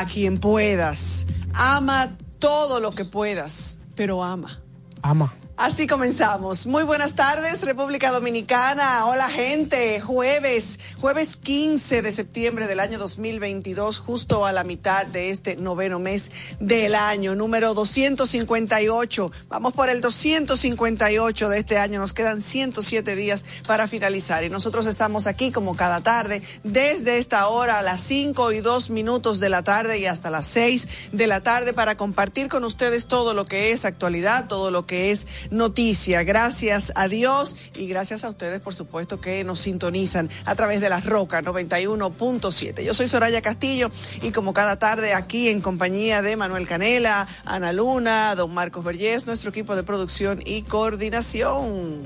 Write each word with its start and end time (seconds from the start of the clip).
a 0.00 0.06
quien 0.06 0.38
puedas, 0.38 1.26
ama 1.52 2.10
todo 2.38 2.80
lo 2.80 2.92
que 2.92 3.04
puedas, 3.04 3.80
pero 3.94 4.24
ama. 4.24 4.58
Ama. 5.02 5.34
Así 5.58 5.86
comenzamos. 5.86 6.66
Muy 6.66 6.84
buenas 6.84 7.14
tardes, 7.16 7.62
República 7.62 8.10
Dominicana. 8.10 9.04
Hola, 9.04 9.28
gente. 9.28 10.00
Jueves, 10.00 10.80
jueves 10.98 11.36
15 11.36 12.00
de 12.00 12.12
septiembre 12.12 12.66
del 12.66 12.80
año 12.80 12.98
2022, 12.98 13.98
justo 13.98 14.46
a 14.46 14.54
la 14.54 14.64
mitad 14.64 15.04
de 15.04 15.28
este 15.28 15.56
noveno 15.56 15.98
mes 15.98 16.30
del 16.60 16.94
año, 16.94 17.34
número 17.34 17.72
258. 17.74 19.32
Vamos 19.48 19.72
por 19.72 19.88
el 19.88 20.00
258 20.02 21.48
de 21.48 21.58
este 21.58 21.78
año. 21.78 21.98
Nos 21.98 22.12
quedan 22.12 22.42
107 22.42 23.16
días 23.16 23.44
para 23.66 23.88
finalizar. 23.88 24.44
Y 24.44 24.50
nosotros 24.50 24.86
estamos 24.86 25.26
aquí 25.26 25.50
como 25.50 25.74
cada 25.74 26.02
tarde, 26.02 26.42
desde 26.62 27.18
esta 27.18 27.48
hora 27.48 27.78
a 27.78 27.82
las 27.82 28.02
5 28.02 28.52
y 28.52 28.60
2 28.60 28.90
minutos 28.90 29.40
de 29.40 29.48
la 29.48 29.64
tarde 29.64 29.98
y 29.98 30.06
hasta 30.06 30.30
las 30.30 30.46
6 30.46 30.88
de 31.12 31.26
la 31.26 31.42
tarde 31.42 31.72
para 31.72 31.96
compartir 31.96 32.48
con 32.48 32.64
ustedes 32.64 33.06
todo 33.06 33.32
lo 33.32 33.44
que 33.46 33.72
es 33.72 33.84
actualidad, 33.84 34.46
todo 34.46 34.70
lo 34.70 34.86
que 34.86 35.10
es 35.10 35.26
noticia. 35.50 36.22
Gracias 36.22 36.92
a 36.94 37.08
Dios 37.08 37.56
y 37.74 37.86
gracias 37.86 38.24
a 38.24 38.28
ustedes, 38.28 38.60
por 38.60 38.74
supuesto, 38.74 39.20
que 39.20 39.42
nos 39.44 39.60
sintonizan 39.60 40.28
a 40.44 40.54
través 40.54 40.80
de 40.82 40.90
la 40.90 41.00
Roca 41.00 41.42
91.7. 41.42 42.84
Yo 42.84 42.92
soy 42.92 43.06
Soraya 43.06 43.40
Castillo 43.40 43.90
y 44.20 44.32
como 44.32 44.52
cada 44.52 44.78
tarde 44.78 45.14
aquí 45.14 45.48
en 45.48 45.62
compañía 45.62 46.20
de 46.20 46.36
Manuel 46.36 46.49
Canela, 46.66 47.26
Ana 47.44 47.72
Luna, 47.72 48.34
don 48.34 48.52
Marcos 48.52 48.84
Vergés, 48.84 49.26
nuestro 49.26 49.50
equipo 49.50 49.74
de 49.76 49.82
producción 49.82 50.40
y 50.44 50.62
coordinación. 50.62 52.02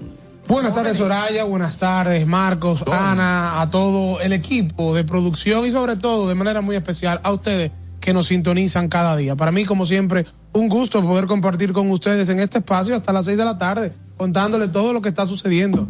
Buenas 0.46 0.74
tardes, 0.74 0.98
Soraya. 0.98 1.44
Buenas 1.44 1.78
tardes, 1.78 2.26
Marcos, 2.26 2.84
Ana, 2.86 3.60
a 3.60 3.70
todo 3.70 4.20
el 4.20 4.32
equipo 4.32 4.94
de 4.94 5.04
producción 5.04 5.66
y 5.66 5.70
sobre 5.70 5.96
todo, 5.96 6.28
de 6.28 6.34
manera 6.34 6.60
muy 6.60 6.76
especial, 6.76 7.20
a 7.22 7.32
ustedes 7.32 7.72
que 8.00 8.12
nos 8.12 8.26
sintonizan 8.26 8.88
cada 8.88 9.16
día. 9.16 9.36
Para 9.36 9.52
mí, 9.52 9.64
como 9.64 9.86
siempre, 9.86 10.26
un 10.52 10.68
gusto 10.68 11.02
poder 11.02 11.26
compartir 11.26 11.72
con 11.72 11.90
ustedes 11.90 12.28
en 12.28 12.38
este 12.38 12.58
espacio 12.58 12.94
hasta 12.94 13.12
las 13.12 13.24
seis 13.24 13.38
de 13.38 13.44
la 13.44 13.56
tarde, 13.56 13.92
contándoles 14.16 14.70
todo 14.70 14.92
lo 14.92 15.00
que 15.00 15.08
está 15.08 15.26
sucediendo 15.26 15.88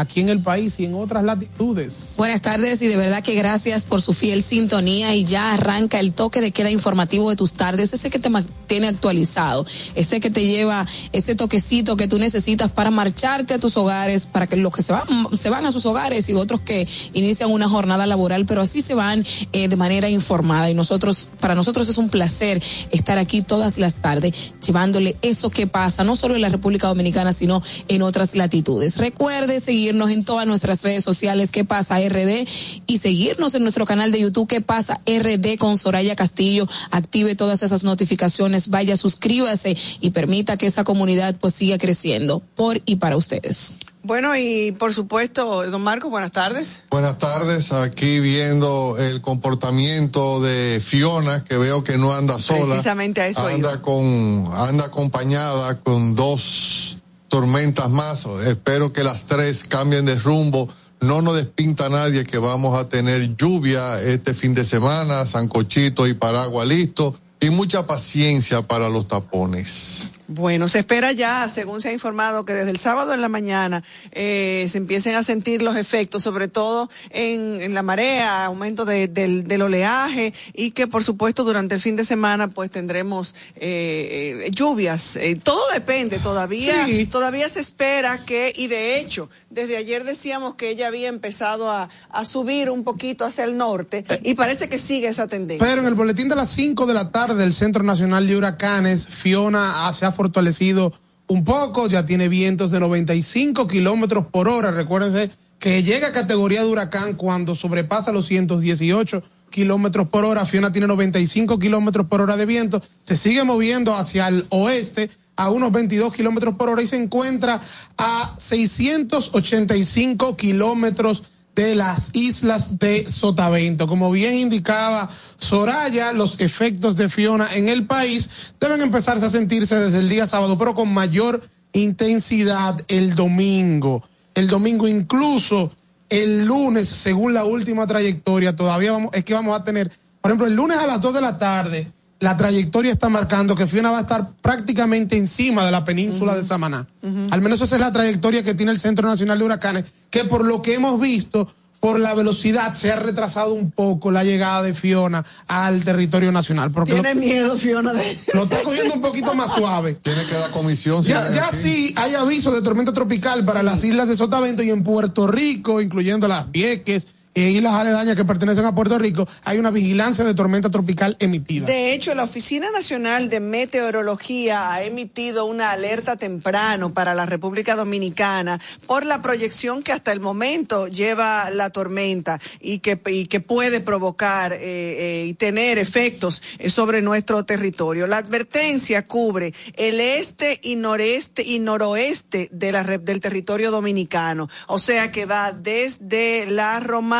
aquí 0.00 0.20
en 0.20 0.28
el 0.28 0.40
país 0.40 0.74
y 0.78 0.84
en 0.84 0.94
otras 0.94 1.22
latitudes. 1.24 2.14
Buenas 2.16 2.42
tardes 2.42 2.82
y 2.82 2.86
de 2.86 2.96
verdad 2.96 3.22
que 3.22 3.34
gracias 3.34 3.84
por 3.84 4.02
su 4.02 4.12
fiel 4.12 4.42
sintonía 4.42 5.14
y 5.14 5.24
ya 5.24 5.52
arranca 5.52 6.00
el 6.00 6.14
toque 6.14 6.40
de 6.40 6.50
queda 6.50 6.70
informativo 6.70 7.30
de 7.30 7.36
tus 7.36 7.52
tardes, 7.52 7.92
ese 7.92 8.10
que 8.10 8.18
te 8.18 8.30
mantiene 8.30 8.88
actualizado, 8.88 9.66
ese 9.94 10.20
que 10.20 10.30
te 10.30 10.46
lleva 10.46 10.86
ese 11.12 11.34
toquecito 11.34 11.96
que 11.96 12.08
tú 12.08 12.18
necesitas 12.18 12.70
para 12.70 12.90
marcharte 12.90 13.54
a 13.54 13.58
tus 13.58 13.76
hogares, 13.76 14.26
para 14.26 14.46
que 14.46 14.56
los 14.56 14.74
que 14.74 14.82
se 14.82 14.92
van, 14.92 15.06
se 15.36 15.50
van 15.50 15.66
a 15.66 15.72
sus 15.72 15.86
hogares 15.86 16.28
y 16.28 16.34
otros 16.34 16.60
que 16.60 16.88
inician 17.12 17.50
una 17.50 17.68
jornada 17.68 18.06
laboral, 18.06 18.46
pero 18.46 18.62
así 18.62 18.82
se 18.82 18.94
van 18.94 19.24
eh, 19.52 19.68
de 19.68 19.76
manera 19.76 20.08
informada 20.08 20.70
y 20.70 20.74
nosotros, 20.74 21.28
para 21.40 21.54
nosotros 21.54 21.88
es 21.88 21.98
un 21.98 22.08
placer 22.08 22.62
estar 22.90 23.18
aquí 23.18 23.42
todas 23.42 23.78
las 23.78 23.96
tardes 23.96 24.52
llevándole 24.64 25.16
eso 25.22 25.50
que 25.50 25.66
pasa, 25.66 26.04
no 26.04 26.16
solo 26.16 26.34
en 26.34 26.42
la 26.42 26.48
República 26.48 26.88
Dominicana, 26.88 27.32
sino 27.32 27.62
en 27.88 28.02
otras 28.02 28.34
latitudes. 28.34 28.96
Recuerde 28.96 29.60
seguir 29.60 29.89
seguirnos 29.90 30.10
en 30.10 30.24
todas 30.24 30.46
nuestras 30.46 30.82
redes 30.82 31.02
sociales, 31.02 31.50
¿Qué 31.50 31.64
pasa 31.64 31.98
RD? 31.98 32.46
Y 32.86 32.98
seguirnos 32.98 33.56
en 33.56 33.62
nuestro 33.62 33.86
canal 33.86 34.12
de 34.12 34.20
YouTube, 34.20 34.46
¿Qué 34.46 34.60
pasa 34.60 35.00
RD 35.04 35.58
con 35.58 35.76
Soraya 35.78 36.14
Castillo? 36.14 36.68
Active 36.92 37.34
todas 37.34 37.64
esas 37.64 37.82
notificaciones, 37.82 38.68
vaya, 38.68 38.96
suscríbase 38.96 39.76
y 40.00 40.10
permita 40.10 40.56
que 40.56 40.66
esa 40.66 40.84
comunidad 40.84 41.34
pues 41.40 41.54
siga 41.54 41.76
creciendo 41.76 42.40
por 42.54 42.80
y 42.86 42.96
para 42.96 43.16
ustedes. 43.16 43.74
Bueno, 44.04 44.36
y 44.36 44.70
por 44.72 44.94
supuesto, 44.94 45.68
don 45.68 45.82
Marco, 45.82 46.08
buenas 46.08 46.30
tardes. 46.30 46.78
Buenas 46.88 47.18
tardes, 47.18 47.72
aquí 47.72 48.20
viendo 48.20 48.96
el 48.96 49.20
comportamiento 49.20 50.40
de 50.40 50.80
Fiona, 50.80 51.42
que 51.42 51.58
veo 51.58 51.82
que 51.82 51.98
no 51.98 52.14
anda 52.14 52.38
sola. 52.38 52.66
Precisamente 52.66 53.20
a 53.20 53.26
eso 53.26 53.44
anda 53.44 53.72
iba. 53.72 53.82
con, 53.82 54.48
anda 54.54 54.84
acompañada 54.84 55.78
con 55.80 56.14
dos 56.14 56.99
tormentas 57.30 57.88
más. 57.88 58.26
Espero 58.46 58.92
que 58.92 59.02
las 59.02 59.24
tres 59.24 59.64
cambien 59.64 60.04
de 60.04 60.16
rumbo. 60.16 60.68
No 61.00 61.22
nos 61.22 61.36
despinta 61.36 61.88
nadie 61.88 62.24
que 62.24 62.36
vamos 62.36 62.78
a 62.78 62.90
tener 62.90 63.34
lluvia 63.36 63.98
este 64.02 64.34
fin 64.34 64.52
de 64.52 64.66
semana, 64.66 65.24
Sancochito 65.24 66.06
y 66.06 66.12
Paragua 66.12 66.66
listo. 66.66 67.14
Y 67.40 67.48
mucha 67.48 67.86
paciencia 67.86 68.60
para 68.60 68.90
los 68.90 69.08
tapones. 69.08 70.08
Bueno, 70.32 70.68
se 70.68 70.78
espera 70.78 71.10
ya, 71.10 71.48
según 71.48 71.80
se 71.80 71.88
ha 71.88 71.92
informado, 71.92 72.44
que 72.44 72.52
desde 72.52 72.70
el 72.70 72.76
sábado 72.76 73.12
en 73.12 73.20
la 73.20 73.28
mañana 73.28 73.82
eh, 74.12 74.64
se 74.70 74.78
empiecen 74.78 75.16
a 75.16 75.24
sentir 75.24 75.60
los 75.60 75.76
efectos, 75.76 76.22
sobre 76.22 76.46
todo 76.46 76.88
en, 77.10 77.60
en 77.60 77.74
la 77.74 77.82
marea, 77.82 78.44
aumento 78.44 78.84
de, 78.84 79.08
del, 79.08 79.48
del, 79.48 79.62
oleaje 79.62 80.32
y 80.54 80.70
que 80.70 80.86
por 80.86 81.02
supuesto 81.02 81.42
durante 81.42 81.74
el 81.74 81.80
fin 81.80 81.96
de 81.96 82.04
semana 82.04 82.46
pues 82.46 82.70
tendremos 82.70 83.34
eh, 83.56 84.44
eh, 84.46 84.50
lluvias. 84.52 85.18
todo 85.42 85.60
depende, 85.74 86.20
todavía, 86.20 86.86
sí. 86.86 87.06
todavía 87.06 87.48
se 87.48 87.58
espera 87.58 88.24
que, 88.24 88.52
y 88.54 88.68
de 88.68 89.00
hecho, 89.00 89.28
desde 89.50 89.78
ayer 89.78 90.04
decíamos 90.04 90.54
que 90.54 90.70
ella 90.70 90.86
había 90.86 91.08
empezado 91.08 91.72
a, 91.72 91.88
a 92.08 92.24
subir 92.24 92.70
un 92.70 92.84
poquito 92.84 93.24
hacia 93.24 93.42
el 93.42 93.56
norte 93.56 94.04
y 94.22 94.34
parece 94.34 94.68
que 94.68 94.78
sigue 94.78 95.08
esa 95.08 95.26
tendencia. 95.26 95.66
Pero 95.66 95.80
en 95.80 95.88
el 95.88 95.94
boletín 95.94 96.28
de 96.28 96.36
las 96.36 96.50
5 96.50 96.86
de 96.86 96.94
la 96.94 97.10
tarde 97.10 97.34
del 97.34 97.52
Centro 97.52 97.82
Nacional 97.82 98.28
de 98.28 98.36
Huracanes, 98.36 99.08
Fiona 99.08 99.92
se 99.92 100.06
ha 100.06 100.19
fortalecido 100.20 100.92
un 101.28 101.44
poco, 101.44 101.88
ya 101.88 102.04
tiene 102.04 102.28
vientos 102.28 102.70
de 102.70 102.78
95 102.78 103.66
kilómetros 103.66 104.26
por 104.26 104.48
hora. 104.48 104.70
Recuérdense 104.70 105.30
que 105.58 105.82
llega 105.82 106.08
a 106.08 106.12
categoría 106.12 106.62
de 106.62 106.68
huracán 106.68 107.14
cuando 107.14 107.54
sobrepasa 107.54 108.12
los 108.12 108.26
118 108.26 109.22
kilómetros 109.48 110.08
por 110.08 110.26
hora. 110.26 110.44
Fiona 110.44 110.72
tiene 110.72 110.88
95 110.88 111.58
kilómetros 111.58 112.06
por 112.06 112.20
hora 112.20 112.36
de 112.36 112.44
viento, 112.44 112.82
se 113.00 113.16
sigue 113.16 113.44
moviendo 113.44 113.94
hacia 113.94 114.28
el 114.28 114.44
oeste 114.50 115.08
a 115.36 115.50
unos 115.50 115.72
22 115.72 116.12
kilómetros 116.12 116.56
por 116.56 116.68
hora 116.68 116.82
y 116.82 116.86
se 116.86 116.96
encuentra 116.96 117.62
a 117.96 118.34
685 118.36 120.36
kilómetros 120.36 121.22
de 121.64 121.74
las 121.74 122.10
islas 122.14 122.78
de 122.78 123.06
Sotavento. 123.06 123.86
Como 123.86 124.10
bien 124.10 124.34
indicaba 124.34 125.10
Soraya, 125.36 126.12
los 126.12 126.40
efectos 126.40 126.96
de 126.96 127.08
Fiona 127.08 127.54
en 127.54 127.68
el 127.68 127.86
país 127.86 128.30
deben 128.58 128.80
empezarse 128.80 129.26
a 129.26 129.30
sentirse 129.30 129.76
desde 129.76 129.98
el 129.98 130.08
día 130.08 130.26
sábado, 130.26 130.56
pero 130.56 130.74
con 130.74 130.92
mayor 130.92 131.42
intensidad 131.72 132.80
el 132.88 133.14
domingo. 133.14 134.02
El 134.34 134.48
domingo 134.48 134.88
incluso 134.88 135.72
el 136.08 136.44
lunes, 136.44 136.88
según 136.88 137.34
la 137.34 137.44
última 137.44 137.86
trayectoria, 137.86 138.56
todavía 138.56 138.92
vamos, 138.92 139.10
es 139.12 139.24
que 139.24 139.34
vamos 139.34 139.58
a 139.58 139.62
tener, 139.62 139.92
por 140.20 140.30
ejemplo, 140.30 140.46
el 140.46 140.54
lunes 140.54 140.78
a 140.78 140.86
las 140.86 141.00
2 141.00 141.14
de 141.14 141.20
la 141.20 141.38
tarde, 141.38 141.92
la 142.20 142.36
trayectoria 142.36 142.92
está 142.92 143.08
marcando 143.08 143.56
que 143.56 143.66
Fiona 143.66 143.90
va 143.90 143.98
a 143.98 144.02
estar 144.02 144.32
prácticamente 144.42 145.16
encima 145.16 145.64
de 145.64 145.70
la 145.70 145.84
península 145.84 146.32
uh 146.32 146.36
-huh. 146.36 146.40
de 146.40 146.44
Samaná. 146.44 146.86
Uh 147.02 147.08
-huh. 147.08 147.28
Al 147.30 147.40
menos 147.40 147.60
esa 147.60 147.76
es 147.76 147.80
la 147.80 147.92
trayectoria 147.92 148.42
que 148.42 148.54
tiene 148.54 148.72
el 148.72 148.78
Centro 148.78 149.08
Nacional 149.08 149.38
de 149.38 149.44
Huracanes, 149.44 149.84
que 150.10 150.24
por 150.24 150.44
lo 150.44 150.60
que 150.60 150.74
hemos 150.74 151.00
visto, 151.00 151.48
por 151.80 151.98
la 151.98 152.12
velocidad 152.12 152.72
se 152.72 152.92
ha 152.92 152.96
retrasado 152.96 153.54
un 153.54 153.70
poco 153.70 154.10
la 154.10 154.22
llegada 154.22 154.62
de 154.62 154.74
Fiona 154.74 155.24
al 155.48 155.82
territorio 155.82 156.30
nacional. 156.30 156.70
Porque 156.70 156.92
Tiene 156.92 157.14
lo, 157.14 157.20
miedo 157.20 157.56
Fiona 157.56 157.94
de... 157.94 158.18
Lo 158.34 158.44
está 158.44 158.62
cogiendo 158.62 158.94
un 158.94 159.00
poquito 159.00 159.34
más 159.34 159.54
suave. 159.54 159.94
Tiene 159.94 160.26
que 160.26 160.34
dar 160.34 160.50
comisión. 160.50 161.02
Ya, 161.02 161.30
ya 161.30 161.50
sí 161.52 161.94
hay 161.96 162.14
aviso 162.14 162.52
de 162.52 162.60
tormenta 162.60 162.92
tropical 162.92 163.46
para 163.46 163.60
sí. 163.60 163.66
las 163.66 163.84
islas 163.84 164.08
de 164.08 164.16
Sotavento 164.16 164.62
y 164.62 164.68
en 164.68 164.84
Puerto 164.84 165.26
Rico, 165.26 165.80
incluyendo 165.80 166.28
las 166.28 166.52
Vieques, 166.52 167.06
e 167.32 167.50
islas 167.50 167.74
aledañas 167.74 168.16
que 168.16 168.24
pertenecen 168.24 168.64
a 168.64 168.74
Puerto 168.74 168.98
Rico, 168.98 169.28
hay 169.44 169.58
una 169.58 169.70
vigilancia 169.70 170.24
de 170.24 170.34
tormenta 170.34 170.68
tropical 170.68 171.16
emitida. 171.20 171.66
De 171.66 171.92
hecho, 171.92 172.14
la 172.14 172.24
Oficina 172.24 172.70
Nacional 172.72 173.28
de 173.30 173.38
Meteorología 173.38 174.72
ha 174.72 174.82
emitido 174.82 175.44
una 175.44 175.70
alerta 175.70 176.16
temprano 176.16 176.92
para 176.92 177.14
la 177.14 177.26
República 177.26 177.76
Dominicana 177.76 178.60
por 178.86 179.06
la 179.06 179.22
proyección 179.22 179.82
que 179.82 179.92
hasta 179.92 180.10
el 180.12 180.20
momento 180.20 180.88
lleva 180.88 181.50
la 181.50 181.70
tormenta 181.70 182.40
y 182.60 182.80
que, 182.80 183.00
y 183.06 183.26
que 183.26 183.40
puede 183.40 183.80
provocar 183.80 184.52
eh, 184.52 184.58
eh, 184.60 185.26
y 185.28 185.34
tener 185.34 185.78
efectos 185.78 186.42
sobre 186.68 187.00
nuestro 187.00 187.44
territorio. 187.44 188.08
La 188.08 188.16
advertencia 188.16 189.06
cubre 189.06 189.54
el 189.76 190.00
este 190.00 190.58
y 190.62 190.74
noreste 190.74 191.44
y 191.44 191.60
noroeste 191.60 192.48
de 192.50 192.72
la, 192.72 192.82
del 192.82 193.20
territorio 193.20 193.70
dominicano, 193.70 194.48
o 194.66 194.80
sea 194.80 195.12
que 195.12 195.26
va 195.26 195.52
desde 195.52 196.46
la 196.46 196.80
Romana 196.80 197.19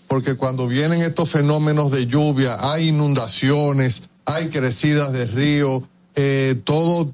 Porque 0.06 0.36
cuando 0.36 0.68
vienen 0.68 1.02
estos 1.02 1.30
fenómenos 1.30 1.90
de 1.90 2.06
lluvia, 2.06 2.58
hay 2.60 2.90
inundaciones, 2.90 4.04
hay 4.24 4.46
crecidas 4.46 5.12
de 5.12 5.26
río, 5.26 5.82
eh, 6.14 6.54
todo 6.62 7.12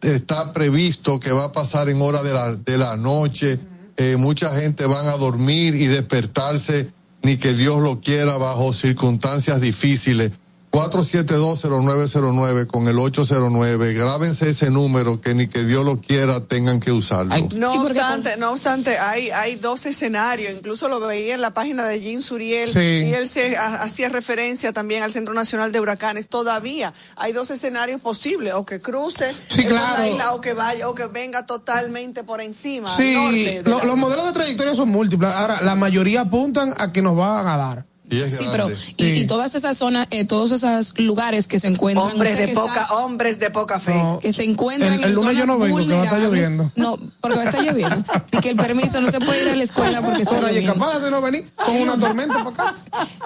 está 0.00 0.54
previsto 0.54 1.20
que 1.20 1.32
va 1.32 1.44
a 1.44 1.52
pasar 1.52 1.90
en 1.90 2.00
hora 2.00 2.22
de 2.22 2.32
la, 2.32 2.54
de 2.54 2.78
la 2.78 2.96
noche. 2.96 3.60
Eh, 3.98 4.16
mucha 4.16 4.58
gente 4.58 4.86
van 4.86 5.08
a 5.08 5.18
dormir 5.18 5.74
y 5.74 5.88
despertarse, 5.88 6.90
ni 7.22 7.36
que 7.36 7.52
Dios 7.52 7.82
lo 7.82 8.00
quiera, 8.00 8.38
bajo 8.38 8.72
circunstancias 8.72 9.60
difíciles. 9.60 10.32
4720909 10.72 12.66
con 12.66 12.88
el 12.88 12.98
809. 12.98 13.92
Grábense 13.94 14.48
ese 14.48 14.70
número 14.70 15.20
que 15.20 15.34
ni 15.34 15.46
que 15.48 15.64
Dios 15.64 15.84
lo 15.84 16.00
quiera 16.00 16.40
tengan 16.46 16.80
que 16.80 16.92
usarlo. 16.92 17.34
Ay, 17.34 17.46
No 17.54 17.72
Sí, 17.72 17.78
obstante, 17.78 18.36
no 18.38 18.50
obstante, 18.50 18.98
hay, 18.98 19.30
hay 19.30 19.56
dos 19.56 19.84
escenarios, 19.86 20.52
incluso 20.56 20.88
lo 20.88 20.98
veía 21.00 21.34
en 21.34 21.40
la 21.42 21.50
página 21.52 21.86
de 21.86 22.00
Jean 22.00 22.22
Suriel, 22.22 22.68
Sí. 22.72 22.78
y 22.80 23.12
él 23.14 23.28
se 23.28 23.56
ha- 23.56 23.82
hacía 23.82 24.08
referencia 24.08 24.72
también 24.72 25.02
al 25.02 25.12
Centro 25.12 25.34
Nacional 25.34 25.72
de 25.72 25.80
Huracanes. 25.80 26.28
Todavía 26.28 26.94
hay 27.16 27.32
dos 27.32 27.50
escenarios 27.50 28.00
posibles, 28.00 28.54
o 28.54 28.64
que 28.64 28.80
cruce 28.80 29.32
Sí, 29.48 29.64
claro. 29.66 30.06
isla, 30.06 30.32
o 30.32 30.40
que 30.40 30.54
vaya, 30.54 30.88
o 30.88 30.94
que 30.94 31.06
venga 31.06 31.44
totalmente 31.46 32.24
por 32.24 32.40
encima. 32.40 32.96
Sí, 32.96 33.12
norte 33.14 33.62
de 33.62 33.70
lo- 33.70 33.78
la- 33.78 33.84
los 33.84 33.96
modelos 33.98 34.26
de 34.26 34.32
trayectoria 34.32 34.74
son 34.74 34.88
múltiples. 34.88 35.30
Ahora, 35.32 35.60
la 35.62 35.74
mayoría 35.74 36.22
apuntan 36.22 36.74
a 36.78 36.92
que 36.92 37.02
nos 37.02 37.14
van 37.16 37.46
a 37.46 37.56
dar. 37.56 37.91
Y 38.12 38.20
es 38.20 38.36
Sí, 38.36 38.46
pero 38.52 38.70
y, 38.70 38.74
Sí. 38.76 38.94
y 38.98 39.26
todas 39.26 39.54
esas 39.54 39.76
zonas, 39.78 40.06
eh, 40.10 40.24
todos 40.24 40.50
esos 40.52 40.98
lugares 40.98 41.48
que 41.48 41.58
se 41.58 41.66
encuentran, 41.68 42.10
Hombres 42.12 42.36
de 42.38 42.48
poca, 42.48 42.82
está- 42.82 42.94
hombres 42.96 43.38
de 43.40 43.50
poca 43.50 43.80
fe. 43.80 43.94
No. 43.94 44.18
que 44.20 44.32
se 44.32 44.44
encuentran 44.44 44.92
El- 44.92 45.00
el 45.02 45.08
en 45.10 45.14
lunes 45.14 45.36
yo 45.38 45.46
no 45.46 45.58
vengo, 45.58 45.78
que 45.78 45.84
va 45.86 46.02
a 46.02 46.04
estar 46.04 46.20
vulnerables. 46.20 46.48
lloviendo. 46.48 46.72
No, 46.76 46.98
porque 47.20 47.38
va 47.38 47.42
a 47.42 47.46
estar 47.46 47.62
lloviendo. 47.64 48.04
Y 48.32 48.36
que 48.38 48.50
el 48.50 48.56
permiso 48.56 49.00
no 49.00 49.10
se 49.10 49.18
puede 49.20 49.42
ir 49.42 49.48
a 49.48 49.56
la 49.56 49.62
escuela 49.64 50.02
porque 50.02 50.22
está 50.22 50.34
Ahora, 50.36 50.52
y 50.52 50.58
es 50.58 50.62
lloviendo. 50.64 50.84
capaz 50.84 50.98
de 51.00 51.10
no 51.10 51.20
venir 51.22 51.50
con 51.56 51.76
una 51.76 51.98
tormenta 51.98 52.44
para 52.44 52.68
acá. 52.70 52.76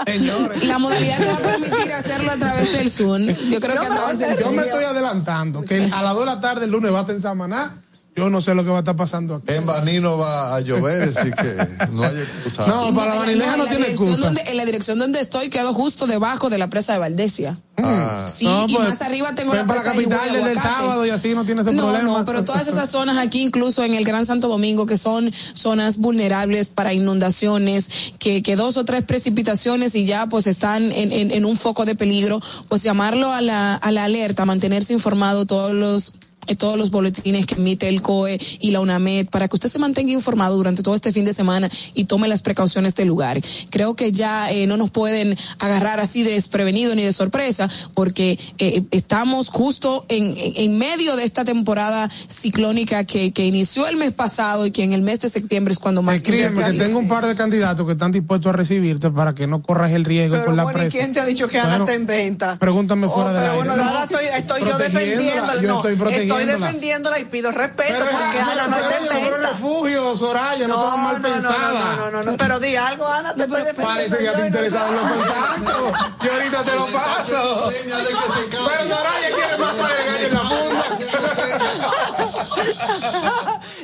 Señores. 0.06 0.64
La 0.64 0.78
modalidad 0.78 1.18
te 1.18 1.26
va 1.26 1.34
a 1.34 1.38
permitir 1.38 1.92
hacerlo 1.92 2.30
a 2.32 2.36
través 2.36 2.72
del 2.72 2.90
Zoom. 2.90 3.26
Yo 3.26 3.60
creo 3.60 3.74
Yo 3.74 3.80
que 3.80 3.86
a 3.86 3.90
me 3.90 3.96
través 3.96 4.18
del 4.18 4.30
Yo 4.30 4.36
Zoom. 4.44 4.54
me 4.56 4.62
estoy 4.62 4.84
adelantando 4.84 5.62
que 5.62 5.90
a 5.92 6.02
las 6.02 6.12
2 6.14 6.20
de 6.20 6.26
la 6.26 6.40
tarde 6.40 6.64
el 6.66 6.70
lunes 6.70 6.92
va 6.92 6.98
a 6.98 7.00
estar 7.02 7.16
en 7.16 7.22
Samaná. 7.22 7.82
Yo 8.16 8.30
no 8.30 8.40
sé 8.40 8.54
lo 8.54 8.64
que 8.64 8.70
va 8.70 8.76
a 8.76 8.78
estar 8.78 8.96
pasando 8.96 9.34
aquí. 9.34 9.52
En 9.52 9.66
Banino 9.66 10.16
va 10.16 10.56
a 10.56 10.60
llover, 10.60 11.02
así 11.14 11.30
que 11.32 11.86
no 11.92 12.02
hay 12.02 12.16
excusa. 12.16 12.66
No, 12.66 12.94
para 12.94 13.12
la 13.14 13.20
Vanileja 13.20 13.56
no 13.58 13.64
la 13.64 13.70
tiene 13.70 13.88
excusa. 13.88 14.16
donde- 14.24 14.40
en 14.46 14.56
la 14.56 14.64
dirección 14.64 14.98
donde 14.98 15.20
estoy 15.20 15.50
quedo 15.50 15.74
justo 15.74 16.06
debajo 16.06 16.48
de 16.48 16.56
la 16.56 16.68
presa 16.70 16.94
de 16.94 16.98
Valdesia. 16.98 17.60
Ah. 17.76 18.26
Sí, 18.32 18.46
No, 18.46 18.64
y 18.66 18.74
pues, 18.74 18.88
más 18.88 19.02
arriba 19.02 19.34
tengo 19.34 19.52
la 19.52 19.66
para 19.66 19.80
presa 19.82 19.94
la 19.94 20.00
de 20.00 20.04
capital 20.06 20.28
Higüey, 20.28 20.38
desde 20.40 20.52
el 20.52 20.58
Aguacate. 20.58 20.80
sábado 20.82 21.06
y 21.06 21.10
así 21.10 21.34
no 21.34 21.44
tiene 21.44 21.60
ese 21.60 21.72
no, 21.72 21.82
problema. 21.82 22.18
No, 22.20 22.24
pero 22.24 22.42
todas 22.42 22.66
esas 22.66 22.88
zonas 22.90 23.18
aquí, 23.18 23.42
incluso 23.42 23.82
en 23.84 23.92
el 23.92 24.04
Gran 24.06 24.24
Santo 24.24 24.48
Domingo, 24.48 24.86
que 24.86 24.96
son 24.96 25.30
zonas 25.52 25.98
vulnerables 25.98 26.70
para 26.70 26.94
inundaciones, 26.94 28.14
que, 28.18 28.42
que 28.42 28.56
dos 28.56 28.78
o 28.78 28.86
tres 28.86 29.02
precipitaciones 29.02 29.94
y 29.94 30.06
ya 30.06 30.26
pues 30.26 30.46
están 30.46 30.90
en, 30.90 31.12
en, 31.12 31.30
en 31.32 31.44
un 31.44 31.58
foco 31.58 31.84
de 31.84 31.94
peligro, 31.94 32.40
pues 32.68 32.82
llamarlo 32.82 33.30
a 33.32 33.42
la, 33.42 33.74
a 33.74 33.92
la 33.92 34.04
alerta, 34.04 34.46
mantenerse 34.46 34.94
informado 34.94 35.44
todos 35.44 35.74
los 35.74 36.12
todos 36.54 36.78
los 36.78 36.90
boletines 36.90 37.46
que 37.46 37.54
emite 37.56 37.88
el 37.88 38.02
COE 38.02 38.38
y 38.60 38.70
la 38.70 38.80
UNAMED 38.80 39.28
para 39.28 39.48
que 39.48 39.56
usted 39.56 39.68
se 39.68 39.78
mantenga 39.78 40.12
informado 40.12 40.56
durante 40.56 40.82
todo 40.82 40.94
este 40.94 41.12
fin 41.12 41.24
de 41.24 41.32
semana 41.32 41.68
y 41.94 42.04
tome 42.04 42.28
las 42.28 42.42
precauciones 42.42 42.94
del 42.94 43.08
lugar. 43.08 43.40
Creo 43.70 43.96
que 43.96 44.12
ya 44.12 44.50
eh, 44.52 44.66
no 44.66 44.76
nos 44.76 44.90
pueden 44.90 45.36
agarrar 45.58 45.98
así 46.00 46.22
de 46.22 46.32
desprevenido 46.32 46.94
ni 46.94 47.02
de 47.02 47.12
sorpresa 47.12 47.68
porque 47.94 48.38
eh, 48.58 48.82
estamos 48.90 49.48
justo 49.48 50.04
en, 50.08 50.34
en, 50.36 50.78
medio 50.78 51.16
de 51.16 51.24
esta 51.24 51.44
temporada 51.44 52.10
ciclónica 52.28 53.04
que, 53.04 53.32
que 53.32 53.46
inició 53.46 53.86
el 53.88 53.96
mes 53.96 54.12
pasado 54.12 54.66
y 54.66 54.70
que 54.70 54.82
en 54.82 54.92
el 54.92 55.02
mes 55.02 55.20
de 55.20 55.30
septiembre 55.30 55.72
es 55.72 55.78
cuando 55.78 56.02
más... 56.02 56.16
Escríbeme 56.16 56.64
que 56.64 56.72
tengo 56.78 56.98
un 56.98 57.08
par 57.08 57.26
de 57.26 57.34
candidatos 57.34 57.86
que 57.86 57.92
están 57.92 58.12
dispuestos 58.12 58.50
a 58.50 58.52
recibirte 58.52 59.10
para 59.10 59.34
que 59.34 59.46
no 59.46 59.62
corras 59.62 59.92
el 59.92 60.04
riesgo 60.04 60.34
Pero 60.34 60.46
con 60.46 60.56
la 60.56 60.64
bueno, 60.64 60.78
¿y 60.78 60.82
presa. 60.82 60.98
quién 60.98 61.12
te 61.12 61.20
ha 61.20 61.24
dicho 61.24 61.48
que 61.48 61.58
Ana 61.58 61.70
Bueno, 61.70 61.84
está 61.84 61.94
en 61.96 62.06
venta? 62.06 62.56
Pregúntame 62.58 63.06
Oh, 63.06 63.10
fuera 63.10 63.32
de 63.32 63.40
pero 63.40 63.56
bueno, 63.56 63.72
ahora 63.72 64.04
estoy, 64.04 64.24
estoy 64.36 64.60
yo 64.62 64.78
defendiéndola. 64.78 65.62
Yo 65.62 65.68
no, 65.68 65.76
estoy 65.76 65.96
protegiéndola. 66.36 66.66
defendiéndola 66.66 67.18
y 67.18 67.24
pido 67.26 67.52
respeto 67.52 67.94
Pero, 67.98 68.06
porque 68.10 68.38
pero, 68.38 68.50
Ana 68.50 68.66
no 68.68 68.76
está 68.76 68.96
en 68.96 69.08
venta. 69.08 69.48
refugio, 69.50 70.16
Soraya, 70.16 70.68
no, 70.68 70.78
son 70.80 71.02
mal 71.02 71.22
no, 71.22 71.28
no, 71.28 71.34
pensadas. 71.34 71.72
no, 71.72 71.96
no, 71.96 72.10
no, 72.10 72.22
no, 72.32 72.36
pero 72.36 72.58
di 72.60 72.76
algo, 72.76 73.06
Ana, 73.08 73.34
te 73.34 73.42
estoy 73.42 73.62
defendiendo. 73.62 73.94
Parece 73.94 74.16
que 74.18 74.24
ya 74.24 74.32
te 74.32 74.38
no 74.40 74.46
interesaban 74.46 74.94
los 74.94 75.02
contactos. 75.10 75.92
Yo 76.22 76.32
ahorita 76.32 76.62
te 76.62 76.72
lo 76.74 76.86
paso. 76.86 77.70
Señal 77.70 78.04
de 78.04 78.10
que 78.10 78.16
se 78.16 78.48
cae. 78.48 78.60
Pero 78.66 78.88
Soraya 78.96 79.28
quiere 79.34 79.58
más 79.58 79.74
para 79.74 79.94
el 80.16 80.24
en 80.26 80.34
la 80.34 80.40
funda. 80.40 80.84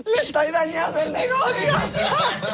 Le 0.04 0.26
estoy 0.26 0.50
dañando 0.50 0.98
el 0.98 1.12
negocio. 1.12 1.72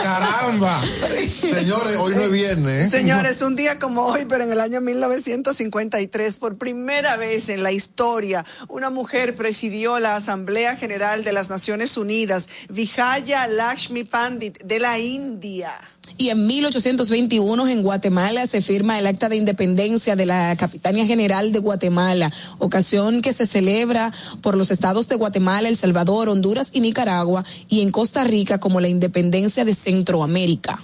Caramba. 0.03 0.81
Señores, 1.29 1.97
hoy 1.97 2.15
no 2.15 2.23
es 2.23 2.31
viernes. 2.31 2.89
¿eh? 2.89 2.91
Señores, 2.91 3.43
un 3.43 3.57
día 3.57 3.79
como 3.79 4.05
hoy, 4.07 4.27
pero 4.29 4.45
en 4.45 4.53
el 4.53 4.61
año 4.61 4.81
1953, 4.81 6.37
por 6.37 6.57
primera 6.57 7.17
vez 7.17 7.49
en 7.49 7.63
la 7.63 7.73
historia, 7.73 8.45
una 8.69 8.91
mujer 8.91 9.35
presidió 9.37 9.99
la 9.99 10.17
Asamblea 10.17 10.77
General 10.77 11.25
de 11.25 11.33
las 11.33 11.51
Naciones 11.51 11.97
Unidas, 11.97 12.49
Vijaya 12.69 13.47
Lakshmi 13.47 14.05
Pandit, 14.05 14.63
de 14.63 14.79
la 14.79 14.99
India. 14.99 15.73
Y 16.17 16.31
en 16.31 16.47
1821 16.47 17.69
en 17.69 17.83
Guatemala 17.83 18.47
se 18.47 18.61
firma 18.61 18.99
el 18.99 19.07
acta 19.07 19.29
de 19.29 19.37
independencia 19.37 20.17
de 20.17 20.27
la 20.27 20.57
Capitanía 20.57 21.07
General 21.07 21.53
de 21.53 21.59
Guatemala, 21.59 22.33
ocasión 22.59 23.21
que 23.23 23.33
se 23.33 23.47
celebra 23.47 24.13
por 24.41 24.57
los 24.57 24.71
estados 24.71 25.09
de 25.09 25.17
Guatemala, 25.17 25.69
El 25.69 25.77
Salvador, 25.77 26.29
Honduras 26.29 26.71
y 26.73 26.81
Nicaragua, 26.81 27.45
y 27.69 27.83
en 27.83 27.91
Costa 27.91 28.25
Rica 28.25 28.59
como 28.59 28.81
la 28.81 28.89
independencia 28.89 29.65
de 29.65 29.75
Centroamérica. 29.75 30.81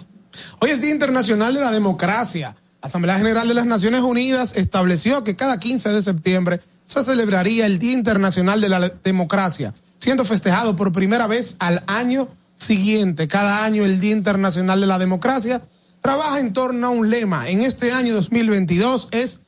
Hoy 0.61 0.71
es 0.71 0.81
Día 0.81 0.91
Internacional 0.91 1.55
de 1.55 1.61
la 1.61 1.71
Democracia. 1.71 2.57
La 2.83 2.89
Asamblea 2.89 3.17
General 3.17 3.49
de 3.49 3.55
las 3.55 3.67
Naciones 3.67 4.03
Unidas 4.03 4.57
estableció 4.57 5.25
que 5.25 5.37
cada 5.37 5.59
15 5.59 5.91
de 5.91 6.03
septiembre 6.03 6.61
se 6.87 7.03
celebraría 7.03 7.67
el 7.67 7.79
Día 7.79 7.93
Internacional 7.93 8.61
de 8.61 8.69
la 8.69 8.89
Democracia, 9.03 9.75
siendo 9.99 10.25
festejado 10.25 10.77
por 10.77 10.93
primera 10.93 11.27
vez 11.27 11.57
al 11.61 11.83
año 11.87 12.29
siguiente. 12.57 13.29
Cada 13.29 13.65
año 13.65 13.85
el 13.85 14.01
Día 14.01 14.13
Internacional 14.13 14.81
de 14.81 14.87
la 14.87 14.99
Democracia 14.99 15.63
trabaja 16.01 16.41
en 16.41 16.53
torno 16.53 16.87
a 16.87 16.91
un 16.91 17.11
lema. 17.11 17.49
En 17.49 17.63
este 17.63 17.93
año 17.93 18.15
2022 18.15 19.09
es 19.11 19.41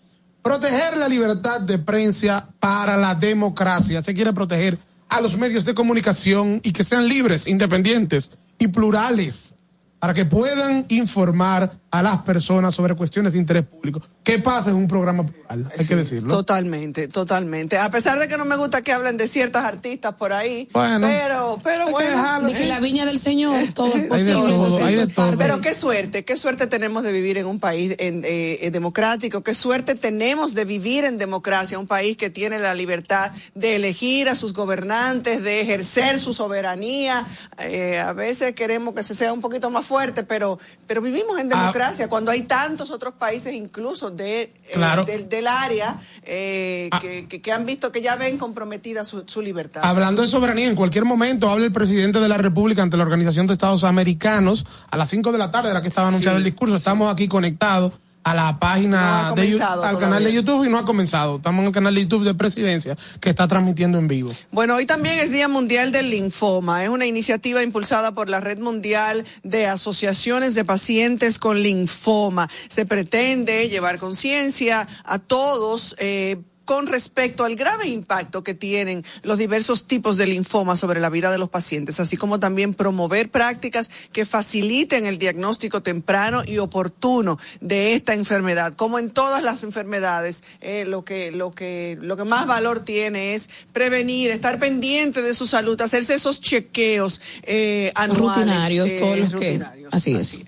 proteger 0.42 0.96
la 0.96 1.08
libertad 1.08 1.60
de 1.60 1.78
prensa 1.78 2.48
para 2.60 2.96
la 2.96 3.14
democracia. 3.14 4.02
Se 4.02 4.14
quiere 4.14 4.32
proteger 4.32 4.78
a 5.08 5.20
los 5.20 5.36
medios 5.36 5.64
de 5.64 5.74
comunicación 5.74 6.60
y 6.62 6.72
que 6.72 6.84
sean 6.84 7.08
libres, 7.08 7.46
independientes 7.46 8.30
y 8.58 8.68
plurales 8.68 9.54
para 9.98 10.14
que 10.14 10.24
puedan 10.24 10.84
informar 10.88 11.72
a 11.98 12.02
las 12.02 12.22
personas 12.22 12.74
sobre 12.74 12.94
cuestiones 12.94 13.32
de 13.32 13.38
interés 13.38 13.64
público. 13.64 14.00
¿Qué 14.22 14.38
pasa 14.38 14.70
es 14.70 14.76
un 14.76 14.88
programa 14.88 15.24
plural? 15.24 15.70
Hay 15.78 15.86
que 15.86 15.96
decirlo. 15.96 16.28
Totalmente, 16.28 17.08
totalmente. 17.08 17.78
A 17.78 17.90
pesar 17.90 18.18
de 18.18 18.28
que 18.28 18.36
no 18.36 18.44
me 18.44 18.56
gusta 18.56 18.82
que 18.82 18.92
hablen 18.92 19.16
de 19.16 19.26
ciertas 19.28 19.64
artistas 19.64 20.14
por 20.14 20.32
ahí, 20.32 20.68
Bueno, 20.72 21.06
pero, 21.06 21.58
pero 21.62 21.86
que 21.86 21.92
bueno. 21.92 22.40
De 22.46 22.54
que 22.54 22.66
la 22.66 22.80
viña 22.80 23.04
del 23.06 23.18
Señor, 23.18 23.72
todo 23.74 23.88
es 23.88 23.94
Hay 23.94 24.00
de 24.02 24.08
posible. 24.08 24.32
todo, 24.54 24.78
entonces 24.78 25.14
todo. 25.14 25.38
Pero 25.38 25.60
qué 25.60 25.74
suerte, 25.74 26.24
qué 26.24 26.36
suerte 26.36 26.66
tenemos 26.66 27.02
de 27.02 27.12
vivir 27.12 27.38
en 27.38 27.46
un 27.46 27.58
país 27.60 27.94
en, 27.98 28.24
eh, 28.24 28.58
eh, 28.62 28.70
democrático, 28.70 29.42
qué 29.42 29.54
suerte 29.54 29.94
tenemos 29.94 30.54
de 30.54 30.64
vivir 30.64 31.04
en 31.04 31.18
democracia, 31.18 31.78
un 31.78 31.86
país 31.86 32.16
que 32.16 32.30
tiene 32.30 32.58
la 32.58 32.74
libertad 32.74 33.32
de 33.54 33.76
elegir 33.76 34.28
a 34.28 34.34
sus 34.34 34.52
gobernantes, 34.52 35.42
de 35.42 35.60
ejercer 35.60 36.18
su 36.18 36.32
soberanía. 36.34 37.26
Eh, 37.58 37.98
a 37.98 38.12
veces 38.12 38.54
queremos 38.54 38.94
que 38.94 39.02
se 39.02 39.14
sea 39.14 39.32
un 39.32 39.40
poquito 39.40 39.70
más 39.70 39.86
fuerte, 39.86 40.22
pero, 40.22 40.58
pero 40.86 41.00
vivimos 41.02 41.38
en 41.40 41.46
Ah. 41.56 41.68
Cuando 42.08 42.30
hay 42.30 42.42
tantos 42.42 42.90
otros 42.90 43.14
países, 43.14 43.54
incluso 43.54 44.10
de, 44.10 44.52
eh, 44.68 44.78
del, 45.06 45.28
del 45.28 45.46
área, 45.46 45.96
eh, 46.22 46.88
Ah. 46.92 47.00
que, 47.00 47.26
que- 47.28 47.40
que 47.40 47.52
han 47.52 47.64
visto 47.66 47.90
que 47.92 48.02
ya 48.02 48.16
ven 48.16 48.38
comprometida 48.38 49.04
su, 49.04 49.24
su 49.26 49.40
libertad. 49.42 49.82
Hablando 49.84 50.22
de 50.22 50.28
soberanía, 50.28 50.68
en 50.68 50.76
cualquier 50.76 51.04
momento 51.04 51.48
habla 51.50 51.64
el 51.66 51.72
presidente 51.72 52.20
de 52.20 52.28
la 52.28 52.36
República 52.38 52.82
ante 52.82 52.96
la 52.96 53.02
Organización 53.04 53.46
de 53.46 53.52
Estados 53.54 53.84
Americanos 53.84 54.66
a 54.90 54.96
las 54.96 55.08
5 55.10 55.32
de 55.32 55.38
la 55.38 55.50
tarde, 55.50 55.72
la 55.72 55.82
que 55.82 55.88
estaba 55.88 56.08
anunciado 56.08 56.36
el 56.36 56.44
discurso. 56.44 56.76
Estamos 56.76 57.12
aquí 57.12 57.28
conectados 57.28 57.92
a 58.26 58.34
la 58.34 58.52
No 58.52 58.58
página 58.58 59.28
ha 59.28 59.32
de 59.34 59.62
al 59.62 59.98
canal 59.98 60.24
de. 60.24 60.32
YouTube 60.32 60.64
y 60.64 60.68
no 60.68 60.78
ha 60.78 60.84
comenzado. 60.84 61.36
Estamos 61.36 61.60
en 61.60 61.66
el 61.68 61.72
canal 61.72 61.94
de 61.94 62.02
YouTube 62.02 62.24
de 62.24 62.34
Presidencia 62.34 62.96
que 63.20 63.30
está 63.30 63.46
transmitiendo 63.46 63.98
en 63.98 64.08
vivo. 64.08 64.34
Bueno, 64.50 64.74
hoy 64.74 64.84
también 64.84 65.20
es 65.20 65.30
Día 65.30 65.46
Mundial 65.46 65.92
del 65.92 66.10
Linfoma. 66.10 66.82
Es 66.82 66.88
una 66.90 67.06
iniciativa 67.06 67.62
impulsada 67.62 68.12
por 68.12 68.28
la 68.28 68.40
Red 68.40 68.58
Mundial 68.58 69.24
de 69.44 69.66
Asociaciones 69.68 70.56
de 70.56 70.64
Pacientes 70.64 71.38
con 71.38 71.62
Linfoma. 71.62 72.50
Se 72.68 72.84
pretende 72.84 73.68
llevar 73.68 73.98
conciencia 73.98 74.88
a 75.04 75.20
todos. 75.20 75.94
eh, 76.00 76.38
con 76.66 76.86
respecto 76.86 77.44
al 77.44 77.56
grave 77.56 77.88
impacto 77.88 78.44
que 78.44 78.52
tienen 78.52 79.02
los 79.22 79.38
diversos 79.38 79.86
tipos 79.86 80.18
de 80.18 80.26
linfoma 80.26 80.76
sobre 80.76 81.00
la 81.00 81.08
vida 81.08 81.30
de 81.30 81.38
los 81.38 81.48
pacientes, 81.48 81.98
así 82.00 82.18
como 82.18 82.38
también 82.38 82.74
promover 82.74 83.30
prácticas 83.30 83.88
que 84.12 84.26
faciliten 84.26 85.06
el 85.06 85.16
diagnóstico 85.16 85.82
temprano 85.82 86.42
y 86.44 86.58
oportuno 86.58 87.38
de 87.62 87.94
esta 87.94 88.12
enfermedad. 88.12 88.74
Como 88.74 88.98
en 88.98 89.08
todas 89.10 89.42
las 89.42 89.62
enfermedades, 89.62 90.42
eh, 90.60 90.84
lo 90.84 91.04
que 91.04 91.30
lo 91.32 91.54
que 91.54 91.96
lo 92.02 92.16
que 92.18 92.24
más 92.24 92.46
valor 92.46 92.80
tiene 92.80 93.34
es 93.34 93.48
prevenir, 93.72 94.30
estar 94.30 94.58
pendiente 94.58 95.22
de 95.22 95.32
su 95.32 95.46
salud, 95.46 95.80
hacerse 95.80 96.14
esos 96.14 96.40
chequeos 96.42 97.20
eh, 97.44 97.92
anuales, 97.94 98.18
Rutinarios, 98.36 98.90
eh, 98.90 98.98
todos 98.98 99.18
los 99.32 99.40
que- 99.40 99.60
así 99.92 100.14
es. 100.14 100.42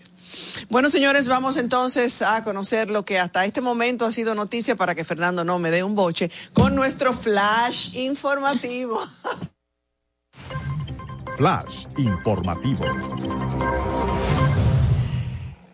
Bueno, 0.68 0.90
señores, 0.90 1.28
vamos 1.28 1.56
entonces 1.56 2.22
a 2.22 2.42
conocer 2.42 2.90
lo 2.90 3.04
que 3.04 3.18
hasta 3.18 3.44
este 3.44 3.60
momento 3.60 4.06
ha 4.06 4.12
sido 4.12 4.34
noticia 4.34 4.76
para 4.76 4.94
que 4.94 5.04
Fernando 5.04 5.44
no 5.44 5.58
me 5.58 5.70
dé 5.70 5.82
un 5.82 5.94
boche 5.94 6.30
con 6.52 6.74
nuestro 6.74 7.12
flash 7.12 7.94
informativo. 7.96 9.06
Flash 11.38 11.86
informativo. 11.96 12.84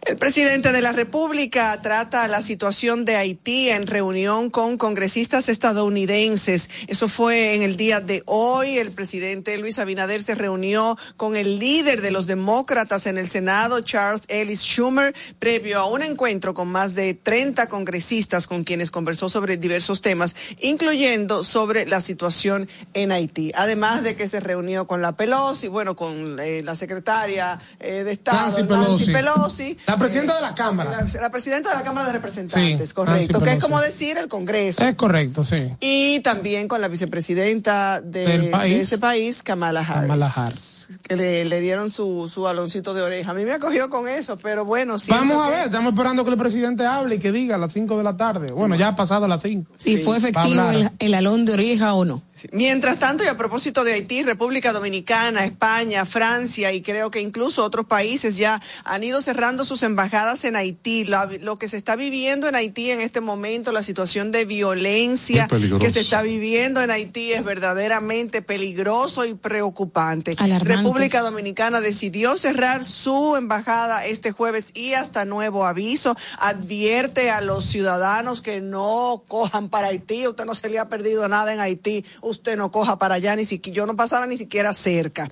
El 0.06 0.18
presidente 0.18 0.70
de 0.70 0.82
la 0.82 0.92
República 0.92 1.80
trata 1.80 2.28
la 2.28 2.42
situación 2.42 3.06
de 3.06 3.16
Haití 3.16 3.70
en 3.70 3.86
reunión 3.86 4.50
con 4.50 4.76
congresistas 4.76 5.48
estadounidenses. 5.48 6.68
Eso 6.88 7.08
fue 7.08 7.54
en 7.54 7.62
el 7.62 7.78
día 7.78 8.02
de 8.02 8.22
hoy. 8.26 8.76
El 8.76 8.90
presidente 8.90 9.56
Luis 9.56 9.78
Abinader 9.78 10.22
se 10.22 10.34
reunió 10.34 10.98
con 11.16 11.36
el 11.36 11.58
líder 11.58 12.02
de 12.02 12.10
los 12.10 12.26
demócratas 12.26 13.06
en 13.06 13.16
el 13.16 13.28
Senado, 13.28 13.80
Charles 13.80 14.24
Ellis 14.28 14.60
Schumer, 14.60 15.14
previo 15.38 15.78
a 15.78 15.86
un 15.86 16.02
encuentro 16.02 16.52
con 16.52 16.68
más 16.68 16.94
de 16.94 17.14
30 17.14 17.70
congresistas 17.70 18.46
con 18.46 18.62
quienes 18.62 18.90
conversó 18.90 19.30
sobre 19.30 19.56
diversos 19.56 20.02
temas, 20.02 20.36
incluyendo 20.60 21.42
sobre 21.44 21.86
la 21.86 22.02
situación 22.02 22.68
en 22.92 23.10
Haití. 23.10 23.52
Además 23.54 24.02
de 24.02 24.16
que 24.16 24.28
se 24.28 24.40
reunió 24.40 24.86
con 24.86 25.00
la 25.00 25.12
Pelosi, 25.12 25.68
bueno, 25.68 25.96
con 25.96 26.38
eh, 26.40 26.60
la 26.62 26.74
secretaria 26.74 27.58
eh, 27.80 28.04
de 28.04 28.12
Estado, 28.12 28.38
Nancy 28.38 28.62
Pelosi. 28.64 29.12
Pelosi. 29.12 29.78
La 29.94 29.98
presidenta 30.00 30.34
de 30.36 30.40
la 30.42 30.54
Cámara. 30.54 30.90
La, 30.90 31.20
la 31.20 31.30
presidenta 31.30 31.70
de 31.70 31.74
la 31.76 31.82
Cámara 31.82 32.06
de 32.08 32.12
Representantes, 32.14 32.88
Sí, 32.88 32.94
correcto, 32.94 33.32
Nancy 33.38 33.44
que 33.44 33.52
es 33.52 33.62
como 33.62 33.80
decir 33.80 34.18
el 34.18 34.28
Congreso. 34.28 34.82
Es 34.84 34.94
correcto, 34.94 35.44
sí. 35.44 35.70
Y 35.80 36.20
también 36.20 36.68
con 36.68 36.80
la 36.80 36.88
vicepresidenta 36.88 38.00
de, 38.00 38.26
Del 38.26 38.50
país. 38.50 38.76
de 38.76 38.82
ese 38.82 38.98
país, 38.98 39.42
Kamala 39.42 39.80
Harris. 39.80 40.02
Kamala 40.02 40.26
Harris. 40.34 40.88
Que 41.02 41.16
le, 41.16 41.44
le 41.46 41.60
dieron 41.60 41.88
su, 41.90 42.28
su 42.28 42.42
baloncito 42.42 42.92
de 42.92 43.00
oreja. 43.00 43.30
A 43.30 43.34
mí 43.34 43.44
me 43.44 43.52
acogió 43.52 43.88
con 43.88 44.06
eso, 44.06 44.36
pero 44.36 44.64
bueno, 44.66 44.98
sí. 44.98 45.10
Vamos 45.10 45.44
a 45.46 45.48
ver, 45.48 45.66
estamos 45.66 45.92
esperando 45.94 46.24
que 46.24 46.30
el 46.32 46.36
presidente 46.36 46.84
hable 46.84 47.14
y 47.14 47.18
que 47.18 47.32
diga 47.32 47.54
a 47.54 47.58
las 47.58 47.72
5 47.72 47.96
de 47.96 48.04
la 48.04 48.16
tarde. 48.18 48.52
Bueno, 48.52 48.74
ya 48.76 48.88
ha 48.88 48.96
pasado 48.96 49.26
las 49.26 49.40
5. 49.42 49.72
Si 49.76 49.96
fue 49.98 50.18
efectivo 50.18 50.60
a 50.60 50.74
el, 50.74 50.90
el 50.98 51.14
alón 51.14 51.46
de 51.46 51.54
oreja 51.54 51.94
o 51.94 52.04
no. 52.04 52.22
Mientras 52.52 52.98
tanto, 52.98 53.24
y 53.24 53.28
a 53.28 53.36
propósito 53.36 53.84
de 53.84 53.94
Haití, 53.94 54.22
República 54.22 54.72
Dominicana, 54.72 55.44
España, 55.44 56.04
Francia 56.04 56.72
y 56.72 56.82
creo 56.82 57.10
que 57.10 57.20
incluso 57.20 57.64
otros 57.64 57.86
países 57.86 58.36
ya 58.36 58.60
han 58.84 59.04
ido 59.04 59.22
cerrando 59.22 59.64
sus 59.64 59.82
embajadas 59.82 60.44
en 60.44 60.56
Haití. 60.56 61.04
Lo 61.04 61.56
que 61.58 61.68
se 61.68 61.76
está 61.76 61.96
viviendo 61.96 62.48
en 62.48 62.54
Haití 62.54 62.90
en 62.90 63.00
este 63.00 63.20
momento, 63.20 63.72
la 63.72 63.82
situación 63.82 64.32
de 64.32 64.44
violencia 64.44 65.48
que 65.80 65.90
se 65.90 66.00
está 66.00 66.22
viviendo 66.22 66.82
en 66.82 66.90
Haití 66.90 67.32
es 67.32 67.44
verdaderamente 67.44 68.42
peligroso 68.42 69.24
y 69.24 69.34
preocupante. 69.34 70.34
Alarmante. 70.36 70.76
República 70.76 71.20
Dominicana 71.20 71.80
decidió 71.80 72.36
cerrar 72.36 72.84
su 72.84 73.36
embajada 73.36 74.06
este 74.06 74.32
jueves 74.32 74.72
y 74.74 74.94
hasta 74.94 75.24
nuevo 75.24 75.66
aviso 75.66 76.16
advierte 76.38 77.30
a 77.30 77.40
los 77.40 77.64
ciudadanos 77.64 78.42
que 78.42 78.60
no 78.60 79.22
cojan 79.28 79.68
para 79.68 79.88
Haití. 79.88 80.26
Usted 80.26 80.44
no 80.44 80.54
se 80.54 80.68
le 80.68 80.78
ha 80.78 80.88
perdido 80.88 81.28
nada 81.28 81.54
en 81.54 81.60
Haití. 81.60 82.04
Usted 82.24 82.56
no 82.56 82.70
coja 82.70 82.98
para 82.98 83.16
allá, 83.16 83.36
ni 83.36 83.44
siquiera 83.44 83.76
yo 83.76 83.86
no 83.86 83.96
pasara 83.96 84.26
ni 84.26 84.36
siquiera 84.36 84.72
cerca. 84.72 85.28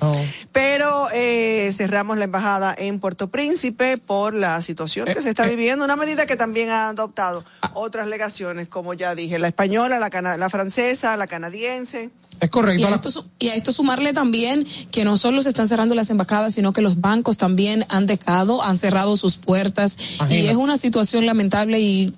Pero 0.52 1.08
eh, 1.12 1.72
cerramos 1.76 2.18
la 2.18 2.25
embajada 2.25 2.75
en 2.76 3.00
Puerto 3.00 3.28
Príncipe 3.30 3.99
por 3.99 4.34
la 4.34 4.61
situación 4.62 5.06
que 5.06 5.22
se 5.22 5.30
está 5.30 5.46
viviendo, 5.46 5.84
una 5.84 5.96
medida 5.96 6.26
que 6.26 6.37
también 6.37 6.70
han 6.70 6.90
adoptado 6.96 7.44
otras 7.75 8.06
legaciones, 8.06 8.68
como 8.68 8.94
ya 8.94 9.14
dije, 9.14 9.38
la 9.38 9.49
española, 9.49 9.99
la, 9.99 10.11
cana- 10.11 10.37
la 10.37 10.50
francesa, 10.50 11.16
la 11.16 11.26
canadiense. 11.26 12.11
Es 12.40 12.49
Y 12.49 12.50
correcto. 12.50 12.87
a, 12.88 12.90
esto, 12.94 13.25
y 13.38 13.49
a 13.49 13.54
esto 13.54 13.72
sumarle 13.72 14.12
también 14.12 14.66
que 14.90 15.04
no 15.04 15.16
solo 15.16 15.42
se 15.42 15.49
están 15.50 15.68
cerrando 15.68 15.94
las 15.94 16.11
embajadas, 16.11 16.54
sino 16.54 16.72
que 16.72 16.82
los 16.82 17.00
bancos 17.00 17.37
también 17.37 17.84
han 17.88 18.06
dejado, 18.06 18.62
han 18.62 18.76
cerrado 18.78 19.16
sus 19.16 19.37
puertas. 19.37 19.96
Y 20.28 20.46
es 20.46 20.56
una 20.56 20.76
situación 20.76 21.25
lamentable 21.25 21.80
y 21.80 22.12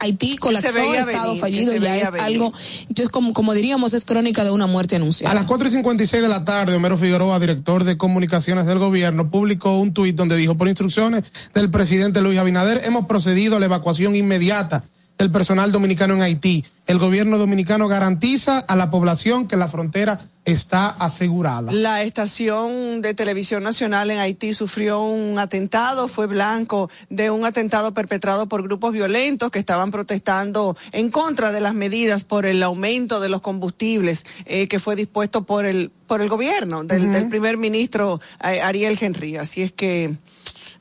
Haití 0.00 0.36
colapsó, 0.38 0.74
veía 0.74 1.00
estado 1.00 1.28
venir, 1.28 1.40
fallido, 1.40 1.76
ya 1.76 1.96
es 1.96 2.10
venir. 2.10 2.26
algo, 2.26 2.52
entonces 2.88 3.08
como, 3.10 3.32
como 3.32 3.54
diríamos, 3.54 3.94
es 3.94 4.04
crónica 4.04 4.44
de 4.44 4.50
una 4.50 4.66
muerte 4.66 4.96
anunciada. 4.96 5.32
A 5.32 5.34
las 5.34 5.44
4 5.44 5.68
y 5.68 5.70
56 5.70 6.22
de 6.22 6.28
la 6.28 6.44
tarde, 6.44 6.74
Homero 6.74 6.96
Figueroa, 6.96 7.38
director 7.38 7.84
de 7.84 7.96
comunicaciones 7.96 8.66
del 8.66 8.78
gobierno, 8.78 9.30
publicó 9.30 9.78
un 9.78 9.94
tuit 9.94 10.16
donde 10.16 10.36
dijo, 10.36 10.56
por 10.56 10.68
instrucciones 10.68 11.24
del 11.54 11.70
presidente 11.70 12.20
Luis 12.20 12.38
Abinader, 12.38 12.82
hemos 12.84 13.06
procedido 13.06 13.56
a 13.56 13.60
la 13.60 13.66
evacuación 13.66 14.16
inmediata 14.16 14.84
del 15.18 15.32
personal 15.32 15.72
dominicano 15.72 16.14
en 16.14 16.22
Haití. 16.22 16.64
El 16.86 16.98
gobierno 16.98 17.36
dominicano 17.36 17.88
garantiza 17.88 18.60
a 18.60 18.76
la 18.76 18.90
población 18.90 19.48
que 19.48 19.56
la 19.56 19.68
frontera 19.68 20.20
está 20.44 20.88
asegurada. 20.88 21.72
La 21.72 22.02
estación 22.02 23.02
de 23.02 23.12
televisión 23.12 23.62
nacional 23.62 24.10
en 24.10 24.20
Haití 24.20 24.54
sufrió 24.54 25.02
un 25.02 25.38
atentado, 25.38 26.08
fue 26.08 26.26
blanco 26.26 26.88
de 27.10 27.30
un 27.30 27.44
atentado 27.44 27.92
perpetrado 27.92 28.48
por 28.48 28.62
grupos 28.62 28.92
violentos 28.92 29.50
que 29.50 29.58
estaban 29.58 29.90
protestando 29.90 30.76
en 30.92 31.10
contra 31.10 31.52
de 31.52 31.60
las 31.60 31.74
medidas 31.74 32.24
por 32.24 32.46
el 32.46 32.62
aumento 32.62 33.20
de 33.20 33.28
los 33.28 33.42
combustibles 33.42 34.24
eh, 34.46 34.68
que 34.68 34.78
fue 34.78 34.96
dispuesto 34.96 35.44
por 35.44 35.66
el 35.66 35.90
por 36.06 36.22
el 36.22 36.28
gobierno 36.30 36.84
del, 36.84 37.12
del 37.12 37.28
primer 37.28 37.58
ministro 37.58 38.18
eh, 38.42 38.62
Ariel 38.62 38.96
Henry. 38.98 39.36
Así 39.36 39.60
es 39.60 39.72
que 39.72 40.16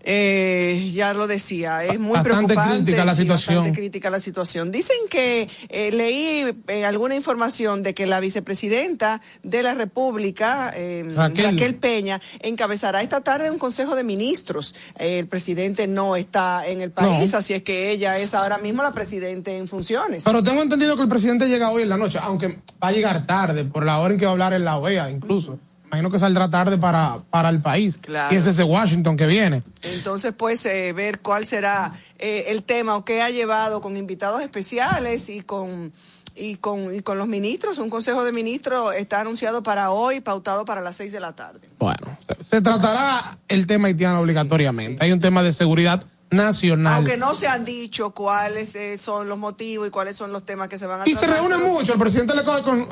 eh, 0.10 0.90
ya 0.94 1.14
lo 1.14 1.28
decía, 1.28 1.84
es 1.84 2.00
muy 2.00 2.14
Bastante 2.14 2.54
preocupante. 2.54 2.84
crítica 2.86 3.04
la 3.04 3.14
sí, 3.14 3.24
situación. 3.24 3.56
bastante 3.58 3.78
crítica 3.80 4.10
la 4.10 4.20
situación. 4.22 4.72
Dicen 4.72 4.96
que 5.10 5.50
eh, 5.68 5.92
leí 5.92 6.56
eh, 6.70 6.86
alguna 6.86 7.14
información 7.16 7.84
de 7.84 7.94
que 7.94 8.08
la 8.08 8.22
vicepresidenta 8.22 9.22
de 9.44 9.64
la 9.64 9.74
República, 9.74 10.72
eh, 10.74 11.04
Raquel. 11.14 11.46
Raquel. 11.52 11.76
Peña, 11.76 12.22
encabezará 12.40 13.02
esta 13.02 13.20
tarde 13.20 13.52
un 13.52 13.58
consejo 13.60 13.96
de 13.96 14.06
ministros. 14.06 14.76
El 14.98 15.28
presidente 15.28 15.88
no 15.88 16.16
está 16.16 16.66
en 16.66 16.82
el 16.82 16.92
país, 16.92 17.34
No. 17.34 17.38
así 17.40 17.54
es 17.54 17.64
que 17.64 17.92
ella 17.92 18.18
es 18.18 18.34
ahora 18.34 18.60
mismo 18.60 18.84
la 18.84 18.94
presidente 18.94 19.58
en 19.58 19.68
funciones. 19.68 20.24
Pero 20.24 20.42
tengo 20.42 20.62
entendido 20.62 20.96
que 20.96 21.02
el 21.04 21.10
presidente 21.10 21.50
llega 21.50 21.70
hoy 21.72 21.82
en 21.84 21.90
la 21.90 21.98
noche, 21.98 22.18
aunque 22.22 22.60
va 22.82 22.88
a 22.88 22.92
llegar 22.94 23.28
tarde, 23.28 23.66
por 23.66 23.86
la 23.86 24.00
hora 24.00 24.14
en 24.14 24.20
que 24.20 24.26
va 24.26 24.32
a 24.32 24.34
hablar 24.34 24.54
en 24.54 24.64
la 24.64 24.78
OEA 24.78 25.12
incluso. 25.12 25.60
Imagino 25.88 26.12
que 26.12 26.20
saldrá 26.20 26.50
tarde 26.50 26.78
para, 26.78 27.20
para 27.30 27.50
el 27.50 27.62
país. 27.62 27.98
Claro. 27.98 28.34
Y 28.34 28.38
es 28.38 28.46
ese 28.46 28.64
Washington 28.64 29.16
que 29.16 29.26
viene. 29.26 29.64
Entonces, 29.82 30.34
pues, 30.38 30.66
eh, 30.66 30.92
ver 30.94 31.20
cuál 31.22 31.46
será 31.46 31.94
eh, 32.20 32.46
el 32.50 32.64
tema 32.64 32.96
o 32.96 33.06
qué 33.06 33.22
ha 33.22 33.30
llevado 33.30 33.80
con 33.80 33.96
invitados 33.96 34.42
especiales 34.42 35.30
y 35.30 35.42
con, 35.42 35.94
y, 36.36 36.58
con, 36.58 36.94
y 36.94 37.00
con 37.00 37.18
los 37.18 37.28
ministros. 37.28 37.78
Un 37.78 37.90
consejo 37.90 38.26
de 38.26 38.34
ministros 38.34 38.96
está 38.96 39.22
anunciado 39.22 39.64
para 39.64 39.92
hoy, 39.92 40.20
pautado 40.20 40.66
para 40.66 40.82
las 40.82 40.98
seis 40.98 41.14
de 41.14 41.22
la 41.22 41.34
tarde. 41.34 41.70
Bueno, 41.80 42.18
se, 42.28 42.44
se 42.44 42.62
tratará 42.62 43.38
el 43.48 43.66
tema 43.66 43.88
haitiano 43.88 44.20
obligatoriamente. 44.20 45.04
Hay 45.04 45.14
un 45.14 45.22
tema 45.22 45.42
de 45.42 45.54
seguridad 45.54 46.04
nacional. 46.30 46.96
Aunque 46.96 47.18
no 47.18 47.34
se 47.36 47.48
han 47.48 47.64
dicho 47.66 48.12
cuáles 48.12 48.76
eh, 48.76 48.98
son 48.98 49.30
los 49.30 49.38
motivos 49.38 49.88
y 49.88 49.92
cuáles 49.92 50.16
son 50.16 50.32
los 50.34 50.46
temas 50.46 50.68
que 50.70 50.78
se 50.78 50.86
van 50.86 51.02
a 51.02 51.04
Y 51.08 51.12
se 51.14 51.20
tratar, 51.20 51.38
reúne 51.38 51.56
pero 51.58 51.68
mucho. 51.70 51.94
El 51.94 52.00
presidente 52.00 52.36
le 52.36 52.44
coge 52.44 52.62
con, 52.64 52.82
eh, 52.82 52.88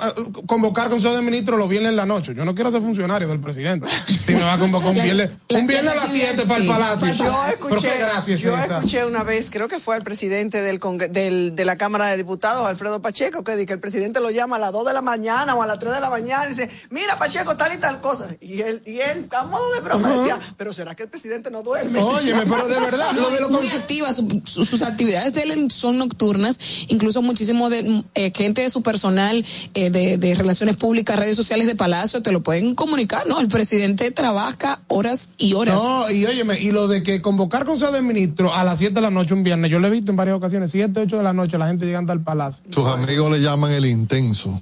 convocar 0.48 0.90
consejo 0.90 1.14
de 1.16 1.22
ministros 1.22 1.60
los 1.60 1.68
viernes 1.70 1.90
en 1.90 1.96
la 1.98 2.06
noche. 2.06 2.34
Yo 2.36 2.46
no 2.46 2.56
quiero 2.56 2.72
ser 2.72 2.82
funcionario 2.82 3.28
del 3.28 3.40
presidente. 3.40 3.88
Si 4.08 4.34
me 4.34 4.44
va 4.44 4.54
a 4.54 4.58
convocar 4.58 4.90
un 4.90 4.96
viernes, 5.04 5.32
un 5.50 5.68
viernes 5.68 5.92
a 5.92 5.96
las 5.96 6.06
actividades, 6.06 6.36
7 6.36 6.48
para 6.48 6.62
el 6.62 6.68
palacio. 6.68 7.26
Yo 7.26 7.46
escuché, 7.48 8.38
yo 8.38 8.58
escuché 8.58 9.06
una 9.06 9.24
vez, 9.24 9.50
creo 9.52 9.68
que 9.68 9.80
fue 9.80 9.96
al 9.96 10.04
presidente 10.04 10.62
del, 10.62 10.80
Congre- 10.80 11.10
del- 11.10 11.56
de 11.56 11.66
la 11.66 11.78
Cámara 11.78 12.08
de 12.08 12.18
Diputados, 12.18 12.68
Alfredo 12.68 13.02
Pacheco, 13.02 13.44
que, 13.44 13.56
di 13.56 13.66
que 13.66 13.74
el 13.74 13.80
presidente 13.80 14.20
lo 14.20 14.30
llama 14.30 14.56
a 14.56 14.60
las 14.60 14.72
2 14.72 14.86
de 14.86 14.94
la 14.94 15.02
mañana 15.02 15.56
o 15.56 15.62
a 15.62 15.68
las 15.68 15.80
3 15.80 15.94
de 15.94 16.00
la 16.00 16.10
mañana 16.10 16.46
y 16.46 16.50
dice, 16.50 16.70
mira 16.90 17.18
Pacheco, 17.18 17.56
tal 17.58 17.74
y 17.74 17.78
tal 17.78 18.00
cosa. 18.02 18.28
Y 18.40 18.62
él, 18.62 18.82
y 18.86 19.00
él 19.00 19.28
a 19.36 19.44
modo 19.44 19.74
de 19.74 19.82
broma, 19.82 20.10
decía, 20.12 20.40
pero 20.58 20.72
¿será 20.74 20.96
que 20.96 21.04
el 21.04 21.10
presidente 21.10 21.52
no 21.52 21.62
duerme? 21.64 22.00
Óyeme, 22.02 22.44
pero 22.46 22.68
de 22.68 22.80
verdad, 22.80 23.12
Es 23.34 23.50
muy 23.50 23.68
activa, 23.70 24.14
su- 24.14 24.42
su- 24.46 24.66
sus 24.66 24.82
actividades 24.82 25.34
de 25.34 25.44
él 25.44 25.72
son 25.72 25.98
nocturnas, 25.98 26.60
incluso 26.88 27.22
muchísimo 27.22 27.70
de 27.70 28.04
eh, 28.16 28.32
gente 28.36 28.62
de 28.62 28.70
su 28.70 28.82
personal 28.82 29.44
eh, 29.74 29.90
de, 29.90 30.18
de 30.18 30.36
relaciones 30.36 30.78
públicas, 30.78 31.18
redes 31.18 31.36
sociales 31.36 31.68
de 31.68 31.76
Palacio, 31.76 32.22
te 32.22 32.32
lo 32.32 32.42
pueden 32.44 32.76
comunicar, 32.76 33.28
¿no? 33.28 33.40
El 33.40 33.48
presidente 33.48 34.12
trabaja 34.12 34.82
horas 34.88 35.32
y 35.38 35.54
horas. 35.54 35.76
No, 35.76 36.10
y 36.12 36.26
óyeme, 36.26 36.60
y 36.60 36.72
lo 36.72 36.88
de 36.88 37.04
que 37.04 37.22
convocar 37.22 37.66
consejo 37.66 37.92
de 37.92 38.02
ministros 38.02 38.52
a 38.56 38.64
las 38.64 38.80
7 38.80 38.94
de 38.94 39.02
la 39.02 39.10
noche 39.12 39.34
un 39.34 39.44
viernes, 39.44 39.72
yo 39.72 39.80
lo 39.80 39.88
he 39.88 39.92
visto 39.92 40.12
en 40.12 40.18
varias 40.18 40.38
ocasiones, 40.38 40.72
7, 40.72 41.00
8 41.02 41.18
de 41.18 41.24
la 41.24 41.34
noche, 41.34 41.58
la 41.58 41.68
gente 41.68 41.86
llegando 41.86 42.12
al 42.12 42.22
palacio. 42.24 42.64
Sus 42.70 42.86
amigos 42.88 43.32
le 43.32 43.42
llaman 43.42 43.72
el 43.72 43.86
intenso. 43.86 44.62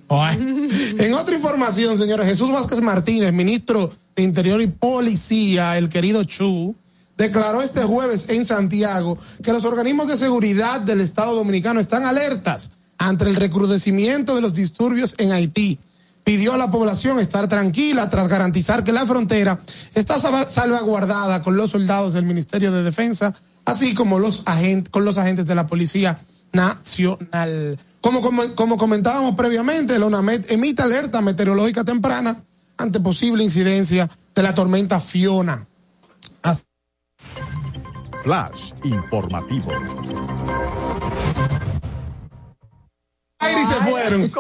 en 0.98 1.14
otra 1.14 1.36
información, 1.36 1.98
señores, 1.98 2.26
Jesús 2.28 2.52
Vázquez 2.52 2.82
Martínez, 2.82 3.32
ministro 3.34 3.92
de 4.16 4.24
Interior 4.24 4.62
y 4.62 4.68
Policía, 4.68 5.78
el 5.78 5.90
querido 5.90 6.24
Chu, 6.24 6.76
declaró 7.18 7.62
este 7.62 7.84
jueves 7.84 8.26
en 8.30 8.46
Santiago 8.46 9.18
que 9.44 9.54
los 9.54 9.66
organismos 9.66 10.08
de 10.08 10.18
seguridad 10.18 10.82
del 10.82 11.02
Estado 11.02 11.36
Dominicano 11.36 11.80
están 11.80 12.06
alertas 12.06 12.72
ante 12.98 13.26
el 13.26 13.36
recrudecimiento 13.36 14.36
de 14.36 14.42
los 14.42 14.54
disturbios 14.54 15.16
en 15.18 15.32
Haití. 15.32 15.80
Pidió 16.24 16.54
a 16.54 16.58
la 16.58 16.72
población 16.72 17.20
estar 17.20 17.50
tranquila 17.50 18.10
tras 18.10 18.30
garantizar 18.30 18.84
que 18.84 18.94
la 18.94 19.06
frontera 19.06 19.60
está 19.94 20.20
salva- 20.20 20.48
salvaguardada 20.48 21.42
con 21.42 21.58
los 21.58 21.72
soldados 21.72 22.14
del 22.14 22.24
Ministerio 22.26 22.72
de 22.72 22.82
Defensa, 22.82 23.34
así 23.66 23.94
como 23.94 24.20
los 24.20 24.44
con 24.90 25.04
los 25.04 25.18
agentes 25.18 25.48
de 25.48 25.56
la 25.56 25.68
Policía 25.68 26.20
Nacional. 26.54 27.78
Como, 28.02 28.22
como, 28.22 28.56
como 28.56 28.78
comentábamos 28.78 29.36
previamente, 29.36 29.96
el 29.96 30.04
ONAMED 30.04 30.46
emite 30.52 30.82
alerta 30.82 31.22
meteorológica 31.22 31.84
temprana 31.84 32.42
ante 32.78 33.00
posible 33.00 33.44
incidencia 33.44 34.10
de 34.36 34.44
la 34.44 34.54
tormenta 34.54 35.00
Fiona. 35.00 35.68
As- 38.24 38.54
Flash 38.54 38.74
informativo. 38.84 39.72
aire 43.40 43.62
y 43.62 43.66
se 43.66 43.76
fueron. 43.90 44.22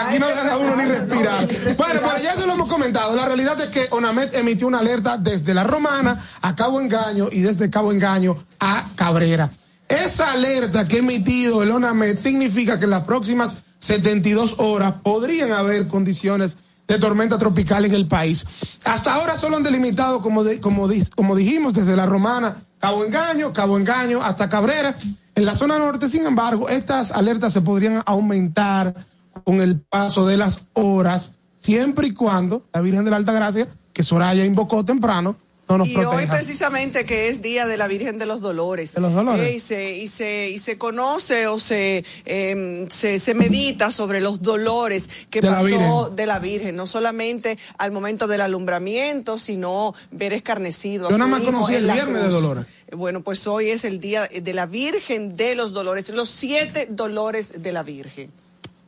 Aquí 0.00 0.18
no 0.18 0.28
deja 0.28 0.56
uno 0.56 0.76
ni 0.76 0.84
respirar. 0.86 1.46
Bueno, 1.76 2.00
pues 2.02 2.22
ya 2.22 2.34
se 2.36 2.46
lo 2.46 2.54
hemos 2.54 2.68
comentado. 2.68 3.14
La 3.14 3.26
realidad 3.26 3.60
es 3.60 3.68
que 3.68 3.86
ONAMED 3.90 4.34
emitió 4.34 4.66
una 4.66 4.78
alerta 4.78 5.18
desde 5.18 5.52
La 5.52 5.64
Romana 5.64 6.18
a 6.40 6.54
Cabo 6.56 6.80
Engaño 6.80 7.28
y 7.30 7.40
desde 7.40 7.68
Cabo 7.68 7.92
Engaño 7.92 8.36
a 8.60 8.86
Cabrera. 8.96 9.50
Esa 9.88 10.32
alerta 10.32 10.86
que 10.88 10.96
ha 10.96 11.00
emitido 11.00 11.62
el 11.62 11.70
ONAMED 11.70 12.16
significa 12.18 12.78
que 12.78 12.84
en 12.84 12.90
las 12.90 13.04
próximas 13.04 13.58
72 13.78 14.54
horas 14.58 14.94
podrían 15.02 15.52
haber 15.52 15.86
condiciones 15.88 16.56
de 16.86 16.98
tormenta 16.98 17.36
tropical 17.38 17.84
en 17.84 17.92
el 17.94 18.06
país. 18.08 18.46
Hasta 18.84 19.12
ahora 19.14 19.36
solo 19.36 19.56
han 19.56 19.62
delimitado, 19.62 20.22
como, 20.22 20.42
de- 20.42 20.58
como, 20.60 20.88
di- 20.88 21.04
como 21.14 21.36
dijimos, 21.36 21.74
desde 21.74 21.94
La 21.96 22.06
Romana, 22.06 22.56
Cabo 22.78 23.04
Engaño, 23.04 23.52
Cabo 23.52 23.76
Engaño 23.76 24.20
hasta 24.22 24.48
Cabrera. 24.48 24.96
En 25.34 25.44
la 25.44 25.54
zona 25.54 25.78
norte, 25.78 26.08
sin 26.08 26.26
embargo, 26.26 26.68
estas 26.68 27.12
alertas 27.12 27.52
se 27.52 27.60
podrían 27.60 28.02
aumentar 28.06 28.94
con 29.44 29.60
el 29.60 29.80
paso 29.80 30.26
de 30.26 30.36
las 30.36 30.64
horas, 30.74 31.34
siempre 31.56 32.08
y 32.08 32.14
cuando 32.14 32.64
la 32.72 32.80
Virgen 32.80 33.04
de 33.04 33.10
la 33.10 33.16
Alta 33.16 33.32
Gracia, 33.32 33.68
que 33.92 34.02
Soraya 34.02 34.44
invocó 34.44 34.84
temprano, 34.84 35.36
no 35.68 35.78
nos 35.78 35.88
y 35.88 35.96
hoy 35.96 36.26
precisamente 36.26 37.04
que 37.04 37.28
es 37.28 37.42
día 37.42 37.66
de 37.66 37.76
la 37.76 37.86
Virgen 37.86 38.18
de 38.18 38.26
los 38.26 38.40
Dolores. 38.40 38.94
De 38.94 39.00
los 39.00 39.12
Dolores. 39.12 39.46
Eh, 39.46 39.54
y, 39.54 39.58
se, 39.58 39.96
y, 39.96 40.08
se, 40.08 40.50
y 40.50 40.58
se 40.58 40.78
conoce 40.78 41.46
o 41.46 41.58
se, 41.58 42.04
eh, 42.24 42.86
se, 42.90 43.18
se 43.18 43.34
medita 43.34 43.90
sobre 43.90 44.20
los 44.20 44.42
dolores 44.42 45.08
que 45.30 45.40
De 45.40 45.48
pasó 45.48 46.10
de 46.14 46.26
la 46.26 46.38
Virgen, 46.38 46.76
no 46.76 46.86
solamente 46.86 47.58
al 47.78 47.92
momento 47.92 48.26
del 48.26 48.40
alumbramiento, 48.40 49.38
sino 49.38 49.94
ver 50.10 50.32
escarnecido. 50.32 51.10
Yo 51.10 51.18
nada 51.18 51.30
más 51.30 51.42
conocí 51.42 51.74
el 51.74 51.84
Viernes 51.90 52.22
de. 52.22 52.28
Dolores. 52.28 52.66
Bueno, 52.92 53.22
pues 53.22 53.46
hoy 53.46 53.68
es 53.68 53.84
el 53.84 54.00
día 54.00 54.28
de 54.28 54.54
la 54.54 54.66
Virgen 54.66 55.36
de 55.36 55.54
los 55.54 55.72
Dolores, 55.72 56.08
los 56.10 56.30
siete 56.30 56.86
dolores 56.90 57.62
de 57.62 57.72
la 57.72 57.82
Virgen. 57.82 58.30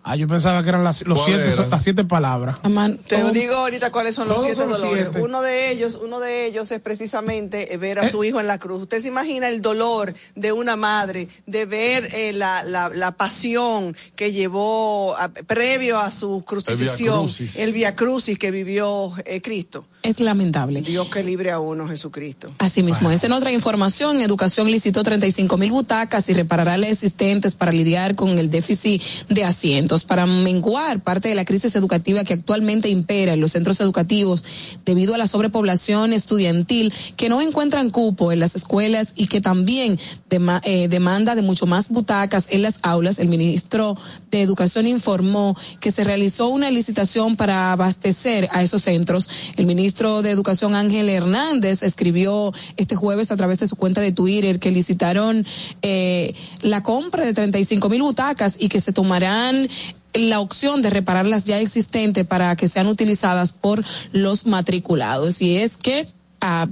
Ah, 0.03 0.17
yo 0.17 0.27
pensaba 0.27 0.63
que 0.63 0.71
eran 0.71 0.83
las, 0.83 1.03
los 1.07 1.19
¿Cuál 1.19 1.27
siete, 1.35 1.53
eran? 1.53 1.71
las 1.71 1.83
siete 1.83 2.05
palabras. 2.05 2.59
Amán, 2.63 2.97
Te 2.99 3.23
oh, 3.23 3.33
digo 3.33 3.55
ahorita 3.55 3.93
cuáles 3.93 4.15
son 4.15 4.29
los 4.29 4.41
siete 4.41 4.57
son 4.57 4.71
dolores. 4.71 5.09
siete. 5.13 5.21
Uno 5.21 5.43
de 5.43 5.71
ellos, 5.71 5.99
uno 6.03 6.21
de 6.21 6.47
ellos 6.47 6.71
es 6.73 6.81
precisamente 6.81 7.75
eh, 7.75 7.77
ver 7.77 7.99
a 7.99 8.07
Eh. 8.07 8.11
su 8.11 8.25
hijo 8.25 8.41
en 8.41 8.47
la 8.47 8.59
cruz. 8.59 8.83
Usted 8.83 9.01
se 9.01 9.09
imagina 9.09 9.49
el 9.49 9.61
dolor 9.61 10.15
de 10.35 10.53
una 10.53 10.75
madre 10.77 11.29
de 11.47 11.67
ver 11.67 12.09
eh, 12.15 12.33
la, 12.33 12.63
la, 12.65 12.89
la 12.89 13.11
pasión 13.13 13.95
que 14.17 14.33
llevó 14.33 15.15
a- 15.19 15.29
previo 15.29 15.99
a 16.01 16.11
su 16.11 16.45
crucifixión, 16.47 17.25
Crucis. 17.25 17.57
el 17.59 17.75
via 17.75 17.95
crucis 17.95 18.39
que 18.39 18.51
vivió 18.51 19.13
eh, 19.27 19.43
Cristo. 19.43 19.85
Es 20.03 20.19
lamentable. 20.21 20.81
Dios 20.81 21.09
que 21.09 21.23
libre 21.23 21.51
a 21.51 21.59
uno, 21.61 21.87
Jesucristo. 21.87 22.51
Así 22.59 22.83
mismo 22.83 23.11
es. 23.11 23.23
En 23.25 23.33
otra 23.33 23.53
información, 23.53 24.21
Educación 24.21 24.71
licitó 24.71 25.03
35 25.03 25.57
mil 25.59 25.71
butacas 25.71 26.29
y 26.31 26.33
reparará 26.33 26.79
las 26.79 26.91
existentes 26.91 27.55
para 27.55 27.71
lidiar 27.71 28.15
con 28.17 28.39
el 28.39 28.49
déficit 28.49 29.03
de 29.29 29.45
asientos, 29.45 30.05
para 30.05 30.25
menguar 30.25 31.01
parte 31.03 31.29
de 31.29 31.35
la 31.35 31.45
crisis 31.45 31.77
educativa 31.77 32.25
que 32.25 32.33
actualmente 32.33 32.89
impera 32.89 33.35
en 33.35 33.41
los 33.43 33.53
centros 33.53 33.79
educativos 33.81 34.45
debido 34.87 35.15
a 35.15 35.19
la 35.19 35.27
sobrepoblación 35.27 36.15
estudiantil 36.15 36.93
que 37.17 37.29
no 37.29 37.43
encuentran 37.43 37.91
cupo 37.91 38.33
en 38.33 38.41
las 38.41 38.55
escuelas 38.57 39.13
y 39.17 39.27
que 39.27 39.41
también 39.43 39.99
dema- 40.31 40.61
eh, 40.65 40.89
demanda 40.89 41.35
de 41.35 41.43
mucho 41.43 41.67
más 41.67 41.91
butacas 41.91 42.47
en 42.51 42.63
las 42.63 42.79
aulas. 42.83 43.19
El 43.19 43.29
ministro 43.29 43.99
de 44.31 44.41
Educación 44.41 44.87
informó 44.87 45.57
que 45.81 45.93
se 45.93 46.05
realizó 46.05 46.49
una 46.49 46.71
licitación 46.71 47.37
para 47.37 47.73
abastecer 47.73 48.49
a 48.53 48.63
esos 48.63 48.83
centros. 48.83 49.29
El 49.57 49.67
ministro 49.67 49.90
de 49.91 50.31
Educación 50.31 50.77
Ángel 50.77 51.09
Hernández 51.09 51.83
escribió 51.83 52.53
este 52.77 52.95
jueves 52.95 53.33
a 53.33 53.37
través 53.37 53.59
de 53.59 53.67
su 53.67 53.75
cuenta 53.75 54.01
de 54.01 54.13
Twitter 54.13 54.61
que 54.61 54.71
licitaron 54.71 55.45
eh, 55.83 56.35
la 56.63 56.83
compra 56.83 57.25
de 57.25 57.35
35 57.35 57.89
mil 57.89 58.03
butacas 58.03 58.57
y 58.59 58.69
que 58.69 58.81
se 58.81 58.93
tomarán 58.93 59.69
la 60.15 60.39
opción 60.41 60.81
de 60.81 60.91
reparar 60.91 61.27
las 61.27 61.45
ya 61.45 61.59
existentes 61.59 62.25
para 62.25 62.55
que 62.55 62.69
sean 62.69 62.87
utilizadas 62.87 63.53
por 63.53 63.85
los 64.13 64.47
matriculados. 64.47 65.43
Y 65.43 65.57
es 65.57 65.77
que 65.77 66.07
ah, 66.41 66.69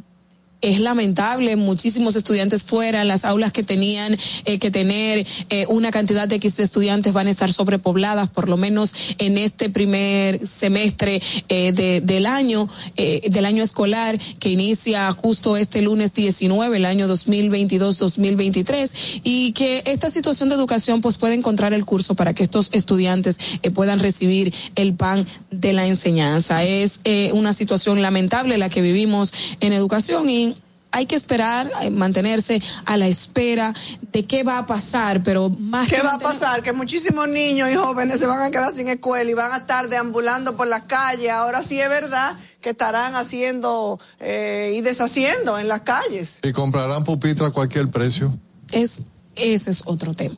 es 0.60 0.80
lamentable, 0.80 1.56
muchísimos 1.56 2.16
estudiantes 2.16 2.64
fuera, 2.64 3.04
las 3.04 3.24
aulas 3.24 3.52
que 3.52 3.62
tenían 3.62 4.16
eh, 4.44 4.58
que 4.58 4.70
tener 4.70 5.26
eh, 5.50 5.66
una 5.68 5.90
cantidad 5.90 6.26
de 6.26 6.36
X 6.36 6.58
estudiantes 6.58 7.12
van 7.12 7.28
a 7.28 7.30
estar 7.30 7.52
sobrepobladas, 7.52 8.28
por 8.30 8.48
lo 8.48 8.56
menos 8.56 8.94
en 9.18 9.38
este 9.38 9.70
primer 9.70 10.44
semestre 10.46 11.22
eh, 11.48 11.72
de, 11.72 12.00
del 12.00 12.26
año, 12.26 12.68
del 12.96 13.44
año 13.44 13.62
escolar, 13.62 14.18
que 14.38 14.50
inicia 14.50 15.10
justo 15.12 15.56
este 15.56 15.82
lunes 15.82 16.14
19, 16.14 16.76
el 16.76 16.84
año 16.84 17.08
2022-2023, 17.08 19.20
y 19.22 19.52
que 19.52 19.82
esta 19.86 20.10
situación 20.10 20.48
de 20.48 20.56
educación 20.56 21.00
pues 21.00 21.18
puede 21.18 21.34
encontrar 21.34 21.72
el 21.72 21.84
curso 21.84 22.14
para 22.14 22.34
que 22.34 22.42
estos 22.42 22.70
estudiantes 22.72 23.38
puedan 23.74 24.00
recibir 24.00 24.52
el 24.74 24.94
pan 24.94 25.26
de 25.50 25.72
la 25.72 25.86
enseñanza. 25.86 26.64
Es 26.64 27.00
una 27.32 27.52
situación 27.52 28.02
lamentable 28.02 28.58
la 28.58 28.68
que 28.68 28.82
vivimos 28.82 29.32
en 29.60 29.72
educación 29.72 30.28
y 30.28 30.47
hay 30.90 31.06
que 31.06 31.16
esperar, 31.16 31.70
eh, 31.82 31.90
mantenerse 31.90 32.62
a 32.84 32.96
la 32.96 33.06
espera 33.06 33.74
de 34.12 34.24
qué 34.24 34.42
va 34.42 34.58
a 34.58 34.66
pasar, 34.66 35.22
pero 35.22 35.50
más 35.50 35.88
¿Qué 35.88 35.96
que 35.96 36.02
va 36.02 36.14
a 36.14 36.18
pasar? 36.18 36.62
Que 36.62 36.72
muchísimos 36.72 37.28
niños 37.28 37.70
y 37.70 37.74
jóvenes 37.74 38.18
se 38.18 38.26
van 38.26 38.40
a 38.40 38.50
quedar 38.50 38.74
sin 38.74 38.88
escuela 38.88 39.30
y 39.30 39.34
van 39.34 39.52
a 39.52 39.58
estar 39.58 39.88
deambulando 39.88 40.56
por 40.56 40.66
las 40.66 40.82
calles. 40.82 41.30
Ahora 41.30 41.62
sí 41.62 41.80
es 41.80 41.88
verdad 41.88 42.36
que 42.60 42.70
estarán 42.70 43.14
haciendo 43.14 44.00
eh, 44.18 44.74
y 44.76 44.80
deshaciendo 44.80 45.58
en 45.58 45.68
las 45.68 45.82
calles. 45.82 46.38
Y 46.42 46.52
comprarán 46.52 47.04
pupitre 47.04 47.46
a 47.46 47.50
cualquier 47.50 47.90
precio. 47.90 48.36
Es, 48.72 49.02
ese 49.36 49.70
es 49.70 49.82
otro 49.84 50.14
tema. 50.14 50.36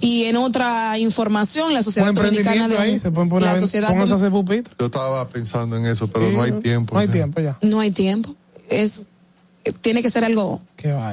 Y 0.00 0.24
en 0.24 0.36
otra 0.36 0.98
información, 0.98 1.72
la 1.72 1.82
Sociedad 1.82 2.12
Dominicana 2.12 2.68
de 2.68 2.78
ahí, 2.78 3.00
se 3.00 3.10
pueden 3.10 3.28
poner 3.30 3.48
la 3.48 3.52
a 3.52 3.60
Sociedad 3.60 3.90
hacer 3.90 4.30
pupitre. 4.30 4.74
Yo 4.78 4.86
estaba 4.86 5.26
pensando 5.28 5.76
en 5.76 5.86
eso, 5.86 6.08
pero 6.08 6.30
no 6.30 6.42
hay 6.42 6.52
tiempo. 6.52 6.94
No 6.94 7.00
hay 7.00 7.06
ya. 7.06 7.12
tiempo 7.12 7.40
ya. 7.40 7.58
no 7.62 7.80
hay 7.80 7.90
tiempo. 7.90 8.34
Es 8.68 9.02
tiene 9.80 10.02
que 10.02 10.10
ser 10.10 10.24
algo 10.24 10.60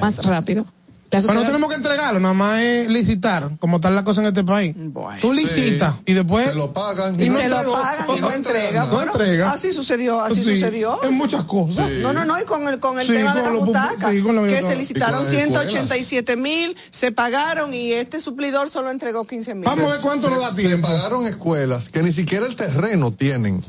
más 0.00 0.24
rápido. 0.24 0.66
Pero 1.08 1.34
no 1.34 1.44
tenemos 1.44 1.70
que 1.70 1.76
entregarlo, 1.76 2.18
nada 2.18 2.34
más 2.34 2.60
es 2.60 2.88
licitar, 2.88 3.52
como 3.60 3.80
tal 3.80 3.94
la 3.94 4.02
cosa 4.02 4.20
en 4.22 4.26
este 4.26 4.42
país. 4.42 4.74
Bueno. 4.76 5.20
Tú 5.20 5.32
licitas 5.32 5.94
y 6.04 6.14
después... 6.14 6.48
Te 6.48 6.56
lo 6.56 6.72
pagan 6.72 7.14
y 7.22 7.28
no 7.30 7.38
te 7.38 7.48
lo 7.48 7.56
entregó. 7.58 7.72
pagan 7.80 8.06
y 8.16 8.20
no 8.20 8.32
entrega. 8.32 8.80
No 8.86 8.92
Bueno, 8.92 9.12
entrega. 9.12 9.52
Así 9.52 9.72
sucedió, 9.72 10.20
así 10.20 10.42
Sí, 10.42 10.56
sucedió. 10.56 11.02
En 11.04 11.14
muchas 11.14 11.44
cosas. 11.44 11.88
No, 12.02 12.12
no, 12.12 12.24
no, 12.24 12.38
y 12.40 12.44
con 12.44 12.66
el, 12.66 12.80
con 12.80 12.98
el 12.98 13.06
Sí, 13.06 13.12
tema 13.12 13.36
de 13.36 13.42
la 13.42 13.50
butaca, 13.50 14.10
que 14.10 14.62
se 14.62 14.74
Y 14.74 14.78
licitaron 14.78 15.22
con 15.24 15.32
las 15.32 15.32
escuelas. 15.32 15.62
187 15.62 16.36
mil, 16.36 16.76
se 16.90 17.12
pagaron 17.12 17.72
y 17.72 17.92
este 17.92 18.20
suplidor 18.20 18.68
solo 18.68 18.90
entregó 18.90 19.24
15 19.28 19.54
mil. 19.54 19.64
Vamos 19.64 19.84
a 19.86 19.92
ver 19.92 20.00
cuánto 20.00 20.28
nos 20.28 20.40
da 20.40 20.52
Se 20.54 20.62
tiempo. 20.62 20.88
pagaron 20.88 21.24
escuelas 21.26 21.88
que 21.88 22.02
ni 22.02 22.10
siquiera 22.12 22.46
el 22.46 22.56
terreno 22.56 23.12
tienen. 23.12 23.62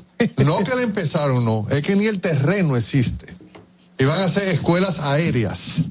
No 0.43 0.57
que 0.63 0.75
le 0.75 0.81
empezaron, 0.81 1.45
no. 1.45 1.67
Es 1.69 1.83
que 1.83 1.95
ni 1.95 2.05
el 2.07 2.19
terreno 2.19 2.75
existe. 2.75 3.36
Y 3.99 4.03
van 4.05 4.19
a 4.21 4.29
ser 4.29 4.47
escuelas 4.49 4.99
aéreas, 4.99 5.83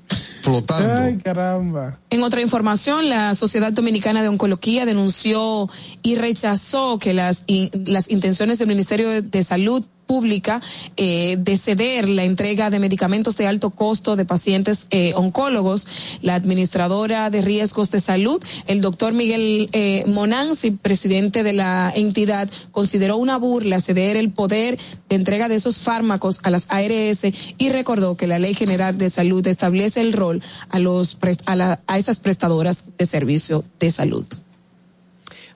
flotando. 0.42 0.95
Ay, 0.95 1.16
caramba. 1.19 1.99
En 2.11 2.23
otra 2.23 2.40
información, 2.40 3.09
la 3.11 3.35
Sociedad 3.35 3.73
Dominicana 3.73 4.23
de 4.23 4.29
Oncología 4.29 4.85
denunció 4.87 5.69
y 6.03 6.14
rechazó 6.14 6.99
que 7.01 7.14
las, 7.14 7.42
in- 7.47 7.71
las 7.87 8.09
intenciones 8.11 8.59
del 8.59 8.69
Ministerio 8.69 9.23
de 9.23 9.42
Salud 9.42 9.85
Pública 10.07 10.61
eh, 10.97 11.37
de 11.38 11.57
ceder 11.57 12.09
la 12.09 12.25
entrega 12.25 12.71
de 12.71 12.79
medicamentos 12.79 13.37
de 13.37 13.47
alto 13.47 13.71
costo 13.71 14.16
de 14.16 14.25
pacientes 14.25 14.87
eh, 14.90 15.12
oncólogos. 15.14 15.87
La 16.23 16.35
administradora 16.35 17.29
de 17.31 17.40
riesgos 17.42 17.90
de 17.90 18.01
salud, 18.01 18.42
el 18.66 18.81
doctor 18.81 19.12
Miguel 19.12 19.69
eh, 19.73 20.05
Monanzi, 20.07 20.71
presidente 20.71 21.42
de 21.42 21.53
la 21.53 21.92
entidad, 21.95 22.49
consideró 22.73 23.16
una 23.16 23.37
burla 23.37 23.81
ceder 23.81 24.16
el 24.16 24.31
poder 24.31 24.79
de 25.09 25.16
entrega 25.16 25.49
de 25.49 25.57
esos 25.57 25.79
fármacos 25.79 26.40
a 26.42 26.51
las 26.51 26.66
ARS 26.71 27.25
y 27.59 27.69
recordó 27.71 28.16
que 28.16 28.27
la 28.27 28.38
Ley 28.38 28.55
General 28.55 28.97
de 28.97 29.11
Salud 29.11 29.47
establece 29.47 30.01
el 30.01 30.12
rol 30.12 30.42
a 30.69 30.79
los 30.79 31.16
a, 31.47 31.57
la- 31.57 31.81
a 31.87 31.99
esas 31.99 32.19
prestadoras 32.19 32.85
de 32.99 33.07
servicio 33.07 33.64
de 33.81 33.90
salud. 33.90 34.25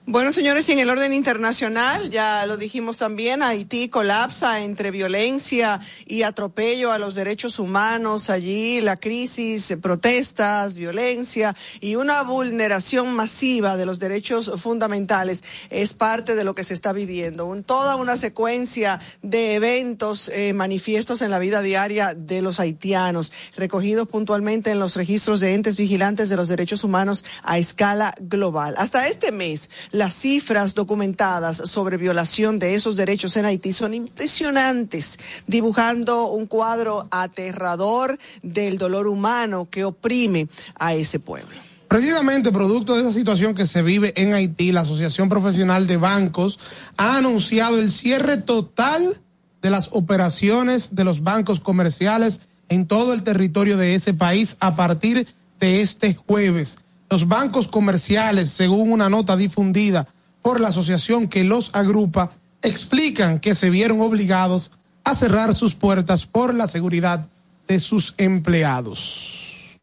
Bueno, 0.07 0.31
señores, 0.33 0.67
y 0.67 0.71
en 0.73 0.79
el 0.79 0.89
orden 0.89 1.13
internacional, 1.13 2.09
ya 2.09 2.45
lo 2.47 2.57
dijimos 2.57 2.97
también, 2.97 3.43
Haití 3.43 3.87
colapsa 3.87 4.59
entre 4.59 4.89
violencia 4.89 5.79
y 6.07 6.23
atropello 6.23 6.91
a 6.91 6.97
los 6.97 7.13
derechos 7.13 7.59
humanos. 7.59 8.31
Allí 8.31 8.81
la 8.81 8.97
crisis, 8.97 9.73
protestas, 9.79 10.73
violencia 10.73 11.55
y 11.79 11.95
una 11.95 12.23
vulneración 12.23 13.13
masiva 13.13 13.77
de 13.77 13.85
los 13.85 13.99
derechos 13.99 14.51
fundamentales 14.57 15.43
es 15.69 15.93
parte 15.93 16.35
de 16.35 16.43
lo 16.43 16.55
que 16.55 16.63
se 16.63 16.73
está 16.73 16.91
viviendo. 16.93 17.45
Un- 17.45 17.63
toda 17.63 17.95
una 17.95 18.17
secuencia 18.17 18.99
de 19.21 19.53
eventos 19.53 20.29
eh, 20.29 20.51
manifiestos 20.53 21.21
en 21.21 21.29
la 21.29 21.39
vida 21.39 21.61
diaria 21.61 22.15
de 22.15 22.41
los 22.41 22.59
haitianos, 22.59 23.31
recogidos 23.55 24.07
puntualmente 24.09 24.71
en 24.71 24.79
los 24.79 24.95
registros 24.95 25.39
de 25.41 25.53
entes 25.53 25.77
vigilantes 25.77 26.27
de 26.27 26.35
los 26.37 26.49
derechos 26.49 26.83
humanos 26.83 27.23
a 27.43 27.59
escala 27.59 28.15
global. 28.19 28.73
Hasta 28.77 29.07
este 29.07 29.31
mes, 29.31 29.69
las 29.91 30.13
cifras 30.13 30.73
documentadas 30.73 31.57
sobre 31.57 31.97
violación 31.97 32.59
de 32.59 32.75
esos 32.75 32.95
derechos 32.95 33.35
en 33.37 33.45
Haití 33.45 33.73
son 33.73 33.93
impresionantes, 33.93 35.19
dibujando 35.47 36.27
un 36.27 36.47
cuadro 36.47 37.07
aterrador 37.11 38.17
del 38.41 38.77
dolor 38.77 39.07
humano 39.07 39.67
que 39.69 39.83
oprime 39.83 40.47
a 40.75 40.93
ese 40.93 41.19
pueblo. 41.19 41.55
Precisamente 41.87 42.53
producto 42.53 42.95
de 42.95 43.01
esa 43.01 43.11
situación 43.11 43.53
que 43.53 43.65
se 43.65 43.81
vive 43.81 44.13
en 44.15 44.33
Haití, 44.33 44.71
la 44.71 44.81
Asociación 44.81 45.27
Profesional 45.27 45.87
de 45.87 45.97
Bancos 45.97 46.57
ha 46.95 47.17
anunciado 47.17 47.79
el 47.79 47.91
cierre 47.91 48.37
total 48.37 49.19
de 49.61 49.69
las 49.69 49.89
operaciones 49.91 50.95
de 50.95 51.03
los 51.03 51.21
bancos 51.21 51.59
comerciales 51.59 52.39
en 52.69 52.87
todo 52.87 53.13
el 53.13 53.23
territorio 53.23 53.75
de 53.75 53.95
ese 53.95 54.13
país 54.13 54.55
a 54.61 54.77
partir 54.77 55.27
de 55.59 55.81
este 55.81 56.15
jueves. 56.15 56.77
Los 57.11 57.27
bancos 57.27 57.67
comerciales, 57.67 58.51
según 58.51 58.89
una 58.89 59.09
nota 59.09 59.35
difundida 59.35 60.07
por 60.41 60.61
la 60.61 60.69
asociación 60.69 61.27
que 61.27 61.43
los 61.43 61.69
agrupa, 61.73 62.31
explican 62.61 63.41
que 63.41 63.53
se 63.53 63.69
vieron 63.69 63.99
obligados 63.99 64.71
a 65.03 65.13
cerrar 65.13 65.53
sus 65.53 65.75
puertas 65.75 66.25
por 66.25 66.55
la 66.55 66.69
seguridad 66.69 67.27
de 67.67 67.81
sus 67.81 68.13
empleados. 68.17 69.77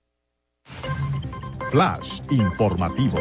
Flash 1.70 2.22
informativo. 2.30 3.18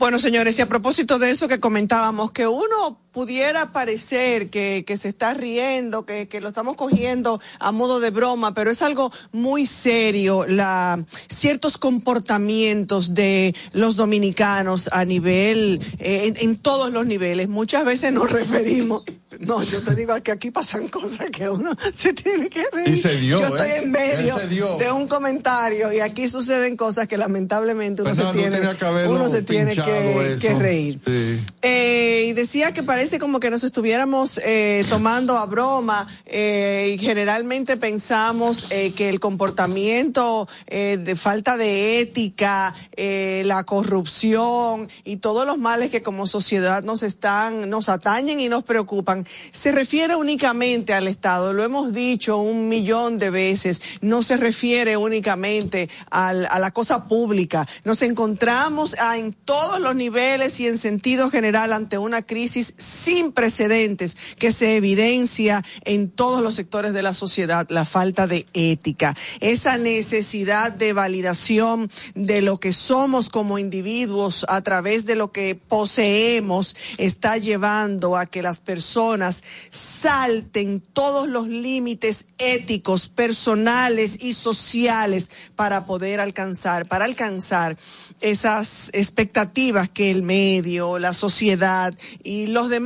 Bueno, 0.00 0.18
señores, 0.18 0.58
y 0.58 0.62
a 0.62 0.66
propósito 0.66 1.20
de 1.20 1.30
eso 1.30 1.46
que 1.46 1.60
comentábamos, 1.60 2.32
que 2.32 2.48
uno 2.48 2.98
pudiera 3.12 3.72
parecer 3.72 4.50
que, 4.50 4.84
que 4.86 4.96
se 4.96 5.08
está 5.08 5.34
riendo, 5.34 6.04
que, 6.06 6.28
que 6.28 6.40
lo 6.40 6.48
estamos 6.48 6.76
cogiendo 6.76 7.40
a 7.58 7.72
modo 7.72 8.00
de 8.00 8.10
broma, 8.10 8.54
pero 8.54 8.70
es 8.70 8.82
algo 8.82 9.12
muy 9.32 9.66
serio, 9.66 10.46
la, 10.46 11.04
ciertos 11.28 11.78
comportamientos 11.78 13.14
de 13.14 13.54
los 13.72 13.96
dominicanos 13.96 14.88
a 14.92 15.04
nivel, 15.04 15.80
eh, 15.98 16.24
en, 16.26 16.50
en 16.50 16.56
todos 16.56 16.92
los 16.92 17.06
niveles. 17.06 17.48
Muchas 17.48 17.84
veces 17.84 18.12
nos 18.12 18.30
referimos, 18.30 19.02
no, 19.38 19.62
yo 19.62 19.80
te 19.82 19.94
digo 19.94 20.20
que 20.22 20.32
aquí 20.32 20.50
pasan 20.50 20.88
cosas 20.88 21.30
que 21.30 21.48
uno 21.48 21.70
se 21.94 22.12
tiene 22.12 22.48
que 22.48 22.64
reír. 22.72 22.88
Y 22.88 23.00
se 23.00 23.16
dio, 23.16 23.40
Yo 23.40 23.46
estoy 23.46 23.70
¿eh? 23.70 23.82
en 23.82 23.90
medio 23.90 24.36
de 24.78 24.90
un 24.92 25.06
comentario 25.06 25.92
y 25.92 26.00
aquí 26.00 26.28
suceden 26.28 26.76
cosas 26.76 27.06
que 27.06 27.16
lamentablemente 27.16 28.02
uno 28.02 28.14
Fernando 28.14 28.42
se 28.42 28.50
tiene, 28.50 28.66
haberlo 28.80 29.14
uno 29.14 29.28
se 29.28 29.42
tiene 29.42 29.74
que, 29.74 30.54
reír. 30.54 31.00
Sí. 31.04 31.40
Eh, 31.62 32.24
y 32.28 32.32
decía 32.32 32.72
que 32.72 32.82
parece 33.00 33.18
como 33.18 33.40
que 33.40 33.48
nos 33.48 33.64
estuviéramos 33.64 34.38
eh, 34.44 34.84
tomando 34.90 35.38
a 35.38 35.46
broma 35.46 36.06
eh, 36.26 36.92
y 36.94 36.98
generalmente 36.98 37.78
pensamos 37.78 38.66
eh, 38.70 38.92
que 38.92 39.08
el 39.08 39.18
comportamiento 39.20 40.46
eh, 40.66 40.98
de 41.02 41.16
falta 41.16 41.56
de 41.56 42.00
ética, 42.02 42.74
la 42.98 43.64
corrupción 43.64 44.90
y 45.04 45.16
todos 45.16 45.46
los 45.46 45.56
males 45.56 45.90
que 45.90 46.02
como 46.02 46.26
sociedad 46.26 46.82
nos 46.82 47.02
están, 47.02 47.70
nos 47.70 47.88
atañen 47.88 48.38
y 48.38 48.50
nos 48.50 48.64
preocupan, 48.64 49.26
se 49.50 49.72
refiere 49.72 50.14
únicamente 50.14 50.92
al 50.92 51.08
Estado. 51.08 51.54
Lo 51.54 51.64
hemos 51.64 51.94
dicho 51.94 52.36
un 52.36 52.68
millón 52.68 53.18
de 53.18 53.30
veces. 53.30 53.80
No 54.02 54.22
se 54.22 54.36
refiere 54.36 54.98
únicamente 54.98 55.88
al- 56.10 56.44
a 56.50 56.58
la 56.58 56.70
cosa 56.72 57.08
pública. 57.08 57.66
Nos 57.84 58.02
encontramos 58.02 58.94
en 59.16 59.32
todos 59.32 59.80
los 59.80 59.96
niveles 59.96 60.60
y 60.60 60.66
en 60.66 60.76
sentido 60.76 61.30
general 61.30 61.72
ante 61.72 61.96
una 61.96 62.20
crisis 62.20 62.74
sin 62.90 63.32
precedentes 63.32 64.16
que 64.38 64.52
se 64.52 64.76
evidencia 64.76 65.64
en 65.84 66.10
todos 66.10 66.42
los 66.42 66.54
sectores 66.54 66.92
de 66.92 67.02
la 67.02 67.14
sociedad, 67.14 67.66
la 67.70 67.84
falta 67.84 68.26
de 68.26 68.46
ética, 68.52 69.16
esa 69.40 69.78
necesidad 69.78 70.72
de 70.72 70.92
validación 70.92 71.90
de 72.14 72.42
lo 72.42 72.58
que 72.58 72.72
somos 72.72 73.30
como 73.30 73.58
individuos 73.58 74.44
a 74.48 74.60
través 74.62 75.06
de 75.06 75.14
lo 75.14 75.32
que 75.32 75.54
poseemos 75.54 76.76
está 76.98 77.38
llevando 77.38 78.16
a 78.16 78.26
que 78.26 78.42
las 78.42 78.60
personas 78.60 79.42
salten 79.70 80.80
todos 80.80 81.28
los 81.28 81.46
límites 81.46 82.26
éticos, 82.38 83.08
personales 83.08 84.22
y 84.22 84.34
sociales 84.34 85.30
para 85.54 85.86
poder 85.86 86.20
alcanzar, 86.20 86.86
para 86.86 87.04
alcanzar 87.04 87.76
esas 88.20 88.90
expectativas 88.92 89.88
que 89.88 90.10
el 90.10 90.22
medio, 90.22 90.98
la 90.98 91.12
sociedad 91.12 91.94
y 92.22 92.46
los 92.46 92.68
demás 92.68 92.79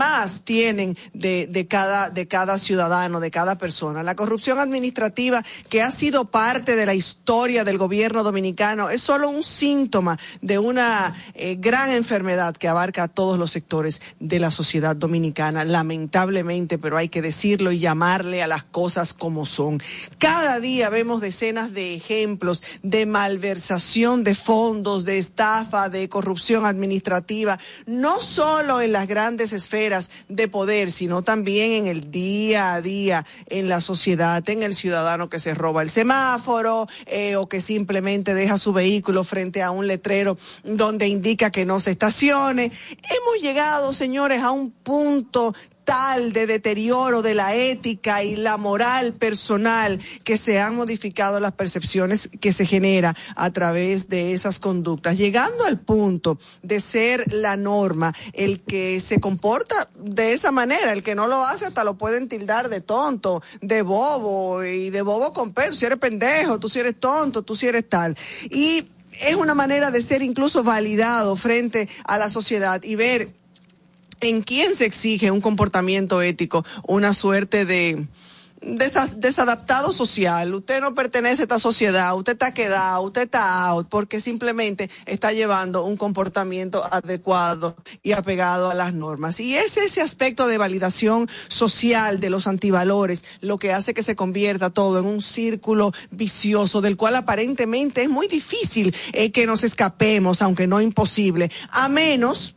tienen 0.44 0.96
de, 1.12 1.46
de 1.46 1.66
cada, 1.66 2.10
de 2.10 2.26
cada 2.26 2.58
ciudadano, 2.58 3.20
de 3.20 3.30
cada 3.30 3.56
persona. 3.56 4.02
La 4.02 4.14
corrupción 4.14 4.58
administrativa 4.58 5.42
que 5.68 5.82
ha 5.82 5.90
sido 5.90 6.26
parte 6.26 6.76
de 6.76 6.86
la 6.86 6.94
historia 6.94 7.64
del 7.64 7.78
gobierno 7.78 8.22
dominicano 8.22 8.90
es 8.90 9.00
solo 9.00 9.28
un 9.28 9.42
síntoma 9.42 10.18
de 10.40 10.58
una 10.58 11.14
eh, 11.34 11.56
gran 11.58 11.90
enfermedad 11.90 12.56
que 12.56 12.68
abarca 12.68 13.04
a 13.04 13.08
todos 13.08 13.38
los 13.38 13.50
sectores 13.50 14.00
de 14.20 14.38
la 14.38 14.50
sociedad 14.50 14.96
dominicana, 14.96 15.64
lamentablemente, 15.64 16.78
pero 16.78 16.96
hay 16.96 17.08
que 17.08 17.22
decirlo 17.22 17.72
y 17.72 17.78
llamarle 17.78 18.42
a 18.42 18.46
las 18.46 18.64
cosas 18.64 19.14
como 19.14 19.46
son. 19.46 19.82
Cada 20.18 20.60
día 20.60 20.90
vemos 20.90 21.20
decenas 21.20 21.72
de 21.72 21.94
ejemplos 21.94 22.62
de 22.82 23.06
malversación 23.06 24.24
de 24.24 24.34
fondos, 24.34 25.04
de 25.04 25.18
estafa, 25.18 25.88
de 25.88 26.08
corrupción 26.08 26.66
administrativa, 26.66 27.58
no 27.86 28.20
solo 28.20 28.80
en 28.80 28.92
las 28.92 29.06
grandes 29.06 29.52
esferas 29.52 29.83
de 30.28 30.48
poder, 30.48 30.90
sino 30.90 31.22
también 31.22 31.72
en 31.72 31.86
el 31.86 32.10
día 32.10 32.74
a 32.74 32.80
día, 32.80 33.26
en 33.46 33.68
la 33.68 33.80
sociedad, 33.80 34.48
en 34.48 34.62
el 34.62 34.74
ciudadano 34.74 35.28
que 35.28 35.38
se 35.38 35.54
roba 35.54 35.82
el 35.82 35.90
semáforo 35.90 36.88
eh, 37.06 37.36
o 37.36 37.46
que 37.46 37.60
simplemente 37.60 38.34
deja 38.34 38.58
su 38.58 38.72
vehículo 38.72 39.24
frente 39.24 39.62
a 39.62 39.70
un 39.70 39.86
letrero 39.86 40.36
donde 40.62 41.08
indica 41.08 41.50
que 41.50 41.66
no 41.66 41.80
se 41.80 41.90
estacione. 41.90 42.64
Hemos 42.64 43.42
llegado, 43.42 43.92
señores, 43.92 44.42
a 44.42 44.50
un 44.50 44.70
punto 44.70 45.54
tal 45.84 46.32
de 46.32 46.46
deterioro 46.46 47.22
de 47.22 47.34
la 47.34 47.54
ética 47.54 48.22
y 48.22 48.36
la 48.36 48.56
moral 48.56 49.12
personal 49.12 50.00
que 50.24 50.36
se 50.36 50.58
han 50.58 50.74
modificado 50.76 51.40
las 51.40 51.52
percepciones 51.52 52.30
que 52.40 52.52
se 52.52 52.66
genera 52.66 53.14
a 53.36 53.50
través 53.50 54.08
de 54.08 54.32
esas 54.32 54.58
conductas, 54.58 55.16
llegando 55.16 55.64
al 55.64 55.78
punto 55.80 56.38
de 56.62 56.80
ser 56.80 57.32
la 57.32 57.56
norma 57.56 58.14
el 58.32 58.60
que 58.60 59.00
se 59.00 59.20
comporta 59.20 59.88
de 59.98 60.32
esa 60.32 60.50
manera, 60.50 60.92
el 60.92 61.02
que 61.02 61.14
no 61.14 61.26
lo 61.26 61.44
hace 61.44 61.66
hasta 61.66 61.84
lo 61.84 61.96
pueden 61.96 62.28
tildar 62.28 62.68
de 62.68 62.80
tonto, 62.80 63.42
de 63.60 63.82
bobo 63.82 64.64
y 64.64 64.90
de 64.90 65.02
bobo 65.02 65.32
con 65.32 65.52
peso, 65.52 65.74
si 65.74 65.86
eres 65.86 65.98
pendejo, 65.98 66.58
tú 66.58 66.68
si 66.68 66.80
eres 66.80 66.98
tonto, 66.98 67.42
tú 67.42 67.56
si 67.56 67.66
eres 67.66 67.88
tal. 67.88 68.16
Y 68.50 68.88
es 69.20 69.34
una 69.34 69.54
manera 69.54 69.90
de 69.90 70.02
ser 70.02 70.22
incluso 70.22 70.64
validado 70.64 71.36
frente 71.36 71.88
a 72.04 72.18
la 72.18 72.28
sociedad 72.28 72.82
y 72.82 72.96
ver 72.96 73.43
en 74.24 74.42
quién 74.42 74.74
se 74.74 74.86
exige 74.86 75.30
un 75.30 75.40
comportamiento 75.40 76.22
ético, 76.22 76.64
una 76.86 77.12
suerte 77.14 77.64
de 77.64 78.06
desa- 78.64 79.12
desadaptado 79.16 79.92
social. 79.92 80.54
Usted 80.54 80.80
no 80.80 80.94
pertenece 80.94 81.42
a 81.42 81.44
esta 81.44 81.58
sociedad, 81.58 82.14
usted 82.16 82.32
está 82.32 82.54
quedado, 82.54 83.02
usted 83.02 83.22
está 83.22 83.66
out, 83.66 83.88
porque 83.88 84.20
simplemente 84.20 84.90
está 85.06 85.32
llevando 85.32 85.84
un 85.84 85.96
comportamiento 85.96 86.84
adecuado 86.90 87.76
y 88.02 88.12
apegado 88.12 88.70
a 88.70 88.74
las 88.74 88.94
normas. 88.94 89.40
Y 89.40 89.56
es 89.56 89.76
ese 89.76 90.00
aspecto 90.00 90.46
de 90.46 90.58
validación 90.58 91.28
social 91.48 92.20
de 92.20 92.30
los 92.30 92.46
antivalores 92.46 93.24
lo 93.40 93.56
que 93.58 93.72
hace 93.72 93.94
que 93.94 94.02
se 94.02 94.16
convierta 94.16 94.70
todo 94.70 94.98
en 94.98 95.06
un 95.06 95.20
círculo 95.20 95.92
vicioso 96.10 96.80
del 96.80 96.96
cual 96.96 97.16
aparentemente 97.16 98.02
es 98.02 98.08
muy 98.08 98.28
difícil 98.28 98.94
eh, 99.12 99.30
que 99.30 99.46
nos 99.46 99.64
escapemos, 99.64 100.42
aunque 100.42 100.66
no 100.66 100.80
imposible, 100.80 101.50
a 101.70 101.88
menos 101.88 102.56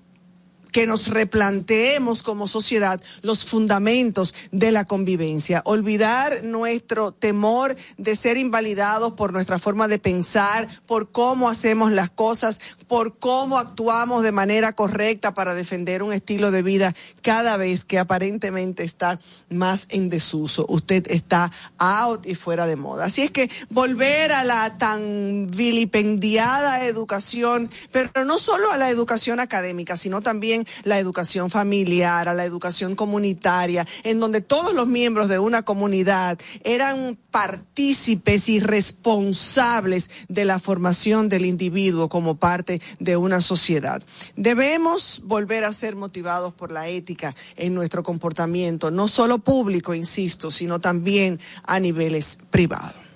que 0.78 0.86
nos 0.86 1.08
replanteemos 1.08 2.22
como 2.22 2.48
sociedad 2.48 3.02
los 3.24 3.46
fundamentos 3.46 4.36
de 4.52 4.72
la 4.72 4.86
convivencia, 4.86 5.64
olvidar 5.66 6.44
nuestro 6.44 7.12
temor 7.12 7.76
de 7.98 8.16
ser 8.16 8.38
invalidados 8.38 9.14
por 9.14 9.34
nuestra 9.34 9.58
forma 9.58 9.88
de 9.88 9.98
pensar, 9.98 10.68
por 10.86 11.12
cómo 11.12 11.50
hacemos 11.50 11.92
las 11.92 12.12
cosas, 12.12 12.62
por 12.88 13.20
cómo 13.20 13.58
actuamos 13.58 14.24
de 14.24 14.32
manera 14.32 14.74
correcta 14.74 15.34
para 15.34 15.54
defender 15.54 16.04
un 16.04 16.14
estilo 16.14 16.52
de 16.52 16.62
vida 16.62 16.96
cada 17.22 17.58
vez 17.58 17.86
que 17.86 18.00
aparentemente 18.00 18.84
está 18.84 19.20
más 19.50 19.88
en 19.90 20.10
desuso. 20.10 20.66
Usted 20.70 21.06
está 21.10 21.52
out 21.78 22.26
y 22.26 22.36
fuera 22.36 22.66
de 22.66 22.76
moda. 22.76 23.06
Así 23.06 23.22
es 23.22 23.32
que 23.32 23.50
volver 23.70 24.32
a 24.32 24.44
la 24.44 24.78
tan 24.78 25.48
vilipendiada 25.48 26.86
educación, 26.86 27.70
pero 27.92 28.26
no 28.26 28.38
solo 28.38 28.72
a 28.72 28.78
la 28.78 28.90
educación 28.90 29.40
académica, 29.40 29.98
sino 29.98 30.22
también 30.22 30.66
la 30.84 31.00
educación 31.00 31.50
familiar, 31.50 32.28
a 32.28 32.34
la 32.34 32.46
educación 32.46 32.96
comunitaria, 32.96 33.86
en 34.04 34.20
donde 34.20 34.42
todos 34.42 34.74
los 34.74 34.88
miembros 34.88 35.30
de 35.30 35.40
una 35.40 35.64
comunidad 35.64 36.40
eran 36.64 37.18
partícipes 37.32 38.50
y 38.50 38.60
responsables 38.60 40.10
de 40.28 40.46
la 40.46 40.60
formación 40.60 41.30
del 41.30 41.46
individuo 41.46 42.10
como 42.10 42.38
parte 42.38 42.77
de 43.00 43.18
una 43.18 43.42
sociedad. 43.42 44.02
Debemos 44.36 45.22
volver 45.24 45.64
a 45.64 45.74
ser 45.74 45.96
motivados 45.96 46.54
por 46.54 46.72
la 46.72 46.88
ética 46.88 47.36
en 47.56 47.74
nuestro 47.74 48.04
comportamiento, 48.04 48.92
no 48.92 49.08
solo 49.08 49.40
público, 49.40 49.94
insisto, 49.94 50.52
sino 50.52 50.80
también 50.80 51.40
a 51.64 51.80
niveles 51.80 52.40
privados. 52.50 53.08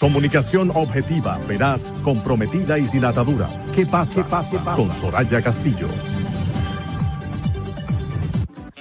Comunicación 0.00 0.70
objetiva, 0.74 1.38
veraz, 1.48 1.92
comprometida 2.04 2.78
y 2.78 2.86
sin 2.86 3.04
ataduras. 3.04 3.66
¿Qué 3.74 3.84
pasa? 3.84 4.24
pasa? 4.28 4.76
Con 4.76 4.92
Soraya 4.96 5.42
Castillo. 5.42 5.88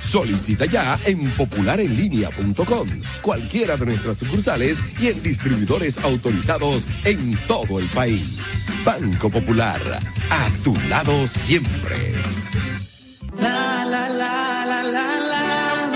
Solicita 0.00 0.66
ya 0.66 0.98
en 1.04 1.30
popularenlinea.com, 1.32 2.88
cualquiera 3.20 3.76
de 3.76 3.86
nuestras 3.86 4.18
sucursales 4.18 4.78
y 5.00 5.08
en 5.08 5.22
distribuidores 5.22 5.98
autorizados 5.98 6.84
en 7.04 7.36
todo 7.46 7.78
el 7.78 7.86
país. 7.86 8.38
Banco 8.84 9.28
Popular, 9.28 9.80
a 10.30 10.48
tu 10.64 10.74
lado 10.88 11.26
siempre. 11.26 12.14
La, 13.38 13.84
la, 13.84 14.08
la, 14.08 14.64
la, 14.66 14.82
la, 14.82 15.18
la. 15.20 15.92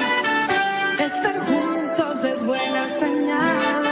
Estar 1.05 1.41
juntos 1.47 2.25
es 2.25 2.45
buena 2.45 2.89
señal. 2.99 3.87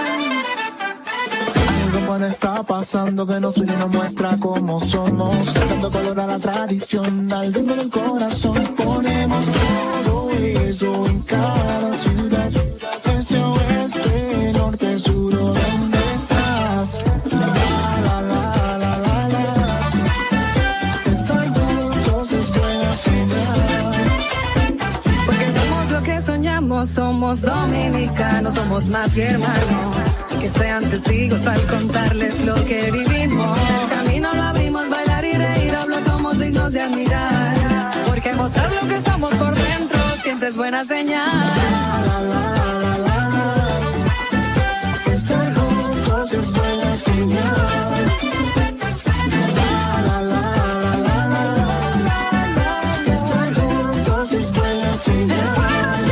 Algo 1.94 2.26
estar 2.26 2.64
pasando 2.66 3.26
que 3.26 3.40
nos 3.40 3.56
une 3.56 3.72
y 3.72 3.76
nos 3.76 3.90
muestra 3.90 4.36
cómo 4.38 4.80
somos. 4.86 5.54
Dando 5.54 5.90
color 5.90 6.20
a 6.20 6.26
la 6.26 6.38
tradición, 6.38 7.32
al 7.32 7.54
ritmo 7.54 7.74
del 7.74 7.88
corazón. 7.88 8.74
Ponemos 8.76 9.44
cada 11.26 11.92
ciudad. 11.98 12.50
Este 13.18 13.38
oeste, 13.38 14.52
norte, 14.54 14.96
sur, 14.96 15.34
¿o 15.34 15.54
¿dónde 15.54 15.98
estás? 16.16 17.02
La, 17.30 17.46
la, 18.06 18.22
la, 18.22 18.78
la, 18.78 18.98
la, 18.98 19.28
la. 19.28 19.40
Porque 25.26 25.46
somos 25.58 25.90
lo 25.90 26.02
que 26.02 26.22
soñamos, 26.22 26.88
somos 26.90 27.42
dominicanos, 27.42 28.54
somos 28.54 28.86
más 28.88 29.14
que 29.14 29.22
hermanos. 29.22 29.96
Que 30.40 30.48
sean 30.48 30.88
testigos 30.88 31.46
al 31.46 31.66
contarles 31.66 32.46
lo 32.46 32.54
que 32.64 32.90
vivimos. 32.90 33.58
Camino 33.90 34.34
lo 34.34 34.42
abrimos, 34.42 34.88
bailar 34.88 35.24
y 35.24 35.32
reír, 35.32 35.74
hablar, 35.74 36.02
somos 36.04 36.38
dignos 36.38 36.72
de 36.72 36.80
admirar. 36.80 37.54
Porque 38.06 38.32
mostrar 38.32 38.72
lo 38.82 38.88
que 38.88 39.02
somos 39.02 39.34
por 39.34 39.59
es 40.50 40.56
buena 40.56 40.84
señal. 40.84 41.30
Estar 45.06 45.54
juntos 45.54 46.32
es 46.32 46.52
buena 46.52 46.96
señal. 46.96 48.06
La, 49.56 50.02
la, 50.06 50.22
la, 50.22 50.40
la, 51.06 51.26
la. 52.56 53.14
Estar 53.14 53.54
juntos 53.54 54.32
es 54.32 54.52
buena 54.58 54.94
señal. 54.94 56.06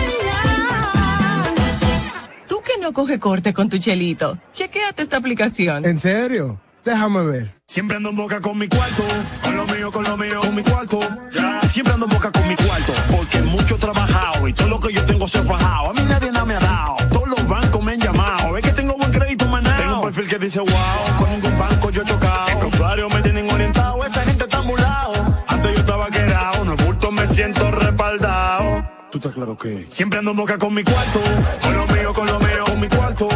Tú 2.48 2.60
que 2.62 2.80
no 2.80 2.92
coge 2.92 3.18
corte 3.18 3.52
con 3.52 3.68
tu 3.68 3.78
chelito, 3.78 4.38
chequéate 4.52 5.02
esta 5.02 5.16
aplicación. 5.16 5.84
¿En 5.84 5.98
serio? 5.98 6.60
Déjame 6.84 7.22
ver. 7.24 7.54
Siempre 7.66 7.96
ando 7.96 8.10
en 8.10 8.16
boca 8.16 8.40
con 8.40 8.56
mi 8.56 8.66
cuarto, 8.68 9.02
con 9.42 9.56
lo 9.56 9.66
mío, 9.66 9.92
con 9.92 10.04
lo 10.04 10.16
mío, 10.16 10.40
con 10.40 10.54
mi 10.54 10.62
cuarto. 10.62 11.00
Ya, 11.34 11.60
siempre 11.70 11.92
ando 11.92 12.06
en 12.06 12.12
boca 12.12 12.30
con 12.30 12.48
mi 12.48 12.56
cuarto, 12.56 12.92
porque 13.10 13.42
mucho 13.42 13.74
he 13.74 13.78
trabajado 13.78 14.48
y 14.48 14.52
todo 14.54 14.68
lo 14.68 14.80
que 14.80 14.92
yo 14.92 15.04
tengo 15.04 15.28
se 15.28 15.38
ha 15.38 15.42
fajado. 15.42 15.90
A 15.90 15.92
mí 15.92 16.02
nadie 16.08 16.32
nada 16.32 16.46
me 16.46 16.54
ha 16.54 16.60
dado, 16.60 16.96
todos 17.12 17.28
los 17.28 17.46
bancos 17.46 17.82
me 17.82 17.92
han 17.92 18.00
llamado. 18.00 18.56
Es 18.56 18.64
que 18.64 18.72
tengo 18.72 18.96
buen 18.96 19.12
crédito 19.12 19.46
manado. 19.48 19.82
Tengo 19.82 19.96
un 19.96 20.04
perfil 20.04 20.28
que 20.28 20.38
dice 20.38 20.60
wow, 20.60 21.18
con 21.18 21.30
ningún 21.30 21.58
banco 21.58 21.90
yo 21.90 22.02
he 22.02 22.04
chocado. 22.06 22.62
Los 22.62 22.74
usuarios 22.74 23.12
me 23.12 23.22
tienen 23.22 23.50
orientado, 23.50 24.04
esa 24.04 24.22
gente 24.22 24.44
está 24.44 24.62
mulado. 24.62 25.12
Antes 25.46 25.72
yo 25.74 25.80
estaba 25.80 26.06
quedado, 26.08 26.64
no 26.64 26.76
bulto 26.76 27.10
me 27.10 27.26
siento 27.28 27.70
respaldado. 27.70 28.88
Tú 29.10 29.18
estás 29.18 29.32
claro 29.32 29.56
que 29.56 29.86
siempre 29.88 30.18
ando 30.18 30.30
en 30.30 30.36
boca 30.38 30.58
con 30.58 30.72
mi 30.72 30.84
cuarto, 30.84 31.20
con 31.62 31.74
lo 31.74 31.86
mío, 31.86 32.14
con 32.14 32.26
lo 32.26 32.38
mío, 32.38 32.64
con 32.66 32.80
mi 32.80 32.88
cuarto. 32.88 33.28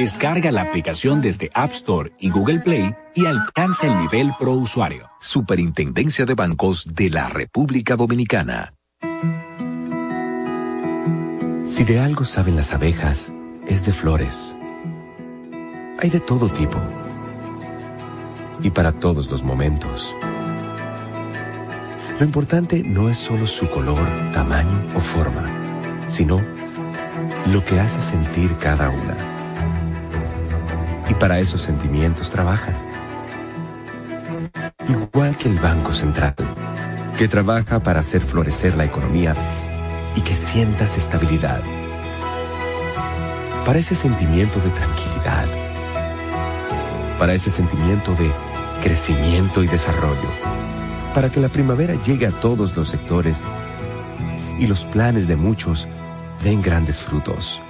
Descarga 0.00 0.50
la 0.50 0.62
aplicación 0.62 1.20
desde 1.20 1.50
App 1.52 1.72
Store 1.72 2.10
y 2.18 2.30
Google 2.30 2.60
Play 2.60 2.94
y 3.14 3.26
alcanza 3.26 3.86
el 3.86 3.98
nivel 4.00 4.32
pro 4.38 4.52
usuario. 4.52 5.10
Superintendencia 5.20 6.24
de 6.24 6.32
Bancos 6.32 6.94
de 6.94 7.10
la 7.10 7.28
República 7.28 7.96
Dominicana. 7.96 8.72
Si 11.66 11.84
de 11.84 12.00
algo 12.00 12.24
saben 12.24 12.56
las 12.56 12.72
abejas, 12.72 13.34
es 13.68 13.84
de 13.84 13.92
flores. 13.92 14.56
Hay 15.98 16.08
de 16.08 16.20
todo 16.20 16.48
tipo. 16.48 16.78
Y 18.62 18.70
para 18.70 18.92
todos 18.92 19.30
los 19.30 19.42
momentos. 19.42 20.14
Lo 22.18 22.24
importante 22.24 22.82
no 22.82 23.10
es 23.10 23.18
solo 23.18 23.46
su 23.46 23.68
color, 23.68 24.00
tamaño 24.32 24.80
o 24.96 25.00
forma, 25.00 25.44
sino 26.08 26.40
lo 27.52 27.62
que 27.62 27.78
hace 27.78 28.00
sentir 28.00 28.56
cada 28.56 28.88
una. 28.88 29.29
Y 31.10 31.14
para 31.14 31.40
esos 31.40 31.60
sentimientos 31.60 32.30
trabajan. 32.30 32.74
Igual 34.88 35.36
que 35.36 35.48
el 35.48 35.56
Banco 35.56 35.92
Central, 35.92 36.36
que 37.18 37.26
trabaja 37.26 37.80
para 37.80 37.98
hacer 37.98 38.20
florecer 38.22 38.76
la 38.76 38.84
economía 38.84 39.34
y 40.14 40.20
que 40.20 40.36
sientas 40.36 40.96
estabilidad. 40.96 41.62
Para 43.66 43.80
ese 43.80 43.96
sentimiento 43.96 44.60
de 44.60 44.70
tranquilidad. 44.70 45.46
Para 47.18 47.34
ese 47.34 47.50
sentimiento 47.50 48.12
de 48.14 48.30
crecimiento 48.80 49.64
y 49.64 49.66
desarrollo. 49.66 50.30
Para 51.12 51.28
que 51.28 51.40
la 51.40 51.48
primavera 51.48 51.94
llegue 51.94 52.26
a 52.26 52.30
todos 52.30 52.76
los 52.76 52.88
sectores 52.88 53.40
y 54.60 54.66
los 54.68 54.84
planes 54.84 55.26
de 55.26 55.34
muchos 55.34 55.88
den 56.44 56.62
grandes 56.62 57.00
frutos. 57.00 57.60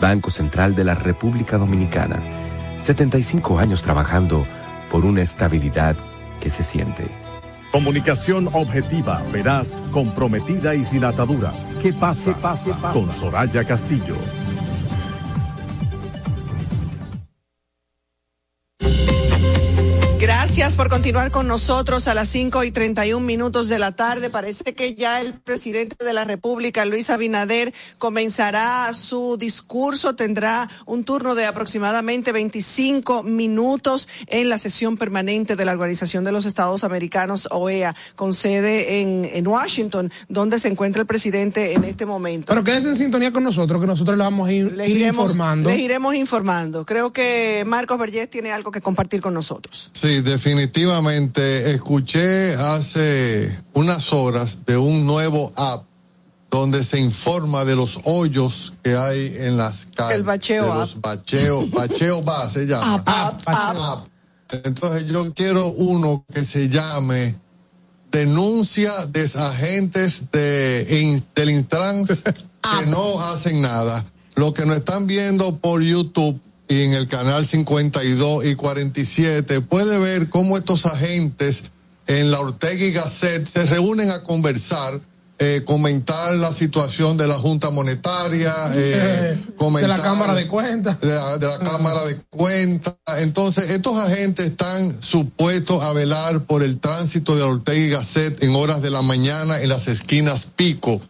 Banco 0.00 0.30
Central 0.30 0.74
de 0.74 0.84
la 0.84 0.94
República 0.94 1.58
Dominicana. 1.58 2.22
75 2.80 3.58
años 3.58 3.82
trabajando 3.82 4.46
por 4.90 5.04
una 5.04 5.22
estabilidad 5.22 5.96
que 6.40 6.50
se 6.50 6.62
siente. 6.62 7.10
Comunicación 7.72 8.48
objetiva, 8.52 9.20
veraz, 9.32 9.82
comprometida 9.90 10.74
y 10.74 10.84
sin 10.84 11.04
ataduras. 11.04 11.74
Que 11.82 11.92
pase, 11.92 12.32
pase, 12.34 12.72
pase. 12.72 12.98
Con 12.98 13.12
Soraya 13.12 13.64
Castillo. 13.64 14.16
Gracias 20.74 20.88
por 20.88 20.98
continuar 20.98 21.30
con 21.30 21.46
nosotros 21.46 22.08
a 22.08 22.14
las 22.14 22.28
5 22.30 22.64
y 22.64 22.72
31 22.72 23.24
minutos 23.24 23.68
de 23.68 23.78
la 23.78 23.92
tarde. 23.92 24.28
Parece 24.28 24.74
que 24.74 24.96
ya 24.96 25.20
el 25.20 25.34
presidente 25.34 26.04
de 26.04 26.12
la 26.12 26.24
República, 26.24 26.84
Luis 26.84 27.10
Abinader, 27.10 27.72
comenzará 27.98 28.92
su 28.92 29.36
discurso. 29.38 30.16
Tendrá 30.16 30.68
un 30.84 31.04
turno 31.04 31.36
de 31.36 31.46
aproximadamente 31.46 32.32
25 32.32 33.22
minutos 33.22 34.08
en 34.26 34.48
la 34.48 34.58
sesión 34.58 34.96
permanente 34.96 35.54
de 35.54 35.64
la 35.64 35.70
Organización 35.70 36.24
de 36.24 36.32
los 36.32 36.44
Estados 36.44 36.82
Americanos, 36.82 37.46
OEA, 37.52 37.94
con 38.16 38.34
sede 38.34 39.00
en, 39.00 39.28
en 39.32 39.46
Washington, 39.46 40.10
donde 40.28 40.58
se 40.58 40.66
encuentra 40.66 41.02
el 41.02 41.06
presidente 41.06 41.74
en 41.74 41.84
este 41.84 42.04
momento. 42.04 42.46
Pero 42.48 42.64
quédese 42.64 42.88
en 42.88 42.96
sintonía 42.96 43.30
con 43.30 43.44
nosotros, 43.44 43.80
que 43.80 43.86
nosotros 43.86 44.18
le 44.18 44.24
vamos 44.24 44.48
a 44.48 44.52
ir, 44.52 44.72
Les 44.72 44.88
ir 44.88 44.96
iremos, 44.96 45.26
informando. 45.26 45.70
les 45.70 45.78
iremos 45.78 46.16
informando. 46.16 46.84
Creo 46.84 47.12
que 47.12 47.62
Marcos 47.64 47.96
Vergés 47.96 48.28
tiene 48.28 48.50
algo 48.50 48.72
que 48.72 48.80
compartir 48.80 49.20
con 49.20 49.34
nosotros. 49.34 49.90
Sí, 49.92 50.20
definitivamente. 50.20 50.63
Escuché 51.74 52.54
hace 52.54 53.56
unas 53.72 54.12
horas 54.12 54.60
de 54.66 54.76
un 54.76 55.06
nuevo 55.06 55.52
app 55.56 55.84
donde 56.50 56.84
se 56.84 57.00
informa 57.00 57.64
de 57.64 57.74
los 57.74 57.98
hoyos 58.04 58.74
que 58.82 58.94
hay 58.96 59.34
en 59.38 59.56
las 59.56 59.86
calles. 59.94 60.18
El 60.18 60.22
bacheo 60.22 60.64
De 60.64 60.70
app. 60.70 60.76
los 60.78 61.00
bacheos, 61.00 61.70
bacheo 61.70 62.24
va 62.24 62.48
se 62.48 62.66
llama. 62.66 62.94
App, 62.94 63.08
app, 63.08 63.44
Bacheo 63.44 63.82
app. 63.84 64.06
Entonces 64.64 65.06
yo 65.06 65.34
quiero 65.34 65.66
uno 65.72 66.24
que 66.32 66.44
se 66.44 66.68
llame 66.68 67.34
denuncia 68.12 69.06
de 70.30 70.86
in- 70.88 71.24
del 71.34 71.50
Intrans 71.50 72.22
que 72.22 72.86
no 72.86 73.20
hacen 73.20 73.60
nada. 73.60 74.04
Lo 74.36 74.54
que 74.54 74.64
nos 74.66 74.76
están 74.76 75.06
viendo 75.08 75.58
por 75.58 75.82
YouTube 75.82 76.40
y 76.68 76.82
en 76.82 76.92
el 76.92 77.08
canal 77.08 77.46
52 77.46 78.44
y 78.46 78.54
47 78.54 79.60
puede 79.60 79.98
ver 79.98 80.28
cómo 80.28 80.56
estos 80.56 80.86
agentes 80.86 81.64
en 82.06 82.30
la 82.30 82.40
Ortega 82.40 82.84
y 82.84 82.92
Gasset 82.92 83.46
se 83.46 83.64
reúnen 83.66 84.10
a 84.10 84.22
conversar, 84.22 85.00
eh, 85.38 85.62
comentar 85.64 86.34
la 86.34 86.52
situación 86.52 87.16
de 87.16 87.26
la 87.26 87.34
Junta 87.34 87.70
Monetaria, 87.70 88.54
eh, 88.74 89.38
de 89.38 89.56
comentar 89.56 89.98
la 89.98 90.02
Cámara 90.02 90.34
de 90.34 90.48
Cuentas. 90.48 91.00
de 91.00 91.14
la, 91.14 91.38
de 91.38 91.46
la 91.46 91.58
Cámara 91.58 92.04
de 92.06 92.16
Cuentas. 92.30 92.94
Entonces, 93.18 93.70
estos 93.70 93.98
agentes 93.98 94.46
están 94.46 95.02
supuestos 95.02 95.82
a 95.82 95.92
velar 95.92 96.44
por 96.44 96.62
el 96.62 96.78
tránsito 96.78 97.36
de 97.36 97.42
Ortega 97.42 97.78
y 97.78 97.90
Gasset 97.90 98.42
en 98.42 98.54
horas 98.54 98.80
de 98.80 98.90
la 98.90 99.02
mañana 99.02 99.60
en 99.60 99.68
las 99.68 99.88
esquinas 99.88 100.46
pico. 100.46 101.00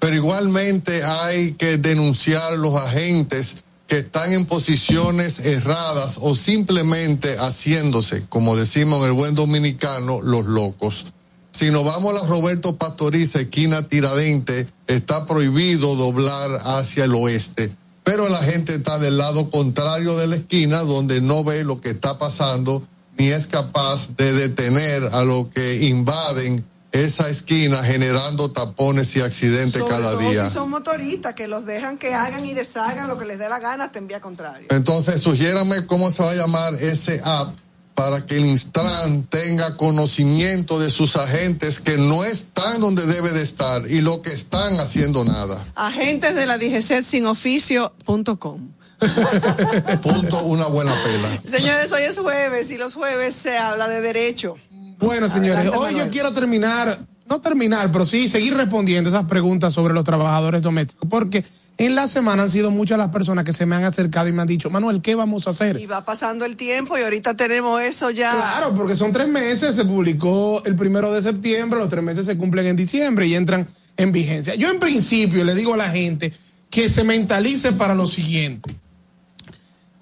Pero 0.00 0.16
igualmente 0.16 1.02
hay 1.02 1.52
que 1.52 1.78
denunciar 1.78 2.58
los 2.58 2.76
agentes 2.76 3.64
que 3.94 4.00
están 4.00 4.32
en 4.32 4.44
posiciones 4.44 5.38
erradas 5.38 6.18
o 6.20 6.34
simplemente 6.34 7.36
haciéndose, 7.38 8.24
como 8.28 8.56
decimos 8.56 9.02
en 9.02 9.06
el 9.06 9.12
buen 9.12 9.36
dominicano, 9.36 10.20
los 10.20 10.46
locos. 10.46 11.06
Si 11.52 11.70
nos 11.70 11.84
vamos 11.84 12.20
a 12.20 12.26
Roberto 12.26 12.74
Pastoriza, 12.74 13.38
esquina 13.38 13.86
Tiradente, 13.86 14.66
está 14.88 15.26
prohibido 15.26 15.94
doblar 15.94 16.60
hacia 16.64 17.04
el 17.04 17.14
oeste. 17.14 17.70
Pero 18.02 18.28
la 18.28 18.42
gente 18.42 18.74
está 18.74 18.98
del 18.98 19.16
lado 19.16 19.48
contrario 19.48 20.16
de 20.16 20.26
la 20.26 20.34
esquina, 20.34 20.80
donde 20.80 21.20
no 21.20 21.44
ve 21.44 21.62
lo 21.62 21.80
que 21.80 21.90
está 21.90 22.18
pasando, 22.18 22.82
ni 23.16 23.28
es 23.28 23.46
capaz 23.46 24.16
de 24.16 24.32
detener 24.32 25.04
a 25.12 25.22
los 25.22 25.46
que 25.50 25.84
invaden 25.86 26.64
esa 26.94 27.28
esquina 27.28 27.82
generando 27.82 28.52
tapones 28.52 29.16
y 29.16 29.20
accidentes 29.20 29.80
Sobre 29.80 29.94
cada 29.94 30.12
todo 30.12 30.30
día. 30.30 30.46
si 30.46 30.54
son 30.54 30.70
motoristas 30.70 31.34
que 31.34 31.48
los 31.48 31.66
dejan 31.66 31.98
que 31.98 32.14
hagan 32.14 32.46
y 32.46 32.54
deshagan 32.54 33.08
lo 33.08 33.18
que 33.18 33.24
les 33.24 33.38
dé 33.38 33.48
la 33.48 33.58
gana, 33.58 33.90
te 33.90 33.98
envía 33.98 34.20
contrario. 34.20 34.68
Entonces, 34.70 35.20
sugiérame 35.20 35.86
cómo 35.86 36.12
se 36.12 36.22
va 36.22 36.30
a 36.30 36.34
llamar 36.34 36.74
ese 36.74 37.20
app 37.24 37.52
para 37.96 38.26
que 38.26 38.36
el 38.36 38.46
Instran 38.46 39.24
tenga 39.24 39.76
conocimiento 39.76 40.78
de 40.78 40.90
sus 40.90 41.16
agentes 41.16 41.80
que 41.80 41.96
no 41.98 42.24
están 42.24 42.80
donde 42.80 43.06
debe 43.06 43.30
de 43.30 43.42
estar 43.42 43.82
y 43.90 44.00
lo 44.00 44.22
que 44.22 44.30
están 44.30 44.78
haciendo 44.78 45.24
nada. 45.24 45.64
Agentes 45.74 46.36
de 46.36 46.46
la 46.46 46.58
DGC 46.58 47.02
sin 47.02 47.26
oficio.com. 47.26 48.68
Punto, 50.02 50.44
una 50.44 50.66
buena 50.66 50.94
pela. 51.02 51.40
Señores, 51.44 51.90
hoy 51.92 52.02
es 52.02 52.18
jueves 52.18 52.70
y 52.70 52.78
los 52.78 52.94
jueves 52.94 53.34
se 53.34 53.58
habla 53.58 53.88
de 53.88 54.00
derecho. 54.00 54.56
Bueno, 55.04 55.28
señores, 55.28 55.56
Adelante, 55.56 55.78
hoy 55.78 55.92
Manuel. 55.92 56.06
yo 56.06 56.10
quiero 56.10 56.32
terminar, 56.32 56.98
no 57.28 57.40
terminar, 57.40 57.90
pero 57.92 58.04
sí 58.04 58.28
seguir 58.28 58.54
respondiendo 58.54 59.10
esas 59.10 59.24
preguntas 59.24 59.72
sobre 59.72 59.94
los 59.94 60.04
trabajadores 60.04 60.62
domésticos, 60.62 61.08
porque 61.08 61.44
en 61.76 61.94
la 61.96 62.06
semana 62.06 62.44
han 62.44 62.50
sido 62.50 62.70
muchas 62.70 62.98
las 62.98 63.08
personas 63.08 63.44
que 63.44 63.52
se 63.52 63.66
me 63.66 63.74
han 63.74 63.84
acercado 63.84 64.28
y 64.28 64.32
me 64.32 64.42
han 64.42 64.48
dicho, 64.48 64.70
Manuel, 64.70 65.02
¿qué 65.02 65.16
vamos 65.16 65.46
a 65.46 65.50
hacer? 65.50 65.80
Y 65.80 65.86
va 65.86 66.04
pasando 66.04 66.44
el 66.44 66.56
tiempo 66.56 66.96
y 66.96 67.02
ahorita 67.02 67.34
tenemos 67.34 67.82
eso 67.82 68.10
ya. 68.10 68.30
Claro, 68.30 68.74
porque 68.74 68.94
son 68.94 69.12
tres 69.12 69.26
meses, 69.26 69.74
se 69.74 69.84
publicó 69.84 70.62
el 70.64 70.76
primero 70.76 71.12
de 71.12 71.20
septiembre, 71.20 71.80
los 71.80 71.88
tres 71.88 72.04
meses 72.04 72.26
se 72.26 72.36
cumplen 72.36 72.66
en 72.66 72.76
diciembre 72.76 73.26
y 73.26 73.34
entran 73.34 73.66
en 73.96 74.12
vigencia. 74.12 74.54
Yo 74.54 74.70
en 74.70 74.78
principio 74.78 75.42
le 75.42 75.54
digo 75.54 75.74
a 75.74 75.76
la 75.76 75.90
gente 75.90 76.32
que 76.70 76.88
se 76.88 77.02
mentalice 77.04 77.72
para 77.72 77.94
lo 77.94 78.06
siguiente. 78.06 78.74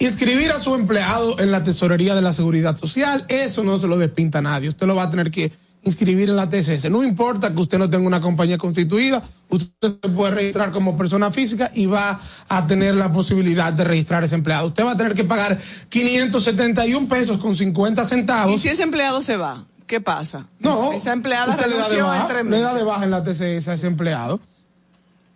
Inscribir 0.02 0.50
a 0.50 0.58
su 0.58 0.74
empleado 0.74 1.38
en 1.38 1.52
la 1.52 1.62
tesorería 1.62 2.14
de 2.14 2.22
la 2.22 2.32
seguridad 2.32 2.76
social, 2.76 3.24
eso 3.28 3.62
no 3.62 3.78
se 3.78 3.86
lo 3.86 3.96
despinta 3.96 4.38
a 4.38 4.42
nadie. 4.42 4.68
Usted 4.68 4.86
lo 4.86 4.96
va 4.96 5.04
a 5.04 5.10
tener 5.10 5.30
que 5.30 5.52
inscribir 5.84 6.28
en 6.28 6.36
la 6.36 6.48
TCS. 6.48 6.90
No 6.90 7.04
importa 7.04 7.54
que 7.54 7.60
usted 7.60 7.78
no 7.78 7.88
tenga 7.88 8.06
una 8.06 8.20
compañía 8.20 8.58
constituida, 8.58 9.22
usted 9.48 9.94
se 10.02 10.08
puede 10.08 10.32
registrar 10.32 10.72
como 10.72 10.96
persona 10.96 11.30
física 11.30 11.70
y 11.74 11.86
va 11.86 12.20
a 12.48 12.66
tener 12.66 12.96
la 12.96 13.12
posibilidad 13.12 13.72
de 13.72 13.84
registrar 13.84 14.24
ese 14.24 14.34
empleado. 14.34 14.68
Usted 14.68 14.84
va 14.84 14.92
a 14.92 14.96
tener 14.96 15.14
que 15.14 15.24
pagar 15.24 15.56
571 15.88 17.08
pesos 17.08 17.38
con 17.38 17.54
50 17.54 18.04
centavos. 18.04 18.56
¿Y 18.56 18.58
si 18.58 18.68
ese 18.68 18.82
empleado 18.82 19.22
se 19.22 19.36
va? 19.36 19.64
¿Qué 19.86 20.00
pasa? 20.00 20.46
No, 20.58 20.92
Esa 20.92 21.12
empleada 21.12 21.54
usted 21.54 21.66
le 21.66 21.76
da 21.76 21.88
de 21.88 22.02
baja, 22.02 22.42
le 22.42 22.60
da 22.60 22.74
de 22.74 22.82
baja 22.82 23.04
en 23.04 23.10
la 23.10 23.22
TCS 23.22 23.68
a 23.68 23.74
ese 23.74 23.86
empleado. 23.86 24.40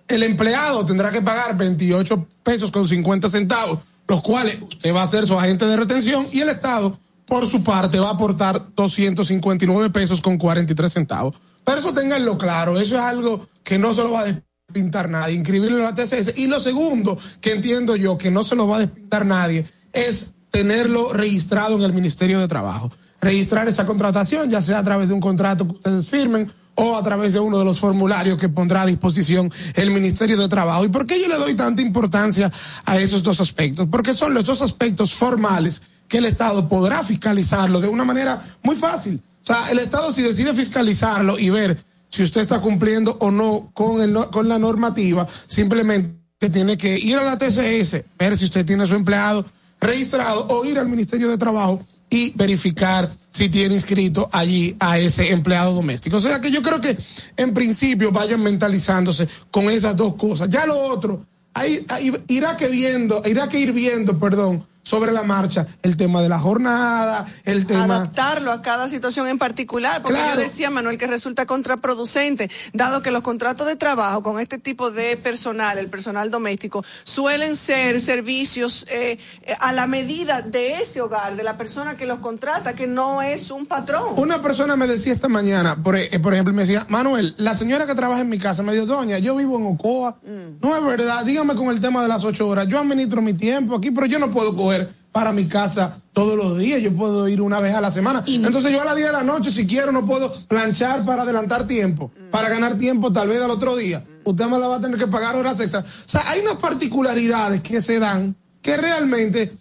El 0.08 0.22
empleado 0.22 0.86
tendrá 0.86 1.10
que 1.10 1.20
pagar 1.20 1.56
28 1.56 2.26
pesos 2.42 2.70
con 2.70 2.86
50 2.88 3.28
centavos, 3.28 3.80
los 4.08 4.22
cuales 4.22 4.58
usted 4.62 4.94
va 4.94 5.02
a 5.02 5.08
ser 5.08 5.26
su 5.26 5.38
agente 5.38 5.66
de 5.66 5.76
retención 5.76 6.26
y 6.32 6.40
el 6.40 6.48
Estado, 6.48 6.98
por 7.26 7.46
su 7.46 7.62
parte, 7.62 7.98
va 7.98 8.10
a 8.10 8.12
aportar 8.12 8.74
259 8.74 9.90
pesos 9.90 10.20
con 10.20 10.38
43 10.38 10.92
centavos. 10.92 11.36
Pero 11.64 11.78
eso 11.78 11.92
ténganlo 11.92 12.38
claro, 12.38 12.78
eso 12.78 12.94
es 12.94 13.00
algo 13.00 13.46
que 13.64 13.78
no 13.78 13.92
se 13.92 14.02
lo 14.02 14.12
va 14.12 14.20
a 14.20 14.42
despintar 14.66 15.10
nadie, 15.10 15.34
inscribirlo 15.34 15.78
en 15.78 15.84
la 15.84 15.94
TCS. 15.94 16.34
Y 16.36 16.46
lo 16.46 16.60
segundo, 16.60 17.18
que 17.40 17.52
entiendo 17.52 17.96
yo 17.96 18.16
que 18.16 18.30
no 18.30 18.44
se 18.44 18.54
lo 18.54 18.68
va 18.68 18.76
a 18.76 18.80
despintar 18.80 19.26
nadie, 19.26 19.66
es 19.92 20.34
tenerlo 20.50 21.12
registrado 21.12 21.76
en 21.76 21.82
el 21.82 21.92
Ministerio 21.92 22.38
de 22.38 22.46
Trabajo. 22.46 22.92
Registrar 23.20 23.66
esa 23.66 23.86
contratación, 23.86 24.48
ya 24.48 24.62
sea 24.62 24.78
a 24.78 24.84
través 24.84 25.08
de 25.08 25.14
un 25.14 25.20
contrato 25.20 25.66
que 25.66 25.74
ustedes 25.74 26.08
firmen 26.08 26.50
o 26.76 26.96
a 26.96 27.02
través 27.02 27.32
de 27.32 27.40
uno 27.40 27.58
de 27.58 27.64
los 27.64 27.80
formularios 27.80 28.38
que 28.38 28.48
pondrá 28.48 28.82
a 28.82 28.86
disposición 28.86 29.52
el 29.74 29.90
Ministerio 29.90 30.36
de 30.36 30.48
Trabajo. 30.48 30.84
¿Y 30.84 30.88
por 30.88 31.06
qué 31.06 31.20
yo 31.20 31.28
le 31.28 31.36
doy 31.36 31.54
tanta 31.54 31.82
importancia 31.82 32.50
a 32.84 32.98
esos 32.98 33.22
dos 33.22 33.40
aspectos? 33.40 33.88
Porque 33.90 34.14
son 34.14 34.32
los 34.32 34.44
dos 34.44 34.62
aspectos 34.62 35.14
formales 35.14 35.82
que 36.08 36.18
el 36.18 36.26
Estado 36.26 36.68
podrá 36.68 37.02
fiscalizarlo 37.02 37.80
de 37.80 37.88
una 37.88 38.04
manera 38.04 38.42
muy 38.62 38.76
fácil. 38.76 39.20
O 39.42 39.46
sea, 39.46 39.70
el 39.70 39.78
Estado 39.78 40.12
si 40.12 40.22
decide 40.22 40.54
fiscalizarlo 40.54 41.38
y 41.38 41.50
ver 41.50 41.78
si 42.08 42.22
usted 42.22 42.42
está 42.42 42.60
cumpliendo 42.60 43.16
o 43.20 43.30
no 43.30 43.70
con, 43.74 44.00
el, 44.00 44.14
con 44.30 44.48
la 44.48 44.58
normativa, 44.58 45.26
simplemente 45.46 46.50
tiene 46.52 46.76
que 46.76 46.98
ir 46.98 47.16
a 47.16 47.24
la 47.24 47.38
TCS, 47.38 48.04
ver 48.18 48.36
si 48.36 48.44
usted 48.44 48.64
tiene 48.64 48.84
a 48.84 48.86
su 48.86 48.94
empleado 48.94 49.44
registrado 49.80 50.46
o 50.48 50.64
ir 50.64 50.78
al 50.78 50.88
Ministerio 50.88 51.28
de 51.28 51.38
Trabajo 51.38 51.84
y 52.08 52.30
verificar 52.36 53.10
si 53.30 53.48
tiene 53.48 53.74
inscrito 53.74 54.28
allí 54.32 54.76
a 54.78 54.98
ese 54.98 55.30
empleado 55.32 55.74
doméstico. 55.74 56.16
O 56.16 56.20
sea 56.20 56.40
que 56.40 56.50
yo 56.50 56.62
creo 56.62 56.80
que 56.80 56.96
en 57.36 57.52
principio 57.52 58.12
vayan 58.12 58.42
mentalizándose 58.42 59.28
con 59.50 59.70
esas 59.70 59.96
dos 59.96 60.14
cosas. 60.14 60.48
Ya 60.48 60.66
lo 60.66 60.78
otro, 60.78 61.26
ahí, 61.52 61.84
ahí 61.88 62.12
irá 62.28 62.56
que 62.56 62.68
viendo, 62.68 63.22
irá 63.26 63.48
que 63.48 63.60
ir 63.60 63.72
viendo, 63.72 64.18
perdón, 64.18 64.66
sobre 64.86 65.10
la 65.10 65.24
marcha 65.24 65.66
el 65.82 65.96
tema 65.96 66.22
de 66.22 66.28
la 66.28 66.38
jornada, 66.38 67.26
el 67.44 67.66
tema... 67.66 67.96
Adaptarlo 67.96 68.52
a 68.52 68.62
cada 68.62 68.88
situación 68.88 69.26
en 69.26 69.36
particular, 69.36 70.00
porque 70.00 70.16
Claro. 70.20 70.36
yo 70.36 70.46
decía, 70.46 70.70
Manuel, 70.70 70.96
que 70.96 71.08
resulta 71.08 71.44
contraproducente, 71.44 72.48
dado 72.72 73.02
que 73.02 73.10
los 73.10 73.22
contratos 73.22 73.66
de 73.66 73.74
trabajo 73.74 74.22
con 74.22 74.38
este 74.38 74.58
tipo 74.58 74.92
de 74.92 75.16
personal, 75.16 75.78
el 75.78 75.88
personal 75.88 76.30
doméstico, 76.30 76.84
suelen 77.02 77.56
ser 77.56 78.00
servicios 78.00 78.86
eh, 78.88 79.18
eh, 79.42 79.54
a 79.58 79.72
la 79.72 79.88
medida 79.88 80.40
de 80.40 80.80
ese 80.82 81.00
hogar, 81.00 81.34
de 81.34 81.42
la 81.42 81.56
persona 81.56 81.96
que 81.96 82.06
los 82.06 82.20
contrata, 82.20 82.74
que 82.76 82.86
no 82.86 83.22
es 83.22 83.50
un 83.50 83.66
patrón. 83.66 84.14
Una 84.16 84.40
persona 84.40 84.76
me 84.76 84.86
decía 84.86 85.12
esta 85.12 85.26
mañana, 85.28 85.82
por, 85.82 85.96
e- 85.96 86.20
por 86.20 86.32
ejemplo, 86.32 86.54
me 86.54 86.62
decía, 86.62 86.86
Manuel, 86.88 87.34
la 87.38 87.56
señora 87.56 87.86
que 87.88 87.94
trabaja 87.96 88.20
en 88.20 88.28
mi 88.28 88.38
casa 88.38 88.62
me 88.62 88.72
dijo, 88.72 88.86
doña, 88.86 89.18
yo 89.18 89.34
vivo 89.34 89.58
en 89.58 89.66
Ocoa. 89.66 90.16
No 90.62 90.76
es 90.76 90.84
verdad, 90.84 91.24
dígame 91.24 91.56
con 91.56 91.70
el 91.70 91.80
tema 91.80 92.02
de 92.02 92.08
las 92.08 92.22
ocho 92.22 92.46
horas. 92.46 92.68
Yo 92.68 92.78
administro 92.78 93.20
mi 93.20 93.34
tiempo 93.34 93.74
aquí, 93.74 93.90
pero 93.90 94.06
yo 94.06 94.20
no 94.20 94.30
puedo 94.30 94.54
coger 94.54 94.75
para 95.16 95.32
mi 95.32 95.46
casa 95.46 95.96
todos 96.12 96.36
los 96.36 96.58
días. 96.58 96.82
Yo 96.82 96.94
puedo 96.94 97.26
ir 97.26 97.40
una 97.40 97.58
vez 97.58 97.74
a 97.74 97.80
la 97.80 97.90
semana. 97.90 98.22
Entonces 98.26 98.70
yo 98.70 98.82
a 98.82 98.84
las 98.84 98.96
10 98.96 99.06
de 99.06 99.12
la 99.14 99.22
noche, 99.22 99.50
si 99.50 99.66
quiero, 99.66 99.90
no 99.90 100.04
puedo 100.04 100.30
planchar 100.46 101.06
para 101.06 101.22
adelantar 101.22 101.66
tiempo, 101.66 102.10
para 102.30 102.50
ganar 102.50 102.76
tiempo 102.76 103.10
tal 103.10 103.28
vez 103.28 103.40
al 103.40 103.50
otro 103.50 103.76
día. 103.76 104.04
Usted 104.24 104.44
me 104.44 104.58
la 104.58 104.68
va 104.68 104.76
a 104.76 104.80
tener 104.82 104.98
que 104.98 105.06
pagar 105.06 105.34
horas 105.34 105.58
extras. 105.58 105.86
O 106.04 106.08
sea, 106.08 106.30
hay 106.30 106.40
unas 106.40 106.56
particularidades 106.56 107.62
que 107.62 107.80
se 107.80 107.98
dan 107.98 108.36
que 108.60 108.76
realmente 108.76 109.56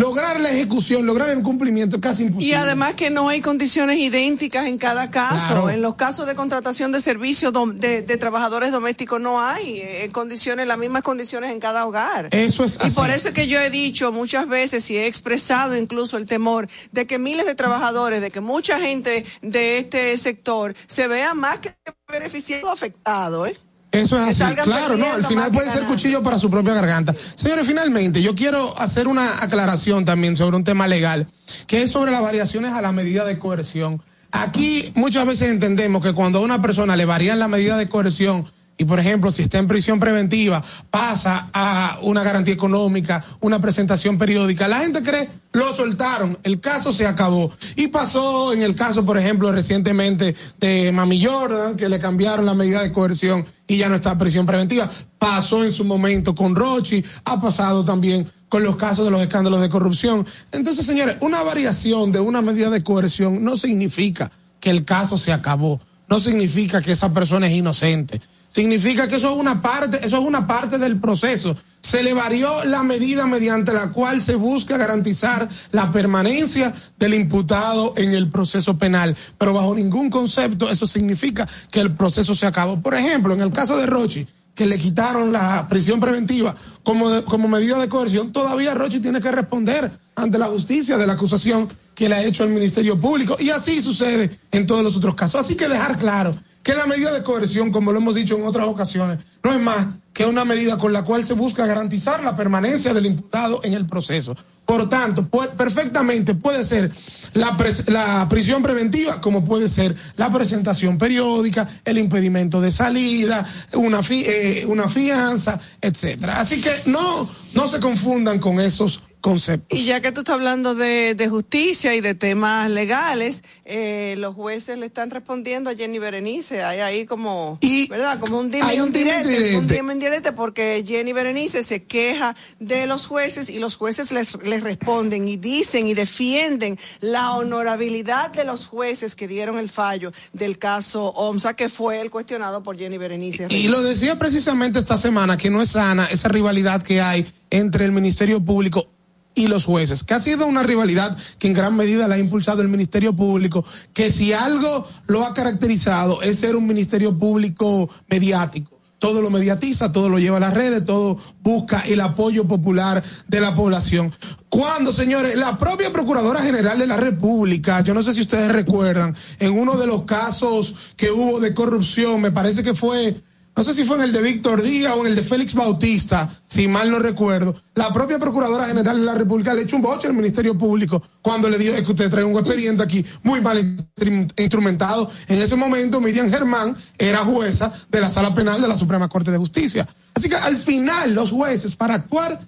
lograr 0.00 0.40
la 0.40 0.50
ejecución, 0.50 1.04
lograr 1.04 1.28
el 1.30 1.42
cumplimiento 1.42 1.96
es 1.96 2.02
casi 2.02 2.22
imposible. 2.24 2.46
Y 2.46 2.54
además 2.54 2.94
que 2.94 3.10
no 3.10 3.28
hay 3.28 3.40
condiciones 3.42 3.98
idénticas 3.98 4.66
en 4.66 4.78
cada 4.78 5.10
caso. 5.10 5.46
Claro. 5.46 5.70
En 5.70 5.82
los 5.82 5.94
casos 5.96 6.26
de 6.26 6.34
contratación 6.34 6.90
de 6.90 7.00
servicios 7.00 7.52
de, 7.74 8.02
de 8.02 8.16
trabajadores 8.16 8.72
domésticos 8.72 9.20
no 9.20 9.40
hay 9.40 9.80
eh, 9.82 10.08
condiciones, 10.12 10.66
las 10.66 10.78
mismas 10.78 11.02
condiciones 11.02 11.50
en 11.52 11.60
cada 11.60 11.86
hogar. 11.86 12.28
Eso 12.32 12.64
es 12.64 12.78
Y 12.82 12.86
así. 12.86 12.96
por 12.96 13.10
eso 13.10 13.28
es 13.28 13.34
que 13.34 13.46
yo 13.46 13.60
he 13.60 13.68
dicho 13.68 14.10
muchas 14.10 14.48
veces 14.48 14.90
y 14.90 14.96
he 14.96 15.06
expresado 15.06 15.76
incluso 15.76 16.16
el 16.16 16.24
temor 16.26 16.68
de 16.92 17.06
que 17.06 17.18
miles 17.18 17.44
de 17.44 17.54
trabajadores, 17.54 18.20
de 18.22 18.30
que 18.30 18.40
mucha 18.40 18.80
gente 18.80 19.24
de 19.42 19.78
este 19.78 20.16
sector 20.16 20.74
se 20.86 21.08
vea 21.08 21.34
más 21.34 21.58
que 21.58 21.74
beneficiado 22.10 22.68
o 22.68 22.70
afectado, 22.70 23.46
¿eh? 23.46 23.56
Eso 23.92 24.16
es 24.16 24.40
así, 24.40 24.54
claro, 24.54 24.96
no, 24.96 25.12
al 25.12 25.26
final 25.26 25.50
puede 25.50 25.70
ser 25.70 25.84
cuchillo 25.84 26.22
para 26.22 26.38
su 26.38 26.48
propia 26.48 26.74
garganta. 26.74 27.14
Señores, 27.34 27.66
finalmente, 27.66 28.22
yo 28.22 28.36
quiero 28.36 28.78
hacer 28.78 29.08
una 29.08 29.42
aclaración 29.42 30.04
también 30.04 30.36
sobre 30.36 30.56
un 30.56 30.62
tema 30.62 30.86
legal, 30.86 31.26
que 31.66 31.82
es 31.82 31.90
sobre 31.90 32.12
las 32.12 32.22
variaciones 32.22 32.72
a 32.72 32.80
la 32.80 32.92
medida 32.92 33.24
de 33.24 33.38
coerción. 33.38 34.00
Aquí 34.30 34.92
muchas 34.94 35.26
veces 35.26 35.50
entendemos 35.50 36.04
que 36.04 36.12
cuando 36.12 36.38
a 36.38 36.42
una 36.42 36.62
persona 36.62 36.94
le 36.94 37.04
varían 37.04 37.40
la 37.40 37.48
medida 37.48 37.76
de 37.76 37.88
coerción, 37.88 38.44
y 38.80 38.84
por 38.86 38.98
ejemplo, 38.98 39.30
si 39.30 39.42
está 39.42 39.58
en 39.58 39.68
prisión 39.68 40.00
preventiva, 40.00 40.64
pasa 40.90 41.50
a 41.52 41.98
una 42.00 42.22
garantía 42.22 42.54
económica, 42.54 43.22
una 43.40 43.60
presentación 43.60 44.16
periódica, 44.16 44.68
la 44.68 44.78
gente 44.78 45.02
cree, 45.02 45.28
lo 45.52 45.74
soltaron, 45.74 46.38
el 46.44 46.60
caso 46.60 46.90
se 46.90 47.06
acabó. 47.06 47.52
Y 47.76 47.88
pasó 47.88 48.54
en 48.54 48.62
el 48.62 48.74
caso, 48.74 49.04
por 49.04 49.18
ejemplo, 49.18 49.52
recientemente 49.52 50.34
de 50.58 50.92
Mami 50.92 51.22
Jordan, 51.22 51.76
que 51.76 51.90
le 51.90 51.98
cambiaron 51.98 52.46
la 52.46 52.54
medida 52.54 52.80
de 52.80 52.90
coerción 52.90 53.44
y 53.66 53.76
ya 53.76 53.90
no 53.90 53.96
está 53.96 54.12
en 54.12 54.18
prisión 54.18 54.46
preventiva. 54.46 54.88
Pasó 55.18 55.62
en 55.62 55.72
su 55.72 55.84
momento 55.84 56.34
con 56.34 56.56
Rochi, 56.56 57.04
ha 57.26 57.38
pasado 57.38 57.84
también 57.84 58.26
con 58.48 58.62
los 58.62 58.76
casos 58.76 59.04
de 59.04 59.10
los 59.10 59.20
escándalos 59.20 59.60
de 59.60 59.68
corrupción. 59.68 60.26
Entonces, 60.52 60.86
señores, 60.86 61.18
una 61.20 61.42
variación 61.42 62.12
de 62.12 62.20
una 62.20 62.40
medida 62.40 62.70
de 62.70 62.82
coerción 62.82 63.44
no 63.44 63.58
significa 63.58 64.30
que 64.58 64.70
el 64.70 64.86
caso 64.86 65.18
se 65.18 65.34
acabó, 65.34 65.82
no 66.08 66.18
significa 66.18 66.80
que 66.80 66.92
esa 66.92 67.12
persona 67.12 67.46
es 67.46 67.52
inocente. 67.52 68.22
Significa 68.50 69.06
que 69.08 69.16
eso 69.16 69.30
es 69.32 69.36
una 69.38 69.62
parte, 69.62 69.98
eso 70.04 70.16
es 70.18 70.22
una 70.24 70.46
parte 70.46 70.76
del 70.76 70.98
proceso. 71.00 71.56
Se 71.80 72.02
le 72.02 72.12
varió 72.12 72.64
la 72.64 72.82
medida 72.82 73.24
mediante 73.26 73.72
la 73.72 73.90
cual 73.90 74.20
se 74.20 74.34
busca 74.34 74.76
garantizar 74.76 75.48
la 75.72 75.90
permanencia 75.92 76.74
del 76.98 77.14
imputado 77.14 77.94
en 77.96 78.12
el 78.12 78.28
proceso 78.28 78.76
penal. 78.76 79.16
Pero 79.38 79.54
bajo 79.54 79.74
ningún 79.74 80.10
concepto 80.10 80.68
eso 80.68 80.86
significa 80.86 81.48
que 81.70 81.80
el 81.80 81.92
proceso 81.94 82.34
se 82.34 82.44
acabó. 82.44 82.80
Por 82.82 82.94
ejemplo, 82.94 83.32
en 83.32 83.40
el 83.40 83.52
caso 83.52 83.76
de 83.76 83.86
Rochi, 83.86 84.26
que 84.54 84.66
le 84.66 84.76
quitaron 84.78 85.32
la 85.32 85.66
prisión 85.68 86.00
preventiva 86.00 86.54
como, 86.82 87.08
de- 87.08 87.22
como 87.22 87.46
medida 87.48 87.78
de 87.78 87.88
coerción, 87.88 88.32
todavía 88.32 88.74
Rochi 88.74 88.98
tiene 89.00 89.20
que 89.20 89.30
responder 89.30 89.90
ante 90.16 90.38
la 90.38 90.46
justicia 90.46 90.98
de 90.98 91.06
la 91.06 91.12
acusación 91.14 91.68
que 91.94 92.08
le 92.08 92.16
ha 92.16 92.24
hecho 92.24 92.44
el 92.44 92.50
Ministerio 92.50 92.98
Público. 93.00 93.36
Y 93.38 93.50
así 93.50 93.80
sucede 93.80 94.28
en 94.50 94.66
todos 94.66 94.82
los 94.82 94.96
otros 94.96 95.14
casos. 95.14 95.40
Así 95.40 95.54
que 95.54 95.68
dejar 95.68 95.98
claro 95.98 96.34
que 96.62 96.74
la 96.74 96.86
medida 96.86 97.12
de 97.12 97.22
coerción, 97.22 97.70
como 97.70 97.92
lo 97.92 97.98
hemos 97.98 98.14
dicho 98.14 98.36
en 98.36 98.46
otras 98.46 98.66
ocasiones, 98.66 99.18
no 99.42 99.52
es 99.52 99.60
más 99.60 99.86
que 100.12 100.26
una 100.26 100.44
medida 100.44 100.76
con 100.76 100.92
la 100.92 101.02
cual 101.02 101.24
se 101.24 101.34
busca 101.34 101.66
garantizar 101.66 102.22
la 102.22 102.36
permanencia 102.36 102.92
del 102.92 103.06
imputado 103.06 103.60
en 103.62 103.72
el 103.72 103.86
proceso. 103.86 104.36
Por 104.66 104.88
tanto, 104.88 105.26
perfectamente 105.26 106.34
puede 106.34 106.62
ser 106.62 106.92
la, 107.34 108.26
prisión 108.28 108.62
preventiva, 108.62 109.20
como 109.20 109.44
puede 109.44 109.68
ser 109.68 109.96
la 110.16 110.30
presentación 110.30 110.98
periódica, 110.98 111.68
el 111.84 111.98
impedimento 111.98 112.60
de 112.60 112.70
salida, 112.70 113.44
una, 113.72 114.00
eh, 114.10 114.64
una 114.68 114.88
fianza, 114.88 115.58
etcétera. 115.80 116.38
Así 116.38 116.60
que 116.60 116.70
no, 116.86 117.28
no 117.54 117.68
se 117.68 117.80
confundan 117.80 118.38
con 118.38 118.60
esos 118.60 119.02
conceptos. 119.20 119.78
Y 119.78 119.84
ya 119.84 120.00
que 120.00 120.12
tú 120.12 120.20
estás 120.20 120.34
hablando 120.34 120.74
de, 120.74 121.14
de 121.14 121.28
justicia 121.28 121.94
y 121.94 122.00
de 122.00 122.14
temas 122.14 122.70
legales, 122.70 123.42
eh, 123.64 124.14
los 124.18 124.34
jueces 124.34 124.78
le 124.78 124.86
están 124.86 125.10
respondiendo 125.10 125.70
a 125.70 125.74
Jenny 125.74 125.98
Berenice. 125.98 126.62
Hay 126.62 126.80
ahí 126.80 127.06
como, 127.06 127.58
¿verdad? 127.88 128.18
Como 128.18 128.38
un 128.38 128.50
dime 128.50 128.64
hay 128.64 128.78
y 128.78 128.80
un 128.80 128.88
y 128.88 128.92
direte. 128.92 129.56
un 129.56 129.66
dime 129.68 129.94
y 129.94 130.30
porque 130.32 130.84
Jenny 130.86 131.12
Berenice 131.12 131.62
se 131.62 131.84
queja 131.84 132.36
de 132.58 132.86
los 132.86 133.06
jueces 133.06 133.50
y 133.50 133.58
los 133.58 133.76
jueces 133.76 134.12
les, 134.12 134.34
les 134.42 134.62
responden 134.62 135.28
y 135.28 135.36
dicen 135.36 135.86
y 135.86 135.94
defienden 135.94 136.78
la 137.00 137.32
honorabilidad 137.32 138.32
de 138.32 138.44
los 138.44 138.66
jueces 138.66 139.14
que 139.14 139.28
dieron 139.28 139.58
el 139.58 139.68
fallo 139.68 140.12
del 140.32 140.58
caso 140.58 141.06
OMSA, 141.06 141.54
que 141.54 141.68
fue 141.68 142.00
el 142.00 142.10
cuestionado 142.10 142.62
por 142.62 142.78
Jenny 142.78 142.98
Berenice. 142.98 143.48
Y 143.50 143.68
lo 143.68 143.82
decía 143.82 144.18
precisamente 144.18 144.78
esta 144.78 144.96
semana, 144.96 145.36
que 145.36 145.50
no 145.50 145.62
es 145.62 145.70
sana 145.70 146.06
esa 146.06 146.28
rivalidad 146.28 146.82
que 146.82 147.00
hay 147.00 147.26
entre 147.50 147.84
el 147.84 147.92
Ministerio 147.92 148.42
Público 148.42 148.88
y 149.34 149.48
los 149.48 149.64
jueces, 149.64 150.04
que 150.04 150.14
ha 150.14 150.20
sido 150.20 150.46
una 150.46 150.62
rivalidad 150.62 151.16
que 151.38 151.46
en 151.46 151.54
gran 151.54 151.76
medida 151.76 152.08
la 152.08 152.16
ha 152.16 152.18
impulsado 152.18 152.62
el 152.62 152.68
Ministerio 152.68 153.14
Público, 153.14 153.64
que 153.92 154.10
si 154.10 154.32
algo 154.32 154.86
lo 155.06 155.24
ha 155.24 155.34
caracterizado 155.34 156.22
es 156.22 156.40
ser 156.40 156.56
un 156.56 156.66
Ministerio 156.66 157.16
Público 157.16 157.88
mediático. 158.08 158.78
Todo 158.98 159.22
lo 159.22 159.30
mediatiza, 159.30 159.92
todo 159.92 160.10
lo 160.10 160.18
lleva 160.18 160.36
a 160.36 160.40
las 160.40 160.52
redes, 160.52 160.84
todo 160.84 161.16
busca 161.40 161.80
el 161.80 162.02
apoyo 162.02 162.46
popular 162.46 163.02
de 163.28 163.40
la 163.40 163.54
población. 163.54 164.12
Cuando, 164.50 164.92
señores, 164.92 165.36
la 165.36 165.56
propia 165.56 165.90
Procuradora 165.90 166.42
General 166.42 166.78
de 166.78 166.86
la 166.86 166.98
República, 166.98 167.80
yo 167.80 167.94
no 167.94 168.02
sé 168.02 168.12
si 168.12 168.20
ustedes 168.20 168.52
recuerdan, 168.52 169.16
en 169.38 169.58
uno 169.58 169.78
de 169.78 169.86
los 169.86 170.02
casos 170.02 170.74
que 170.96 171.10
hubo 171.10 171.40
de 171.40 171.54
corrupción, 171.54 172.20
me 172.20 172.30
parece 172.30 172.62
que 172.62 172.74
fue 172.74 173.22
no 173.56 173.64
sé 173.64 173.74
si 173.74 173.84
fue 173.84 173.96
en 173.96 174.02
el 174.02 174.12
de 174.12 174.22
Víctor 174.22 174.62
Díaz 174.62 174.94
o 174.96 175.00
en 175.00 175.08
el 175.08 175.16
de 175.16 175.22
Félix 175.22 175.54
Bautista, 175.54 176.30
si 176.46 176.66
mal 176.68 176.90
no 176.90 176.98
recuerdo, 176.98 177.54
la 177.74 177.92
propia 177.92 178.18
Procuradora 178.18 178.66
General 178.66 178.96
de 178.98 179.04
la 179.04 179.14
República 179.14 179.52
le 179.52 179.62
echó 179.62 179.76
un 179.76 179.82
boche 179.82 180.06
al 180.06 180.14
Ministerio 180.14 180.56
Público 180.56 181.02
cuando 181.20 181.48
le 181.50 181.58
dijo 181.58 181.74
"Es 181.74 181.82
que 181.84 181.90
usted 181.90 182.08
trae 182.08 182.24
un 182.24 182.38
expediente 182.38 182.82
aquí 182.82 183.04
muy 183.22 183.40
mal 183.40 183.58
instru- 183.58 184.32
instrumentado. 184.38 185.10
En 185.26 185.42
ese 185.42 185.56
momento 185.56 186.00
Miriam 186.00 186.28
Germán 186.30 186.76
era 186.96 187.18
jueza 187.18 187.72
de 187.90 188.00
la 188.00 188.08
Sala 188.08 188.34
Penal 188.34 188.62
de 188.62 188.68
la 188.68 188.76
Suprema 188.76 189.08
Corte 189.08 189.30
de 189.30 189.38
Justicia. 189.38 189.86
Así 190.14 190.28
que 190.28 190.36
al 190.36 190.56
final 190.56 191.14
los 191.14 191.30
jueces 191.30 191.76
para 191.76 191.94
actuar 191.94 192.40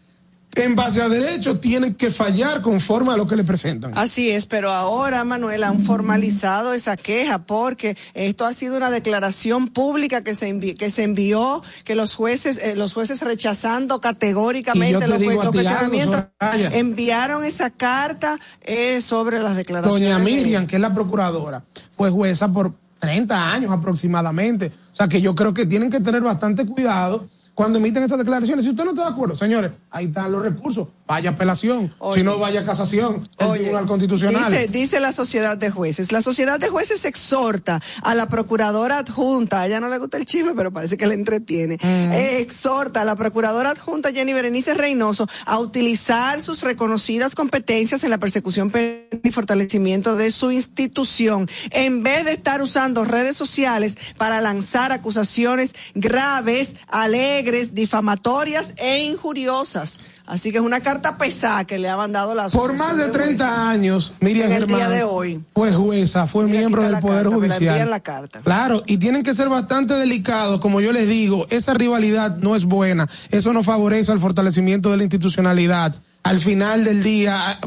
en 0.55 0.76
base 0.76 1.00
a 1.00 1.09
derecho 1.09 1.59
tienen 1.59 1.94
que 1.94 2.11
fallar 2.11 2.61
conforme 2.61 3.12
a 3.12 3.16
lo 3.16 3.26
que 3.26 3.36
le 3.36 3.44
presentan. 3.44 3.92
Así 3.96 4.30
es, 4.30 4.46
pero 4.46 4.70
ahora, 4.70 5.24
Manuel, 5.24 5.64
han 5.64 5.80
formalizado 5.80 6.74
esa 6.74 6.96
queja 6.96 7.38
porque 7.38 7.96
esto 8.14 8.44
ha 8.44 8.53
sido 8.53 8.76
una 8.76 8.90
declaración 8.90 9.68
pública 9.68 10.22
que 10.22 10.34
se 10.34 10.48
envió, 10.48 10.74
que 10.74 10.90
se 10.90 11.05
envió, 11.05 11.62
que 11.84 11.94
los 11.94 12.14
jueces, 12.14 12.59
eh, 12.59 12.76
los 12.76 12.92
jueces 12.92 13.22
rechazando 13.22 14.00
categóricamente 14.00 15.09
los, 15.09 15.18
digo 15.18 15.42
los 15.42 15.53
cuestionamientos, 15.53 16.24
enviaron 16.72 17.44
esa 17.44 17.70
carta 17.70 18.38
eh, 18.61 19.00
sobre 19.00 19.40
las 19.40 19.57
declaraciones. 19.57 20.00
Doña 20.00 20.18
Miriam, 20.18 20.66
que 20.66 20.76
es 20.76 20.82
la 20.82 20.92
procuradora, 20.92 21.64
fue 21.96 22.11
jueza 22.11 22.53
por 22.53 22.74
30 22.98 23.53
años 23.53 23.72
aproximadamente. 23.72 24.70
O 24.92 24.96
sea 24.96 25.09
que 25.09 25.20
yo 25.22 25.34
creo 25.34 25.55
que 25.55 25.64
tienen 25.64 25.90
que 25.90 26.00
tener 26.00 26.20
bastante 26.20 26.66
cuidado 26.66 27.26
cuando 27.55 27.78
emiten 27.78 28.03
estas 28.03 28.18
declaraciones. 28.18 28.64
Si 28.64 28.70
usted 28.70 28.84
no 28.84 28.90
está 28.90 29.05
de 29.05 29.11
acuerdo, 29.11 29.36
señores, 29.36 29.72
ahí 29.90 30.07
están 30.07 30.32
los 30.32 30.42
recursos. 30.42 30.88
Vaya 31.07 31.30
apelación, 31.30 31.92
si 32.14 32.22
no 32.22 32.38
vaya 32.38 32.64
casación, 32.64 33.22
el 33.36 33.53
Tribunal 33.53 33.86
Constitucional. 33.86 34.50
Dice, 34.50 34.68
dice 34.68 35.00
la 35.00 35.12
sociedad 35.12 35.59
de 35.59 35.70
jueces. 35.70 36.11
La 36.11 36.22
sociedad 36.22 36.59
de 36.59 36.68
jueces 36.70 37.05
exhorta 37.05 37.82
a 38.03 38.14
la 38.14 38.28
procuradora 38.28 38.98
adjunta, 38.98 39.61
a 39.61 39.66
ella 39.66 39.80
no 39.80 39.90
le 39.90 39.98
gusta 39.98 40.16
el 40.16 40.24
chisme, 40.24 40.53
pero 40.57 40.72
parece 40.72 40.96
que 40.96 41.07
le 41.07 41.14
entretiene, 41.14 41.78
Eh, 41.82 42.38
exhorta 42.40 43.03
a 43.03 43.05
la 43.05 43.16
procuradora 43.16 43.70
adjunta 43.70 44.11
Jenny 44.12 44.32
Berenice 44.32 44.72
Reynoso 44.72 45.26
a 45.44 45.59
utilizar 45.59 46.40
sus 46.40 46.62
reconocidas 46.62 47.34
competencias 47.34 48.05
en 48.05 48.11
la 48.11 48.18
persecución 48.18 48.70
penal 48.70 49.20
y 49.22 49.30
fortalecimiento 49.30 50.16
de 50.16 50.30
su 50.30 50.50
institución, 50.50 51.48
en 51.72 52.03
vez 52.03 52.24
de 52.24 52.32
estar 52.32 52.62
usando 52.62 53.05
redes 53.05 53.36
sociales 53.36 53.98
para 54.16 54.40
lanzar 54.40 54.92
acusaciones 54.92 55.74
graves, 55.94 56.76
alegres 56.88 57.41
alegres, 57.43 57.74
difamatorias 57.74 58.74
e 58.78 59.05
injuriosas. 59.05 59.99
Así 60.24 60.53
que 60.53 60.59
es 60.59 60.64
una 60.64 60.80
carta 60.80 61.18
pesada 61.18 61.64
que 61.64 61.78
le 61.78 61.88
ha 61.88 61.97
mandado 61.97 62.34
la 62.34 62.49
Por 62.49 62.72
más 62.74 62.97
de 62.97 63.09
30 63.09 63.45
jueces. 63.45 63.59
años, 63.66 64.12
Miriam 64.20 64.51
En 64.53 64.62
el 64.62 64.66
día 64.68 64.88
de 64.88 65.03
hoy. 65.03 65.43
fue 65.53 65.72
jueza, 65.72 66.26
fue 66.28 66.45
miembro 66.47 66.82
del 66.82 67.01
Poder 67.01 67.24
carta, 67.24 67.34
Judicial. 67.36 67.62
envían 67.62 67.90
la 67.90 68.01
carta. 68.01 68.40
Claro, 68.43 68.82
y 68.86 68.99
tienen 68.99 69.24
que 69.24 69.34
ser 69.34 69.49
bastante 69.49 69.95
delicados, 69.95 70.61
como 70.61 70.80
yo 70.80 70.93
les 70.93 71.09
digo, 71.09 71.47
esa 71.51 71.74
rivalidad 71.74 72.36
no 72.36 72.55
es 72.55 72.64
buena, 72.64 73.09
eso 73.30 73.53
no 73.53 73.64
favorece 73.64 74.12
el 74.12 74.20
fortalecimiento 74.20 74.90
de 74.93 74.99
la 74.99 75.03
institucionalidad. 75.03 75.95
Al 76.22 76.38
final 76.38 76.84
del 76.84 77.03
día, 77.03 77.59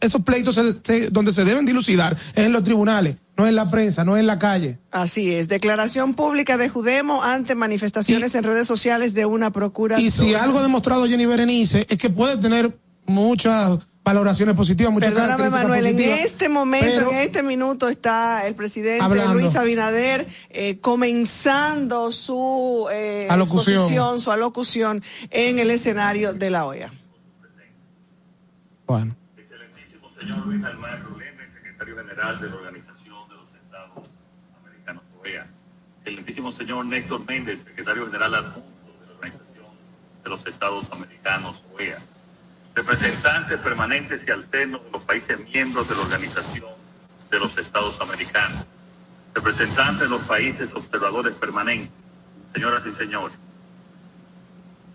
esos 0.00 0.20
pleitos 0.22 0.54
se- 0.54 0.74
se- 0.82 1.08
donde 1.08 1.32
se 1.32 1.44
deben 1.44 1.64
dilucidar 1.64 2.14
es 2.34 2.44
en 2.44 2.52
los 2.52 2.62
tribunales, 2.62 3.16
no 3.42 3.48
en 3.48 3.56
la 3.56 3.68
prensa, 3.68 4.04
no 4.04 4.16
en 4.16 4.26
la 4.28 4.38
calle. 4.38 4.78
Así 4.92 5.34
es, 5.34 5.48
declaración 5.48 6.14
pública 6.14 6.56
de 6.56 6.68
Judemo 6.68 7.24
ante 7.24 7.56
manifestaciones 7.56 8.34
en 8.36 8.44
redes 8.44 8.68
sociales 8.68 9.14
de 9.14 9.26
una 9.26 9.50
procura. 9.50 10.00
Y 10.00 10.10
si 10.10 10.34
algo 10.34 10.60
ha 10.60 10.62
demostrado 10.62 11.06
Jenny 11.06 11.26
Berenice 11.26 11.84
es 11.88 11.98
que 11.98 12.08
puede 12.08 12.36
tener 12.36 12.78
muchas 13.06 13.80
valoraciones 14.04 14.54
positivas, 14.54 14.92
muchas 14.92 15.10
Perdóname, 15.10 15.50
características 15.50 15.62
Manuel, 15.62 15.86
en 15.86 16.24
este 16.24 16.48
momento, 16.48 17.10
en 17.10 17.16
este 17.18 17.42
minuto 17.42 17.88
está 17.88 18.46
el 18.46 18.54
presidente 18.54 19.02
Hablando. 19.02 19.34
Luis 19.34 19.56
Abinader 19.56 20.26
eh, 20.50 20.78
comenzando 20.78 22.12
su 22.12 22.88
eh, 22.92 23.26
Alocución. 23.28 23.74
exposición, 23.74 24.20
su 24.20 24.30
alocución 24.30 25.02
en 25.30 25.58
el 25.58 25.70
escenario 25.72 26.32
de 26.32 26.50
la 26.50 26.66
OEA. 26.66 26.92
Bueno. 28.86 29.16
señor 30.20 30.46
Luis 30.46 30.64
Almagro 30.64 31.12
secretario 31.52 31.96
general 31.96 32.40
de 32.40 32.48
la 32.48 32.56
Organización 32.56 33.28
de 33.28 33.34
los 33.34 33.48
Estados 33.54 34.08
Americanos 34.60 35.02
OEA. 35.20 35.46
Excelentísimo 36.22 36.52
señor 36.52 36.86
Néstor 36.86 37.26
Méndez, 37.26 37.64
secretario 37.64 38.06
general 38.06 38.36
adjunto 38.36 38.62
de 39.00 39.06
la 39.06 39.12
Organización 39.14 39.66
de 40.22 40.30
los 40.30 40.46
Estados 40.46 40.92
Americanos 40.92 41.64
OEA. 41.74 41.98
Representantes 42.76 43.58
permanentes 43.58 44.24
y 44.28 44.30
alternos 44.30 44.84
de 44.84 44.90
los 44.92 45.02
países 45.02 45.36
miembros 45.52 45.88
de 45.88 45.96
la 45.96 46.00
Organización 46.02 46.70
de 47.28 47.38
los 47.40 47.58
Estados 47.58 48.00
Americanos. 48.00 48.64
Representantes 49.34 50.02
de 50.02 50.08
los 50.10 50.22
países 50.22 50.72
observadores 50.74 51.34
permanentes. 51.34 51.90
Señoras 52.54 52.86
y 52.86 52.92
señores. 52.92 53.36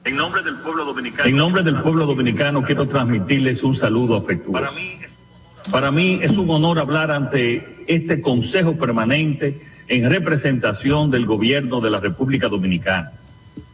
En 0.05 0.15
nombre 0.15 0.41
del 0.43 0.55
pueblo 0.59 0.85
dominicano. 0.85 1.27
En 1.27 1.35
nombre 1.35 1.61
del 1.61 1.81
pueblo 1.81 2.05
dominicano 2.05 2.63
quiero 2.63 2.87
transmitirles 2.87 3.63
un 3.63 3.75
saludo 3.75 4.15
afectuoso. 4.15 4.53
Para 4.53 4.71
mí 4.71 4.97
Para 5.69 5.91
mí 5.91 6.19
es 6.21 6.37
un 6.37 6.49
honor 6.49 6.79
hablar 6.79 7.11
ante 7.11 7.83
este 7.87 8.21
Consejo 8.21 8.77
Permanente 8.77 9.59
en 9.87 10.09
representación 10.09 11.11
del 11.11 11.25
Gobierno 11.25 11.79
de 11.79 11.89
la 11.89 11.99
República 11.99 12.49
Dominicana, 12.49 13.11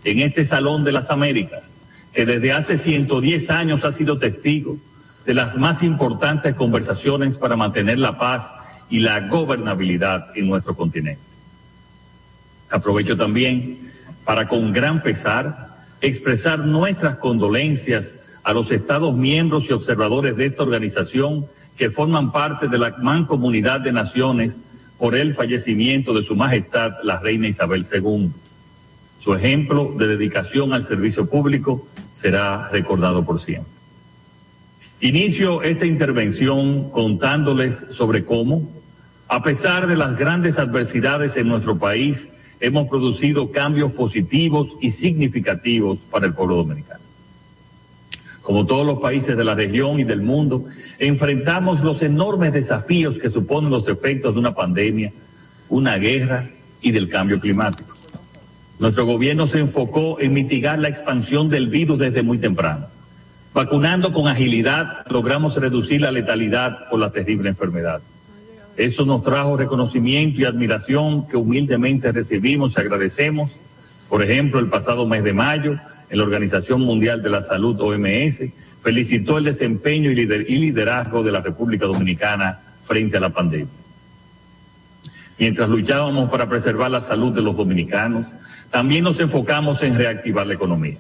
en 0.04 0.20
este 0.20 0.44
Salón 0.44 0.84
de 0.84 0.92
las 0.92 1.10
Américas, 1.10 1.74
que 2.14 2.26
desde 2.26 2.54
hace 2.54 2.78
110 2.78 3.50
años 3.50 3.84
ha 3.86 3.92
sido 3.92 4.18
testigo 4.18 4.78
de 5.26 5.34
las 5.34 5.58
más 5.58 5.82
importantes 5.82 6.54
conversaciones 6.56 7.38
para 7.38 7.56
mantener 7.56 7.98
la 7.98 8.18
paz 8.18 8.52
y 8.90 9.00
la 9.00 9.22
gobernabilidad 9.28 10.28
en 10.36 10.48
nuestro 10.48 10.76
continente. 10.76 11.22
Aprovecho 12.70 13.18
también 13.18 13.92
para 14.26 14.48
con 14.48 14.72
gran 14.72 15.02
pesar 15.02 15.70
expresar 16.02 16.60
nuestras 16.60 17.18
condolencias 17.18 18.16
a 18.44 18.54
los 18.54 18.72
Estados 18.72 19.16
miembros 19.16 19.70
y 19.70 19.74
observadores 19.74 20.36
de 20.36 20.48
esta 20.48 20.64
organización 20.64 21.48
que 21.78 21.90
forman 21.90 22.32
parte 22.32 22.68
de 22.68 22.78
la 22.78 22.96
mancomunidad 23.00 23.80
de 23.82 23.94
naciones 23.94 24.60
por 25.04 25.18
el 25.18 25.36
fallecimiento 25.36 26.14
de 26.14 26.24
Su 26.24 26.34
Majestad 26.34 26.94
la 27.04 27.20
Reina 27.20 27.50
Isabel 27.50 27.84
II. 27.94 28.30
Su 29.20 29.36
ejemplo 29.36 29.94
de 29.98 30.08
dedicación 30.08 30.72
al 30.72 30.86
servicio 30.86 31.30
público 31.30 31.86
será 32.14 32.70
recordado 32.70 33.26
por 33.26 33.42
siempre. 33.42 33.70
Inicio 35.02 35.62
esta 35.62 35.86
intervención 35.86 36.90
contándoles 36.90 37.84
sobre 37.90 38.24
cómo, 38.24 38.72
a 39.28 39.44
pesar 39.44 39.88
de 39.88 39.98
las 39.98 40.18
grandes 40.18 40.58
adversidades 40.58 41.36
en 41.36 41.50
nuestro 41.50 41.78
país, 41.78 42.30
hemos 42.62 42.88
producido 42.88 43.52
cambios 43.52 43.92
positivos 43.92 44.70
y 44.80 44.92
significativos 44.92 46.00
para 46.10 46.28
el 46.28 46.34
pueblo 46.34 46.56
dominicano. 46.56 47.03
Como 48.44 48.66
todos 48.66 48.86
los 48.86 49.00
países 49.00 49.38
de 49.38 49.44
la 49.44 49.56
región 49.56 50.00
y 50.00 50.04
del 50.04 50.22
mundo, 50.22 50.66
enfrentamos 51.00 51.82
los 51.82 52.02
enormes 52.02 52.52
desafíos 52.52 53.18
que 53.18 53.30
suponen 53.30 53.72
los 53.72 53.88
efectos 53.88 54.34
de 54.34 54.40
una 54.40 54.54
pandemia, 54.54 55.14
una 55.70 55.98
guerra 55.98 56.50
y 56.82 56.92
del 56.92 57.10
cambio 57.10 57.40
climático. 57.40 57.96
Nuestro 58.80 59.06
gobierno 59.06 59.48
se 59.48 59.60
enfocó 59.60 60.20
en 60.20 60.34
mitigar 60.34 60.78
la 60.78 60.90
expansión 60.90 61.48
del 61.48 61.70
virus 61.70 62.00
desde 62.00 62.22
muy 62.22 62.38
temprano. 62.38 62.88
Vacunando 63.54 64.12
con 64.12 64.28
agilidad, 64.28 65.06
logramos 65.10 65.56
reducir 65.56 66.02
la 66.02 66.12
letalidad 66.12 66.90
por 66.90 67.00
la 67.00 67.12
terrible 67.12 67.50
enfermedad. 67.50 68.02
Eso 68.76 69.06
nos 69.06 69.24
trajo 69.24 69.56
reconocimiento 69.56 70.42
y 70.42 70.46
admiración 70.46 71.28
que 71.28 71.38
humildemente 71.38 72.12
recibimos 72.12 72.74
y 72.76 72.82
agradecemos. 72.82 73.52
Por 74.10 74.22
ejemplo, 74.22 74.60
el 74.60 74.68
pasado 74.68 75.08
mes 75.08 75.24
de 75.24 75.34
mayo, 75.34 75.78
en 76.14 76.20
la 76.20 76.26
Organización 76.26 76.82
Mundial 76.82 77.24
de 77.24 77.30
la 77.32 77.42
Salud, 77.42 77.76
OMS, 77.82 78.44
felicitó 78.84 79.40
el 79.40 79.46
desempeño 79.46 80.12
y 80.12 80.16
lider- 80.16 80.46
y 80.48 80.58
liderazgo 80.58 81.24
de 81.24 81.32
la 81.32 81.42
República 81.42 81.88
Dominicana 81.88 82.60
frente 82.84 83.18
a 83.18 83.20
la 83.20 83.32
pandemia. 83.32 83.66
Mientras 85.40 85.68
luchábamos 85.68 86.30
para 86.30 86.48
preservar 86.48 86.92
la 86.92 87.02
salud 87.02 87.34
de 87.34 87.42
los 87.42 87.58
dominicanos, 87.58 88.28
también 88.70 89.04
nos 89.06 89.20
enfocamos 89.20 89.82
en 89.82 89.96
reactivar 89.96 90.46
la 90.46 90.54
economía. 90.54 91.00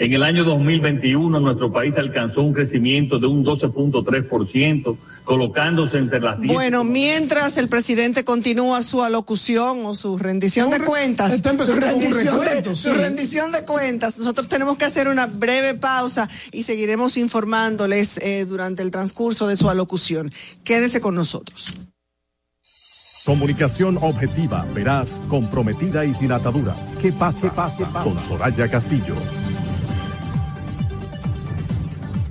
En 0.00 0.14
el 0.14 0.22
año 0.22 0.44
2021 0.44 1.40
nuestro 1.40 1.70
país 1.70 1.94
alcanzó 1.98 2.40
un 2.40 2.54
crecimiento 2.54 3.18
de 3.18 3.26
un 3.26 3.44
12.3%, 3.44 4.96
colocándose 5.24 5.98
entre 5.98 6.20
las 6.22 6.40
10 6.40 6.54
Bueno, 6.54 6.84
mientras 6.84 7.58
el 7.58 7.68
presidente 7.68 8.24
continúa 8.24 8.82
su 8.82 9.02
alocución 9.02 9.84
o 9.84 9.94
su 9.94 10.16
rendición 10.16 10.70
de 10.70 10.80
cuentas, 10.80 11.36
su 11.36 11.74
rendición, 11.74 12.40
de, 12.40 12.46
recuento, 12.46 12.76
su 12.76 12.88
sí. 12.88 12.94
rendición 12.94 13.52
de 13.52 13.66
cuentas, 13.66 14.16
nosotros 14.18 14.48
tenemos 14.48 14.78
que 14.78 14.86
hacer 14.86 15.06
una 15.06 15.26
breve 15.26 15.74
pausa 15.74 16.30
y 16.50 16.62
seguiremos 16.62 17.18
informándoles 17.18 18.16
eh, 18.22 18.46
durante 18.48 18.80
el 18.80 18.90
transcurso 18.90 19.48
de 19.48 19.58
su 19.58 19.68
alocución. 19.68 20.32
Quédese 20.64 21.02
con 21.02 21.14
nosotros. 21.14 21.74
Comunicación 23.26 23.98
objetiva, 24.00 24.64
veraz, 24.74 25.10
comprometida 25.28 26.06
y 26.06 26.14
sin 26.14 26.32
ataduras. 26.32 26.96
¿Qué 27.02 27.12
pasa? 27.12 27.52
pasa, 27.52 27.86
Con 28.02 28.18
Soraya 28.18 28.66
Castillo. 28.66 29.14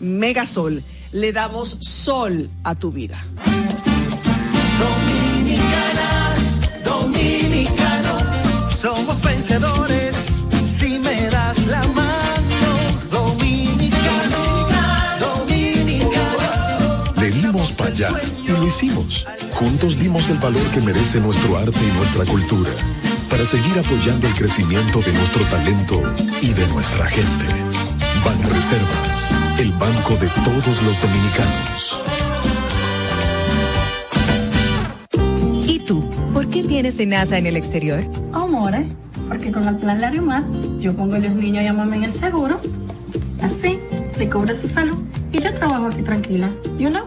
Megasol, 0.00 0.82
le 1.12 1.32
damos 1.32 1.70
sol 1.80 2.50
a 2.64 2.74
tu 2.74 2.92
vida. 2.92 3.18
Dominicana, 4.78 6.34
dominicano, 6.84 8.16
somos 8.74 9.20
vencedores 9.22 10.14
si 10.78 10.98
me 10.98 11.28
das 11.30 11.58
la 11.66 11.82
mano. 11.88 12.70
Dominicano, 13.10 14.68
dominicano. 15.20 17.14
Le 17.16 17.30
dimos 17.30 17.72
para 17.72 17.90
allá 17.90 18.10
y 18.44 18.48
lo 18.48 18.66
hicimos. 18.66 19.26
Juntos 19.52 19.98
dimos 19.98 20.28
el 20.30 20.38
valor 20.38 20.62
que 20.70 20.80
merece 20.80 21.20
nuestro 21.20 21.56
arte 21.56 21.80
y 21.82 21.96
nuestra 21.96 22.24
cultura 22.24 22.70
para 23.28 23.44
seguir 23.44 23.78
apoyando 23.78 24.26
el 24.26 24.34
crecimiento 24.34 25.00
de 25.00 25.12
nuestro 25.12 25.42
talento 25.44 26.00
y 26.40 26.52
de 26.52 26.66
nuestra 26.68 27.06
gente. 27.06 27.46
Banreservas, 28.24 29.30
el 29.58 29.72
banco 29.72 30.14
de 30.16 30.28
todos 30.44 30.82
los 30.82 30.96
dominicanos. 31.02 32.00
¿Y 35.66 35.80
tú? 35.80 36.08
¿Por 36.32 36.48
qué 36.48 36.62
tienes 36.62 37.04
NASA 37.04 37.38
en 37.38 37.46
el 37.46 37.56
exterior? 37.56 38.06
Amores, 38.32 38.96
porque 39.28 39.50
con 39.50 39.66
el 39.66 39.76
plan 39.76 40.00
Larimar 40.00 40.44
yo 40.78 40.94
pongo 40.94 41.16
a 41.16 41.18
los 41.18 41.32
niños 41.32 41.64
y 41.64 41.66
a 41.66 41.72
mamá 41.72 41.96
en 41.96 42.04
el 42.04 42.12
seguro. 42.12 42.60
Así, 43.42 43.80
le 44.16 44.28
cobro 44.28 44.54
su 44.54 44.68
salud 44.68 44.98
y 45.32 45.40
yo 45.40 45.52
trabajo 45.52 45.86
aquí 45.86 46.02
tranquila. 46.02 46.50
You 46.78 46.90
know? 46.90 47.06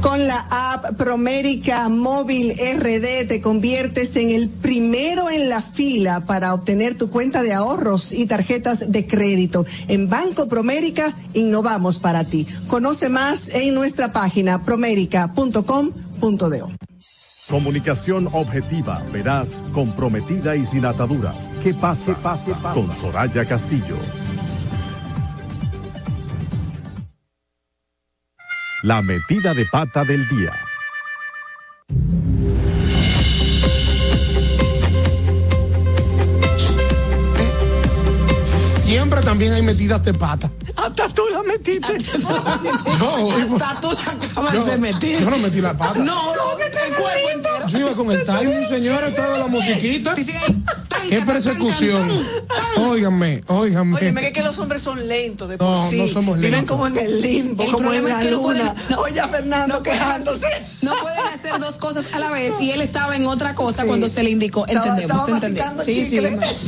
Con 0.00 0.26
la 0.28 0.46
app 0.50 0.96
Promérica 0.96 1.88
Móvil 1.88 2.52
RD 2.52 3.26
te 3.26 3.40
conviertes 3.42 4.14
en 4.14 4.30
el 4.30 4.48
primero 4.48 5.28
en 5.28 5.48
la 5.48 5.60
fila 5.60 6.24
para 6.24 6.54
obtener 6.54 6.96
tu 6.96 7.10
cuenta 7.10 7.42
de 7.42 7.52
ahorros 7.52 8.12
y 8.12 8.26
tarjetas 8.26 8.92
de 8.92 9.08
crédito. 9.08 9.66
En 9.88 10.08
Banco 10.08 10.48
Promérica 10.48 11.16
innovamos 11.34 11.98
para 11.98 12.22
ti. 12.24 12.46
Conoce 12.68 13.08
más 13.08 13.52
en 13.54 13.74
nuestra 13.74 14.12
página 14.12 14.64
promérica.com.do. 14.64 16.70
Comunicación 17.50 18.28
objetiva, 18.32 19.02
veraz, 19.10 19.48
comprometida 19.72 20.54
y 20.54 20.64
sin 20.66 20.84
ataduras. 20.84 21.34
Que 21.62 21.72
pase, 21.74 22.14
pase, 22.14 22.52
pase. 22.52 22.80
Con 22.80 22.94
Soraya 22.94 23.44
Castillo. 23.46 23.96
La 28.84 29.02
metida 29.02 29.54
de 29.54 29.64
pata 29.66 30.04
del 30.04 30.28
día. 30.28 30.52
Siempre 38.44 39.20
también 39.22 39.52
hay 39.52 39.62
metidas 39.62 40.04
de 40.04 40.14
pata. 40.14 40.52
Hasta 40.84 41.08
tú 41.08 41.22
la 41.32 41.42
metiste. 41.42 41.98
No, 42.98 43.30
Hasta 43.32 43.80
tú 43.80 43.90
la 43.92 44.12
acabas 44.12 44.52
yo- 44.54 44.64
de 44.64 44.78
meter. 44.78 45.20
Yo 45.20 45.30
no 45.30 45.38
metí 45.38 45.60
la 45.60 45.76
pata. 45.76 45.98
No, 45.98 46.34
no, 46.34 46.52
el 46.58 46.94
cuerpo 46.94 47.30
entero. 47.34 47.66
Yo 47.68 47.78
iba 47.78 47.94
con 47.94 48.10
el 48.12 48.24
timing, 48.24 48.68
señores, 48.68 49.14
toda 49.14 49.38
la 49.38 49.46
musiquita. 49.46 50.14
Qué 51.08 51.20
persecución. 51.22 52.24
Óiganme, 52.76 53.40
óiganme. 53.46 53.96
Oye, 53.96 54.14
que, 54.14 54.32
que 54.32 54.42
los 54.42 54.58
hombres 54.58 54.82
son 54.82 55.06
lentos 55.06 55.48
de 55.48 55.56
No, 55.56 55.76
por 55.76 55.90
sí. 55.90 55.96
no 55.98 56.06
somos 56.08 56.36
Viven 56.36 56.52
lentos. 56.52 56.70
como 56.76 56.86
en 56.86 56.98
el 56.98 57.22
limbo, 57.22 57.62
El 57.64 57.72
como 57.72 57.92
en 57.92 58.04
la 58.04 58.10
es 58.20 58.24
que 58.26 58.30
no 58.32 58.36
luna. 58.38 58.74
pueden- 58.74 58.90
no- 58.90 58.98
Oye, 59.00 59.20
a 59.20 59.28
Fernando 59.28 59.76
no 59.76 59.82
pueden 59.82 59.98
quejándose. 59.98 60.46
hacer- 60.46 60.66
No 60.82 60.92
pueden 61.00 61.26
hacer 61.32 61.58
dos 61.60 61.76
cosas 61.76 62.06
a 62.12 62.18
la 62.18 62.30
vez 62.30 62.54
y 62.60 62.70
él 62.72 62.80
estaba 62.82 63.16
en 63.16 63.26
otra 63.26 63.54
cosa 63.54 63.82
Sí. 63.82 63.88
cuando 63.88 64.08
se 64.08 64.22
le 64.22 64.30
indicó. 64.30 64.66
Entendemos, 64.68 65.00
estaba 65.22 65.28
entendemos. 65.28 65.84
Sí, 65.84 66.04
sí. 66.04 66.20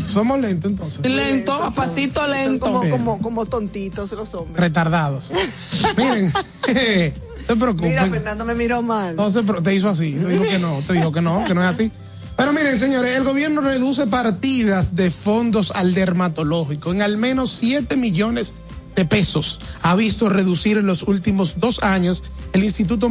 Somos 0.07 0.41
lentos 0.41 0.71
entonces. 0.71 1.01
Lento, 1.05 1.53
a 1.63 1.71
pasito 1.73 2.27
lento. 2.27 2.67
como, 2.67 2.89
como, 2.89 3.19
como 3.21 3.47
los 4.11 4.34
hombres. 4.34 4.57
Retardados. 4.57 5.32
Miren, 5.96 6.32
no 6.32 7.46
se 7.46 7.57
preocupen. 7.57 7.88
Mira, 7.90 8.07
Fernando 8.07 8.44
me 8.44 8.55
miró 8.55 8.82
mal. 8.82 9.16
No 9.16 9.30
se 9.30 9.42
te 9.42 9.74
hizo 9.74 9.88
así, 9.88 10.12
te 10.12 10.28
dijo 10.28 10.44
que 10.44 10.59
no, 10.59 10.82
te 10.86 10.92
dijo 10.94 11.12
que 11.12 11.20
no, 11.20 11.44
que 11.44 11.55
no 11.55 11.62
es 11.62 11.68
así. 11.68 11.92
Pero 12.36 12.55
miren, 12.55 12.78
señores, 12.78 13.18
el 13.18 13.24
gobierno 13.24 13.61
reduce 13.61 14.07
partidas 14.07 14.94
de 14.96 15.11
fondos 15.11 15.72
al 15.72 15.92
dermatológico 15.92 16.90
en 16.90 17.03
al 17.03 17.18
menos 17.18 17.53
7 17.53 17.96
millones 17.98 18.55
de 18.94 19.05
pesos. 19.05 19.61
Ha 19.82 19.94
visto 19.94 20.30
reducir 20.30 20.78
en 20.78 20.86
los 20.86 21.03
últimos 21.03 21.61
dos 21.61 21.82
años 21.82 22.24
el 22.55 22.64
Instituto 22.64 23.11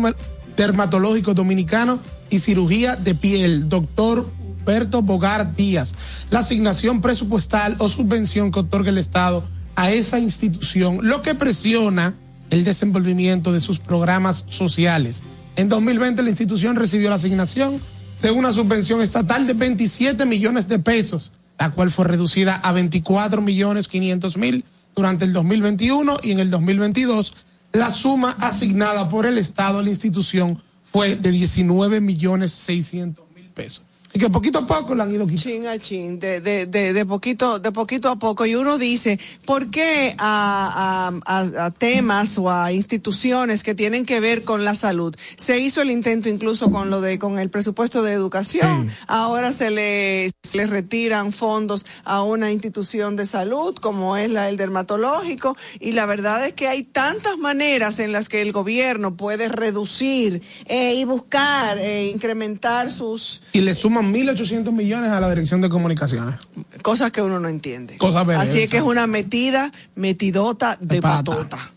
Dermatológico 0.55 1.35
Dominicano 1.35 1.99
y 2.29 2.39
Cirugía 2.39 2.95
de 2.95 3.13
Piel, 3.13 3.69
doctor 3.69 4.29
Humberto 4.39 5.01
Bogar 5.01 5.55
Díaz, 5.55 5.93
la 6.29 6.39
asignación 6.39 7.01
presupuestal 7.01 7.75
o 7.79 7.87
subvención 7.87 8.51
que 8.51 8.59
otorga 8.59 8.89
el 8.89 8.97
Estado 8.97 9.43
a 9.79 9.91
esa 9.91 10.19
institución, 10.19 10.99
lo 11.03 11.21
que 11.21 11.35
presiona 11.35 12.13
el 12.49 12.65
desenvolvimiento 12.65 13.53
de 13.53 13.61
sus 13.61 13.79
programas 13.79 14.43
sociales. 14.49 15.23
En 15.55 15.69
2020 15.69 16.21
la 16.21 16.29
institución 16.29 16.75
recibió 16.75 17.07
la 17.07 17.15
asignación 17.15 17.79
de 18.21 18.29
una 18.29 18.51
subvención 18.51 19.01
estatal 19.01 19.47
de 19.47 19.53
27 19.53 20.25
millones 20.25 20.67
de 20.67 20.79
pesos, 20.79 21.31
la 21.57 21.71
cual 21.71 21.91
fue 21.91 22.03
reducida 22.03 22.55
a 22.55 22.73
24 22.73 23.41
millones 23.41 23.87
500 23.87 24.35
mil 24.35 24.65
durante 24.97 25.23
el 25.23 25.31
2021 25.31 26.17
y 26.23 26.31
en 26.31 26.41
el 26.41 26.49
2022 26.49 27.33
la 27.71 27.89
suma 27.89 28.35
asignada 28.41 29.07
por 29.07 29.25
el 29.25 29.37
Estado 29.37 29.79
a 29.79 29.83
la 29.83 29.91
institución 29.91 30.61
fue 30.83 31.15
de 31.15 31.31
19 31.31 32.01
millones 32.01 32.51
600 32.51 33.23
mil 33.33 33.45
pesos. 33.45 33.83
Y 34.11 34.17
que 34.19 34.29
poquito 34.29 34.59
a 34.59 34.65
poco 34.67 34.95
la 34.95 35.03
han 35.03 35.13
ido 35.13 35.27
quitando. 35.27 35.43
Chin 35.43 35.67
a 35.67 35.77
chin, 35.77 36.17
de, 36.17 36.41
de, 36.41 36.65
de, 36.65 36.93
de 36.93 37.05
poquito, 37.05 37.59
de 37.59 37.71
poquito 37.71 38.09
a 38.09 38.15
poco. 38.17 38.45
Y 38.45 38.55
uno 38.55 38.79
dice, 38.79 39.19
¿por 39.45 39.69
qué 39.69 40.15
a, 40.17 41.11
a, 41.25 41.37
a- 41.39 41.65
a 41.65 41.71
temas 41.71 42.37
o 42.39 42.49
a 42.51 42.71
instituciones 42.71 43.61
que 43.63 43.75
tienen 43.75 44.05
que 44.05 44.19
ver 44.19 44.43
con 44.43 44.65
la 44.65 44.73
salud? 44.73 45.15
Se 45.35 45.59
hizo 45.59 45.81
el 45.83 45.91
intento 45.91 46.27
incluso 46.27 46.71
con 46.71 46.89
lo 46.89 47.01
de, 47.01 47.19
con 47.19 47.37
el 47.37 47.51
presupuesto 47.51 48.01
de 48.01 48.13
educación. 48.13 48.89
Ahora 49.07 49.51
se 49.51 49.69
le, 49.69 50.31
se 50.41 50.57
le 50.57 50.65
retiran 50.65 51.31
fondos 51.31 51.85
a 52.03 52.23
una 52.23 52.51
institución 52.51 53.15
de 53.15 53.25
salud 53.27 53.75
como 53.75 54.17
es 54.17 54.31
la 54.31 54.45
del 54.45 54.57
dermatológico. 54.57 55.55
Y 55.79 55.91
la 55.91 56.07
verdad 56.07 56.47
es 56.47 56.53
que 56.53 56.67
hay 56.67 56.83
tantas 56.83 57.37
maneras 57.37 57.99
en 57.99 58.11
las 58.11 58.27
que 58.27 58.41
el 58.41 58.51
gobierno 58.53 59.15
puede 59.15 59.49
reducir 59.49 60.41
eh, 60.65 60.95
y 60.95 61.05
buscar 61.05 61.77
eh, 61.77 62.07
incrementar 62.07 62.91
sus 62.91 63.41
Y 63.53 63.61
le 63.61 63.75
suman 63.99 64.13
1.800 64.13 64.71
millones 64.71 65.11
a 65.11 65.19
la 65.19 65.29
Dirección 65.29 65.61
de 65.61 65.69
Comunicaciones. 65.69 66.35
cosas 66.81 67.11
que 67.11 67.21
uno 67.21 67.39
no 67.39 67.47
entiende. 67.47 67.97
Cosas 67.97 68.25
veredas, 68.25 68.49
Así 68.49 68.61
es 68.61 68.69
que 68.69 68.77
es 68.77 68.83
una 68.83 69.07
metida, 69.07 69.71
metidota 69.95 70.77
de, 70.79 70.95
De 70.95 71.01
patota. 71.01 71.71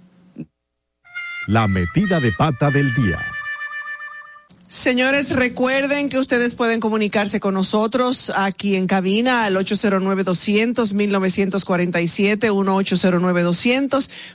La 1.46 1.66
metida 1.66 2.20
de 2.20 2.32
pata 2.32 2.70
del 2.70 2.94
día. 2.94 3.18
Señores, 4.72 5.36
recuerden 5.36 6.08
que 6.08 6.18
ustedes 6.18 6.54
pueden 6.54 6.80
comunicarse 6.80 7.40
con 7.40 7.52
nosotros 7.52 8.32
aquí 8.34 8.74
en 8.74 8.86
cabina 8.86 9.44
al 9.44 9.56
809-200-1947, 9.56 12.50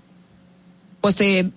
pues 1.01 1.17
de, 1.17 1.51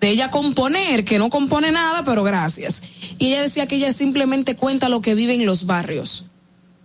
de 0.00 0.08
ella 0.08 0.30
componer, 0.30 1.04
que 1.04 1.18
no 1.18 1.30
compone 1.30 1.70
nada, 1.70 2.04
pero 2.04 2.24
gracias. 2.24 2.82
Y 3.18 3.28
ella 3.28 3.42
decía 3.42 3.66
que 3.66 3.76
ella 3.76 3.92
simplemente 3.92 4.56
cuenta 4.56 4.88
lo 4.88 5.00
que 5.00 5.14
vive 5.14 5.34
en 5.34 5.46
los 5.46 5.66
barrios. 5.66 6.26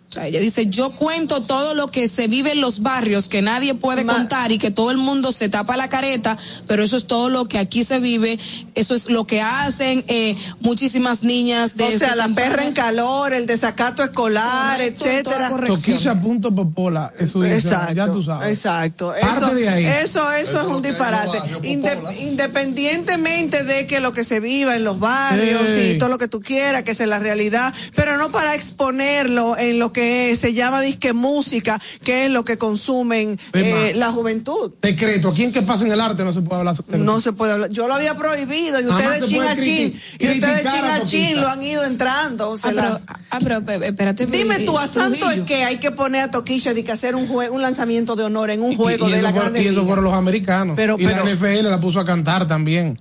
O 0.10 0.12
sea, 0.12 0.26
ella 0.26 0.40
dice, 0.40 0.66
yo 0.66 0.90
cuento 0.90 1.44
todo 1.44 1.76
lo 1.76 1.90
que 1.92 2.08
se 2.08 2.28
vive 2.28 2.54
en 2.54 2.62
los 2.62 2.82
barrios, 2.82 3.28
que 3.30 3.44
nadie 3.44 3.76
puede 3.76 4.04
Ma- 4.04 4.16
contar 4.16 4.52
y 4.52 4.58
que 4.58 4.72
todo 4.72 4.90
el 4.90 4.98
mundo 4.98 5.32
se 5.32 5.50
tapa 5.50 5.78
la 5.78 5.88
careta, 5.88 6.36
pero 6.66 6.84
eso 6.84 6.98
es 6.98 7.06
todo 7.06 7.30
lo 7.30 7.46
que 7.48 7.60
aquí 7.60 7.84
se 7.84 8.00
vive, 8.00 8.40
eso 8.74 8.96
es 8.96 9.08
lo 9.12 9.28
que 9.28 9.42
hacen 9.44 10.04
eh, 10.08 10.36
muchísimas 10.62 11.22
niñas 11.22 11.78
de 11.78 11.84
o 11.84 11.92
sea, 11.92 12.16
la 12.16 12.28
perra 12.30 12.64
en 12.66 12.74
calor, 12.74 13.34
el 13.34 13.46
desacato 13.46 14.04
escolar, 14.04 14.78
Correcto, 14.78 15.06
etcétera. 15.06 15.48
corrección. 15.50 15.98
Toquilla.popola, 16.00 17.12
eso 17.20 17.42
dice, 17.44 17.58
Exacto, 17.58 17.94
ya 17.94 18.12
tú 18.12 18.24
sabes. 18.24 18.50
exacto. 18.58 19.14
Parte 19.22 19.38
Eso, 19.46 19.54
de 19.54 19.70
ahí. 19.70 19.86
eso, 19.86 20.32
eso, 20.32 20.62
es 20.62 20.68
un 20.68 20.82
disparate. 20.82 21.38
Inde- 21.62 22.00
independientemente 22.32 23.64
de 23.64 23.86
que 23.86 24.00
lo 24.00 24.12
que 24.14 24.24
se 24.24 24.40
viva 24.40 24.76
en 24.76 24.84
los 24.84 25.00
barrios 25.00 25.70
y 25.70 26.00
todo 26.00 26.10
lo 26.10 26.18
que 26.18 26.28
tú 26.28 26.42
quieras, 26.42 26.82
que 26.82 26.92
es 26.92 27.00
la 27.02 27.20
realidad, 27.20 27.74
pero 27.96 28.18
no 28.18 28.30
para 28.32 28.56
exponerlo 28.56 29.56
en 29.56 29.78
lo 29.78 29.92
que 29.94 29.99
que 30.00 30.36
se 30.36 30.54
llama 30.54 30.82
disque 30.82 31.14
música, 31.14 31.80
que 32.04 32.26
es 32.26 32.32
lo 32.32 32.46
que 32.46 32.58
consumen 32.58 33.38
eh, 33.54 33.94
la 33.96 34.12
juventud. 34.12 34.72
Decreto, 34.82 35.30
aquí 35.30 35.44
en 35.44 35.52
que 35.52 35.62
pasa 35.62 35.86
en 35.86 35.92
el 35.92 36.00
arte 36.00 36.24
no 36.24 36.32
se 36.34 36.42
puede 36.42 36.60
hablar. 36.60 36.76
No 36.88 37.20
se 37.20 37.34
puede 37.34 37.52
hablar. 37.54 37.70
Yo 37.70 37.88
lo 37.88 37.96
había 37.96 38.16
prohibido 38.16 38.80
y 38.80 38.84
Jamás 38.84 39.02
ustedes 39.02 39.20
puede 39.34 39.50
chingachín, 39.50 39.94
criti- 39.94 40.02
y 40.20 40.28
ustedes 40.28 40.62
criticar 40.62 40.86
a 40.92 41.00
Toquita. 41.00 41.42
lo 41.42 41.48
han 41.50 41.64
ido 41.64 41.84
entrando. 41.84 42.50
o 42.52 42.58
sea, 42.58 42.72
Ah, 42.72 42.74
pero, 42.76 42.90
la- 42.90 43.02
ah, 43.32 43.40
pero, 43.44 43.62
pe- 43.66 43.88
espérate. 43.88 44.26
Dime 44.26 44.56
eh, 44.58 44.66
tú, 44.66 44.78
a 44.80 44.88
santo 44.88 45.30
es 45.30 45.42
que 45.42 45.64
hay 45.66 45.78
que 45.80 45.92
poner 45.92 46.22
a 46.22 46.32
Toquilla 46.32 46.74
de 46.74 46.84
que 46.84 46.92
hacer 46.92 47.16
un 47.16 47.28
jue- 47.28 47.50
un 47.50 47.62
lanzamiento 47.62 48.16
de 48.16 48.24
honor 48.24 48.50
en 48.52 48.62
un 48.62 48.76
juego 48.76 49.08
y, 49.10 49.12
de 49.12 49.22
la 49.22 49.32
fue- 49.32 49.40
grande 49.42 49.64
y 49.64 49.68
eso 49.68 49.86
fueron 49.86 50.04
los 50.06 50.14
americanos. 50.14 50.76
Pero- 50.76 50.96
y 51.00 51.06
pero- 51.06 51.26
la 51.26 51.32
NFL 51.32 51.70
la 51.70 51.80
puso 51.82 52.00
a 52.00 52.06
cantar 52.06 52.48
también. 52.48 52.98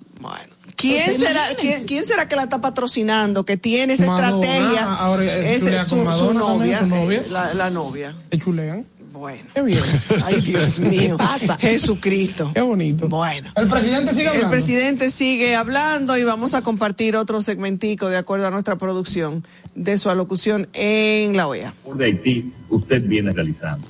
¿Quién 0.79 1.03
Pues 1.07 1.18
será. 1.18 1.43
¿quién, 1.61 1.85
quién 1.87 2.05
será 2.05 2.29
que 2.29 2.37
la 2.37 2.45
está 2.45 2.61
patrocinando, 2.61 3.45
que 3.45 3.57
tiene 3.57 3.95
esa 3.95 4.07
Madonna, 4.07 4.47
estrategia? 4.47 4.95
ahora 4.95 5.24
es 5.24 5.61
su, 5.61 5.97
su 5.97 5.97
Madonna 6.05 6.41
también, 6.41 6.59
novia, 6.59 6.79
su 6.81 6.87
novia. 6.87 7.22
La, 7.33 7.55
la 7.55 7.70
novia. 7.70 8.14
Bueno. 9.12 9.43
Qué 9.53 9.62
bien. 9.62 9.81
Ay, 10.24 10.41
Dios 10.43 10.79
mío. 10.81 11.16
pasa? 11.16 11.57
Jesucristo. 11.59 12.53
Qué 12.55 12.61
bonito. 12.61 13.09
Bueno. 13.09 13.51
El 13.57 13.66
presidente 13.66 14.14
sigue 14.14 14.29
hablando. 14.29 14.47
El 14.47 14.51
presidente 14.53 15.11
sigue 15.11 15.57
hablando 15.57 16.16
y 16.16 16.22
vamos 16.22 16.55
a 16.55 16.62
compartir 16.62 17.16
otro 17.16 17.43
segmentico 17.43 18.09
de 18.09 18.16
acuerdo 18.16 18.47
a 18.47 18.51
nuestra 18.53 18.76
producción 18.76 19.45
de 19.74 19.99
su 19.99 20.09
alocución 20.11 20.68
en 20.74 21.37
la 21.37 21.49
OEA. 21.49 21.74
de 21.97 22.05
Haití 22.05 22.53
usted 22.68 23.03
viene 23.03 23.33
realizando. 23.33 23.85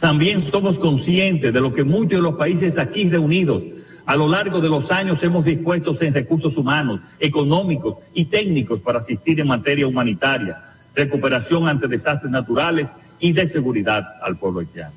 También 0.00 0.50
somos 0.50 0.78
conscientes 0.78 1.52
de 1.52 1.60
lo 1.60 1.74
que 1.74 1.84
muchos 1.84 2.12
de 2.18 2.22
los 2.22 2.36
países 2.36 2.78
aquí 2.78 3.08
reunidos 3.10 3.62
a 4.06 4.16
lo 4.16 4.28
largo 4.28 4.60
de 4.60 4.68
los 4.68 4.90
años 4.92 5.20
hemos 5.24 5.44
dispuesto 5.44 5.94
en 6.00 6.14
recursos 6.14 6.56
humanos, 6.56 7.00
económicos 7.18 7.96
y 8.14 8.26
técnicos 8.26 8.80
para 8.80 9.00
asistir 9.00 9.40
en 9.40 9.48
materia 9.48 9.86
humanitaria, 9.86 10.62
recuperación 10.94 11.68
ante 11.68 11.88
desastres 11.88 12.30
naturales 12.30 12.88
y 13.18 13.32
de 13.32 13.46
seguridad 13.46 14.06
al 14.22 14.36
pueblo 14.36 14.60
haitiano. 14.60 14.94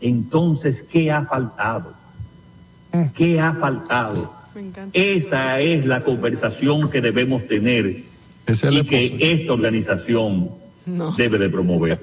Entonces, 0.00 0.84
¿qué 0.84 1.10
ha 1.10 1.22
faltado? 1.22 1.94
¿Qué 3.16 3.40
ha 3.40 3.52
faltado? 3.52 4.32
Esa 4.92 5.60
es 5.60 5.84
la 5.84 6.02
conversación 6.04 6.88
que 6.88 7.00
debemos 7.00 7.46
tener 7.48 8.04
y 8.70 8.84
que 8.84 9.16
esta 9.20 9.52
organización 9.52 10.50
debe 11.16 11.38
de 11.38 11.48
promover. 11.48 12.00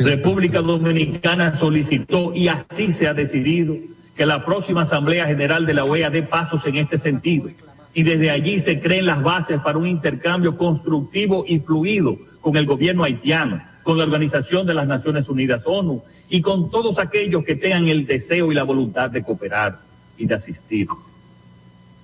República 0.00 0.60
Dominicana 0.60 1.58
solicitó 1.58 2.34
y 2.34 2.48
así 2.48 2.92
se 2.92 3.08
ha 3.08 3.14
decidido 3.14 3.76
que 4.16 4.26
la 4.26 4.44
próxima 4.44 4.82
Asamblea 4.82 5.26
General 5.26 5.66
de 5.66 5.74
la 5.74 5.84
OEA 5.84 6.10
dé 6.10 6.22
pasos 6.22 6.64
en 6.66 6.76
este 6.76 6.98
sentido 6.98 7.50
y 7.92 8.02
desde 8.02 8.30
allí 8.30 8.60
se 8.60 8.80
creen 8.80 9.06
las 9.06 9.22
bases 9.22 9.60
para 9.60 9.78
un 9.78 9.86
intercambio 9.86 10.56
constructivo 10.56 11.44
y 11.46 11.60
fluido 11.60 12.18
con 12.40 12.56
el 12.56 12.66
gobierno 12.66 13.04
haitiano, 13.04 13.62
con 13.82 13.96
la 13.96 14.04
Organización 14.04 14.66
de 14.66 14.74
las 14.74 14.86
Naciones 14.86 15.28
Unidas, 15.28 15.62
ONU, 15.64 16.02
y 16.28 16.42
con 16.42 16.70
todos 16.70 16.98
aquellos 16.98 17.44
que 17.44 17.56
tengan 17.56 17.88
el 17.88 18.06
deseo 18.06 18.52
y 18.52 18.54
la 18.54 18.64
voluntad 18.64 19.10
de 19.10 19.22
cooperar 19.22 19.80
y 20.18 20.26
de 20.26 20.34
asistir. 20.34 20.88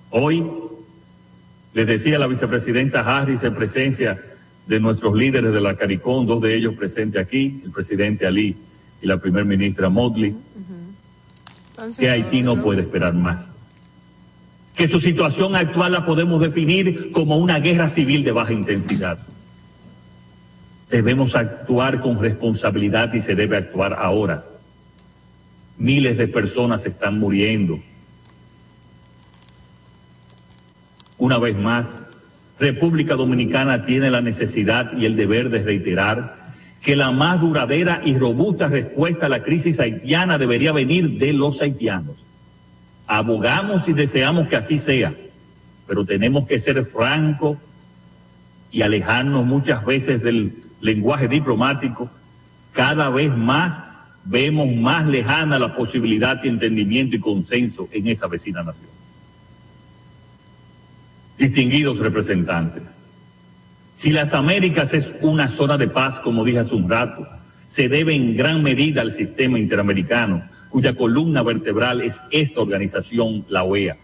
Hoy, 0.09 0.43
les 1.73 1.87
decía 1.87 2.17
la 2.17 2.27
vicepresidenta 2.27 3.01
Harris 3.01 3.43
en 3.43 3.53
presencia 3.53 4.19
de 4.65 4.79
nuestros 4.79 5.15
líderes 5.15 5.53
de 5.53 5.61
la 5.61 5.75
CARICOM, 5.75 6.25
dos 6.25 6.41
de 6.41 6.55
ellos 6.55 6.73
presentes 6.75 7.21
aquí, 7.21 7.61
el 7.65 7.71
presidente 7.71 8.25
Ali 8.25 8.55
y 9.01 9.05
la 9.05 9.17
primer 9.17 9.45
ministra 9.45 9.89
Motley, 9.89 10.35
que 11.97 12.09
Haití 12.09 12.41
no 12.41 12.61
puede 12.61 12.81
esperar 12.81 13.13
más. 13.13 13.51
Que 14.75 14.87
su 14.87 14.99
situación 14.99 15.55
actual 15.55 15.91
la 15.91 16.05
podemos 16.05 16.41
definir 16.41 17.11
como 17.11 17.37
una 17.37 17.59
guerra 17.59 17.87
civil 17.87 18.23
de 18.23 18.31
baja 18.31 18.53
intensidad. 18.53 19.19
Debemos 20.89 21.35
actuar 21.35 22.01
con 22.01 22.19
responsabilidad 22.21 23.13
y 23.13 23.21
se 23.21 23.35
debe 23.35 23.57
actuar 23.57 23.95
ahora. 23.99 24.45
Miles 25.77 26.17
de 26.17 26.27
personas 26.27 26.85
están 26.85 27.19
muriendo. 27.19 27.79
Una 31.17 31.37
vez 31.39 31.57
más, 31.57 31.95
República 32.59 33.15
Dominicana 33.15 33.85
tiene 33.85 34.11
la 34.11 34.21
necesidad 34.21 34.95
y 34.95 35.05
el 35.05 35.15
deber 35.15 35.49
de 35.49 35.63
reiterar 35.63 36.42
que 36.83 36.97
la 36.97 37.11
más 37.11 37.39
duradera 37.39 38.01
y 38.03 38.17
robusta 38.17 38.67
respuesta 38.67 39.27
a 39.27 39.29
la 39.29 39.41
crisis 39.41 39.79
haitiana 39.79 40.37
debería 40.37 40.73
venir 40.73 41.17
de 41.17 41.31
los 41.31 41.61
haitianos. 41.61 42.17
Abogamos 43.07 43.87
y 43.87 43.93
deseamos 43.93 44.49
que 44.49 44.57
así 44.57 44.77
sea, 44.77 45.15
pero 45.87 46.05
tenemos 46.05 46.45
que 46.45 46.59
ser 46.59 46.83
francos 46.83 47.57
y 48.69 48.81
alejarnos 48.81 49.45
muchas 49.45 49.85
veces 49.85 50.21
del 50.21 50.55
lenguaje 50.81 51.29
diplomático. 51.29 52.09
Cada 52.73 53.09
vez 53.09 53.35
más 53.35 53.81
vemos 54.25 54.67
más 54.75 55.05
lejana 55.05 55.57
la 55.59 55.75
posibilidad 55.77 56.41
de 56.41 56.49
entendimiento 56.49 57.15
y 57.15 57.19
consenso 57.19 57.87
en 57.93 58.07
esa 58.07 58.27
vecina 58.27 58.61
nación. 58.61 58.89
Distinguidos 61.37 61.97
representantes, 61.97 62.83
si 63.95 64.11
las 64.11 64.33
Américas 64.33 64.93
es 64.93 65.13
una 65.21 65.49
zona 65.49 65.77
de 65.77 65.87
paz, 65.87 66.19
como 66.19 66.43
dije 66.43 66.59
hace 66.59 66.75
un 66.75 66.89
rato, 66.89 67.27
se 67.65 67.89
debe 67.89 68.15
en 68.15 68.35
gran 68.35 68.61
medida 68.61 69.01
al 69.01 69.11
sistema 69.11 69.57
interamericano, 69.59 70.43
cuya 70.69 70.95
columna 70.95 71.43
vertebral 71.43 72.01
es 72.01 72.19
esta 72.31 72.61
organización, 72.61 73.45
la 73.49 73.63
OEA. 73.63 73.97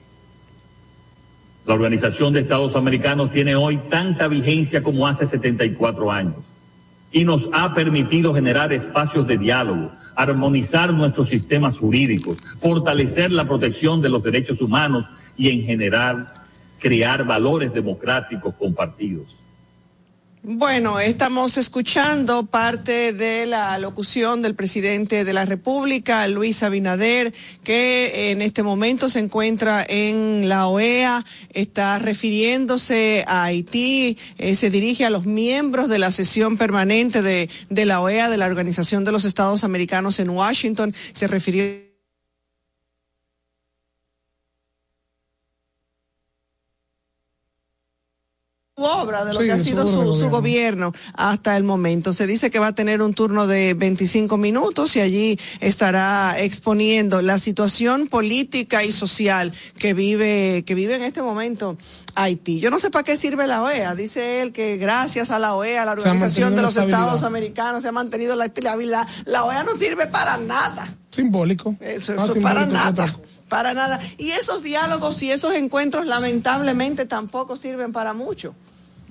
La 1.66 1.74
Organización 1.74 2.34
de 2.34 2.42
Estados 2.42 2.76
Americanos 2.76 3.32
tiene 3.32 3.56
hoy 3.56 3.78
tanta 3.90 4.28
vigencia 4.28 4.82
como 4.82 5.06
hace 5.08 5.28
74 5.28 6.12
años 6.12 6.38
y 7.12 7.26
nos 7.26 7.50
ha 7.54 7.74
permitido 7.74 8.34
generar 8.34 8.72
espacios 8.72 9.28
de 9.28 9.38
diálogo, 9.38 9.92
armonizar 10.16 10.94
nuestros 10.94 11.30
sistemas 11.30 11.78
jurídicos, 11.78 12.38
fortalecer 12.60 13.32
la 13.32 13.48
protección 13.48 14.02
de 14.02 14.10
los 14.10 14.24
derechos 14.24 14.62
humanos 14.62 15.06
y 15.36 15.50
en 15.50 15.64
general 15.64 16.32
crear 16.80 17.26
valores 17.26 17.74
democráticos 17.74 18.54
compartidos. 18.56 19.39
Bueno, 20.42 21.02
estamos 21.02 21.58
escuchando 21.58 22.46
parte 22.46 23.12
de 23.12 23.46
la 23.46 23.78
locución 23.78 24.42
del 24.42 24.56
presidente 24.56 25.26
de 25.26 25.34
la 25.34 25.44
República, 25.44 26.26
Luis 26.30 26.64
Abinader, 26.64 27.34
que 27.62 28.32
en 28.32 28.42
este 28.42 28.64
momento 28.64 29.10
se 29.10 29.20
encuentra 29.20 29.86
en 29.88 30.48
la 30.48 30.68
OEA, 30.68 31.26
está 31.50 32.00
refiriéndose 32.00 33.26
a 33.28 33.44
Haití, 33.44 34.18
eh, 34.38 34.56
se 34.56 34.70
dirige 34.70 35.04
a 35.04 35.10
los 35.10 35.26
miembros 35.26 35.90
de 35.90 36.00
la 36.00 36.10
sesión 36.10 36.58
permanente 36.58 37.22
de, 37.22 37.50
de 37.70 37.86
la 37.86 38.00
OEA, 38.00 38.30
de 38.30 38.38
la 38.38 38.46
Organización 38.46 39.04
de 39.04 39.12
los 39.12 39.26
Estados 39.26 39.66
Americanos 39.66 40.22
en 40.22 40.30
Washington, 40.30 40.96
se 41.12 41.28
refirió 41.28 41.89
obra 48.84 49.26
de 49.26 49.34
lo 49.34 49.40
Sí, 49.42 49.46
que 49.46 49.52
ha 49.52 49.60
sido 49.60 49.88
su, 49.88 50.30
gobierno. 50.30 50.94
hasta 51.14 51.56
el 51.58 51.64
momento. 51.64 52.14
Se 52.14 52.28
dice 52.28 52.50
que 52.52 52.60
va 52.60 52.68
a 52.68 52.76
tener 52.76 53.02
un 53.02 53.14
turno 53.14 53.48
de 53.48 53.74
25 53.74 54.38
minutos 54.38 54.96
y 54.96 55.02
allí 55.02 55.40
estará 55.60 56.40
exponiendo 56.40 57.22
la 57.22 57.40
situación 57.40 58.08
política 58.08 58.84
y 58.84 58.92
social 58.92 59.54
que 59.78 59.94
vive 59.94 60.64
que 60.66 60.76
vive 60.76 60.96
en 60.96 61.04
este 61.04 61.22
momento 61.22 61.78
Haití. 62.16 62.60
Yo 62.60 62.70
no 62.70 62.80
sé 62.80 62.90
para 62.90 63.04
qué 63.04 63.16
sirve 63.16 63.48
la 63.48 63.62
OEA. 63.62 63.96
Dice 63.96 64.42
él 64.42 64.52
que 64.52 64.78
gracias 64.78 65.32
a 65.32 65.40
la 65.40 65.56
OEA, 65.56 65.86
la 65.86 65.92
Organización 65.92 66.56
de 66.56 66.62
los. 66.62 66.76
Estados 66.80 67.24
Americanos, 67.24 67.82
se 67.84 67.90
ha 67.90 67.92
mantenido 67.92 68.36
la 68.36 68.46
estabilidad. 68.46 69.08
La 69.26 69.44
OEA 69.44 69.64
no 69.64 69.76
sirve 69.76 70.08
para 70.08 70.38
nada. 70.38 70.88
Simbólico. 71.10 71.76
Eso, 71.80 72.14
Más 72.16 72.30
eso 72.30 72.42
para 72.42 72.64
simbólico 72.64 72.96
que 72.96 73.02
nada. 73.02 73.20
Para 73.50 73.74
nada. 73.74 74.00
Y 74.18 74.30
esos 74.32 74.64
diálogos 74.64 75.22
y 75.24 75.32
esos 75.32 75.54
encuentros 75.54 76.06
lamentablemente 76.06 77.06
tampoco 77.06 77.58
sirven 77.58 77.92
para 77.92 78.14
mucho. 78.14 78.56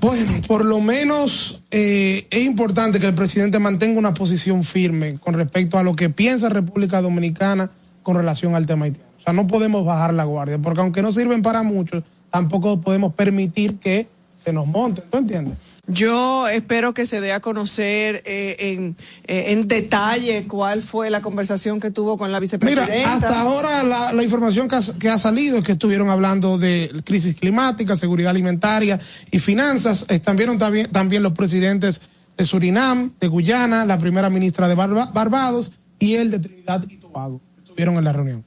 Bueno, 0.00 0.30
por 0.46 0.64
lo 0.64 0.80
menos 0.80 1.60
eh, 1.72 2.26
es 2.30 2.44
importante 2.44 3.00
que 3.00 3.06
el 3.06 3.14
presidente 3.14 3.58
mantenga 3.58 3.98
una 3.98 4.14
posición 4.14 4.62
firme 4.62 5.18
con 5.18 5.34
respecto 5.34 5.76
a 5.76 5.82
lo 5.82 5.96
que 5.96 6.08
piensa 6.08 6.48
República 6.48 7.00
Dominicana 7.00 7.70
con 8.04 8.16
relación 8.16 8.54
al 8.54 8.64
tema 8.64 8.84
haitiano. 8.84 9.08
O 9.18 9.20
sea, 9.20 9.32
no 9.32 9.48
podemos 9.48 9.84
bajar 9.84 10.14
la 10.14 10.22
guardia, 10.22 10.58
porque 10.58 10.80
aunque 10.80 11.02
no 11.02 11.10
sirven 11.10 11.42
para 11.42 11.64
muchos, 11.64 12.04
tampoco 12.30 12.80
podemos 12.80 13.12
permitir 13.12 13.78
que 13.78 14.06
se 14.36 14.52
nos 14.52 14.68
monten. 14.68 15.04
¿Tú 15.10 15.16
entiendes? 15.18 15.58
Yo 15.90 16.46
espero 16.48 16.92
que 16.92 17.06
se 17.06 17.20
dé 17.22 17.32
a 17.32 17.40
conocer 17.40 18.22
eh, 18.26 18.56
en, 18.60 18.96
eh, 19.26 19.52
en 19.52 19.66
detalle 19.68 20.46
cuál 20.46 20.82
fue 20.82 21.08
la 21.08 21.22
conversación 21.22 21.80
que 21.80 21.90
tuvo 21.90 22.18
con 22.18 22.30
la 22.30 22.40
Mira, 22.40 22.58
vicepresidenta. 22.58 23.14
hasta 23.14 23.40
ahora 23.40 23.82
la, 23.84 24.12
la 24.12 24.22
información 24.22 24.68
que 24.68 24.76
ha, 24.76 24.80
que 24.98 25.08
ha 25.08 25.16
salido 25.16 25.58
es 25.58 25.64
que 25.64 25.72
estuvieron 25.72 26.10
hablando 26.10 26.58
de 26.58 26.92
crisis 27.06 27.36
climática, 27.40 27.96
seguridad 27.96 28.30
alimentaria 28.30 29.00
y 29.30 29.38
finanzas. 29.38 30.04
Estuvieron 30.10 30.58
también, 30.58 30.90
también 30.92 31.22
los 31.22 31.32
presidentes 31.32 32.02
de 32.36 32.44
Surinam, 32.44 33.14
de 33.18 33.26
Guyana, 33.28 33.86
la 33.86 33.98
primera 33.98 34.28
ministra 34.28 34.68
de 34.68 34.74
Barba- 34.74 35.10
Barbados 35.12 35.72
y 35.98 36.14
el 36.16 36.30
de 36.30 36.38
Trinidad 36.40 36.84
y 36.88 36.96
Tobago. 36.98 37.40
Estuvieron 37.56 37.96
en 37.96 38.04
la 38.04 38.12
reunión. 38.12 38.44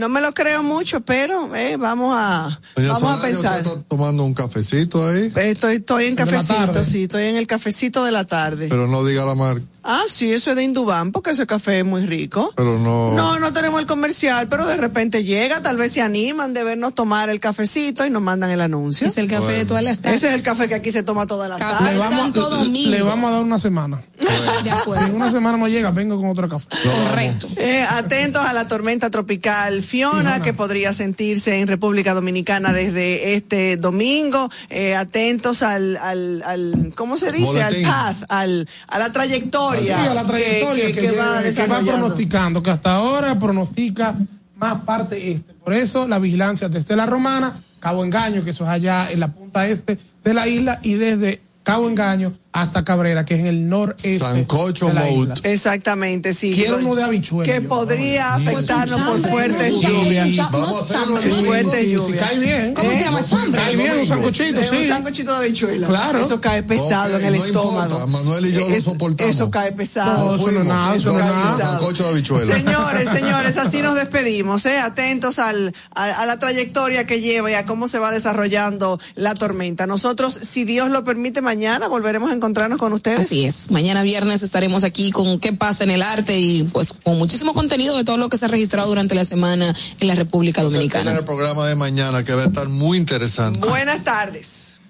No 0.00 0.08
me 0.08 0.22
lo 0.22 0.32
creo 0.32 0.62
mucho, 0.62 1.02
pero 1.02 1.54
eh, 1.54 1.76
vamos 1.76 2.16
a, 2.16 2.58
Doña 2.74 2.94
vamos 2.94 3.18
a 3.18 3.22
pensar. 3.22 3.58
¿Usted 3.58 3.70
está 3.72 3.82
tomando 3.86 4.24
un 4.24 4.32
cafecito 4.32 5.06
ahí? 5.06 5.30
Estoy, 5.36 5.76
estoy 5.76 6.06
en 6.06 6.16
cafecito, 6.16 6.82
sí, 6.84 7.02
estoy 7.02 7.24
en 7.24 7.36
el 7.36 7.46
cafecito 7.46 8.02
de 8.02 8.10
la 8.10 8.24
tarde. 8.24 8.68
Pero 8.70 8.86
no 8.86 9.04
diga 9.04 9.26
la 9.26 9.34
marca. 9.34 9.62
Ah, 9.82 10.02
sí, 10.08 10.32
eso 10.32 10.50
es 10.50 10.56
de 10.56 10.62
Indubán, 10.64 11.12
porque 11.12 11.30
ese 11.30 11.46
café 11.46 11.78
es 11.80 11.84
muy 11.84 12.06
rico. 12.06 12.52
Pero 12.56 12.78
no. 12.78 13.12
No, 13.12 13.38
no 13.38 13.52
tenemos 13.52 13.80
el 13.80 13.86
comercial, 13.86 14.48
pero 14.48 14.66
de 14.66 14.76
repente 14.76 15.24
llega, 15.24 15.62
tal 15.62 15.76
vez 15.76 15.92
se 15.92 16.02
animan 16.02 16.52
de 16.52 16.62
vernos 16.64 16.94
tomar 16.94 17.28
el 17.30 17.40
cafecito 17.40 18.04
y 18.04 18.10
nos 18.10 18.22
mandan 18.22 18.50
el 18.50 18.60
anuncio. 18.60 19.06
Es 19.06 19.16
el 19.18 19.28
café 19.28 19.52
de 19.52 19.64
todas 19.64 19.82
las 19.82 20.00
tardes. 20.00 20.18
Ese 20.18 20.28
es 20.28 20.34
el 20.34 20.42
café 20.42 20.68
que 20.68 20.74
aquí 20.74 20.92
se 20.92 21.02
toma 21.02 21.26
toda 21.26 21.48
la 21.48 21.56
Café 21.56 21.84
tarde. 21.84 21.92
Le 21.92 21.98
vamos, 21.98 22.22
Santo 22.22 22.50
Domingo. 22.50 22.90
le 22.90 23.02
vamos 23.02 23.30
a 23.30 23.34
dar 23.34 23.42
una 23.42 23.58
semana. 23.58 24.00
De 24.64 24.70
acuerdo. 24.70 25.06
Si 25.06 25.12
una 25.12 25.30
semana 25.30 25.56
no 25.58 25.68
llega, 25.68 25.90
vengo 25.90 26.16
con 26.18 26.28
otro 26.28 26.48
café. 26.48 26.66
Correcto. 26.82 27.48
Eh, 27.56 27.84
atentos 27.88 28.44
a 28.44 28.52
la 28.52 28.68
tormenta 28.68 29.10
tropical 29.10 29.82
Fiona, 29.82 30.42
que 30.42 30.52
podría 30.52 30.92
sentirse 30.92 31.60
en 31.60 31.68
República 31.68 32.14
Dominicana 32.14 32.72
desde 32.72 33.34
este 33.34 33.76
domingo. 33.76 34.50
Eh, 34.68 34.94
atentos 34.94 35.62
al, 35.62 35.96
al, 35.96 36.42
al, 36.44 36.92
¿cómo 36.94 37.16
se 37.16 37.32
dice? 37.32 37.44
Boletín. 37.44 37.86
Al 37.86 38.14
path, 38.16 38.24
al, 38.28 38.68
a 38.88 38.98
la 38.98 39.12
trayectoria. 39.12 39.69
Sí, 39.78 39.90
a 39.90 40.14
la 40.14 40.24
trayectoria 40.24 40.86
que, 40.86 40.92
que, 40.92 41.10
va 41.12 41.42
que 41.42 41.66
va 41.66 41.80
pronosticando, 41.80 42.62
que 42.62 42.70
hasta 42.70 42.94
ahora 42.94 43.38
pronostica 43.38 44.14
más 44.56 44.82
parte 44.82 45.32
este. 45.32 45.54
Por 45.54 45.74
eso 45.74 46.06
la 46.06 46.18
vigilancia 46.18 46.68
desde 46.68 46.96
la 46.96 47.06
Romana, 47.06 47.62
Cabo 47.78 48.04
Engaño, 48.04 48.44
que 48.44 48.50
eso 48.50 48.64
es 48.64 48.70
allá 48.70 49.10
en 49.10 49.20
la 49.20 49.28
punta 49.28 49.66
este 49.66 49.98
de 50.22 50.34
la 50.34 50.46
isla, 50.46 50.80
y 50.82 50.94
desde 50.94 51.40
Cabo 51.62 51.88
Engaño 51.88 52.34
hasta 52.52 52.84
Cabrera, 52.84 53.24
que 53.24 53.34
es 53.34 53.40
en 53.40 53.46
el 53.46 53.68
noreste 53.68 54.18
Sancocho 54.18 54.86
de 54.86 54.94
la 54.94 55.02
Mout. 55.02 55.36
isla. 55.38 55.50
Exactamente, 55.52 56.34
sí. 56.34 56.52
Quiero 56.52 56.78
uno 56.78 56.96
de 56.96 57.04
habichuela. 57.04 57.52
Que 57.52 57.60
podría 57.60 58.34
afectarnos 58.34 59.00
por 59.00 59.20
fuertes 59.30 59.80
lluvias. 59.80 60.50
Vamos 60.50 60.76
a 60.76 60.80
hacerlo 60.80 61.16
fuertes 61.44 61.88
lluvias. 61.88 62.28
cae 62.28 62.38
bien. 62.40 62.74
¿Cómo 62.74 62.92
se 62.92 63.00
llama? 63.00 63.20
Cae 63.52 63.76
bien, 63.76 63.92
un 64.00 64.06
sancochito, 64.08 64.60
sí. 64.62 64.76
Un 64.82 64.88
sancochito 64.88 65.30
de 65.32 65.36
habichuela. 65.36 65.86
Claro. 65.86 66.20
Eso 66.20 66.40
cae 66.40 66.62
pesado 66.64 67.18
en 67.18 67.26
el 67.26 67.34
estómago. 67.36 68.06
Manuel 68.08 68.46
y 68.46 68.52
yo 68.52 68.68
lo 68.68 68.80
soportamos. 68.80 69.34
Eso 69.34 69.50
cae 69.50 69.70
pesado. 69.72 70.30
No, 70.30 70.34
eso 70.36 70.50
no 70.50 70.60
es 70.62 70.66
nada, 70.66 70.94
eso 70.96 71.12
no 71.12 71.18
es 71.20 71.24
cae 71.24 71.34
nada. 71.34 71.58
Sancocho 71.58 72.02
de 72.02 72.08
habichuela. 72.10 72.56
Señores, 72.56 73.08
señores, 73.10 73.56
así 73.58 73.80
nos 73.80 73.94
despedimos, 73.94 74.66
¿eh? 74.66 74.78
Atentos 74.78 75.38
al, 75.38 75.72
a, 75.94 76.04
a 76.04 76.26
la 76.26 76.38
trayectoria 76.40 77.06
que 77.06 77.20
lleva 77.20 77.48
y 77.50 77.54
a 77.54 77.64
cómo 77.64 77.86
se 77.86 78.00
va 78.00 78.10
desarrollando 78.10 78.98
la 79.14 79.34
tormenta. 79.34 79.86
Nosotros, 79.86 80.34
si 80.34 80.64
Dios 80.64 80.90
lo 80.90 81.04
permite, 81.04 81.42
mañana 81.42 81.86
volveremos 81.86 82.30
a 82.30 82.39
encontrarnos 82.40 82.78
con 82.78 82.92
ustedes. 82.92 83.20
Así 83.20 83.44
es. 83.44 83.70
Mañana 83.70 84.02
viernes 84.02 84.42
estaremos 84.42 84.82
aquí 84.82 85.10
con 85.10 85.38
qué 85.38 85.52
pasa 85.52 85.84
en 85.84 85.90
el 85.90 86.02
arte 86.02 86.38
y 86.38 86.64
pues 86.64 86.92
con 86.92 87.18
muchísimo 87.18 87.52
contenido 87.52 87.96
de 87.96 88.04
todo 88.04 88.16
lo 88.16 88.28
que 88.28 88.38
se 88.38 88.46
ha 88.46 88.48
registrado 88.48 88.88
durante 88.88 89.14
la 89.14 89.24
semana 89.24 89.74
en 89.98 90.08
la 90.08 90.14
República 90.14 90.62
Dominicana. 90.62 91.12
el 91.12 91.24
programa 91.24 91.66
de 91.66 91.74
mañana 91.74 92.24
que 92.24 92.32
va 92.32 92.42
a 92.42 92.46
estar 92.46 92.68
muy 92.68 92.98
interesante. 92.98 93.68
Buenas 93.68 94.02
tardes. 94.02 94.80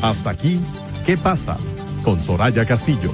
Hasta 0.00 0.30
aquí, 0.30 0.60
¿qué 1.04 1.16
pasa? 1.16 1.56
Con 2.04 2.22
Soraya 2.22 2.64
Castillo. 2.64 3.12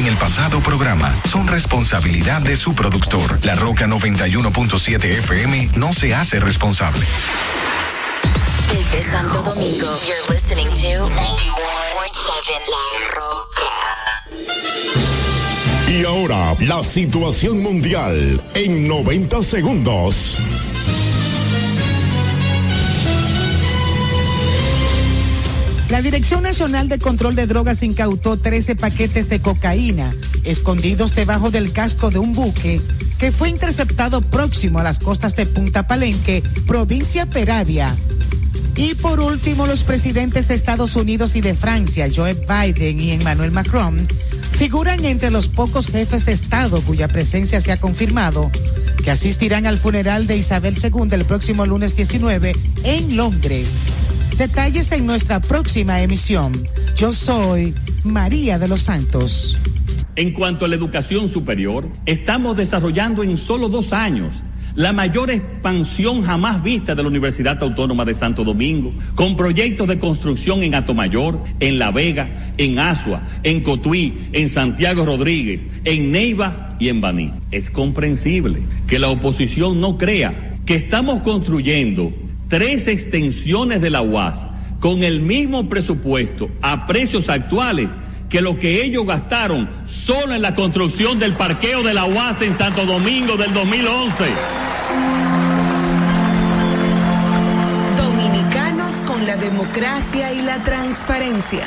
En 0.00 0.06
el 0.06 0.16
pasado 0.16 0.60
programa 0.60 1.14
son 1.30 1.46
responsabilidad 1.46 2.40
de 2.40 2.56
su 2.56 2.74
productor. 2.74 3.38
La 3.44 3.54
Roca 3.54 3.86
91.7 3.86 5.04
FM 5.04 5.70
no 5.76 5.92
se 5.92 6.14
hace 6.14 6.40
responsable. 6.40 7.04
Desde 8.72 9.02
Santo 9.02 9.42
Domingo, 9.42 9.86
you're 10.06 10.32
listening 10.32 10.68
to 10.68 11.06
91.7 11.06 11.16
La 12.70 12.84
Roca. 13.14 13.70
Y 15.90 16.04
ahora, 16.06 16.56
la 16.60 16.82
situación 16.82 17.62
mundial 17.62 18.42
en 18.54 18.88
90 18.88 19.42
segundos. 19.42 20.38
La 25.90 26.02
Dirección 26.02 26.44
Nacional 26.44 26.88
de 26.88 27.00
Control 27.00 27.34
de 27.34 27.48
Drogas 27.48 27.82
incautó 27.82 28.36
13 28.36 28.76
paquetes 28.76 29.28
de 29.28 29.42
cocaína 29.42 30.14
escondidos 30.44 31.16
debajo 31.16 31.50
del 31.50 31.72
casco 31.72 32.10
de 32.10 32.20
un 32.20 32.32
buque 32.32 32.80
que 33.18 33.32
fue 33.32 33.48
interceptado 33.48 34.20
próximo 34.20 34.78
a 34.78 34.84
las 34.84 35.00
costas 35.00 35.34
de 35.34 35.46
Punta 35.46 35.88
Palenque, 35.88 36.44
provincia 36.66 37.26
Peravia. 37.26 37.96
Y 38.76 38.94
por 38.94 39.18
último, 39.18 39.66
los 39.66 39.82
presidentes 39.82 40.46
de 40.46 40.54
Estados 40.54 40.94
Unidos 40.94 41.34
y 41.34 41.40
de 41.40 41.54
Francia, 41.54 42.08
Joe 42.14 42.34
Biden 42.34 43.00
y 43.00 43.10
Emmanuel 43.10 43.50
Macron, 43.50 44.06
figuran 44.52 45.04
entre 45.04 45.32
los 45.32 45.48
pocos 45.48 45.88
jefes 45.88 46.24
de 46.24 46.32
Estado 46.32 46.80
cuya 46.82 47.08
presencia 47.08 47.60
se 47.60 47.72
ha 47.72 47.80
confirmado 47.80 48.50
que 49.02 49.10
asistirán 49.10 49.66
al 49.66 49.76
funeral 49.76 50.28
de 50.28 50.36
Isabel 50.36 50.76
II 50.80 51.08
el 51.10 51.24
próximo 51.24 51.66
lunes 51.66 51.96
19 51.96 52.54
en 52.84 53.16
Londres. 53.16 53.80
Detalles 54.40 54.90
en 54.92 55.04
nuestra 55.04 55.38
próxima 55.38 56.00
emisión. 56.00 56.54
Yo 56.96 57.12
soy 57.12 57.74
María 58.04 58.58
de 58.58 58.68
los 58.68 58.80
Santos. 58.80 59.60
En 60.16 60.32
cuanto 60.32 60.64
a 60.64 60.68
la 60.68 60.76
educación 60.76 61.28
superior, 61.28 61.86
estamos 62.06 62.56
desarrollando 62.56 63.22
en 63.22 63.36
solo 63.36 63.68
dos 63.68 63.92
años 63.92 64.34
la 64.76 64.94
mayor 64.94 65.30
expansión 65.30 66.22
jamás 66.22 66.62
vista 66.62 66.94
de 66.94 67.02
la 67.02 67.10
Universidad 67.10 67.62
Autónoma 67.62 68.06
de 68.06 68.14
Santo 68.14 68.42
Domingo, 68.42 68.94
con 69.14 69.36
proyectos 69.36 69.86
de 69.88 69.98
construcción 69.98 70.62
en 70.62 70.74
Atomayor, 70.74 71.38
en 71.60 71.78
La 71.78 71.90
Vega, 71.90 72.54
en 72.56 72.78
Asua, 72.78 73.20
en 73.42 73.62
Cotuí, 73.62 74.30
en 74.32 74.48
Santiago 74.48 75.04
Rodríguez, 75.04 75.66
en 75.84 76.12
Neiva 76.12 76.78
y 76.80 76.88
en 76.88 77.02
Baní. 77.02 77.30
Es 77.50 77.68
comprensible 77.68 78.62
que 78.86 78.98
la 78.98 79.10
oposición 79.10 79.82
no 79.82 79.98
crea 79.98 80.56
que 80.64 80.76
estamos 80.76 81.20
construyendo 81.24 82.10
tres 82.50 82.88
extensiones 82.88 83.80
de 83.80 83.88
la 83.88 84.02
UAS 84.02 84.40
con 84.80 85.04
el 85.04 85.20
mismo 85.20 85.68
presupuesto 85.68 86.50
a 86.60 86.86
precios 86.86 87.30
actuales 87.30 87.90
que 88.28 88.42
lo 88.42 88.58
que 88.58 88.82
ellos 88.82 89.06
gastaron 89.06 89.70
solo 89.84 90.34
en 90.34 90.42
la 90.42 90.54
construcción 90.54 91.18
del 91.18 91.32
parqueo 91.34 91.82
de 91.82 91.94
la 91.94 92.04
UAS 92.04 92.42
en 92.42 92.56
Santo 92.56 92.84
Domingo 92.84 93.36
del 93.36 93.54
2011. 93.54 94.24
Dominicanos 97.96 98.92
con 99.06 99.24
la 99.26 99.36
democracia 99.36 100.32
y 100.32 100.42
la 100.42 100.62
transparencia. 100.62 101.66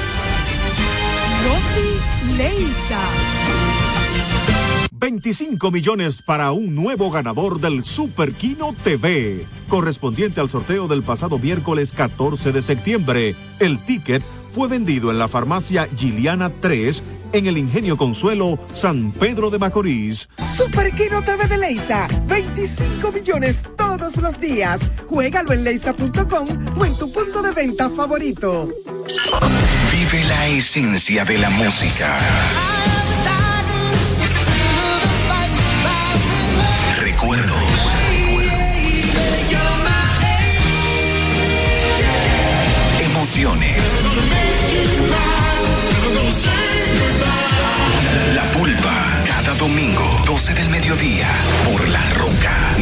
Loki 1.43 2.37
Leisa. 2.37 3.01
25 4.91 5.71
millones 5.71 6.21
para 6.21 6.51
un 6.51 6.75
nuevo 6.75 7.09
ganador 7.09 7.59
del 7.59 7.83
Super 7.85 8.33
Kino 8.33 8.75
TV, 8.83 9.45
correspondiente 9.67 10.39
al 10.41 10.49
sorteo 10.49 10.87
del 10.87 11.01
pasado 11.01 11.39
miércoles 11.39 11.93
14 11.93 12.51
de 12.51 12.61
septiembre. 12.61 13.35
El 13.59 13.79
ticket 13.79 14.21
fue 14.53 14.67
vendido 14.67 15.11
en 15.11 15.17
la 15.17 15.27
farmacia 15.27 15.87
Giliana 15.95 16.49
3 16.49 17.03
en 17.33 17.47
el 17.47 17.57
Ingenio 17.57 17.97
Consuelo, 17.97 18.59
San 18.73 19.11
Pedro 19.11 19.49
de 19.49 19.59
Macorís. 19.59 20.29
Super 20.55 20.91
Kino 20.91 21.21
TV 21.21 21.47
de 21.47 21.57
Leisa. 21.57 22.07
25 22.27 23.11
millones 23.11 23.63
todos 23.77 24.17
los 24.17 24.39
días. 24.39 24.81
Juégalo 25.07 25.53
en 25.53 25.63
leisa.com 25.63 26.47
o 26.77 26.85
en 26.85 26.97
tu 26.97 27.11
punto 27.11 27.41
de 27.41 27.51
venta 27.51 27.89
favorito. 27.89 28.69
Vive 29.91 30.23
la 30.25 30.47
esencia 30.47 31.25
de 31.25 31.37
la 31.37 31.49
música. 31.49 32.17
domingo, 49.61 50.03
12 50.25 50.55
del 50.55 50.69
mediodía, 50.69 51.27
por 51.65 51.87
la 51.89 52.10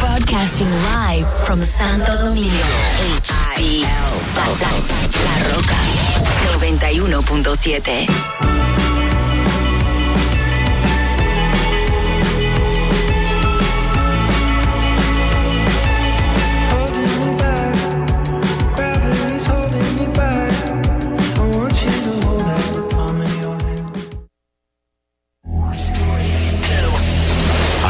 Broadcasting 0.00 0.68
live 0.68 1.26
from 1.46 1.60
Santo 1.60 2.16
Domingo. 2.16 2.50
La, 4.36 4.46
la 5.16 5.38
Roca. 5.54 5.76
91.7. 6.58 8.06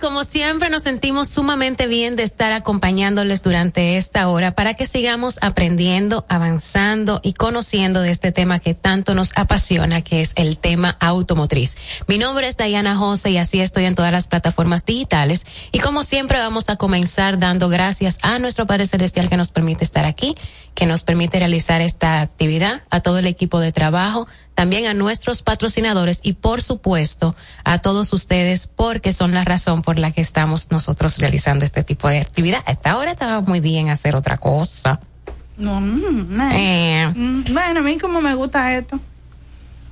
como 0.00 0.22
siempre 0.24 0.70
nos 0.70 0.84
sentimos 0.84 1.28
sumamente 1.28 1.88
bien 1.88 2.14
de 2.14 2.22
estar 2.22 2.52
acompañándoles 2.52 3.42
durante 3.42 3.96
esta 3.96 4.28
hora 4.28 4.52
para 4.52 4.74
que 4.74 4.86
sigamos 4.86 5.38
aprendiendo, 5.42 6.24
avanzando 6.28 7.20
y 7.24 7.32
conociendo 7.32 8.02
de 8.02 8.12
este 8.12 8.30
tema 8.30 8.60
que 8.60 8.74
tanto 8.74 9.14
nos 9.14 9.32
apasiona, 9.36 10.02
que 10.02 10.20
es 10.20 10.32
el 10.36 10.58
tema 10.58 10.96
automotriz. 11.00 11.76
Mi 12.06 12.18
nombre 12.18 12.46
es 12.46 12.56
Diana 12.56 12.94
Jose 12.94 13.30
y 13.30 13.38
así 13.38 13.60
estoy 13.60 13.86
en 13.86 13.96
todas 13.96 14.12
las 14.12 14.28
plataformas 14.28 14.84
digitales 14.84 15.44
y 15.72 15.80
como 15.80 16.04
siempre 16.04 16.38
vamos 16.38 16.70
a 16.70 16.76
comenzar 16.76 17.38
dando 17.38 17.68
gracias 17.68 18.18
a 18.22 18.38
nuestro 18.38 18.66
Padre 18.66 18.86
Celestial 18.86 19.28
que 19.28 19.36
nos 19.36 19.50
permite 19.50 19.82
estar 19.82 20.04
aquí, 20.04 20.36
que 20.74 20.86
nos 20.86 21.02
permite 21.02 21.38
realizar 21.38 21.80
esta 21.80 22.20
actividad, 22.20 22.82
a 22.90 23.00
todo 23.00 23.18
el 23.18 23.26
equipo 23.26 23.58
de 23.58 23.72
trabajo, 23.72 24.28
también 24.56 24.86
a 24.86 24.94
nuestros 24.94 25.42
patrocinadores 25.42 26.20
y 26.22 26.32
por 26.32 26.62
supuesto 26.62 27.36
a 27.62 27.78
todos 27.78 28.12
ustedes 28.14 28.66
porque 28.66 29.12
son 29.12 29.34
la 29.34 29.44
razón 29.56 29.80
por 29.80 29.98
la 29.98 30.10
que 30.10 30.20
estamos 30.20 30.70
nosotros 30.70 31.16
realizando 31.16 31.64
este 31.64 31.82
tipo 31.82 32.08
de 32.08 32.20
actividad. 32.20 32.62
A 32.66 32.72
esta 32.72 32.98
hora 32.98 33.12
estaba 33.12 33.40
muy 33.40 33.60
bien 33.60 33.88
hacer 33.88 34.14
otra 34.14 34.36
cosa. 34.36 35.00
No, 35.56 35.80
mm, 35.80 36.36
nah. 36.36 36.52
Eh. 36.52 37.12
Mm, 37.16 37.44
Bueno, 37.54 37.80
a 37.80 37.82
mí 37.82 37.96
como 37.98 38.20
me 38.20 38.34
gusta 38.34 38.76
esto. 38.76 39.00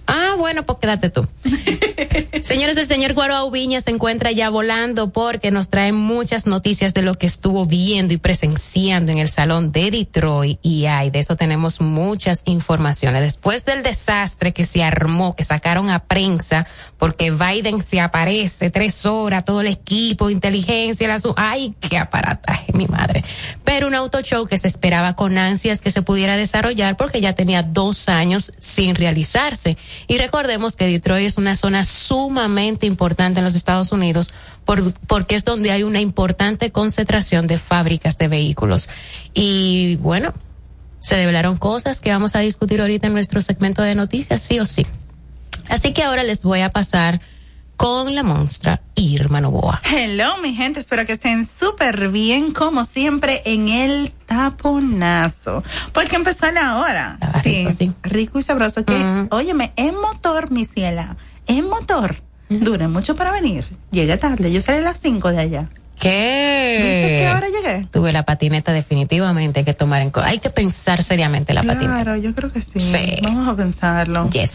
Ah, 0.06 0.34
bueno, 0.36 0.64
pues 0.64 0.78
quédate 0.78 1.10
tú. 1.10 1.26
Señores, 2.42 2.76
el 2.76 2.86
señor 2.86 3.14
Guaro 3.14 3.50
Viña 3.50 3.80
se 3.80 3.90
encuentra 3.90 4.30
ya 4.32 4.50
volando 4.50 5.12
porque 5.12 5.50
nos 5.50 5.70
trae 5.70 5.92
muchas 5.92 6.46
noticias 6.46 6.92
de 6.92 7.02
lo 7.02 7.14
que 7.14 7.26
estuvo 7.26 7.64
viendo 7.64 8.12
y 8.12 8.18
presenciando 8.18 9.12
en 9.12 9.18
el 9.18 9.30
salón 9.30 9.72
de 9.72 9.90
Detroit 9.90 10.58
y 10.62 10.86
ay, 10.86 11.10
de 11.10 11.20
eso 11.20 11.36
tenemos 11.36 11.80
muchas 11.80 12.42
informaciones. 12.44 13.22
Después 13.22 13.64
del 13.64 13.82
desastre 13.82 14.52
que 14.52 14.66
se 14.66 14.82
armó, 14.82 15.34
que 15.34 15.44
sacaron 15.44 15.88
a 15.88 16.00
prensa 16.00 16.66
porque 16.98 17.30
Biden 17.30 17.82
se 17.82 18.00
aparece 18.00 18.70
tres 18.70 19.06
horas, 19.06 19.44
todo 19.44 19.62
el 19.62 19.68
equipo, 19.68 20.28
inteligencia, 20.28 21.08
la 21.08 21.18
su, 21.18 21.32
ay, 21.36 21.74
qué 21.80 21.96
aparataje, 21.96 22.72
mi 22.74 22.86
madre. 22.86 23.24
Pero 23.64 23.88
un 23.88 23.94
auto 23.94 24.20
show 24.20 24.46
que 24.46 24.58
se 24.58 24.68
esperaba 24.68 25.14
con 25.16 25.38
ansias 25.38 25.80
que 25.80 25.90
se 25.90 26.02
pudiera 26.02 26.36
desarrollar 26.36 26.96
porque 26.96 27.20
ya 27.20 27.34
tenía 27.34 27.62
dos 27.62 28.08
años 28.08 28.52
sin 28.58 28.94
realizarse. 28.94 29.76
Y 30.06 30.18
recordemos 30.18 30.76
que 30.76 30.86
Detroit 30.86 31.26
es 31.26 31.38
una 31.38 31.56
zona 31.56 31.84
sumamente 31.84 32.86
importante 32.86 33.38
en 33.40 33.44
los 33.44 33.54
Estados 33.54 33.92
Unidos 33.92 34.32
por, 34.64 34.92
porque 35.06 35.34
es 35.34 35.44
donde 35.44 35.70
hay 35.70 35.82
una 35.82 36.00
importante 36.00 36.72
concentración 36.72 37.46
de 37.46 37.58
fábricas 37.58 38.18
de 38.18 38.28
vehículos. 38.28 38.88
Y 39.32 39.96
bueno, 39.96 40.32
se 41.00 41.16
develaron 41.16 41.56
cosas 41.56 42.00
que 42.00 42.10
vamos 42.10 42.34
a 42.34 42.40
discutir 42.40 42.80
ahorita 42.80 43.08
en 43.08 43.12
nuestro 43.12 43.40
segmento 43.40 43.82
de 43.82 43.94
noticias, 43.94 44.42
sí 44.42 44.58
o 44.60 44.66
sí. 44.66 44.86
Así 45.68 45.92
que 45.92 46.02
ahora 46.02 46.22
les 46.22 46.42
voy 46.42 46.60
a 46.60 46.70
pasar 46.70 47.20
con 47.76 48.14
la 48.14 48.22
monstrua 48.22 48.80
Irma 48.94 49.40
Novoa. 49.40 49.80
Hello, 49.84 50.38
mi 50.42 50.54
gente, 50.54 50.80
espero 50.80 51.04
que 51.04 51.14
estén 51.14 51.48
súper 51.48 52.08
bien, 52.08 52.52
como 52.52 52.84
siempre, 52.84 53.42
en 53.44 53.68
el 53.68 54.12
taponazo. 54.26 55.62
Porque 55.92 56.16
empezó 56.16 56.50
la 56.52 56.78
hora. 56.78 57.18
Sí, 57.42 57.92
rico, 58.02 58.38
y 58.38 58.42
sabroso. 58.42 58.84
Que, 58.84 59.26
óyeme, 59.30 59.72
en 59.76 59.94
motor, 60.00 60.50
mi 60.50 60.64
ciela, 60.64 61.16
en 61.46 61.68
motor, 61.68 62.22
dura 62.48 62.88
mucho 62.88 63.16
para 63.16 63.32
venir. 63.32 63.66
Llega 63.90 64.18
tarde, 64.18 64.52
yo 64.52 64.60
salí 64.60 64.78
a 64.78 64.82
las 64.82 65.00
5 65.00 65.30
de 65.30 65.40
allá. 65.40 65.68
¿Qué? 65.98 66.78
¿Viste 66.82 67.18
qué 67.18 67.30
hora 67.30 67.48
llegué? 67.48 67.86
Tuve 67.90 68.12
la 68.12 68.24
patineta 68.24 68.72
definitivamente 68.72 69.60
hay 69.60 69.64
que 69.64 69.74
tomar 69.74 70.02
en 70.02 70.10
cuenta. 70.10 70.30
Hay 70.30 70.38
que 70.38 70.50
pensar 70.50 71.02
seriamente 71.02 71.54
la 71.54 71.62
patineta. 71.62 72.02
Claro, 72.02 72.16
yo 72.16 72.34
creo 72.34 72.52
que 72.52 72.60
sí. 72.60 72.80
Sí. 72.80 73.16
Vamos 73.22 73.48
a 73.48 73.56
pensarlo. 73.56 74.28
Yes. 74.30 74.52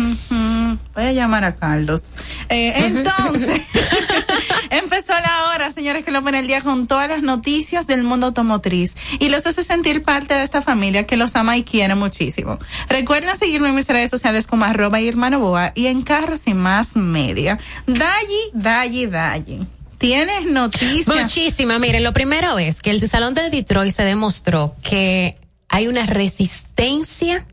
Voy 0.96 1.04
a 1.04 1.12
llamar 1.12 1.44
a 1.44 1.56
Carlos. 1.56 2.16
Eh, 2.50 2.74
entonces, 2.76 3.62
empezó 4.70 5.14
la 5.14 5.52
hora, 5.54 5.72
señores, 5.72 6.04
que 6.06 6.12
lo 6.12 6.24
pone 6.24 6.40
el 6.40 6.48
día 6.48 6.62
con 6.62 6.88
todas 6.88 7.10
las 7.10 7.22
noticias 7.22 7.88
del 7.88 8.04
mundo 8.04 8.28
automotriz 8.28 8.96
y 9.20 9.30
los 9.30 9.46
hace 9.46 9.64
sentir 9.64 10.04
parte 10.04 10.34
de 10.34 10.44
esta 10.44 10.62
familia 10.62 11.06
que 11.06 11.18
los 11.18 11.36
ama 11.36 11.58
y 11.58 11.64
quiere 11.64 11.96
muchísimo. 11.96 12.60
Recuerden 12.90 13.38
seguirme 13.38 13.70
en 13.70 13.76
mis 13.76 13.88
redes 13.88 14.10
sociales 14.10 14.48
como 14.48 14.66
arroba 14.66 15.00
Irma 15.00 15.30
Novoa 15.30 15.72
y 15.76 15.88
en 15.88 16.02
Carros 16.02 16.42
y 16.46 16.54
Más 16.54 16.96
Media. 16.96 17.60
Dalli, 17.88 18.52
Dalli, 18.54 19.06
Dalli. 19.08 19.68
¿Tienes 20.00 20.46
noticias? 20.46 21.08
Muchísima. 21.08 21.78
Miren, 21.78 22.04
lo 22.04 22.14
primero 22.14 22.58
es 22.58 22.82
que 22.82 22.90
el 22.90 23.08
Salón 23.08 23.34
de 23.34 23.50
Detroit 23.50 23.94
se 23.94 24.04
demostró 24.04 24.76
que 24.82 25.38
hay 25.68 25.88
una 25.88 26.06
resistencia 26.06 27.46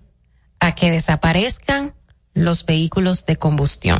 a 0.60 0.74
que 0.74 0.90
desaparezcan 0.90 1.92
los 2.34 2.64
vehículos 2.64 3.26
de 3.26 3.36
combustión. 3.36 3.98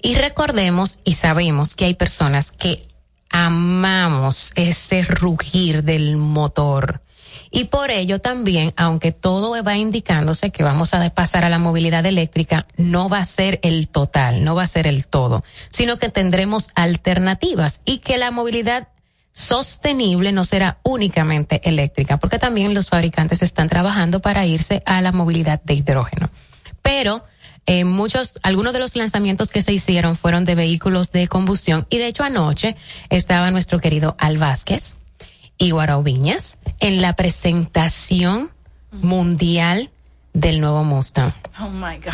Y 0.00 0.14
recordemos 0.14 0.98
y 1.04 1.14
sabemos 1.14 1.74
que 1.74 1.84
hay 1.84 1.94
personas 1.94 2.50
que 2.52 2.86
amamos 3.28 4.52
ese 4.54 5.02
rugir 5.02 5.84
del 5.84 6.16
motor. 6.16 7.02
Y 7.50 7.64
por 7.64 7.90
ello 7.90 8.20
también, 8.20 8.72
aunque 8.76 9.12
todo 9.12 9.62
va 9.62 9.76
indicándose 9.76 10.50
que 10.50 10.62
vamos 10.62 10.94
a 10.94 11.08
pasar 11.10 11.44
a 11.44 11.48
la 11.48 11.58
movilidad 11.58 12.04
eléctrica, 12.06 12.66
no 12.76 13.08
va 13.08 13.18
a 13.18 13.24
ser 13.24 13.58
el 13.62 13.88
total, 13.88 14.44
no 14.44 14.54
va 14.54 14.64
a 14.64 14.68
ser 14.68 14.86
el 14.86 15.06
todo, 15.06 15.42
sino 15.70 15.98
que 15.98 16.08
tendremos 16.08 16.70
alternativas 16.74 17.80
y 17.84 17.98
que 17.98 18.18
la 18.18 18.30
movilidad 18.30 18.88
sostenible 19.32 20.32
no 20.32 20.44
será 20.44 20.78
únicamente 20.82 21.60
eléctrica, 21.68 22.18
porque 22.18 22.38
también 22.38 22.74
los 22.74 22.88
fabricantes 22.88 23.42
están 23.42 23.68
trabajando 23.68 24.20
para 24.20 24.44
irse 24.46 24.82
a 24.84 25.00
la 25.00 25.12
movilidad 25.12 25.62
de 25.62 25.74
hidrógeno. 25.74 26.28
Pero 26.82 27.24
eh, 27.66 27.84
muchos, 27.84 28.38
algunos 28.42 28.72
de 28.72 28.80
los 28.80 28.96
lanzamientos 28.96 29.52
que 29.52 29.62
se 29.62 29.72
hicieron 29.72 30.16
fueron 30.16 30.44
de 30.44 30.54
vehículos 30.54 31.12
de 31.12 31.28
combustión 31.28 31.86
y 31.88 31.98
de 31.98 32.08
hecho 32.08 32.24
anoche 32.24 32.76
estaba 33.10 33.50
nuestro 33.50 33.78
querido 33.78 34.16
Al 34.18 34.38
Vázquez 34.38 34.97
y 35.58 35.72
en 36.80 37.02
la 37.02 37.16
presentación 37.16 38.50
mundial 38.92 39.90
del 40.32 40.60
nuevo 40.60 40.84
Mustang. 40.84 41.32
Oh 41.60 41.68
my 41.68 41.96
God. 41.98 42.12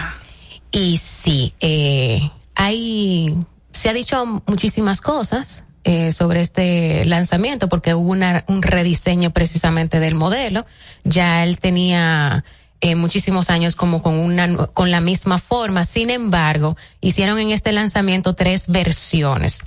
Y 0.73 0.97
sí, 0.97 1.55
eh, 1.61 2.31
hay, 2.55 3.37
se 3.73 3.91
ha 3.91 3.93
dicho 3.93 4.43
muchísimas 4.47 5.01
cosas, 5.01 5.65
eh, 5.87 6.13
sobre 6.13 6.41
este 6.41 7.05
lanzamiento 7.05 7.69
porque 7.69 7.95
hubo 7.95 8.11
una, 8.11 8.45
un 8.49 8.63
rediseño 8.63 9.35
precisamente 9.35 10.01
del 10.01 10.15
modelo. 10.15 10.65
Ya 11.05 11.45
él 11.45 11.59
tenía 11.59 12.43
eh, 12.81 12.95
muchísimos 12.95 13.51
años 13.51 13.77
como 13.77 14.03
con 14.03 14.15
una 14.15 14.57
con 14.69 14.91
la 14.91 15.03
misma 15.03 15.37
forma. 15.37 15.85
Sin 15.85 16.09
embargo, 16.09 16.79
hicieron 17.03 17.39
en 17.39 17.51
este 17.51 17.71
lanzamiento 17.73 18.35
tres 18.35 18.69
versiones. 18.69 19.61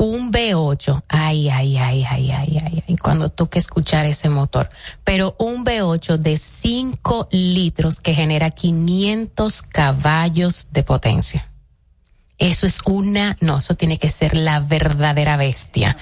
Un 0.00 0.30
V8, 0.32 1.02
ay, 1.08 1.48
ay, 1.50 1.76
ay, 1.76 2.04
ay, 2.08 2.30
ay, 2.30 2.58
ay, 2.64 2.84
ay, 2.88 2.96
cuando 2.96 3.30
toque 3.30 3.58
escuchar 3.58 4.06
ese 4.06 4.28
motor. 4.28 4.70
Pero 5.02 5.34
un 5.40 5.64
V8 5.64 6.18
de 6.18 6.36
5 6.38 7.28
litros 7.32 7.98
que 7.98 8.14
genera 8.14 8.50
500 8.50 9.62
caballos 9.62 10.68
de 10.70 10.84
potencia. 10.84 11.48
Eso 12.38 12.66
es 12.68 12.78
una, 12.84 13.36
no, 13.40 13.58
eso 13.58 13.74
tiene 13.74 13.98
que 13.98 14.08
ser 14.10 14.36
la 14.36 14.60
verdadera 14.60 15.36
bestia. 15.36 15.96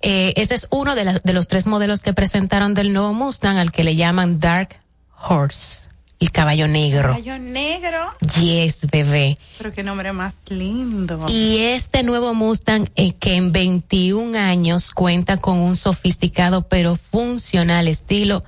Eh, 0.00 0.32
ese 0.36 0.54
es 0.54 0.66
uno 0.70 0.94
de, 0.94 1.04
la- 1.04 1.20
de 1.22 1.32
los 1.34 1.46
tres 1.46 1.66
modelos 1.66 2.00
que 2.00 2.14
presentaron 2.14 2.72
del 2.72 2.94
nuevo 2.94 3.12
Mustang 3.12 3.58
al 3.58 3.70
que 3.72 3.84
le 3.84 3.94
llaman 3.94 4.40
Dark 4.40 4.80
Horse, 5.28 5.88
el 6.20 6.30
caballo 6.30 6.68
negro. 6.68 7.10
Caballo 7.10 7.38
negro. 7.38 8.14
Yes, 8.40 8.86
bebé. 8.90 9.38
Pero 9.58 9.72
qué 9.72 9.82
nombre 9.82 10.12
más 10.12 10.34
lindo. 10.48 11.26
Y 11.28 11.58
este 11.58 12.02
nuevo 12.02 12.34
Mustang 12.34 12.88
eh, 12.96 13.12
que 13.12 13.36
en 13.36 13.52
21 13.52 14.38
años 14.38 14.90
cuenta 14.90 15.36
con 15.38 15.58
un 15.58 15.76
sofisticado 15.76 16.68
pero 16.68 16.96
funcional 16.96 17.88
estilo 17.88 18.42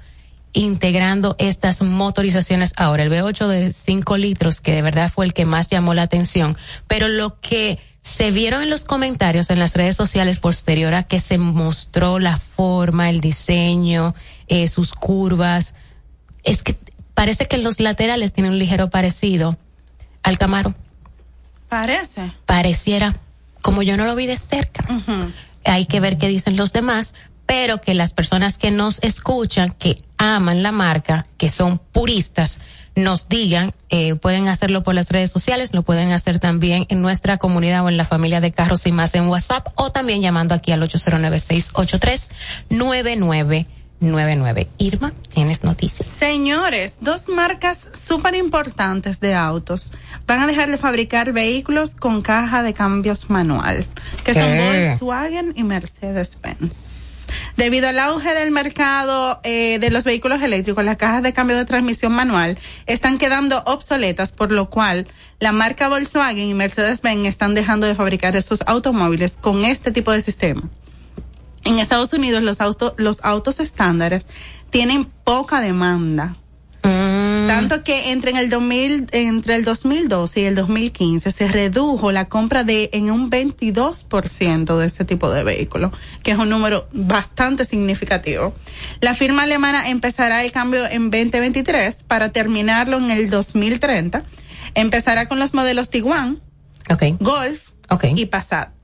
integrando 0.53 1.37
estas 1.39 1.83
motorizaciones 1.83 2.73
ahora 2.77 3.03
el 3.03 3.13
V8 3.13 3.47
de 3.47 3.73
5 3.73 4.17
litros 4.17 4.63
que 4.63 4.73
de 4.73 4.81
verdad 4.81 5.13
fue 5.13 5.27
el 5.27 5.35
que 5.35 5.45
más 5.45 5.69
llamó 5.69 5.93
la 5.93 6.03
atención 6.03 6.57
pero 6.87 7.09
lo 7.09 7.39
que 7.41 7.79
se 8.01 8.31
vieron 8.31 8.63
en 8.63 8.71
los 8.71 8.85
comentarios 8.85 9.51
en 9.51 9.59
las 9.59 9.75
redes 9.75 9.97
sociales 9.97 10.39
posterior 10.39 10.95
a 10.95 11.03
que 11.03 11.21
se 11.21 11.37
mostró 11.37 12.19
la 12.19 12.39
forma 12.39 13.11
el 13.11 13.21
diseño 13.21 14.15
eh, 14.49 14.67
sus 14.69 14.93
curvas 14.93 15.75
es 16.43 16.63
que 16.63 16.79
parece 17.17 17.49
que 17.49 17.57
los 17.57 17.81
laterales 17.81 18.35
tienen 18.35 18.53
un 18.53 18.59
ligero 18.59 18.91
parecido 18.91 19.57
al 20.23 20.37
Camaro. 20.37 20.75
Parece. 21.69 22.31
pareciera, 22.45 23.17
como 23.63 23.83
yo 23.83 23.97
no 23.97 24.05
lo 24.05 24.15
vi 24.15 24.27
de 24.27 24.37
cerca, 24.37 24.87
hay 25.65 25.87
que 25.87 25.99
ver 25.99 26.19
qué 26.19 26.29
dicen 26.29 26.57
los 26.57 26.73
demás, 26.73 27.15
pero 27.47 27.81
que 27.81 27.95
las 27.95 28.13
personas 28.13 28.59
que 28.59 28.71
nos 28.71 29.03
escuchan, 29.03 29.73
que 29.73 30.01
aman 30.19 30.63
la 30.63 30.73
marca, 30.73 31.27
que 31.39 31.49
son 31.49 31.79
puristas, 31.79 32.61
nos 32.95 33.29
digan, 33.29 33.73
eh, 33.89 34.15
pueden 34.15 34.47
hacerlo 34.49 34.83
por 34.83 34.95
las 34.95 35.11
redes 35.11 35.33
sociales, 35.33 35.73
lo 35.73 35.83
pueden 35.83 36.13
hacer 36.13 36.39
también 36.39 36.87
en 36.91 37.01
nuestra 37.03 37.39
comunidad 37.39 37.85
o 37.85 37.89
en 37.89 37.97
la 37.97 38.05
familia 38.05 38.41
de 38.41 38.53
Carros 38.53 38.87
y 38.87 38.93
Más 38.93 39.15
en 39.15 39.29
WhatsApp 39.29 39.69
o 39.75 39.91
también 39.91 40.21
llamando 40.21 40.55
aquí 40.55 40.71
al 40.71 40.83
809-683-9999. 44.01 44.69
Irma, 44.79 45.13
¿tienes 45.33 45.65
noticias? 45.65 46.09
Señores, 46.09 46.95
dos 47.01 47.29
marcas 47.29 47.79
súper 47.93 48.35
importantes 48.35 49.21
de 49.21 49.35
autos 49.35 49.93
van 50.27 50.41
a 50.41 50.47
dejar 50.47 50.71
de 50.71 50.79
fabricar 50.79 51.33
vehículos 51.33 51.93
con 51.93 52.23
caja 52.23 52.63
de 52.63 52.75
cambios 52.75 53.31
manual, 53.31 53.87
que 54.25 54.35
son. 54.35 54.57
Volkswagen 54.57 55.53
y 55.57 55.65
Mercedes-Benz. 55.65 56.97
Debido 57.57 57.89
al 57.89 57.99
auge 57.99 58.35
del 58.35 58.51
mercado 58.51 59.41
eh, 59.43 59.79
de 59.79 59.91
los 59.91 60.05
vehículos 60.05 60.43
eléctricos, 60.43 60.85
las 60.85 60.97
cajas 60.97 61.23
de 61.23 61.33
cambio 61.33 61.57
de 61.57 61.65
transmisión 61.65 62.13
manual 62.13 62.59
están 62.87 63.19
quedando 63.19 63.63
obsoletas, 63.67 64.33
por 64.33 64.53
lo 64.53 64.71
cual 64.71 65.09
la 65.41 65.53
marca 65.53 65.89
Volkswagen 65.89 66.39
y 66.39 66.55
Mercedes-Benz 66.55 67.27
están 67.27 67.55
dejando 67.55 67.87
de 67.87 67.95
fabricar 67.95 68.37
esos 68.37 68.63
automóviles 68.67 69.33
con 69.33 69.65
este 69.65 69.91
tipo 69.91 70.13
de 70.13 70.23
sistema. 70.23 70.63
En 71.67 71.81
Estados 71.81 72.13
Unidos 72.13 72.45
los 72.45 72.61
autos, 72.61 72.95
los 72.97 73.19
autos 73.25 73.59
estándares 73.59 74.29
tienen 74.71 75.05
poca 75.05 75.61
demanda. 75.61 76.37
Tanto 76.81 77.83
que 77.83 78.13
entre 78.13 78.31
en 78.31 78.37
el 78.37 78.49
2000, 78.49 79.09
entre 79.11 79.57
el 79.57 79.65
2012 79.65 80.41
y 80.41 80.45
el 80.45 80.55
2015 80.55 81.33
se 81.33 81.49
redujo 81.49 82.13
la 82.13 82.27
compra 82.27 82.63
de 82.63 82.91
en 82.93 83.11
un 83.11 83.29
22% 83.29 84.79
de 84.79 84.87
este 84.87 85.05
tipo 85.05 85.29
de 85.31 85.43
vehículos, 85.43 85.91
que 86.23 86.31
es 86.31 86.39
un 86.39 86.49
número 86.51 86.87
bastante 86.93 87.65
significativo. 87.65 88.55
La 89.01 89.15
firma 89.15 89.43
alemana 89.43 89.89
empezará 89.89 90.45
el 90.45 90.53
cambio 90.53 90.85
en 90.89 91.11
2023 91.11 92.05
para 92.05 92.31
terminarlo 92.31 92.99
en 92.99 93.11
el 93.11 93.29
2030. 93.29 94.23
Empezará 94.75 95.27
con 95.27 95.41
los 95.41 95.53
modelos 95.53 95.91
Tiguan, 95.91 96.41
Golf 97.19 97.71
y 98.15 98.27
Passat 98.27 98.76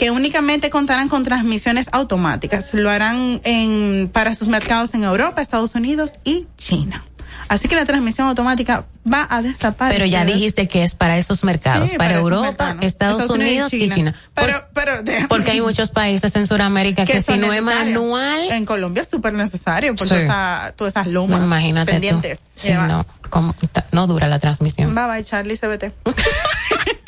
que 0.00 0.10
únicamente 0.10 0.70
contarán 0.70 1.10
con 1.10 1.24
transmisiones 1.24 1.86
automáticas. 1.92 2.72
Lo 2.72 2.88
harán 2.88 3.42
en, 3.44 4.08
para 4.10 4.34
sus 4.34 4.48
mercados 4.48 4.94
en 4.94 5.02
Europa, 5.04 5.42
Estados 5.42 5.74
Unidos 5.74 6.12
y 6.24 6.46
China. 6.56 7.04
Así 7.48 7.68
que 7.68 7.76
la 7.76 7.84
transmisión 7.84 8.26
automática 8.26 8.86
va 9.06 9.26
a 9.28 9.42
desaparecer. 9.42 10.00
Pero 10.00 10.10
ya 10.10 10.24
dijiste 10.24 10.68
que 10.68 10.84
es 10.84 10.94
para 10.94 11.18
esos 11.18 11.44
mercados, 11.44 11.90
Sí, 11.90 11.98
para, 11.98 12.14
Europa. 12.14 12.76
Estados, 12.80 13.20
Estados 13.20 13.30
Unidos, 13.30 13.74
y 13.74 13.90
China. 13.90 14.14
Pero, 14.32 14.64
pero, 14.72 15.02
Porque 15.28 15.50
hay 15.50 15.60
muchos 15.60 15.90
países 15.90 16.34
en 16.34 16.46
Sudamérica 16.46 17.04
que, 17.04 17.20
si 17.20 17.36
no 17.36 17.52
es 17.52 17.60
manual, 17.60 18.50
En 18.52 18.64
Colombia 18.64 19.02
es 19.02 19.08
súper 19.10 19.34
necesario 19.34 19.94
por 19.96 20.08
Sí. 20.08 20.14
esa- 20.14 20.72
todas 20.76 20.92
esas 20.94 21.08
lomas 21.08 21.42
imagínate 21.42 21.92
pendientes. 21.92 22.38
tú. 22.38 22.44
Sí, 22.54 22.72
no, 22.72 23.04
como- 23.28 23.54
no 23.92 24.06
dura 24.06 24.28
la 24.28 24.38
transmisión. 24.38 24.94
Bye 24.94 25.06
bye, 25.08 25.24
Charlie, 25.24 25.56
CBT. 25.58 25.92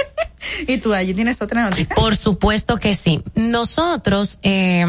y 0.67 0.79
tú 0.79 0.93
allí 0.93 1.15
tienes 1.15 1.41
otra 1.43 1.63
noticia. 1.65 1.95
Por 1.95 2.17
supuesto 2.17 2.79
que 2.79 2.95
sí. 2.95 3.23
Nosotros, 3.35 4.39
eh, 4.43 4.85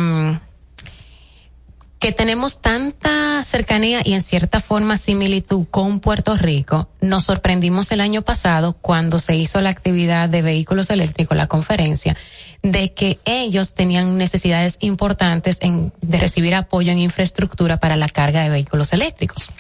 que 2.04 2.12
tenemos 2.12 2.60
tanta 2.60 3.42
cercanía 3.46 4.02
y 4.04 4.12
en 4.12 4.22
cierta 4.22 4.60
forma 4.60 4.98
similitud 4.98 5.66
con 5.72 6.02
Puerto 6.02 6.36
Rico, 6.36 6.90
nos 7.00 7.24
sorprendimos 7.24 7.94
el 7.94 8.02
año 8.02 8.24
pasado 8.24 8.74
cuando 8.74 9.20
se 9.20 9.38
hizo 9.38 9.62
la 9.62 9.70
actividad 9.70 10.28
de 10.28 10.42
vehículos 10.42 10.90
eléctricos, 10.90 11.38
la 11.38 11.48
conferencia, 11.48 12.18
de 12.62 12.94
que 12.94 13.20
ellos 13.24 13.74
tenían 13.74 14.18
necesidades 14.18 14.80
importantes 14.82 15.60
en, 15.62 15.94
de 16.02 16.18
recibir 16.18 16.56
apoyo 16.56 16.92
en 16.92 16.98
infraestructura 16.98 17.78
para 17.78 17.96
la 17.96 18.10
carga 18.10 18.44
de 18.44 18.50
vehículos 18.50 18.92
eléctricos. 18.92 19.54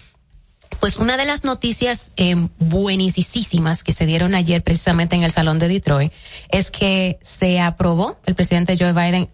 Pues 0.79 0.97
una 0.97 1.17
de 1.17 1.25
las 1.25 1.43
noticias 1.43 2.11
eh, 2.17 2.35
buenísimas 2.59 3.83
que 3.83 3.91
se 3.91 4.05
dieron 4.05 4.35
ayer 4.35 4.63
precisamente 4.63 5.15
en 5.15 5.23
el 5.23 5.31
Salón 5.31 5.59
de 5.59 5.67
Detroit 5.67 6.11
es 6.49 6.71
que 6.71 7.19
se 7.21 7.59
aprobó, 7.59 8.17
el 8.25 8.35
presidente 8.35 8.77
Joe 8.77 8.93
Biden 8.93 9.29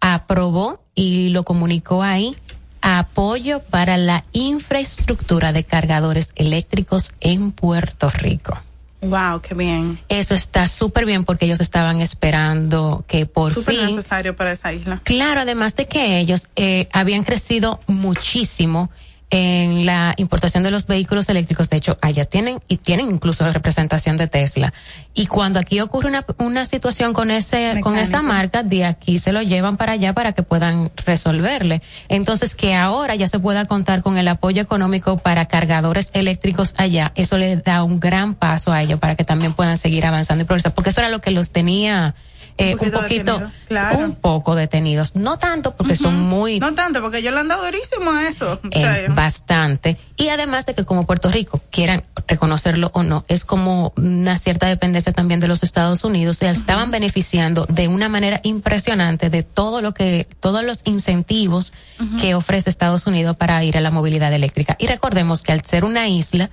aprobó 0.00 0.82
y 0.94 1.30
lo 1.30 1.44
comunicó 1.44 2.02
ahí, 2.02 2.36
apoyo 2.80 3.60
para 3.60 3.96
la 3.96 4.24
infraestructura 4.32 5.52
de 5.52 5.64
cargadores 5.64 6.30
eléctricos 6.36 7.12
en 7.20 7.52
Puerto 7.52 8.10
Rico. 8.10 8.58
Wow, 9.00 9.40
qué 9.40 9.54
bien. 9.54 10.00
Eso 10.08 10.34
está 10.34 10.66
súper 10.66 11.06
bien 11.06 11.24
porque 11.24 11.46
ellos 11.46 11.60
estaban 11.60 12.00
esperando 12.00 13.04
que 13.06 13.26
por 13.26 13.54
Súper 13.54 13.76
fin 13.76 13.96
necesario 13.96 14.34
para 14.34 14.52
esa 14.52 14.72
isla. 14.72 15.00
Claro, 15.04 15.42
además 15.42 15.76
de 15.76 15.86
que 15.86 16.18
ellos 16.18 16.48
eh, 16.56 16.88
habían 16.92 17.22
crecido 17.22 17.78
muchísimo 17.86 18.90
en 19.30 19.84
la 19.84 20.14
importación 20.16 20.62
de 20.62 20.70
los 20.70 20.86
vehículos 20.86 21.28
eléctricos. 21.28 21.68
De 21.68 21.76
hecho, 21.76 21.98
allá 22.00 22.24
tienen 22.24 22.58
y 22.66 22.78
tienen 22.78 23.10
incluso 23.10 23.44
la 23.44 23.52
representación 23.52 24.16
de 24.16 24.26
Tesla. 24.26 24.72
Y 25.14 25.26
cuando 25.26 25.58
aquí 25.58 25.80
ocurre 25.80 26.08
una, 26.08 26.24
una 26.38 26.64
situación 26.64 27.12
con 27.12 27.30
ese 27.30 27.80
con 27.82 27.98
esa 27.98 28.22
marca, 28.22 28.62
de 28.62 28.84
aquí 28.84 29.18
se 29.18 29.32
lo 29.32 29.42
llevan 29.42 29.76
para 29.76 29.92
allá 29.92 30.14
para 30.14 30.32
que 30.32 30.42
puedan 30.42 30.90
resolverle. 31.04 31.82
Entonces, 32.08 32.54
que 32.54 32.74
ahora 32.74 33.14
ya 33.14 33.28
se 33.28 33.38
pueda 33.38 33.66
contar 33.66 34.02
con 34.02 34.16
el 34.16 34.28
apoyo 34.28 34.62
económico 34.62 35.18
para 35.18 35.46
cargadores 35.46 36.10
eléctricos 36.14 36.74
allá, 36.76 37.12
eso 37.14 37.36
le 37.38 37.56
da 37.56 37.82
un 37.82 38.00
gran 38.00 38.34
paso 38.34 38.72
a 38.72 38.82
ellos 38.82 38.98
para 38.98 39.14
que 39.14 39.24
también 39.24 39.52
puedan 39.52 39.76
seguir 39.76 40.06
avanzando 40.06 40.42
y 40.42 40.46
progresar, 40.46 40.72
porque 40.72 40.90
eso 40.90 41.00
era 41.00 41.10
lo 41.10 41.20
que 41.20 41.30
los 41.30 41.50
tenía 41.50 42.14
eh, 42.58 42.72
un 42.72 42.78
poquito 42.78 43.00
poquito, 43.00 43.32
detenido, 43.32 43.52
claro. 43.68 43.98
un 43.98 44.14
poco 44.16 44.54
detenidos. 44.54 45.14
No 45.14 45.38
tanto 45.38 45.76
porque 45.76 45.96
son 45.96 46.20
muy 46.20 46.58
No 46.58 46.74
tanto, 46.74 47.00
porque 47.00 47.22
yo 47.22 47.30
le 47.30 47.40
han 47.40 47.48
dado 47.48 47.64
durísimo 47.64 48.10
a 48.10 48.26
eso. 48.28 48.60
O 48.62 48.68
eh, 48.72 48.80
sea, 48.80 49.14
bastante. 49.14 49.96
Y 50.16 50.28
además 50.28 50.66
de 50.66 50.74
que 50.74 50.84
como 50.84 51.04
Puerto 51.04 51.30
Rico, 51.30 51.60
quieran 51.70 52.02
reconocerlo 52.26 52.90
o 52.94 53.04
no, 53.04 53.24
es 53.28 53.44
como 53.44 53.92
una 53.96 54.36
cierta 54.36 54.66
dependencia 54.66 55.12
también 55.12 55.38
de 55.38 55.46
los 55.46 55.62
Estados 55.62 56.02
Unidos, 56.02 56.38
se 56.38 56.50
estaban 56.50 56.90
beneficiando 56.90 57.64
de 57.66 57.86
una 57.86 58.08
manera 58.08 58.40
impresionante 58.42 59.30
de 59.30 59.44
todo 59.44 59.80
lo 59.80 59.94
que, 59.94 60.26
todos 60.40 60.64
los 60.64 60.80
incentivos 60.84 61.72
que 62.20 62.34
ofrece 62.34 62.70
Estados 62.70 63.06
Unidos 63.06 63.36
para 63.36 63.62
ir 63.62 63.76
a 63.76 63.80
la 63.80 63.90
movilidad 63.90 64.32
eléctrica. 64.32 64.76
Y 64.78 64.88
recordemos 64.88 65.42
que 65.42 65.52
al 65.52 65.64
ser 65.64 65.84
una 65.84 66.08
isla 66.08 66.50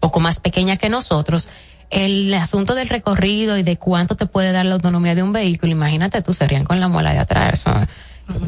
poco 0.00 0.20
más 0.20 0.40
pequeña 0.40 0.76
que 0.76 0.88
nosotros, 0.88 1.48
el 1.94 2.34
asunto 2.34 2.74
del 2.74 2.88
recorrido 2.88 3.56
y 3.56 3.62
de 3.62 3.76
cuánto 3.76 4.16
te 4.16 4.26
puede 4.26 4.52
dar 4.52 4.66
la 4.66 4.74
autonomía 4.74 5.14
de 5.14 5.22
un 5.22 5.32
vehículo, 5.32 5.72
imagínate 5.72 6.22
tú, 6.22 6.34
serían 6.34 6.64
con 6.64 6.80
la 6.80 6.88
muela 6.88 7.12
de 7.12 7.20
atrás. 7.20 7.54
Eso, 7.54 7.70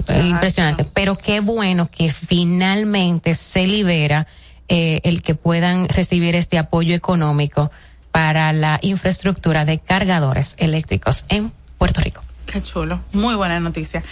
es 0.09 0.25
impresionante. 0.25 0.85
Pero 0.85 1.17
qué 1.17 1.41
bueno 1.41 1.89
que 1.91 2.13
finalmente 2.13 3.35
se 3.35 3.67
libera 3.67 4.27
eh, 4.69 5.01
el 5.05 5.23
que 5.23 5.35
puedan 5.35 5.89
recibir 5.89 6.35
este 6.35 6.59
apoyo 6.59 6.95
económico 6.95 7.71
para 8.11 8.53
la 8.53 8.79
infraestructura 8.83 9.65
de 9.65 9.79
cargadores 9.79 10.57
eléctricos 10.59 11.25
en 11.29 11.53
Puerto 11.79 12.01
Rico. 12.01 12.25
Qué 12.47 12.63
chulo. 12.63 13.01
Muy 13.13 13.35
buena 13.35 13.61
noticia. 13.61 14.03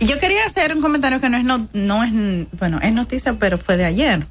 Yo 0.00 0.18
quería 0.18 0.44
hacer 0.46 0.74
un 0.74 0.80
comentario 0.80 1.20
que 1.20 1.28
no 1.28 1.36
es, 1.36 1.44
no, 1.44 1.68
no 1.72 2.02
es, 2.02 2.10
bueno, 2.58 2.80
es 2.82 2.92
noticia, 2.92 3.34
pero 3.34 3.58
fue 3.58 3.76
de 3.76 3.84
ayer. 3.84 4.26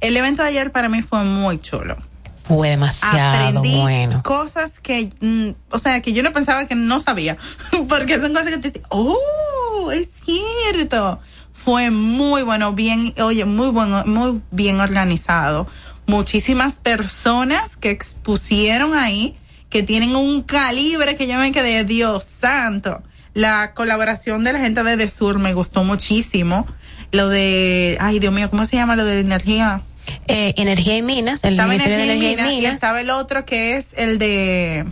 El 0.00 0.16
evento 0.16 0.42
de 0.42 0.48
ayer 0.48 0.72
para 0.72 0.88
mí 0.88 1.02
fue 1.02 1.22
muy 1.24 1.60
chulo. 1.60 1.96
Fue 2.44 2.70
demasiado 2.70 3.46
Aprendí 3.48 3.80
bueno. 3.80 4.22
cosas 4.22 4.80
que, 4.80 5.10
mm, 5.20 5.50
o 5.70 5.78
sea, 5.78 6.00
que 6.00 6.12
yo 6.12 6.22
no 6.22 6.32
pensaba 6.32 6.66
que 6.66 6.74
no 6.74 7.00
sabía. 7.00 7.36
Porque 7.88 8.20
son 8.20 8.32
cosas 8.32 8.48
que 8.48 8.58
te 8.58 8.68
dicen, 8.68 8.82
oh, 8.88 9.90
es 9.92 10.08
cierto. 10.24 11.20
Fue 11.52 11.90
muy 11.90 12.42
bueno, 12.42 12.72
bien, 12.72 13.14
oye, 13.22 13.44
muy 13.44 13.68
bueno, 13.68 14.02
muy 14.06 14.40
bien 14.50 14.80
organizado. 14.80 15.68
Muchísimas 16.06 16.74
personas 16.74 17.76
que 17.76 17.90
expusieron 17.90 18.94
ahí, 18.94 19.36
que 19.70 19.84
tienen 19.84 20.16
un 20.16 20.42
calibre 20.42 21.14
que 21.14 21.28
yo 21.28 21.38
me 21.38 21.52
quedé, 21.52 21.84
Dios 21.84 22.24
santo. 22.24 23.02
La 23.34 23.72
colaboración 23.74 24.42
de 24.42 24.52
la 24.52 24.58
gente 24.58 24.82
de 24.82 25.08
Sur 25.08 25.38
me 25.38 25.54
gustó 25.54 25.84
muchísimo. 25.84 26.66
Lo 27.12 27.28
de, 27.28 27.96
ay 28.00 28.18
Dios 28.18 28.32
mío, 28.32 28.50
¿cómo 28.50 28.66
se 28.66 28.76
llama 28.76 28.96
lo 28.96 29.04
de 29.04 29.20
energía? 29.20 29.82
Eh, 30.26 30.54
energía 30.56 30.96
y 30.96 31.02
minas, 31.02 31.42
el 31.44 31.50
estaba 31.54 31.68
Ministerio 31.68 31.96
de 31.98 32.04
energía 32.04 32.32
y 32.32 32.36
minas, 32.36 32.52
y 32.52 32.66
estaba 32.66 33.00
el 33.00 33.10
otro 33.10 33.44
que 33.44 33.76
es 33.76 33.86
el 33.96 34.18
de 34.18 34.86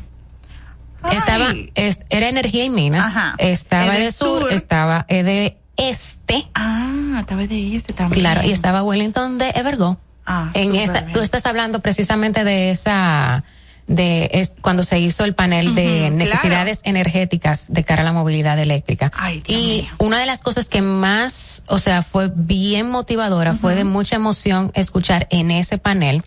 Estaba, 1.11 1.55
es- 1.75 2.01
era 2.11 2.29
energía 2.29 2.65
y 2.65 2.71
minas. 2.71 3.07
Ajá. 3.07 3.35
Estaba 3.39 3.95
de 3.95 4.13
sur, 4.13 4.43
sur. 4.43 4.53
estaba 4.53 5.07
eh, 5.09 5.23
de 5.23 5.57
este. 5.77 6.47
Ah, 6.55 7.17
estaba 7.21 7.47
de 7.47 7.75
este 7.77 7.93
también. 7.95 8.21
Claro, 8.21 8.47
y 8.47 8.53
estaba 8.53 8.83
Wellington 8.83 9.39
de 9.39 9.49
Evergo. 9.55 9.99
Ah, 10.27 10.51
en 10.53 10.75
esa, 10.77 11.01
bien. 11.01 11.13
tú 11.13 11.21
estás 11.21 11.47
hablando 11.47 11.81
precisamente 11.81 12.45
de 12.45 12.71
esa, 12.71 13.43
de 13.91 14.31
es, 14.33 14.55
cuando 14.61 14.85
se 14.85 15.01
hizo 15.01 15.25
el 15.25 15.35
panel 15.35 15.75
de 15.75 16.11
necesidades 16.11 16.81
energéticas 16.85 17.73
de 17.73 17.83
cara 17.83 18.03
a 18.03 18.05
la 18.05 18.13
movilidad 18.13 18.59
eléctrica. 18.59 19.11
y 19.47 19.89
una 19.99 20.21
de 20.21 20.27
las 20.27 20.41
cosas 20.43 20.69
que 20.69 20.81
más, 20.81 21.65
o 21.67 21.79
sea, 21.79 22.03
fue 22.03 22.31
bien 22.33 22.89
motivadora, 22.89 23.57
fue 23.57 23.75
de 23.75 23.85
mucha 23.85 24.15
emoción 24.15 24.71
escuchar 24.75 25.27
en 25.31 25.51
ese 25.51 25.77
panel 25.77 26.23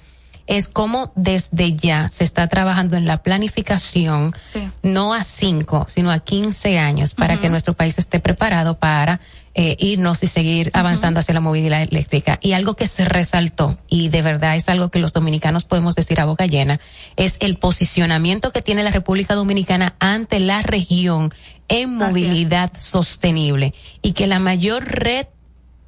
es 0.46 0.68
cómo 0.68 1.14
desde 1.16 1.74
ya 1.74 2.10
se 2.10 2.26
está 2.26 2.48
trabajando 2.48 2.98
en 2.98 3.06
la 3.06 3.24
planificación, 3.24 4.36
no 4.82 5.14
a 5.14 5.24
cinco, 5.24 5.88
sino 5.90 6.12
a 6.12 6.20
15 6.20 6.80
años, 6.80 7.14
para 7.14 7.40
que 7.40 7.50
nuestro 7.50 7.74
país 7.74 7.98
esté 7.98 8.20
preparado 8.20 8.78
para 8.78 9.22
eh, 9.56 9.76
irnos 9.80 10.24
y 10.24 10.28
seguir 10.28 10.72
avanzando 10.74 11.20
hacia 11.20 11.34
la 11.34 11.40
movilidad 11.40 11.82
eléctrica. 11.82 12.40
Y 12.42 12.54
algo 12.54 12.76
que 12.76 12.88
se 12.88 13.06
resaltó, 13.06 13.78
y 13.88 14.10
de 14.10 14.22
verdad 14.22 14.56
es 14.56 14.68
algo 14.68 14.90
que 14.90 15.00
los 15.00 15.14
dominicanos 15.14 15.64
podemos 15.66 15.96
decir 15.96 16.20
a 16.20 16.26
boca 16.26 16.48
llena, 16.48 16.80
es 17.18 17.38
el 17.40 17.58
posicionamiento 17.58 18.52
que 18.52 18.62
tiene 18.62 18.84
la 18.84 18.92
República 18.92 19.36
Dominicana 19.36 19.96
ante 20.00 20.40
la 20.40 20.62
región 20.62 21.32
en 21.68 21.96
movilidad 21.96 22.72
sostenible 22.80 23.74
y 24.02 24.14
que 24.14 24.28
la 24.28 24.40
mayor 24.40 24.86
red 24.86 25.28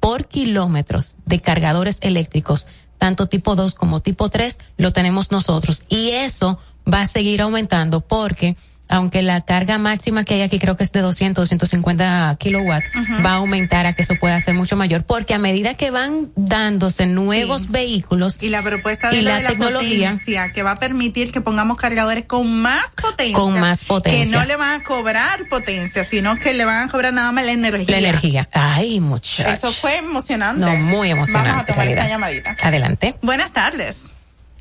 por 0.00 0.28
kilómetros 0.28 1.16
de 1.24 1.40
cargadores 1.40 1.98
eléctricos, 2.02 2.68
tanto 2.98 3.28
tipo 3.28 3.56
2 3.56 3.74
como 3.74 4.00
tipo 4.00 4.30
3, 4.30 4.58
lo 4.76 4.92
tenemos 4.92 5.32
nosotros. 5.32 5.82
Y 5.88 6.10
eso 6.10 6.58
va 6.92 7.02
a 7.02 7.06
seguir 7.06 7.42
aumentando 7.42 8.00
porque, 8.00 8.56
aunque 8.88 9.22
la 9.22 9.40
carga 9.44 9.78
máxima 9.78 10.24
que 10.24 10.34
hay 10.34 10.42
aquí 10.42 10.58
creo 10.58 10.76
que 10.76 10.84
es 10.84 10.92
de 10.92 11.00
200, 11.00 11.42
250 11.48 12.36
kilowatts, 12.38 12.86
Ujú. 12.94 13.22
va 13.24 13.30
a 13.32 13.34
aumentar 13.36 13.86
a 13.86 13.92
que 13.94 14.02
eso 14.02 14.14
pueda 14.20 14.38
ser 14.40 14.54
mucho 14.54 14.76
mayor, 14.76 15.04
porque 15.04 15.34
a 15.34 15.38
medida 15.38 15.74
que 15.74 15.90
van 15.90 16.30
dándose 16.36 17.06
nuevos 17.06 17.70
vehículos 17.70 18.38
y 18.40 18.48
la 18.48 18.62
propuesta 18.62 19.12
y 19.12 19.16
de, 19.16 19.22
la 19.22 19.36
de 19.36 19.42
la 19.42 19.48
tecnología, 19.50 20.10
potencia 20.12 20.52
que 20.52 20.62
va 20.62 20.72
a 20.72 20.78
permitir 20.78 21.32
que 21.32 21.40
pongamos 21.40 21.76
cargadores 21.76 22.24
con 22.26 22.52
más 22.60 22.84
potencia. 23.00 23.36
Con 23.36 23.58
más 23.60 23.84
potencia. 23.84 24.24
Que 24.24 24.30
no 24.30 24.44
le 24.44 24.56
van 24.56 24.80
a 24.80 24.84
cobrar 24.84 25.40
potencia, 25.48 26.04
sino 26.04 26.36
que 26.36 26.54
le 26.54 26.64
van 26.64 26.88
a 26.88 26.90
cobrar 26.90 27.12
nada 27.12 27.32
más 27.32 27.44
la 27.44 27.52
energía. 27.52 27.86
la 27.88 27.98
energía. 27.98 28.48
Ay, 28.52 29.00
muchachos. 29.00 29.54
Eso 29.54 29.72
fue 29.72 29.96
emocionante. 29.98 30.60
No, 30.60 30.76
muy 30.76 31.10
Vamos 31.10 31.28
a 31.34 31.38
emocionante. 31.38 31.72
tomar 31.72 31.88
esta 31.88 32.08
llamadita. 32.08 32.56
Adelante. 32.62 33.16
Buenas 33.22 33.52
tardes. 33.52 33.96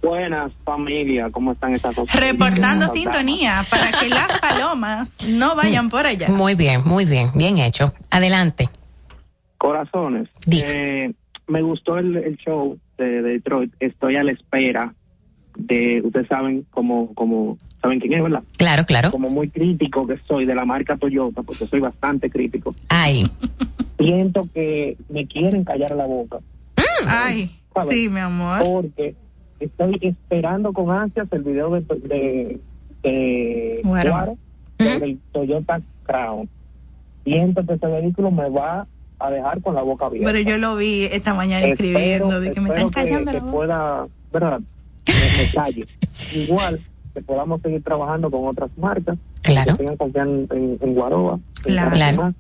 Buenas 0.06 0.52
familia, 0.64 1.32
¿cómo 1.32 1.53
están 1.53 1.73
estas 1.73 1.95
dos? 1.95 2.07
Reportando 2.14 2.94
sintonía 2.94 3.65
para 3.72 3.90
que 3.90 4.07
las 4.07 4.40
palomas 4.40 5.11
no 5.27 5.56
vayan 5.56 5.90
por 5.90 6.06
allá. 6.06 6.30
Muy 6.30 6.53
bien, 6.53 6.82
muy 6.86 7.06
bien, 7.06 7.32
bien 7.34 7.57
hecho. 7.57 7.91
Adelante. 8.11 8.69
Corazones, 9.57 10.30
eh, 10.52 11.11
me 11.48 11.64
gustó 11.64 11.98
el, 11.98 12.18
el 12.18 12.38
show 12.38 12.77
de, 12.99 13.06
de 13.06 13.22
Detroit. 13.23 13.73
Estoy 13.80 14.18
a 14.18 14.23
la 14.23 14.34
espera 14.34 14.94
de, 15.57 16.03
ustedes 16.06 16.27
saben 16.27 16.68
como, 16.69 17.11
como, 17.15 17.57
saben 17.82 17.99
quién 17.99 18.14
es, 18.14 18.22
¿verdad? 18.22 18.44
Claro, 18.57 18.86
claro. 18.86 19.10
Como 19.10 19.32
muy 19.32 19.49
crítico 19.49 20.06
que 20.06 20.19
soy 20.27 20.45
de 20.45 20.53
la 20.53 20.65
marca 20.65 20.98
Toyota, 20.98 21.41
porque 21.41 21.65
soy 21.65 21.80
bastante 21.80 22.30
crítico. 22.30 22.76
Ay. 22.90 23.27
Siento 23.98 24.48
que 24.53 24.98
me 25.10 25.26
quieren 25.26 25.64
callar 25.64 25.95
la 25.95 26.06
boca. 26.06 26.38
Ay, 27.07 27.60
¿sabes? 27.73 27.90
sí, 27.90 28.07
mi 28.07 28.19
amor. 28.19 28.61
Porque 28.64 29.15
estoy 29.60 29.98
esperando 30.02 30.73
con 30.73 30.91
ansias 30.91 31.27
el 31.32 31.44
video 31.44 31.72
de, 31.72 31.82
de, 31.82 32.60
de 33.03 33.82
Bueno. 33.84 34.38
Sobre 34.77 35.06
el 35.06 35.19
Toyota 35.32 35.82
Crown. 36.03 36.49
Siento 37.23 37.65
que 37.65 37.73
ese 37.73 37.88
vehículo 37.88 38.30
me 38.32 38.49
va 38.49 38.88
a 39.19 39.32
dejar 39.32 39.61
con 39.61 39.76
la 39.76 39.82
boca 39.82 40.07
abierta. 40.07 40.32
Pero 40.32 40.49
yo 40.49 40.57
lo 40.57 40.76
vi 40.76 41.03
esta 41.03 41.34
mañana 41.34 41.65
escribiendo 41.65 42.40
de 42.40 42.52
que 42.52 42.61
me 42.61 42.69
están 42.69 42.90
callando 42.90 43.32
que, 43.32 43.38
la 43.38 43.44
boca. 43.44 43.52
pueda, 43.52 44.07
¿verdad? 44.34 44.60
Me, 45.07 45.44
me 45.44 45.52
calle. 45.53 45.88
Igual 46.36 46.82
que 47.14 47.22
podamos 47.22 47.61
seguir 47.61 47.82
trabajando 47.82 48.30
con 48.30 48.45
otras 48.45 48.69
marcas. 48.77 49.18
Claro. 49.41 49.72
Que 49.72 49.77
tengan 49.77 49.98
confianza 49.98 50.56
en, 50.56 50.77
en 50.82 50.94
Guaroa. 50.94 51.40
en 51.65 51.90
Claro. 51.90 52.34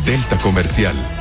Delta 0.05 0.37
Comercial, 0.37 0.95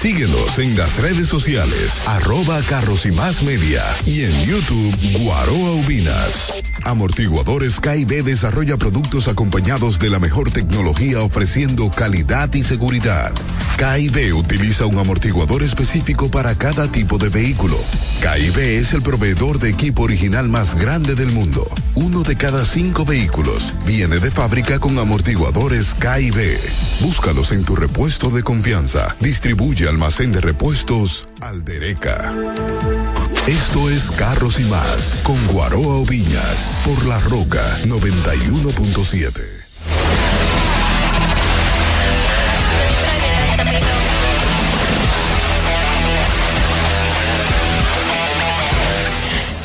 Síguenos 0.00 0.58
en 0.58 0.76
las 0.76 0.98
redes 0.98 1.26
sociales, 1.26 2.02
arroba 2.06 2.60
carros 2.62 3.06
y 3.06 3.12
más 3.12 3.42
media 3.42 3.82
y 4.04 4.24
en 4.24 4.44
YouTube 4.44 4.94
Guaroa 5.22 5.72
Ubinas. 5.72 6.62
Amortiguadores 6.84 7.80
KIB 7.80 8.22
desarrolla 8.22 8.76
productos 8.76 9.26
acompañados 9.26 9.98
de 9.98 10.10
la 10.10 10.20
mejor 10.20 10.52
tecnología 10.52 11.20
ofreciendo 11.22 11.90
calidad 11.90 12.52
y 12.54 12.62
seguridad. 12.62 13.32
KIB 13.78 14.36
utiliza 14.36 14.86
un 14.86 14.98
amortiguador 14.98 15.62
específico 15.62 16.30
para 16.30 16.56
cada 16.56 16.92
tipo 16.92 17.18
de 17.18 17.28
vehículo. 17.28 17.76
KIB 18.20 18.58
es 18.58 18.92
el 18.92 19.02
proveedor 19.02 19.58
de 19.58 19.70
equipo 19.70 20.02
original 20.02 20.48
más 20.48 20.76
grande 20.76 21.14
del 21.14 21.32
mundo. 21.32 21.68
Uno 21.94 22.22
de 22.22 22.36
cada 22.36 22.64
cinco 22.64 23.04
vehículos 23.04 23.74
viene 23.84 24.18
de 24.18 24.30
fábrica 24.30 24.78
con 24.78 24.98
amortiguadores 24.98 25.94
KIB. 25.94 26.58
Búscalos 27.00 27.50
en 27.50 27.64
tu 27.64 27.74
repuesto 27.74 28.30
de 28.30 28.42
confianza. 28.42 29.16
Distribuye 29.20 29.85
almacén 29.88 30.32
de 30.32 30.40
repuestos 30.40 31.28
Aldereca. 31.40 32.32
Esto 33.46 33.90
es 33.90 34.10
Carros 34.10 34.58
y 34.58 34.64
Más 34.64 35.16
con 35.22 35.36
Guaroa 35.46 35.96
Oviñas 35.96 36.78
por 36.84 37.06
La 37.06 37.20
Roca 37.20 37.62
91.7. 37.84 39.66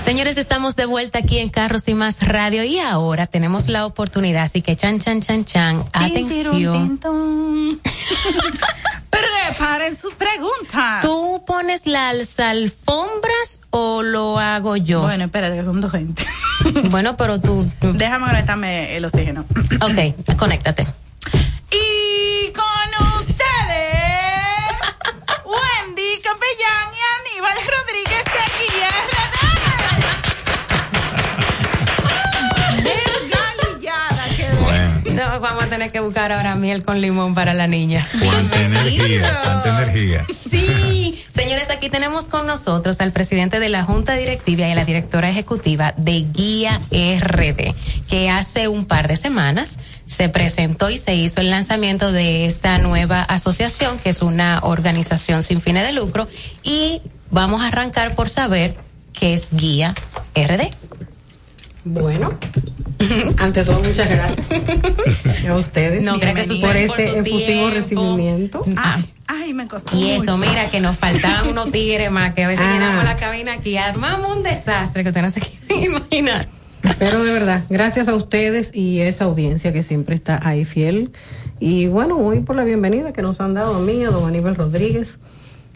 Señores, 0.04 0.38
estamos 0.38 0.76
de 0.76 0.86
vuelta 0.86 1.20
aquí 1.20 1.40
en 1.40 1.50
Carros 1.50 1.88
y 1.88 1.94
Más 1.94 2.28
Radio 2.28 2.64
y 2.64 2.80
ahora 2.80 3.28
tenemos 3.28 3.70
la 3.70 3.86
oportunidad, 3.86 4.44
así 4.44 4.62
que 4.62 4.76
chan, 4.76 5.00
chan, 5.00 5.22
chan, 5.22 5.46
chan, 5.46 5.86
atención. 5.94 7.00
Preparen 9.12 9.96
sus 9.96 10.14
preguntas. 10.14 11.02
¿Tú 11.02 11.44
pones 11.46 11.86
las 11.86 12.40
alfombras 12.40 13.62
o 13.70 14.02
lo 14.02 14.40
hago 14.40 14.78
yo? 14.78 15.02
Bueno, 15.02 15.26
espérate, 15.26 15.56
que 15.58 15.64
son 15.64 15.82
dos 15.82 15.92
gente. 15.92 16.26
bueno, 16.86 17.18
pero 17.18 17.40
tú... 17.40 17.70
Déjame 17.82 18.28
conectarme 18.28 18.96
el 18.96 19.06
oxígeno. 19.06 19.46
ok, 19.82 20.38
conéctate. 20.38 20.88
Y 21.72 22.52
con 22.54 23.22
ustedes, 23.22 23.38
Wendy 25.46 26.20
Capellán 26.24 26.90
y 26.96 27.32
Aníbal 27.32 27.58
Rodríguez 27.68 28.24
de 28.26 28.40
aquí 28.40 29.51
No, 35.14 35.40
vamos 35.40 35.64
a 35.64 35.68
tener 35.68 35.92
que 35.92 36.00
buscar 36.00 36.32
ahora 36.32 36.56
miel 36.56 36.84
con 36.84 37.02
limón 37.02 37.36
para 37.36 37.54
la 37.54 37.68
niña. 37.68 38.08
Cuánta 38.24 38.62
energía, 38.62 39.40
cuánta 39.44 39.82
energía. 39.82 40.26
Sí, 40.50 41.24
señores, 41.34 41.70
aquí 41.70 41.90
tenemos 41.90 42.28
con 42.28 42.48
nosotros 42.48 43.00
al 43.02 43.12
presidente 43.12 43.60
de 43.60 43.70
la 43.70 43.84
Junta 43.84 44.16
Directiva 44.16 44.68
y 44.68 44.76
la 44.76 44.86
directora 44.86 45.30
ejecutiva 45.30 45.94
de 45.98 46.26
Guía 46.32 46.82
RD, 46.92 47.74
que 48.08 48.30
hace 48.30 48.68
un 48.68 48.86
par 48.86 49.08
de 49.08 49.18
semanas 49.18 49.80
se 50.06 50.30
presentó 50.30 50.90
y 50.90 50.98
se 50.98 51.16
hizo 51.16 51.42
el 51.42 51.50
lanzamiento 51.50 52.12
de 52.12 52.46
esta 52.46 52.78
nueva 52.78 53.22
asociación, 53.22 54.00
que 54.00 54.10
es 54.10 54.22
una 54.22 54.60
organización 54.64 55.44
sin 55.44 55.62
fines 55.62 55.86
de 55.86 55.94
lucro, 55.94 56.28
y 56.64 57.02
vamos 57.30 57.62
a 57.62 57.68
arrancar 57.68 58.16
por 58.16 58.30
saber 58.30 58.76
qué 59.14 59.34
es 59.34 59.50
Guía 59.52 59.94
RD. 60.36 60.72
Bueno, 61.84 62.38
ante 63.38 63.64
todo, 63.64 63.82
muchas 63.84 64.10
gracias 64.10 65.46
a 65.50 65.56
ustedes. 65.56 66.04
No, 66.04 66.18
gracias 66.20 66.48
a 66.50 66.50
por 66.50 66.56
ustedes 66.70 66.90
este 66.90 67.04
por 67.06 67.14
su 67.14 67.20
efusivo 67.20 67.46
tiempo. 67.46 67.70
recibimiento. 67.70 68.66
Ay, 68.78 69.14
ay, 69.28 69.54
me 69.54 69.68
costó 69.68 69.98
Y 69.98 70.12
eso, 70.12 70.38
mira, 70.38 70.70
que 70.70 70.80
nos 70.80 70.98
faltaban 70.98 71.50
unos 71.50 71.72
tigres 71.72 72.12
más, 72.12 72.34
que 72.34 72.44
a 72.44 72.48
veces 72.48 72.66
Ah. 72.68 72.74
llenamos 72.74 73.04
la 73.04 73.16
cabina 73.16 73.54
aquí, 73.54 73.78
armamos 73.78 74.36
un 74.38 74.44
desastre 74.44 75.04
que 75.04 75.10
usted 75.10 75.22
no 75.22 75.30
se 75.30 75.42
quiere 75.68 75.86
imaginar. 75.86 76.48
Pero 76.98 77.24
de 77.24 77.32
verdad, 77.32 77.64
gracias 77.70 78.08
a 78.08 78.16
ustedes 78.16 78.72
y 78.74 79.02
esa 79.02 79.26
audiencia 79.26 79.72
que 79.72 79.84
siempre 79.84 80.16
está 80.16 80.40
ahí 80.48 80.66
fiel. 80.66 81.12
Y 81.60 81.86
bueno, 81.88 82.18
hoy 82.18 82.40
por 82.40 82.56
la 82.56 82.64
bienvenida 82.64 83.14
que 83.14 83.22
nos 83.22 83.40
han 83.40 83.54
dado 83.54 83.76
a 83.76 83.80
mí, 83.80 84.04
a 84.04 84.10
don 84.10 84.28
Aníbal 84.28 84.56
Rodríguez. 84.56 85.20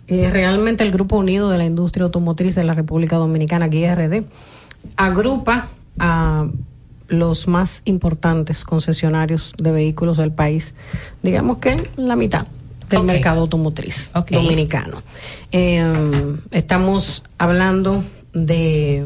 Eh, 0.07 0.29
realmente 0.31 0.83
el 0.83 0.91
Grupo 0.91 1.17
Unido 1.17 1.49
de 1.49 1.57
la 1.59 1.65
Industria 1.65 2.05
Automotriz 2.05 2.55
de 2.55 2.63
la 2.63 2.73
República 2.75 3.15
Dominicana, 3.17 3.65
aquí 3.65 3.85
RD, 3.87 4.23
agrupa 4.97 5.67
a 5.99 6.47
los 7.07 7.47
más 7.47 7.81
importantes 7.85 8.63
concesionarios 8.63 9.53
de 9.57 9.71
vehículos 9.71 10.17
del 10.17 10.31
país, 10.31 10.73
digamos 11.21 11.57
que 11.59 11.89
la 11.97 12.15
mitad 12.15 12.47
del 12.89 13.03
mercado 13.03 13.41
automotriz 13.41 14.11
dominicano. 14.29 15.01
Eh, 15.51 15.83
estamos 16.51 17.23
hablando 17.37 18.03
de 18.33 19.05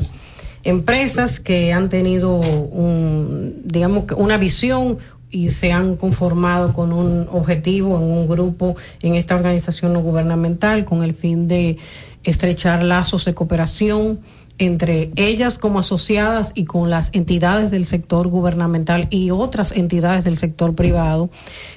empresas 0.64 1.40
que 1.40 1.74
han 1.74 1.90
tenido 1.90 2.36
un, 2.36 3.62
digamos 3.64 4.06
que 4.06 4.14
una 4.14 4.38
visión 4.38 5.00
y 5.32 5.50
se 5.50 5.72
han 5.72 5.96
conformado 5.96 6.74
con 6.74 6.92
un 6.92 7.28
objetivo 7.32 7.98
en 7.98 8.04
un 8.04 8.28
grupo 8.28 8.76
en 9.02 9.16
esta 9.16 9.36
organización 9.36 9.94
no 9.94 10.02
gubernamental 10.02 10.86
con 10.86 11.04
el 11.04 11.14
fin 11.14 11.48
de 11.48 11.78
estrechar 12.24 12.84
lazos 12.84 13.26
de 13.26 13.34
cooperación 13.34 14.20
entre 14.60 15.12
ellas 15.16 15.58
como 15.58 15.80
asociadas 15.80 16.52
y 16.54 16.66
con 16.66 16.90
las 16.90 17.10
entidades 17.14 17.72
del 17.72 17.86
sector 17.86 18.28
gubernamental 18.28 19.08
y 19.10 19.32
otras 19.32 19.72
entidades 19.72 20.24
del 20.24 20.38
sector 20.38 20.76
privado, 20.76 21.30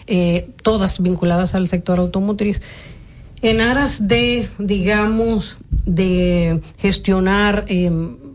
eh, 0.06 0.50
todas 0.62 1.00
vinculadas 1.00 1.54
al 1.54 1.68
sector 1.68 1.98
automotriz, 1.98 2.60
en 3.40 3.60
aras 3.60 4.06
de, 4.06 4.48
digamos, 4.58 5.56
de 5.84 6.60
gestionar 6.78 7.64
eh, 7.68 7.90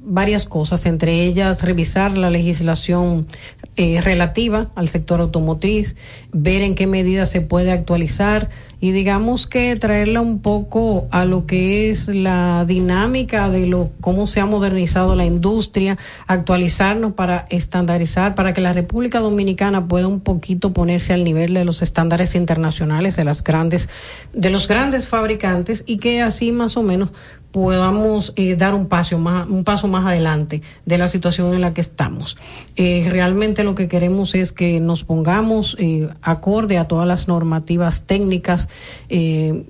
varias 0.10 0.46
cosas, 0.46 0.86
entre 0.86 1.24
ellas 1.24 1.62
revisar 1.62 2.18
la 2.18 2.30
legislación 2.30 3.28
eh, 3.78 4.02
relativa 4.02 4.72
al 4.74 4.90
sector 4.90 5.22
automotriz, 5.22 5.96
ver 6.34 6.64
en 6.64 6.74
qué 6.74 6.88
medida 6.88 7.28
se 7.28 7.42
puede 7.42 7.72
actualizar 7.72 8.50
y 8.80 8.92
digamos 8.92 9.48
que 9.48 9.76
traerla 9.76 10.22
un 10.22 10.40
poco 10.40 11.08
a 11.12 11.26
lo 11.26 11.46
que 11.46 11.90
es 11.90 12.08
la 12.08 12.66
dinámica 12.66 13.50
de 13.50 13.66
lo 13.66 13.92
cómo 14.02 14.28
se 14.28 14.40
ha 14.40 14.46
modernizado 14.46 15.16
la 15.16 15.26
industria, 15.26 15.98
actualizarnos 16.28 17.14
para 17.14 17.46
estandarizar, 17.50 18.36
para 18.36 18.54
que 18.54 18.62
la 18.62 18.74
República 18.74 19.20
Dominicana 19.20 19.88
pueda 19.88 20.08
un 20.08 20.20
poquito 20.22 20.74
ponerse 20.74 21.14
al 21.14 21.24
nivel 21.24 21.54
de 21.54 21.64
los 21.64 21.82
estándares 21.82 22.36
internacionales 22.36 23.16
de 23.16 23.24
las 23.24 23.44
grandes, 23.44 23.90
de 24.34 24.50
los 24.50 24.68
grandes 24.68 25.08
fabricantes 25.08 25.84
y 25.86 25.98
que 25.98 26.22
así 26.22 26.52
más 26.52 26.78
o 26.78 26.84
menos 26.84 27.10
podamos 27.58 28.34
eh, 28.36 28.56
dar 28.56 28.76
un 28.76 28.86
paso 28.86 29.18
más 29.18 29.48
un 29.48 29.64
paso 29.64 29.88
más 29.88 30.06
adelante 30.06 30.62
de 30.86 30.98
la 31.00 31.08
situación 31.08 31.56
en 31.56 31.62
la 31.62 31.74
que 31.74 31.82
estamos. 31.82 32.38
Eh, 32.76 33.08
realmente 33.10 33.64
lo 33.64 33.74
que 33.74 33.88
queremos 33.88 34.36
es 34.36 34.52
que 34.52 34.80
nos 34.80 35.04
pongamos 35.04 35.76
eh, 35.80 36.08
acorde 36.22 36.78
a 36.78 36.88
todas 36.88 37.08
las 37.08 37.28
normativas 37.28 38.04
técnicas 38.04 38.68
eh, 39.10 39.64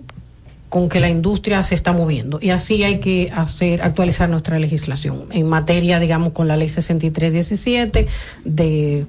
con 0.68 0.90
que 0.90 1.00
la 1.00 1.08
industria 1.08 1.64
se 1.64 1.76
está 1.76 1.94
moviendo. 1.94 2.40
Y 2.42 2.50
así 2.50 2.84
hay 2.84 3.00
que 3.00 3.32
hacer, 3.34 3.82
actualizar 3.82 4.30
nuestra 4.30 4.60
legislación 4.60 5.28
en 5.32 5.48
materia, 5.48 5.98
digamos, 5.98 6.34
con 6.34 6.50
la 6.50 6.58
ley 6.58 6.68
6317 6.68 8.06
de 8.44 9.06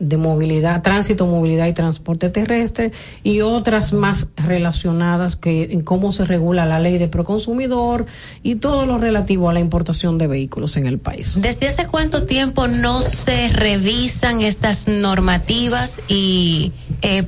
de 0.00 0.16
movilidad, 0.16 0.82
tránsito, 0.82 1.26
movilidad 1.26 1.66
y 1.66 1.72
transporte 1.72 2.30
terrestre 2.30 2.90
y 3.22 3.42
otras 3.42 3.92
más 3.92 4.26
relacionadas 4.36 5.36
que 5.36 5.64
en 5.70 5.82
cómo 5.82 6.10
se 6.10 6.24
regula 6.24 6.66
la 6.66 6.80
ley 6.80 6.98
de 6.98 7.06
proconsumidor 7.06 8.06
y 8.42 8.56
todo 8.56 8.86
lo 8.86 8.98
relativo 8.98 9.48
a 9.48 9.52
la 9.52 9.60
importación 9.60 10.18
de 10.18 10.26
vehículos 10.26 10.76
en 10.76 10.86
el 10.86 10.98
país. 10.98 11.34
¿Desde 11.36 11.68
hace 11.68 11.86
cuánto 11.86 12.24
tiempo 12.24 12.66
no 12.66 13.02
se 13.02 13.50
revisan 13.50 14.40
estas 14.40 14.88
normativas 14.88 16.00
y 16.08 16.72
eh, 17.02 17.24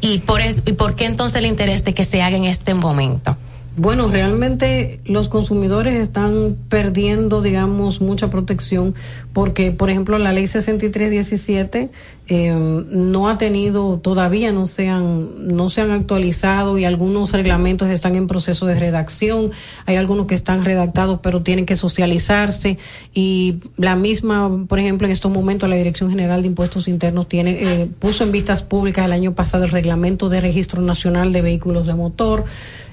y 0.00 0.18
por 0.18 0.40
es, 0.40 0.62
y 0.66 0.72
por 0.72 0.94
qué 0.94 1.06
entonces 1.06 1.38
el 1.38 1.46
interés 1.46 1.84
de 1.84 1.94
que 1.94 2.04
se 2.04 2.22
haga 2.22 2.36
en 2.36 2.44
este 2.44 2.74
momento? 2.74 3.36
Bueno, 3.78 4.08
realmente 4.08 5.00
los 5.04 5.28
consumidores 5.28 6.00
están 6.00 6.56
perdiendo, 6.70 7.42
digamos, 7.42 8.00
mucha 8.00 8.30
protección 8.30 8.94
porque, 9.34 9.70
por 9.70 9.90
ejemplo, 9.90 10.16
la 10.18 10.32
ley 10.32 10.46
6317 10.46 11.90
eh, 12.28 12.50
no 12.90 13.28
ha 13.28 13.36
tenido, 13.36 13.98
todavía 13.98 14.50
no 14.50 14.66
se, 14.66 14.88
han, 14.88 15.54
no 15.54 15.68
se 15.68 15.82
han 15.82 15.90
actualizado 15.90 16.78
y 16.78 16.86
algunos 16.86 17.32
reglamentos 17.32 17.90
están 17.90 18.16
en 18.16 18.26
proceso 18.28 18.64
de 18.64 18.80
redacción. 18.80 19.50
Hay 19.84 19.96
algunos 19.96 20.24
que 20.24 20.34
están 20.34 20.64
redactados 20.64 21.20
pero 21.22 21.42
tienen 21.42 21.66
que 21.66 21.76
socializarse 21.76 22.78
y 23.12 23.60
la 23.76 23.94
misma, 23.94 24.64
por 24.68 24.78
ejemplo, 24.78 25.06
en 25.06 25.12
estos 25.12 25.30
momentos 25.30 25.68
la 25.68 25.76
Dirección 25.76 26.08
General 26.08 26.40
de 26.40 26.48
Impuestos 26.48 26.88
Internos 26.88 27.28
tiene 27.28 27.58
eh, 27.60 27.90
puso 27.98 28.24
en 28.24 28.32
vistas 28.32 28.62
públicas 28.62 29.04
el 29.04 29.12
año 29.12 29.34
pasado 29.34 29.64
el 29.64 29.70
reglamento 29.70 30.30
de 30.30 30.40
registro 30.40 30.80
nacional 30.80 31.30
de 31.34 31.42
vehículos 31.42 31.86
de 31.86 31.94
motor 31.94 32.46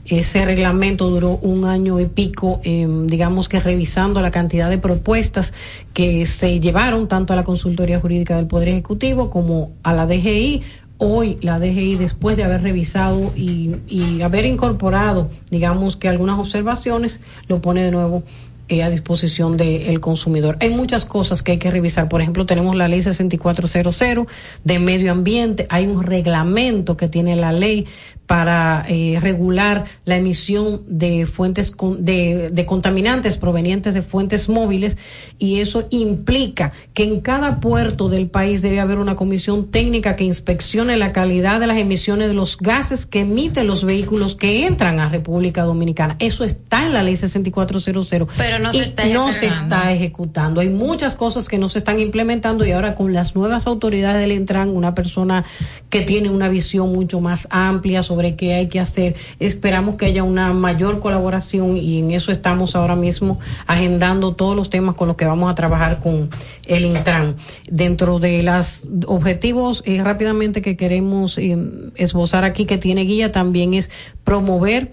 ese 0.05 0.43
reglamento 0.45 1.09
duró 1.09 1.37
un 1.41 1.65
año 1.65 1.99
y 1.99 2.05
pico, 2.05 2.59
eh, 2.63 2.87
digamos 3.05 3.47
que 3.47 3.59
revisando 3.59 4.21
la 4.21 4.31
cantidad 4.31 4.69
de 4.69 4.77
propuestas 4.77 5.53
que 5.93 6.25
se 6.25 6.59
llevaron 6.59 7.07
tanto 7.07 7.33
a 7.33 7.35
la 7.35 7.43
Consultoría 7.43 7.99
Jurídica 7.99 8.35
del 8.35 8.47
Poder 8.47 8.69
Ejecutivo 8.69 9.29
como 9.29 9.71
a 9.83 9.93
la 9.93 10.05
DGI. 10.05 10.61
Hoy 10.97 11.37
la 11.41 11.59
DGI, 11.59 11.95
después 11.95 12.37
de 12.37 12.43
haber 12.43 12.61
revisado 12.61 13.33
y, 13.35 13.75
y 13.87 14.21
haber 14.21 14.45
incorporado, 14.45 15.29
digamos 15.49 15.95
que 15.95 16.09
algunas 16.09 16.37
observaciones, 16.37 17.19
lo 17.47 17.61
pone 17.61 17.83
de 17.83 17.91
nuevo 17.91 18.23
eh, 18.69 18.81
a 18.81 18.89
disposición 18.89 19.57
del 19.57 19.99
consumidor. 19.99 20.57
Hay 20.61 20.69
muchas 20.69 21.03
cosas 21.03 21.43
que 21.43 21.51
hay 21.51 21.57
que 21.57 21.69
revisar. 21.69 22.07
Por 22.07 22.21
ejemplo, 22.21 22.45
tenemos 22.45 22.77
la 22.77 22.87
ley 22.87 23.01
6400 23.01 24.25
de 24.63 24.79
medio 24.79 25.11
ambiente, 25.11 25.67
hay 25.69 25.85
un 25.85 26.01
reglamento 26.01 26.95
que 26.95 27.09
tiene 27.09 27.35
la 27.35 27.51
ley 27.51 27.85
para 28.25 28.85
eh, 28.87 29.17
regular 29.21 29.85
la 30.05 30.15
emisión 30.15 30.81
de 30.87 31.25
fuentes 31.25 31.73
de, 31.99 32.49
de, 32.49 32.65
contaminantes 32.65 33.37
provenientes 33.37 33.93
de 33.93 34.01
fuentes 34.01 34.47
móviles 34.47 34.95
y 35.39 35.59
eso 35.59 35.87
implica 35.89 36.71
que 36.93 37.03
en 37.03 37.19
cada 37.19 37.59
puerto 37.59 38.07
del 38.07 38.27
país 38.27 38.61
debe 38.61 38.79
haber 38.79 38.99
una 38.99 39.15
comisión 39.15 39.71
técnica 39.71 40.15
que 40.15 40.23
inspeccione 40.23 40.95
la 40.95 41.11
calidad 41.11 41.59
de 41.59 41.67
las 41.67 41.77
emisiones 41.77 42.29
de 42.29 42.33
los 42.33 42.57
gases 42.57 43.05
que 43.05 43.21
emiten 43.21 43.67
los 43.67 43.83
vehículos 43.83 44.35
que 44.35 44.65
entran 44.65 44.99
a 44.99 45.09
República 45.09 45.63
Dominicana. 45.63 46.15
Eso 46.19 46.45
está 46.45 46.85
en 46.85 46.93
la 46.93 47.03
ley 47.03 47.17
6400. 47.17 48.07
Pero 48.37 48.59
no, 48.59 48.71
se 48.71 48.83
está, 48.83 49.05
no 49.07 49.33
se 49.33 49.47
está 49.47 49.91
ejecutando. 49.91 50.61
Hay 50.61 50.69
muchas 50.69 51.15
cosas 51.15 51.47
que 51.49 51.57
no 51.57 51.67
se 51.67 51.79
están 51.79 51.99
implementando 51.99 52.65
y 52.65 52.71
ahora 52.71 52.95
con 52.95 53.11
las 53.11 53.35
nuevas 53.35 53.67
autoridades 53.67 54.21
del 54.21 54.31
Intran, 54.31 54.69
una 54.69 54.95
persona 54.95 55.43
que 55.89 56.01
tiene 56.01 56.29
una 56.29 56.47
visión 56.47 56.93
mucho 56.93 57.19
más 57.19 57.47
amplia 57.51 58.01
sobre 58.01 58.12
qué 58.35 58.53
hay 58.53 58.67
que 58.67 58.79
hacer. 58.79 59.15
Esperamos 59.39 59.95
que 59.95 60.05
haya 60.05 60.23
una 60.23 60.53
mayor 60.53 60.99
colaboración 60.99 61.77
y 61.77 61.99
en 61.99 62.11
eso 62.11 62.31
estamos 62.31 62.75
ahora 62.75 62.95
mismo 62.95 63.39
agendando 63.67 64.35
todos 64.35 64.55
los 64.55 64.69
temas 64.69 64.95
con 64.95 65.07
los 65.07 65.17
que 65.17 65.25
vamos 65.25 65.51
a 65.51 65.55
trabajar 65.55 65.99
con 65.99 66.29
el 66.65 66.85
Intran. 66.85 67.35
Dentro 67.69 68.19
de 68.19 68.43
los 68.43 68.81
objetivos 69.07 69.83
eh, 69.85 70.01
rápidamente 70.03 70.61
que 70.61 70.77
queremos 70.77 71.37
eh, 71.37 71.57
esbozar 71.95 72.43
aquí 72.43 72.65
que 72.65 72.77
tiene 72.77 73.03
guía 73.03 73.31
también 73.31 73.73
es 73.73 73.89
promover 74.23 74.91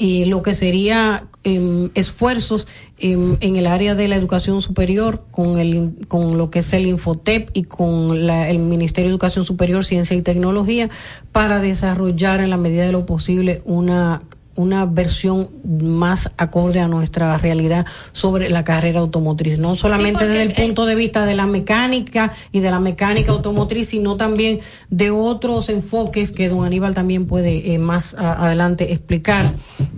y 0.00 0.24
lo 0.24 0.40
que 0.40 0.54
sería 0.54 1.26
eh, 1.44 1.90
esfuerzos 1.94 2.66
eh, 2.98 3.36
en 3.40 3.56
el 3.56 3.66
área 3.66 3.94
de 3.94 4.08
la 4.08 4.16
educación 4.16 4.62
superior 4.62 5.24
con 5.30 5.58
el 5.58 5.92
con 6.08 6.38
lo 6.38 6.50
que 6.50 6.60
es 6.60 6.72
el 6.72 6.86
Infotep 6.86 7.50
y 7.52 7.64
con 7.64 8.26
la, 8.26 8.48
el 8.48 8.60
Ministerio 8.60 9.10
de 9.10 9.12
Educación 9.12 9.44
Superior, 9.44 9.84
Ciencia 9.84 10.16
y 10.16 10.22
Tecnología 10.22 10.88
para 11.32 11.60
desarrollar 11.60 12.40
en 12.40 12.48
la 12.48 12.56
medida 12.56 12.86
de 12.86 12.92
lo 12.92 13.04
posible 13.04 13.60
una 13.66 14.22
una 14.56 14.84
versión 14.84 15.48
más 15.64 16.30
acorde 16.36 16.80
a 16.80 16.88
nuestra 16.88 17.36
realidad 17.38 17.86
sobre 18.12 18.50
la 18.50 18.64
carrera 18.64 19.00
automotriz, 19.00 19.58
no 19.58 19.76
solamente 19.76 20.26
desde 20.26 20.42
el 20.42 20.66
punto 20.66 20.86
de 20.86 20.94
vista 20.94 21.24
de 21.24 21.34
la 21.34 21.46
mecánica 21.46 22.32
y 22.52 22.60
de 22.60 22.70
la 22.70 22.80
mecánica 22.80 23.32
automotriz, 23.32 23.88
sino 23.88 24.16
también 24.16 24.60
de 24.90 25.10
otros 25.10 25.68
enfoques 25.68 26.32
que 26.32 26.48
don 26.48 26.64
Aníbal 26.64 26.94
también 26.94 27.26
puede 27.26 27.72
eh, 27.72 27.78
más 27.78 28.14
a, 28.14 28.46
adelante 28.46 28.92
explicar 28.92 29.52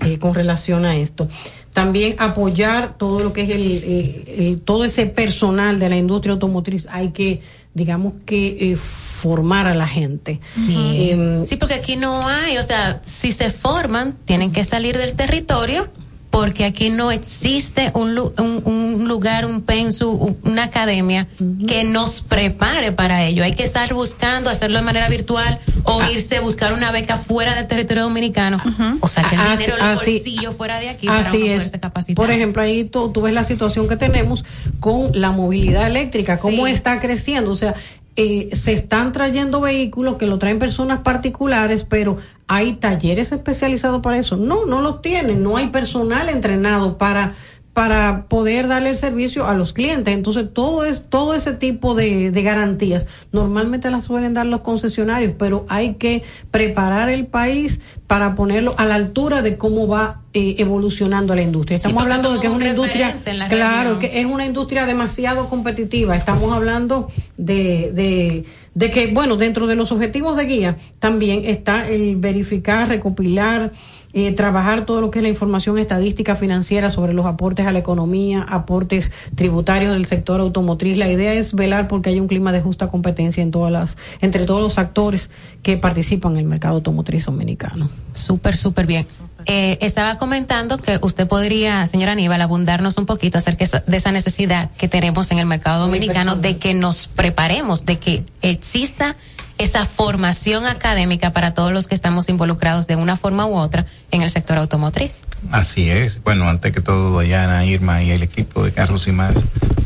eh, 0.04 0.18
con 0.18 0.34
relación 0.34 0.84
a 0.84 0.96
esto. 0.96 1.28
También 1.72 2.14
apoyar 2.18 2.98
todo 2.98 3.20
lo 3.20 3.32
que 3.32 3.42
es 3.42 3.48
el, 3.48 3.82
eh, 3.82 4.36
el, 4.38 4.60
todo 4.60 4.84
ese 4.84 5.06
personal 5.06 5.78
de 5.78 5.88
la 5.88 5.96
industria 5.96 6.34
automotriz. 6.34 6.86
Hay 6.90 7.12
que 7.12 7.40
digamos 7.74 8.14
que 8.26 8.72
eh, 8.72 8.76
formar 8.76 9.66
a 9.66 9.74
la 9.74 9.86
gente. 9.86 10.40
Sí. 10.54 11.10
Eh, 11.10 11.42
sí, 11.46 11.56
porque 11.56 11.74
aquí 11.74 11.96
no 11.96 12.26
hay, 12.28 12.58
o 12.58 12.62
sea, 12.62 13.00
si 13.02 13.32
se 13.32 13.50
forman, 13.50 14.16
tienen 14.24 14.52
que 14.52 14.64
salir 14.64 14.98
del 14.98 15.14
territorio 15.14 15.88
porque 16.32 16.64
aquí 16.64 16.88
no 16.88 17.12
existe 17.12 17.92
un, 17.94 18.18
un, 18.18 18.62
un 18.64 19.06
lugar, 19.06 19.44
un 19.44 19.60
pensu, 19.60 20.34
una 20.44 20.64
academia 20.64 21.28
uh 21.38 21.44
-huh. 21.44 21.66
que 21.66 21.84
nos 21.84 22.22
prepare 22.22 22.90
para 22.90 23.22
ello. 23.22 23.44
Hay 23.44 23.52
que 23.52 23.64
estar 23.64 23.92
buscando 23.92 24.48
hacerlo 24.48 24.78
de 24.78 24.84
manera 24.84 25.10
virtual 25.10 25.58
o 25.84 26.00
ah. 26.00 26.10
irse 26.10 26.38
a 26.38 26.40
buscar 26.40 26.72
una 26.72 26.90
beca 26.90 27.18
fuera 27.18 27.54
del 27.54 27.68
territorio 27.68 28.04
dominicano. 28.04 28.62
Uh 28.64 28.68
-huh. 28.70 28.98
O 29.00 29.08
sea, 29.08 29.24
que 29.24 29.36
el 29.36 29.42
dinero 29.58 29.76
del 29.76 29.94
bolsillo 29.94 30.52
fuera 30.52 30.80
de 30.80 30.88
aquí 30.88 31.06
así 31.06 31.22
para 31.22 31.28
uno 31.28 31.44
es. 31.44 31.52
poderse 31.52 31.80
capacitar. 31.80 32.16
Por 32.16 32.30
ejemplo, 32.30 32.62
ahí 32.62 32.84
tú, 32.84 33.10
tú, 33.12 33.20
ves 33.20 33.34
la 33.34 33.44
situación 33.44 33.86
que 33.86 33.96
tenemos 33.96 34.42
con 34.80 35.10
la 35.12 35.32
movilidad 35.32 35.86
eléctrica, 35.86 36.38
cómo 36.38 36.64
sí. 36.64 36.72
está 36.72 36.98
creciendo. 36.98 37.50
O 37.50 37.56
sea, 37.56 37.74
eh, 38.14 38.50
se 38.54 38.72
están 38.72 39.12
trayendo 39.12 39.60
vehículos 39.60 40.16
que 40.16 40.26
lo 40.26 40.38
traen 40.38 40.58
personas 40.58 41.00
particulares, 41.00 41.84
pero 41.88 42.18
hay 42.46 42.74
talleres 42.74 43.32
especializados 43.32 44.02
para 44.02 44.18
eso. 44.18 44.36
No, 44.36 44.66
no 44.66 44.82
los 44.82 45.00
tienen, 45.00 45.42
no 45.42 45.56
hay 45.56 45.68
personal 45.68 46.28
entrenado 46.28 46.98
para 46.98 47.34
para 47.72 48.26
poder 48.28 48.68
darle 48.68 48.90
el 48.90 48.96
servicio 48.96 49.46
a 49.46 49.54
los 49.54 49.72
clientes. 49.72 50.12
Entonces, 50.12 50.46
todo 50.52 50.84
es 50.84 51.04
todo 51.08 51.34
ese 51.34 51.54
tipo 51.54 51.94
de, 51.94 52.30
de, 52.30 52.42
garantías 52.42 53.06
normalmente 53.32 53.90
las 53.90 54.04
suelen 54.04 54.34
dar 54.34 54.46
los 54.46 54.60
concesionarios, 54.60 55.32
pero 55.38 55.64
hay 55.68 55.94
que 55.94 56.22
preparar 56.50 57.08
el 57.08 57.26
país 57.26 57.80
para 58.06 58.34
ponerlo 58.34 58.74
a 58.76 58.84
la 58.84 58.96
altura 58.96 59.40
de 59.40 59.56
cómo 59.56 59.88
va 59.88 60.20
eh, 60.34 60.56
evolucionando 60.58 61.34
la 61.34 61.42
industria. 61.42 61.76
Estamos 61.76 62.02
sí, 62.02 62.02
hablando 62.02 62.34
de 62.34 62.40
que 62.40 62.46
es 62.46 62.52
una 62.52 62.68
industria, 62.68 63.20
claro, 63.48 63.98
que 63.98 64.20
es 64.20 64.26
una 64.26 64.44
industria 64.44 64.84
demasiado 64.84 65.48
competitiva. 65.48 66.14
Estamos 66.14 66.52
hablando 66.52 67.10
de, 67.38 67.92
de 67.92 68.44
de 68.74 68.90
que, 68.90 69.08
bueno, 69.08 69.36
dentro 69.36 69.66
de 69.66 69.76
los 69.76 69.92
objetivos 69.92 70.36
de 70.36 70.44
guía 70.46 70.76
también 70.98 71.42
está 71.44 71.88
el 71.88 72.16
verificar, 72.16 72.88
recopilar, 72.88 73.72
eh, 74.14 74.32
trabajar 74.32 74.84
todo 74.84 75.00
lo 75.00 75.10
que 75.10 75.20
es 75.20 75.22
la 75.22 75.28
información 75.28 75.78
estadística 75.78 76.36
financiera 76.36 76.90
sobre 76.90 77.12
los 77.14 77.26
aportes 77.26 77.66
a 77.66 77.72
la 77.72 77.78
economía, 77.78 78.42
aportes 78.42 79.10
tributarios 79.34 79.92
del 79.92 80.06
sector 80.06 80.40
automotriz. 80.40 80.98
La 80.98 81.08
idea 81.08 81.32
es 81.32 81.54
velar 81.54 81.88
porque 81.88 82.10
haya 82.10 82.20
un 82.20 82.28
clima 82.28 82.52
de 82.52 82.60
justa 82.60 82.88
competencia 82.88 83.42
en 83.42 83.50
todas 83.50 83.72
las, 83.72 83.96
entre 84.20 84.44
todos 84.44 84.62
los 84.62 84.78
actores 84.78 85.30
que 85.62 85.76
participan 85.76 86.32
en 86.32 86.40
el 86.40 86.46
mercado 86.46 86.76
automotriz 86.76 87.24
dominicano. 87.26 87.90
Súper, 88.12 88.56
súper 88.56 88.86
bien. 88.86 89.06
Eh, 89.46 89.78
estaba 89.80 90.18
comentando 90.18 90.78
que 90.78 90.98
usted 91.02 91.26
podría, 91.26 91.86
señora 91.86 92.12
Aníbal, 92.12 92.40
abundarnos 92.42 92.96
un 92.98 93.06
poquito 93.06 93.38
acerca 93.38 93.82
de 93.86 93.96
esa 93.96 94.12
necesidad 94.12 94.70
que 94.72 94.88
tenemos 94.88 95.30
en 95.30 95.38
el 95.38 95.46
mercado 95.46 95.86
dominicano 95.86 96.36
de 96.36 96.58
que 96.58 96.74
nos 96.74 97.08
preparemos, 97.08 97.84
de 97.84 97.98
que 97.98 98.24
exista 98.40 99.16
esa 99.62 99.86
formación 99.86 100.66
académica 100.66 101.32
para 101.32 101.54
todos 101.54 101.72
los 101.72 101.86
que 101.86 101.94
estamos 101.94 102.28
involucrados 102.28 102.86
de 102.86 102.96
una 102.96 103.16
forma 103.16 103.46
u 103.46 103.56
otra 103.56 103.86
en 104.10 104.22
el 104.22 104.30
sector 104.30 104.58
automotriz. 104.58 105.24
Así 105.50 105.88
es. 105.88 106.22
Bueno, 106.22 106.48
antes 106.48 106.72
que 106.72 106.80
todo, 106.80 107.20
Diana, 107.20 107.64
Irma 107.64 108.02
y 108.02 108.10
el 108.10 108.22
equipo 108.22 108.64
de 108.64 108.72
Carros 108.72 109.06
y 109.06 109.12
más, 109.12 109.34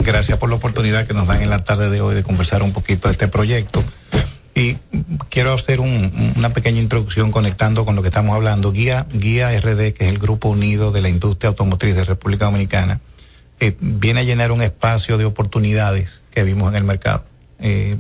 gracias 0.01 0.39
por 0.39 0.49
la 0.49 0.57
oportunidad 0.57 1.07
que 1.07 1.15
nos 1.15 1.27
dan 1.27 1.43
en 1.43 1.51
la 1.51 1.63
tarde 1.63 1.91
de 1.91 2.01
hoy 2.01 2.15
de 2.15 2.23
conversar 2.23 2.63
un 2.63 2.73
poquito 2.73 3.09
de 3.09 3.13
este 3.13 3.29
proyecto. 3.29 3.85
Y 4.55 4.79
quiero 5.29 5.53
hacer 5.53 5.81
un, 5.81 6.33
una 6.37 6.55
pequeña 6.55 6.81
introducción 6.81 7.31
conectando 7.31 7.85
con 7.85 7.95
lo 7.95 8.01
que 8.01 8.09
estamos 8.09 8.35
hablando. 8.35 8.73
Guía, 8.73 9.07
Guía 9.13 9.51
RD, 9.61 9.93
que 9.93 10.07
es 10.07 10.09
el 10.09 10.19
Grupo 10.19 10.49
Unido 10.49 10.91
de 10.91 11.03
la 11.03 11.11
Industria 11.11 11.51
Automotriz 11.51 11.95
de 11.95 12.05
República 12.05 12.47
Dominicana, 12.47 13.01
eh, 13.61 13.77
viene 13.79 14.21
a 14.21 14.23
llenar 14.23 14.53
un 14.53 14.63
espacio 14.63 15.19
de 15.19 15.27
oportunidades 15.27 16.23
que 16.31 16.43
vimos 16.45 16.71
en 16.71 16.77
el 16.77 16.85
mercado. 16.85 17.25
Eh, 17.59 17.97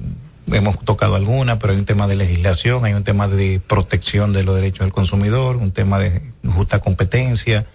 hemos 0.52 0.78
tocado 0.84 1.16
alguna, 1.16 1.58
pero 1.58 1.72
hay 1.72 1.78
un 1.78 1.86
tema 1.86 2.06
de 2.06 2.16
legislación, 2.16 2.84
hay 2.84 2.94
un 2.94 3.04
tema 3.04 3.28
de 3.28 3.60
protección 3.60 4.32
de 4.32 4.44
los 4.44 4.54
derechos 4.54 4.80
del 4.80 4.92
consumidor, 4.92 5.56
un 5.56 5.72
tema 5.72 5.98
de 5.98 6.22
justa 6.54 6.78
competencia, 6.78 7.66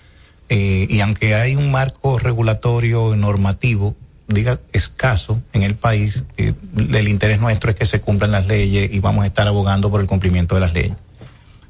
eh, 0.50 0.86
y 0.90 1.00
aunque 1.00 1.34
hay 1.34 1.56
un 1.56 1.72
marco 1.72 2.20
regulatorio 2.20 3.16
normativo, 3.16 3.96
diga, 4.28 4.60
escaso 4.74 5.42
en 5.54 5.64
el 5.64 5.76
país, 5.76 6.26
eh, 6.36 6.54
el 6.76 7.08
interés 7.08 7.40
nuestro 7.40 7.72
es 7.72 7.78
que 7.78 7.86
se 7.86 8.02
cumplan 8.02 8.32
las 8.32 8.48
leyes 8.48 8.92
y 8.92 9.00
vamos 9.00 9.24
a 9.24 9.28
estar 9.28 9.48
abogando 9.48 9.90
por 9.90 10.02
el 10.02 10.08
cumplimiento 10.08 10.56
de 10.56 10.62
las 10.62 10.74
leyes. 10.74 10.94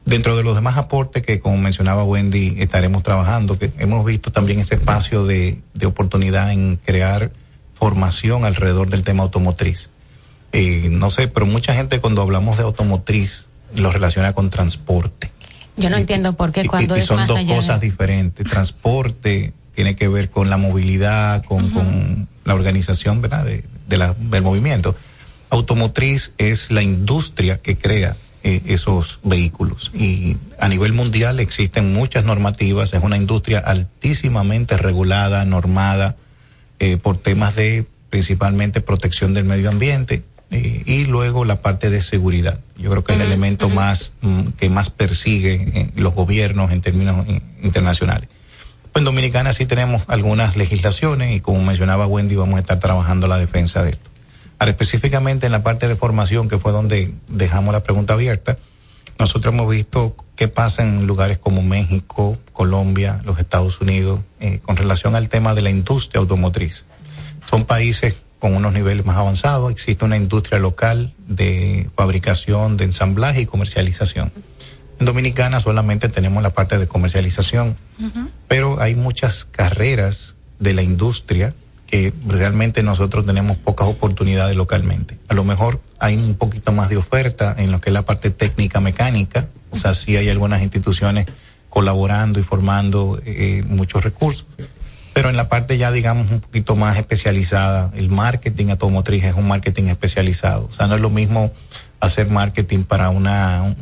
Dentro 0.03 0.36
de 0.36 0.44
los 0.44 0.56
demás 0.56 0.78
aportes 0.78 1.22
que, 1.22 1.40
como 1.40 1.57
mencionaba 1.57 2.03
Wendy, 2.03 2.56
estaremos 2.57 3.03
trabajando, 3.03 3.60
que 3.60 3.72
hemos 3.78 4.03
visto 4.03 4.32
también 4.32 4.60
ese 4.60 4.76
espacio 4.76 5.28
de, 5.28 5.61
de 5.76 5.86
oportunidad 5.86 6.52
en 6.52 6.78
crear 6.78 7.32
formación 7.76 8.45
alrededor 8.45 8.90
del 8.90 9.03
tema 9.03 9.22
automotriz. 9.23 9.91
Eh, 10.53 10.88
no 10.91 11.10
sé, 11.11 11.28
pero 11.28 11.45
mucha 11.45 11.73
gente 11.73 11.99
cuando 11.99 12.22
hablamos 12.22 12.57
de 12.57 12.64
automotriz 12.64 13.45
lo 13.76 13.91
relaciona 13.91 14.34
con 14.34 14.49
transporte. 14.49 15.32
Yo 15.78 15.90
no 15.90 15.98
entiendo 15.98 16.34
por 16.34 16.52
qué 16.52 16.65
cuando 16.68 16.95
y, 16.95 16.99
y 16.99 17.02
es 17.02 17.07
son 17.07 17.18
más 17.18 17.28
dos 17.28 17.38
allá 17.38 17.56
cosas 17.56 17.80
de- 17.80 17.88
diferentes. 17.90 18.45
Transporte 18.48 19.53
tiene 19.73 19.95
que 19.95 20.07
ver 20.10 20.30
con 20.30 20.49
la 20.49 20.57
movilidad, 20.57 21.44
con, 21.45 21.69
con 21.69 22.28
la 22.44 22.53
organización 22.53 23.22
¿verdad? 23.22 23.45
De, 23.45 23.64
de 23.88 23.98
la- 23.98 24.14
del 24.19 24.44
movimiento. 24.44 24.95
Automotriz 25.49 26.34
es 26.38 26.72
la 26.72 26.82
industria 26.82 27.57
que 27.57 27.78
crea 27.78 28.18
eh, 28.44 28.61
esos 28.65 29.19
vehículos 29.23 29.91
y 29.94 30.36
a 30.60 30.68
nivel 30.68 30.94
mundial 30.94 31.40
existen 31.40 31.94
muchas 31.94 32.26
normativas. 32.26 32.94
Es 32.94 33.03
una 33.03 33.18
industria 33.18 33.60
altísimamente 33.60 34.78
regulada, 34.78 35.45
normada 35.45 36.15
eh, 36.80 36.98
por 36.98 37.18
temas 37.18 37.56
de 37.56 37.86
principalmente 38.10 38.82
protección 38.82 39.34
del 39.34 39.45
medio 39.45 39.69
ambiente 39.69 40.23
eh, 40.52 40.84
y 40.86 41.06
luego 41.06 41.45
la 41.45 41.61
parte 41.61 41.90
de 41.90 42.02
seguridad. 42.02 42.60
Yo 42.78 42.90
creo 42.91 43.03
que 43.03 43.14
es 43.14 43.19
el 43.19 43.26
elemento 43.26 43.69
más 43.69 44.14
mm, 44.22 44.49
que 44.57 44.69
más 44.69 44.90
persigue 44.90 45.72
eh, 45.73 45.90
los 45.95 46.14
gobiernos 46.14 46.72
en 46.72 46.82
términos 46.82 47.26
eh, 47.28 47.41
internacionales. 47.64 48.30
Pues 48.91 49.02
en 49.02 49.06
Dominicana 49.06 49.53
sí 49.53 49.65
tenemos 49.65 50.03
algunas 50.07 50.57
legislaciones 50.57 51.36
y 51.36 51.40
como 51.40 51.64
mencionaba 51.64 52.06
Wendy 52.06 52.36
vamos 52.36 52.57
a 52.57 52.60
estar 52.60 52.80
trabajando 52.80 53.28
la 53.28 53.38
defensa 53.38 53.84
de 53.84 53.91
esto. 53.91 54.10
Ahora 54.60 54.72
específicamente 54.72 55.45
en 55.45 55.53
la 55.53 55.64
parte 55.64 55.88
de 55.88 55.95
formación 55.95 56.49
que 56.49 56.60
fue 56.60 56.72
donde 56.72 57.14
dejamos 57.30 57.73
la 57.73 57.84
pregunta 57.84 58.14
abierta, 58.14 58.57
nosotros 59.18 59.53
hemos 59.53 59.69
visto 59.69 60.15
qué 60.36 60.48
pasa 60.48 60.84
en 60.84 61.07
lugares 61.07 61.38
como 61.38 61.61
México, 61.61 62.38
Colombia, 62.52 63.22
los 63.23 63.40
Estados 63.40 63.80
Unidos, 63.80 64.19
eh, 64.40 64.60
con 64.61 64.76
relación 64.76 65.15
al 65.15 65.30
tema 65.30 65.53
de 65.56 65.61
la 65.61 65.69
industria 65.69 66.19
automotriz. 66.19 66.84
Son 67.49 67.65
países 67.65 68.15
con 68.42 68.56
unos 68.56 68.74
niveles 68.74 69.06
más 69.06 69.18
avanzados, 69.18 69.72
existe 69.72 70.04
una 70.04 70.18
industria 70.18 70.58
local 70.58 71.14
de 71.28 71.88
fabricación, 71.96 72.76
de 72.76 72.86
ensamblaje 72.86 73.42
y 73.42 73.46
comercialización. 73.46 74.34
En 75.00 75.06
Dominicana 75.06 75.60
solamente 75.60 76.10
tenemos 76.10 76.42
la 76.42 76.50
parte 76.52 76.80
de 76.80 76.88
comercialización, 76.88 77.78
pero 78.48 78.82
hay 78.82 78.96
muchas 78.96 79.46
carreras 79.46 80.34
de 80.58 80.74
la 80.74 80.82
industria 80.82 81.54
que 81.86 82.12
realmente 82.26 82.82
nosotros 82.82 83.28
tenemos 83.28 83.58
pocas 83.58 83.88
oportunidades 83.88 84.56
localmente. 84.56 85.20
A 85.28 85.36
lo 85.36 85.44
mejor 85.44 85.80
hay 86.00 86.16
un 86.16 86.34
poquito 86.34 86.72
más 86.72 86.90
de 86.90 86.98
oferta 86.98 87.54
en 87.60 87.72
lo 87.72 87.80
que 87.80 87.92
es 87.92 87.94
la 87.94 88.06
parte 88.06 88.32
técnica 88.32 88.80
mecánica, 88.80 89.50
o 89.70 89.78
sea, 89.78 89.94
sí 89.94 90.18
hay 90.18 90.30
algunas 90.30 90.64
instituciones 90.64 91.28
colaborando 91.70 92.40
y 92.40 92.44
formando 92.44 93.22
eh, 93.24 93.64
muchos 93.68 94.04
recursos, 94.04 94.48
pero 95.14 95.30
en 95.30 95.36
la 95.38 95.50
parte 95.50 95.78
ya 95.78 95.92
digamos 95.92 96.30
un 96.32 96.40
poquito 96.40 96.76
más 96.76 96.98
especializada, 96.98 97.92
el 97.96 98.10
marketing 98.10 98.68
automotriz 98.70 99.24
es 99.24 99.36
un 99.36 99.48
marketing 99.48 99.86
especializado, 99.86 100.66
o 100.70 100.72
sea, 100.72 100.88
no 100.88 100.96
es 100.96 101.02
lo 101.02 101.10
mismo 101.10 101.52
hacer 102.00 102.30
marketing 102.30 102.84
para 102.84 103.10
una, 103.10 103.62
un- 103.64 103.76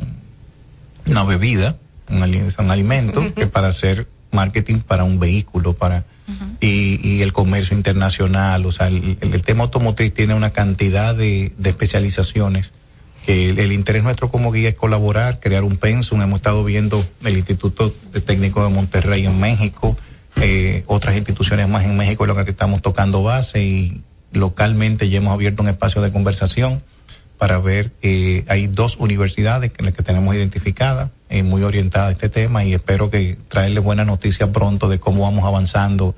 una 1.06 1.24
bebida, 1.24 1.76
un, 2.10 2.22
un 2.22 2.70
alimento, 2.70 3.22
que 3.34 3.46
para 3.46 3.68
hacer 3.68 4.06
marketing 4.32 4.80
para 4.80 5.04
un 5.04 5.18
vehículo, 5.18 5.74
para 5.74 6.04
y, 6.60 7.00
y 7.02 7.22
el 7.22 7.32
comercio 7.32 7.76
internacional, 7.76 8.64
o 8.66 8.70
sea, 8.70 8.86
el, 8.86 9.18
el- 9.20 9.42
tema 9.42 9.64
automotriz 9.64 10.14
tiene 10.14 10.34
una 10.34 10.50
cantidad 10.50 11.14
de, 11.14 11.52
de 11.58 11.70
especializaciones 11.70 12.70
que 13.26 13.50
el, 13.50 13.58
el 13.58 13.72
interés 13.72 14.02
nuestro 14.04 14.30
como 14.30 14.52
guía 14.52 14.68
es 14.68 14.74
colaborar, 14.76 15.40
crear 15.40 15.64
un 15.64 15.76
pensum. 15.76 16.22
Hemos 16.22 16.36
estado 16.38 16.62
viendo 16.64 17.04
el 17.24 17.36
Instituto 17.36 17.92
Técnico 18.24 18.62
de 18.64 18.70
Monterrey 18.72 19.26
en 19.26 19.40
México, 19.40 19.96
eh, 20.36 20.84
otras 20.86 21.16
instituciones 21.16 21.68
más 21.68 21.84
en 21.84 21.96
México, 21.96 22.24
en 22.24 22.28
lo 22.28 22.44
que 22.44 22.50
estamos 22.50 22.82
tocando 22.82 23.22
base 23.22 23.62
y 23.62 24.02
localmente 24.32 25.08
ya 25.08 25.18
hemos 25.18 25.32
abierto 25.32 25.62
un 25.62 25.68
espacio 25.68 26.02
de 26.02 26.12
conversación 26.12 26.82
para 27.40 27.58
ver, 27.58 27.90
eh, 28.02 28.44
hay 28.48 28.66
dos 28.66 28.98
universidades 28.98 29.72
que, 29.72 29.82
las 29.82 29.94
que 29.94 30.02
tenemos 30.02 30.34
identificadas, 30.34 31.08
eh, 31.30 31.42
muy 31.42 31.62
orientadas 31.62 32.10
a 32.10 32.12
este 32.12 32.28
tema 32.28 32.64
y 32.64 32.74
espero 32.74 33.08
que 33.08 33.38
traerle 33.48 33.80
buena 33.80 34.04
noticia 34.04 34.52
pronto 34.52 34.90
de 34.90 35.00
cómo 35.00 35.22
vamos 35.22 35.46
avanzando, 35.46 36.14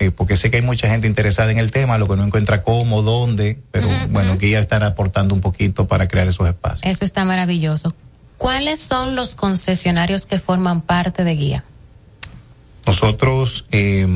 eh, 0.00 0.10
porque 0.10 0.36
sé 0.36 0.50
que 0.50 0.56
hay 0.56 0.64
mucha 0.64 0.88
gente 0.88 1.06
interesada 1.06 1.52
en 1.52 1.58
el 1.58 1.70
tema, 1.70 1.96
lo 1.96 2.08
que 2.08 2.16
no 2.16 2.24
encuentra 2.24 2.64
cómo, 2.64 3.02
dónde, 3.02 3.60
pero 3.70 3.86
bueno, 4.10 4.36
Guía 4.36 4.58
estará 4.58 4.88
aportando 4.88 5.32
un 5.32 5.40
poquito 5.40 5.86
para 5.86 6.08
crear 6.08 6.26
esos 6.26 6.48
espacios. 6.48 6.82
Eso 6.84 7.04
está 7.04 7.24
maravilloso. 7.24 7.94
¿Cuáles 8.36 8.80
son 8.80 9.14
los 9.14 9.36
concesionarios 9.36 10.26
que 10.26 10.40
forman 10.40 10.80
parte 10.80 11.22
de 11.22 11.36
Guía? 11.36 11.64
Nosotros, 12.86 13.64
eh, 13.72 14.06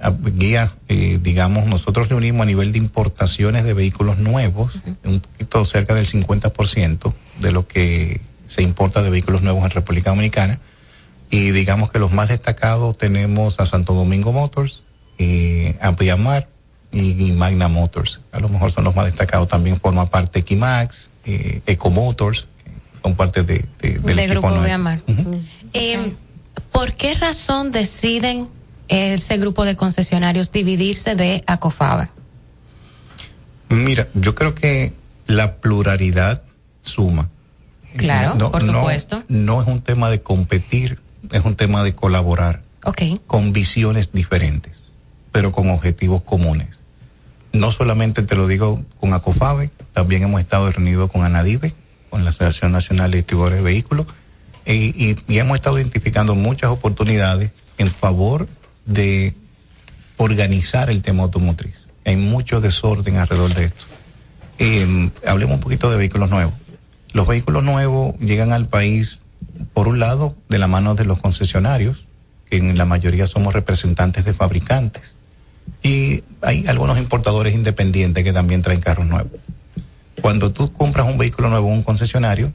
a- 0.00 0.10
guía, 0.34 0.70
eh, 0.88 1.18
digamos, 1.22 1.66
nosotros 1.66 2.08
reunimos 2.08 2.42
a 2.42 2.46
nivel 2.46 2.72
de 2.72 2.78
importaciones 2.78 3.64
de 3.64 3.74
vehículos 3.74 4.18
nuevos, 4.18 4.72
un 5.04 5.20
poquito 5.20 5.64
cerca 5.64 5.94
del 5.94 6.06
50% 6.06 7.14
de 7.40 7.52
lo 7.52 7.66
que 7.68 8.20
se 8.46 8.62
importa 8.62 9.02
de 9.02 9.10
vehículos 9.10 9.42
nuevos 9.42 9.64
en 9.64 9.70
República 9.70 10.10
Dominicana. 10.10 10.58
Y 11.30 11.50
digamos 11.50 11.90
que 11.90 11.98
los 11.98 12.12
más 12.12 12.28
destacados 12.28 12.96
tenemos 12.96 13.60
a 13.60 13.66
Santo 13.66 13.92
Domingo 13.94 14.32
Motors, 14.32 14.84
eh, 15.18 15.76
a 15.80 15.90
Viamar 15.90 16.48
y, 16.92 17.26
y 17.26 17.32
Magna 17.32 17.68
Motors. 17.68 18.20
A 18.32 18.40
lo 18.40 18.48
mejor 18.48 18.70
son 18.72 18.84
los 18.84 18.94
más 18.96 19.06
destacados. 19.06 19.48
También 19.48 19.78
forma 19.78 20.06
parte 20.08 20.40
Equimax, 20.40 21.08
eh, 21.26 21.60
Eco 21.66 21.90
Motors, 21.90 22.46
son 23.02 23.16
parte 23.16 23.42
de, 23.42 23.64
de- 23.80 23.98
del 23.98 24.16
Grupo. 24.30 24.48
Eh, 25.74 26.14
¿Por 26.72 26.94
qué 26.94 27.14
razón 27.14 27.70
deciden 27.72 28.48
ese 28.88 29.38
grupo 29.38 29.64
de 29.64 29.76
concesionarios 29.76 30.52
dividirse 30.52 31.14
de 31.14 31.42
Acofaba? 31.46 32.10
Mira, 33.68 34.08
yo 34.14 34.34
creo 34.34 34.54
que 34.54 34.92
la 35.26 35.56
pluralidad 35.56 36.42
suma. 36.82 37.28
Claro, 37.96 38.50
por 38.50 38.62
no- 38.64 38.72
supuesto. 38.80 39.22
No 39.28 39.62
es 39.62 39.68
un 39.68 39.80
tema 39.80 40.10
de 40.10 40.20
competir, 40.22 41.00
es 41.30 41.44
un 41.44 41.56
tema 41.56 41.82
de 41.84 41.94
colaborar 41.94 42.62
Ok. 42.84 43.02
con 43.26 43.52
visiones 43.52 44.12
diferentes, 44.12 44.72
pero 45.32 45.52
con 45.52 45.70
objetivos 45.70 46.22
comunes. 46.22 46.68
No 47.52 47.70
solamente 47.70 48.22
te 48.22 48.34
lo 48.34 48.48
digo 48.48 48.84
con 49.00 49.12
Acofabe, 49.12 49.70
también 49.92 50.24
hemos 50.24 50.40
estado 50.40 50.70
reunidos 50.72 51.10
con 51.10 51.22
Anadive, 51.22 51.72
con 52.10 52.24
la 52.24 52.30
Asociación 52.30 52.72
Nacional 52.72 53.12
de 53.12 53.18
Distribuidores 53.18 53.58
de 53.58 53.64
Vehículos, 53.64 54.06
y, 54.66 55.16
y- 55.28 55.38
hemos 55.38 55.56
estado 55.56 55.78
identificando 55.78 56.34
muchas 56.34 56.70
oportunidades 56.70 57.50
en 57.78 57.90
favor 57.90 58.48
de 58.86 59.34
organizar 60.16 60.90
el 60.90 61.02
tema 61.02 61.24
automotriz. 61.24 61.74
Hay 62.04 62.16
mucho 62.16 62.60
desorden 62.60 63.16
alrededor 63.16 63.54
de 63.54 63.64
esto. 63.66 63.86
Eh, 64.58 65.10
hablemos 65.26 65.56
un 65.56 65.60
poquito 65.60 65.90
de 65.90 65.96
vehículos 65.96 66.30
nuevos. 66.30 66.54
Los 67.12 67.26
vehículos 67.26 67.64
nuevos 67.64 68.14
llegan 68.20 68.52
al 68.52 68.68
país, 68.68 69.20
por 69.72 69.88
un 69.88 69.98
lado, 69.98 70.36
de 70.48 70.58
la 70.58 70.66
mano 70.66 70.94
de 70.94 71.04
los 71.04 71.18
concesionarios, 71.18 72.06
que 72.50 72.56
en 72.56 72.76
la 72.78 72.84
mayoría 72.84 73.26
somos 73.26 73.54
representantes 73.54 74.24
de 74.24 74.34
fabricantes. 74.34 75.02
Y 75.82 76.22
hay 76.42 76.66
algunos 76.66 76.98
importadores 76.98 77.54
independientes 77.54 78.22
que 78.24 78.32
también 78.32 78.62
traen 78.62 78.80
carros 78.80 79.06
nuevos. 79.06 79.32
Cuando 80.20 80.52
tú 80.52 80.72
compras 80.72 81.06
un 81.08 81.18
vehículo 81.18 81.50
nuevo 81.50 81.68
en 81.68 81.74
un 81.74 81.82
concesionario, 81.82 82.52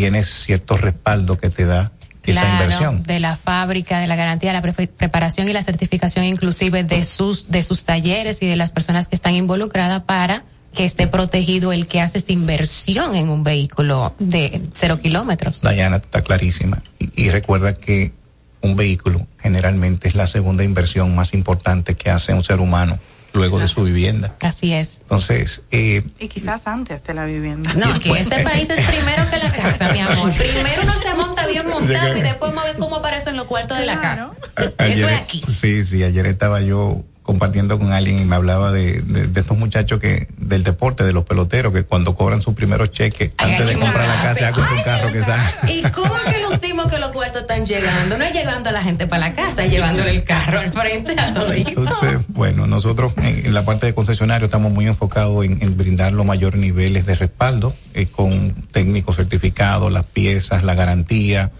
tienes 0.00 0.28
cierto 0.28 0.76
respaldo 0.76 1.38
que 1.38 1.48
te 1.48 1.64
da 1.64 1.90
esa 2.26 2.46
inversión. 2.52 3.02
de 3.04 3.18
la 3.18 3.36
fábrica, 3.36 3.98
de 4.00 4.06
la 4.08 4.16
garantía, 4.16 4.52
la 4.52 4.60
pre- 4.60 4.88
preparación 4.88 5.48
y 5.48 5.52
la 5.54 5.62
certificación 5.62 6.24
inclusive 6.26 6.82
de 6.84 7.04
sus 7.06 7.48
de 7.48 7.62
sus 7.62 7.84
talleres 7.84 8.42
y 8.42 8.46
de 8.46 8.56
las 8.56 8.72
personas 8.72 9.08
que 9.08 9.16
están 9.16 9.34
involucradas 9.34 10.02
para 10.02 10.42
que 10.74 10.84
esté 10.84 11.06
protegido 11.06 11.72
el 11.72 11.86
que 11.86 12.02
hace 12.02 12.18
esta 12.18 12.32
inversión 12.32 13.14
en 13.16 13.30
un 13.30 13.42
vehículo 13.42 14.14
de 14.18 14.60
cero 14.74 14.98
kilómetros. 15.00 15.62
Diana 15.62 15.96
está 15.96 16.20
clarísima. 16.22 16.82
Y, 16.98 17.24
y 17.24 17.30
recuerda 17.30 17.72
que 17.72 18.12
un 18.60 18.76
vehículo 18.76 19.26
generalmente 19.40 20.08
es 20.08 20.14
la 20.14 20.26
segunda 20.26 20.64
inversión 20.64 21.14
más 21.14 21.32
importante 21.32 21.94
que 21.94 22.10
hace 22.10 22.34
un 22.34 22.44
ser 22.44 22.60
humano 22.60 22.98
luego 23.36 23.58
de 23.58 23.68
su 23.68 23.84
vivienda. 23.84 24.34
Así 24.40 24.72
es. 24.72 25.02
Entonces, 25.02 25.62
eh, 25.70 26.02
Y 26.18 26.28
quizás 26.28 26.66
antes 26.66 27.04
de 27.04 27.14
la 27.14 27.24
vivienda. 27.24 27.72
No, 27.74 27.94
aquí 27.94 28.10
este 28.12 28.42
país 28.42 28.68
es 28.70 28.84
primero 28.86 29.28
que 29.30 29.36
la 29.38 29.52
casa, 29.52 29.92
mi 29.92 30.00
amor. 30.00 30.32
Primero 30.36 30.82
uno 30.82 30.92
se 30.94 31.14
monta 31.14 31.46
bien 31.46 31.68
montado 31.68 32.16
y 32.16 32.22
después 32.22 32.50
vamos 32.50 32.64
a 32.64 32.66
ver 32.66 32.76
cómo 32.76 32.96
aparecen 32.96 33.36
los 33.36 33.46
cuartos 33.46 33.78
de 33.78 33.86
la 33.86 34.00
casa. 34.00 34.34
Eso 34.78 35.08
es 35.08 35.14
aquí. 35.14 35.42
Sí, 35.48 35.84
sí, 35.84 36.02
ayer 36.02 36.26
estaba 36.26 36.60
yo 36.60 37.04
compartiendo 37.26 37.76
con 37.76 37.92
alguien 37.92 38.20
y 38.20 38.24
me 38.24 38.36
hablaba 38.36 38.70
de, 38.70 39.02
de, 39.02 39.26
de 39.26 39.40
estos 39.40 39.58
muchachos 39.58 39.98
que 39.98 40.28
del 40.38 40.62
deporte, 40.62 41.02
de 41.02 41.12
los 41.12 41.24
peloteros, 41.24 41.72
que 41.72 41.82
cuando 41.82 42.14
cobran 42.14 42.40
su 42.40 42.54
primeros 42.54 42.92
cheques, 42.92 43.32
antes 43.36 43.66
de 43.66 43.76
comprar 43.76 44.06
la 44.06 44.22
casa, 44.22 44.40
ya 44.40 44.52
compran 44.52 44.78
un 44.78 44.84
carro 44.84 45.12
que 45.12 45.22
sale. 45.22 45.42
¿Y 45.72 45.82
cómo 45.90 46.16
es 46.16 46.32
que 46.32 46.42
lucimos 46.48 46.86
que 46.86 46.98
los 46.98 47.10
cuartos 47.10 47.42
están 47.42 47.66
llegando? 47.66 48.16
No 48.16 48.24
es 48.24 48.32
llevando 48.32 48.70
a 48.70 48.72
la 48.72 48.80
gente 48.80 49.08
para 49.08 49.28
la 49.28 49.34
casa, 49.34 49.64
es 49.64 49.72
llevándole 49.72 50.10
el 50.10 50.22
carro 50.22 50.60
al 50.60 50.70
frente 50.70 51.16
a 51.18 51.34
todo 51.34 51.52
Entonces, 51.52 52.20
bueno, 52.28 52.68
nosotros 52.68 53.12
en, 53.16 53.46
en, 53.46 53.52
la 53.54 53.64
parte 53.64 53.86
de 53.86 53.94
concesionario 53.94 54.46
estamos 54.46 54.70
muy 54.70 54.86
enfocados 54.86 55.44
en, 55.44 55.60
en 55.60 55.76
brindar 55.76 56.12
los 56.12 56.24
mayores 56.24 56.60
niveles 56.60 57.06
de 57.06 57.16
respaldo 57.16 57.74
eh, 57.94 58.06
con 58.06 58.52
técnicos 58.70 59.16
certificados, 59.16 59.90
las 59.90 60.06
piezas, 60.06 60.62
la 60.62 60.74
garantía, 60.74 61.50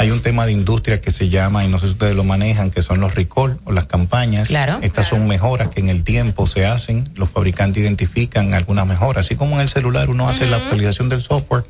hay 0.00 0.10
un 0.10 0.22
tema 0.22 0.46
de 0.46 0.52
industria 0.52 1.02
que 1.02 1.10
se 1.10 1.28
llama, 1.28 1.62
y 1.62 1.68
no 1.68 1.78
sé 1.78 1.84
si 1.84 1.92
ustedes 1.92 2.16
lo 2.16 2.24
manejan, 2.24 2.70
que 2.70 2.80
son 2.80 3.00
los 3.00 3.14
recall 3.14 3.60
o 3.64 3.72
las 3.72 3.84
campañas. 3.84 4.48
Claro. 4.48 4.78
Estas 4.80 5.08
son 5.08 5.28
mejoras 5.28 5.68
que 5.68 5.80
en 5.80 5.90
el 5.90 6.04
tiempo 6.04 6.46
se 6.46 6.64
hacen, 6.64 7.06
los 7.16 7.28
fabricantes 7.28 7.82
identifican 7.82 8.54
algunas 8.54 8.86
mejoras. 8.86 9.26
Así 9.26 9.36
como 9.36 9.56
en 9.56 9.60
el 9.60 9.68
celular 9.68 10.08
uno 10.08 10.26
hace 10.26 10.46
la 10.46 10.56
actualización 10.56 11.10
del 11.10 11.20
software, 11.20 11.64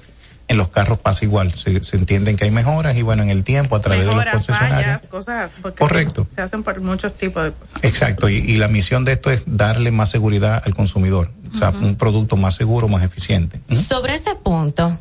en 0.46 0.58
los 0.58 0.68
carros 0.68 1.00
pasa 1.00 1.24
igual. 1.24 1.52
Se, 1.54 1.82
se, 1.82 1.96
entienden 1.96 2.36
que 2.36 2.44
hay 2.44 2.52
mejoras 2.52 2.96
y 2.96 3.02
bueno, 3.02 3.24
en 3.24 3.30
el 3.30 3.42
tiempo, 3.42 3.74
a 3.74 3.80
través 3.80 4.06
mejoras, 4.06 4.26
de 4.26 4.30
los 4.30 4.46
concesionarios. 4.46 5.00
Fallas, 5.00 5.10
cosas, 5.10 5.50
Correcto. 5.76 6.26
Se, 6.30 6.36
se, 6.36 6.42
hacen 6.42 6.62
por 6.62 6.80
muchos 6.82 7.14
tipos 7.14 7.42
de 7.42 7.50
cosas. 7.50 7.82
Exacto. 7.82 8.28
Y, 8.28 8.36
y, 8.36 8.58
la 8.58 8.68
misión 8.68 9.04
de 9.04 9.10
esto 9.10 9.32
es 9.32 9.42
darle 9.46 9.90
más 9.90 10.08
seguridad 10.08 10.62
al 10.64 10.72
consumidor. 10.72 11.32
O 11.52 11.58
sea, 11.58 11.70
uh 11.70 11.72
-huh. 11.72 11.84
un 11.84 11.96
producto 11.96 12.36
más 12.36 12.54
seguro, 12.54 12.86
más 12.86 13.02
eficiente. 13.02 13.60
Uh 13.68 13.72
-huh. 13.72 13.80
Sobre 13.80 14.14
ese 14.14 14.36
punto, 14.36 15.00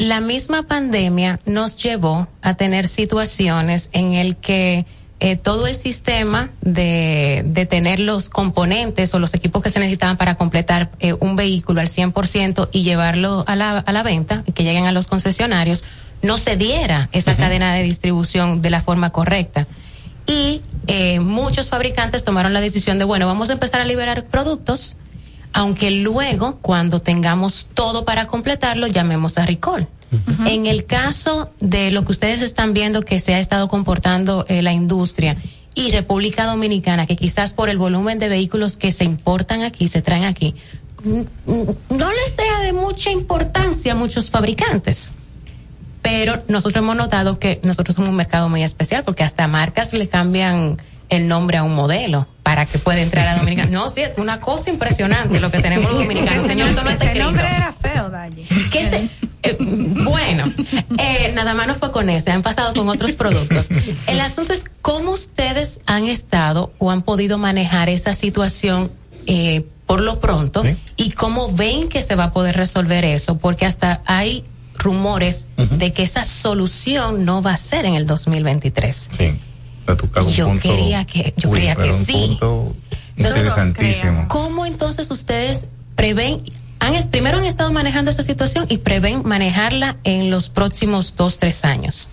la 0.00 0.22
misma 0.22 0.62
pandemia 0.62 1.38
nos 1.44 1.76
llevó 1.76 2.26
a 2.40 2.54
tener 2.54 2.88
situaciones 2.88 3.90
en 3.92 4.14
el 4.14 4.36
que 4.36 4.86
eh, 5.20 5.36
todo 5.36 5.66
el 5.66 5.76
sistema 5.76 6.48
de, 6.62 7.42
de, 7.44 7.66
tener 7.66 8.00
los 8.00 8.30
componentes 8.30 9.12
o 9.12 9.18
los 9.18 9.34
equipos 9.34 9.62
que 9.62 9.68
se 9.68 9.78
necesitaban 9.78 10.16
para 10.16 10.36
completar 10.36 10.90
eh, 11.00 11.12
un 11.12 11.36
vehículo 11.36 11.82
al 11.82 11.88
100% 11.88 12.70
y 12.72 12.82
llevarlo 12.82 13.44
a 13.46 13.56
la, 13.56 13.78
a 13.78 13.92
la 13.92 14.02
venta, 14.02 14.42
y 14.46 14.52
que 14.52 14.64
lleguen 14.64 14.86
a 14.86 14.92
los 14.92 15.06
concesionarios, 15.06 15.84
no 16.22 16.38
se 16.38 16.56
diera 16.56 17.10
esa 17.12 17.32
uh 17.32 17.34
-huh. 17.34 17.38
cadena 17.38 17.74
de 17.74 17.82
distribución 17.82 18.62
de 18.62 18.70
la 18.70 18.80
forma 18.80 19.10
correcta. 19.10 19.66
Y 20.26 20.62
eh, 20.86 21.20
muchos 21.20 21.68
fabricantes 21.68 22.24
tomaron 22.24 22.54
la 22.54 22.62
decisión 22.62 22.98
de, 22.98 23.04
bueno, 23.04 23.26
vamos 23.26 23.50
a 23.50 23.52
empezar 23.52 23.82
a 23.82 23.84
liberar 23.84 24.24
productos 24.24 24.96
aunque 25.52 25.90
luego, 25.90 26.58
cuando 26.62 27.00
tengamos 27.00 27.68
todo 27.74 28.04
para 28.04 28.26
completarlo, 28.26 28.86
llamemos 28.86 29.38
a 29.38 29.46
recall. 29.46 29.88
Uh 30.12 30.16
-huh. 30.16 30.48
En 30.50 30.66
el 30.66 30.86
caso 30.86 31.50
de 31.60 31.90
lo 31.90 32.04
que 32.04 32.12
ustedes 32.12 32.42
están 32.42 32.72
viendo 32.72 33.02
que 33.02 33.20
se 33.20 33.34
ha 33.34 33.40
estado 33.40 33.68
comportando 33.68 34.44
eh, 34.48 34.62
la 34.62 34.72
industria 34.72 35.36
y 35.74 35.92
República 35.92 36.46
Dominicana, 36.46 37.06
que 37.06 37.16
quizás 37.16 37.54
por 37.54 37.68
el 37.68 37.78
volumen 37.78 38.18
de 38.18 38.28
vehículos 38.28 38.76
que 38.76 38.92
se 38.92 39.04
importan 39.04 39.62
aquí, 39.62 39.88
se 39.88 40.02
traen 40.02 40.24
aquí, 40.24 40.54
no 41.04 42.12
les 42.12 42.34
sea 42.36 42.60
de 42.60 42.72
mucha 42.72 43.10
importancia 43.10 43.92
a 43.92 43.94
muchos 43.94 44.30
fabricantes. 44.30 45.10
Pero 46.02 46.42
nosotros 46.48 46.82
hemos 46.82 46.96
notado 46.96 47.38
que 47.38 47.60
nosotros 47.62 47.94
somos 47.94 48.10
un 48.10 48.16
mercado 48.16 48.48
muy 48.48 48.62
especial 48.62 49.04
porque 49.04 49.22
hasta 49.22 49.46
marcas 49.46 49.92
le 49.92 50.08
cambian 50.08 50.78
el 51.10 51.28
nombre 51.28 51.58
a 51.58 51.62
un 51.62 51.74
modelo 51.74 52.26
para 52.42 52.66
que 52.66 52.78
pueda 52.78 53.00
entrar 53.00 53.28
a 53.28 53.36
Dominicana. 53.36 53.70
No, 53.70 53.88
sí, 53.88 54.00
es 54.00 54.16
una 54.16 54.40
cosa 54.40 54.70
impresionante 54.70 55.38
lo 55.40 55.50
que 55.50 55.60
tenemos 55.60 55.90
los 55.90 56.00
dominicanos. 56.00 56.46
Señor, 56.46 56.68
esto 56.68 56.82
no 56.82 56.90
está 56.90 57.04
escrito. 57.04 57.26
nombre 57.26 57.46
era 57.46 57.74
feo, 57.80 58.10
Dalle. 58.10 58.44
¿Qué 58.72 58.88
se, 58.88 59.08
eh, 59.42 59.56
bueno, 59.58 60.52
eh, 60.98 61.32
nada 61.34 61.54
más 61.54 61.66
no 61.66 61.74
fue 61.74 61.90
con 61.90 62.10
ese, 62.10 62.30
han 62.30 62.42
pasado 62.42 62.74
con 62.74 62.88
otros 62.88 63.12
productos. 63.12 63.68
El 64.06 64.20
asunto 64.20 64.52
es 64.52 64.64
cómo 64.82 65.12
ustedes 65.12 65.80
han 65.86 66.06
estado 66.06 66.72
o 66.78 66.90
han 66.90 67.02
podido 67.02 67.38
manejar 67.38 67.88
esa 67.88 68.14
situación 68.14 68.90
eh, 69.26 69.64
por 69.86 70.00
lo 70.00 70.20
pronto 70.20 70.62
¿Sí? 70.62 70.76
y 70.96 71.10
cómo 71.10 71.52
ven 71.52 71.88
que 71.88 72.02
se 72.02 72.14
va 72.14 72.24
a 72.24 72.32
poder 72.32 72.56
resolver 72.56 73.04
eso, 73.04 73.38
porque 73.38 73.66
hasta 73.66 74.02
hay 74.06 74.44
rumores 74.74 75.46
uh 75.56 75.62
-huh. 75.62 75.68
de 75.68 75.92
que 75.92 76.02
esa 76.02 76.24
solución 76.24 77.24
no 77.24 77.42
va 77.42 77.52
a 77.52 77.56
ser 77.56 77.84
en 77.84 77.94
el 77.94 78.06
2023. 78.06 79.10
Sí 79.16 79.38
yo 80.34 80.46
punto, 80.46 80.62
quería 80.62 81.04
que 81.04 81.34
yo 81.36 81.50
uy, 81.50 81.58
creía 81.58 81.76
que 81.76 81.92
sí. 81.92 82.38
interesantísimo. 83.16 84.28
Cómo 84.28 84.66
entonces 84.66 85.10
ustedes 85.10 85.66
prevén 85.94 86.42
han 86.78 87.10
primero 87.10 87.38
han 87.38 87.44
estado 87.44 87.72
manejando 87.72 88.10
esa 88.10 88.22
situación 88.22 88.66
y 88.68 88.78
prevén 88.78 89.22
manejarla 89.26 89.98
en 90.04 90.30
los 90.30 90.48
próximos 90.48 91.14
dos 91.16 91.38
tres 91.38 91.64
años 91.64 92.08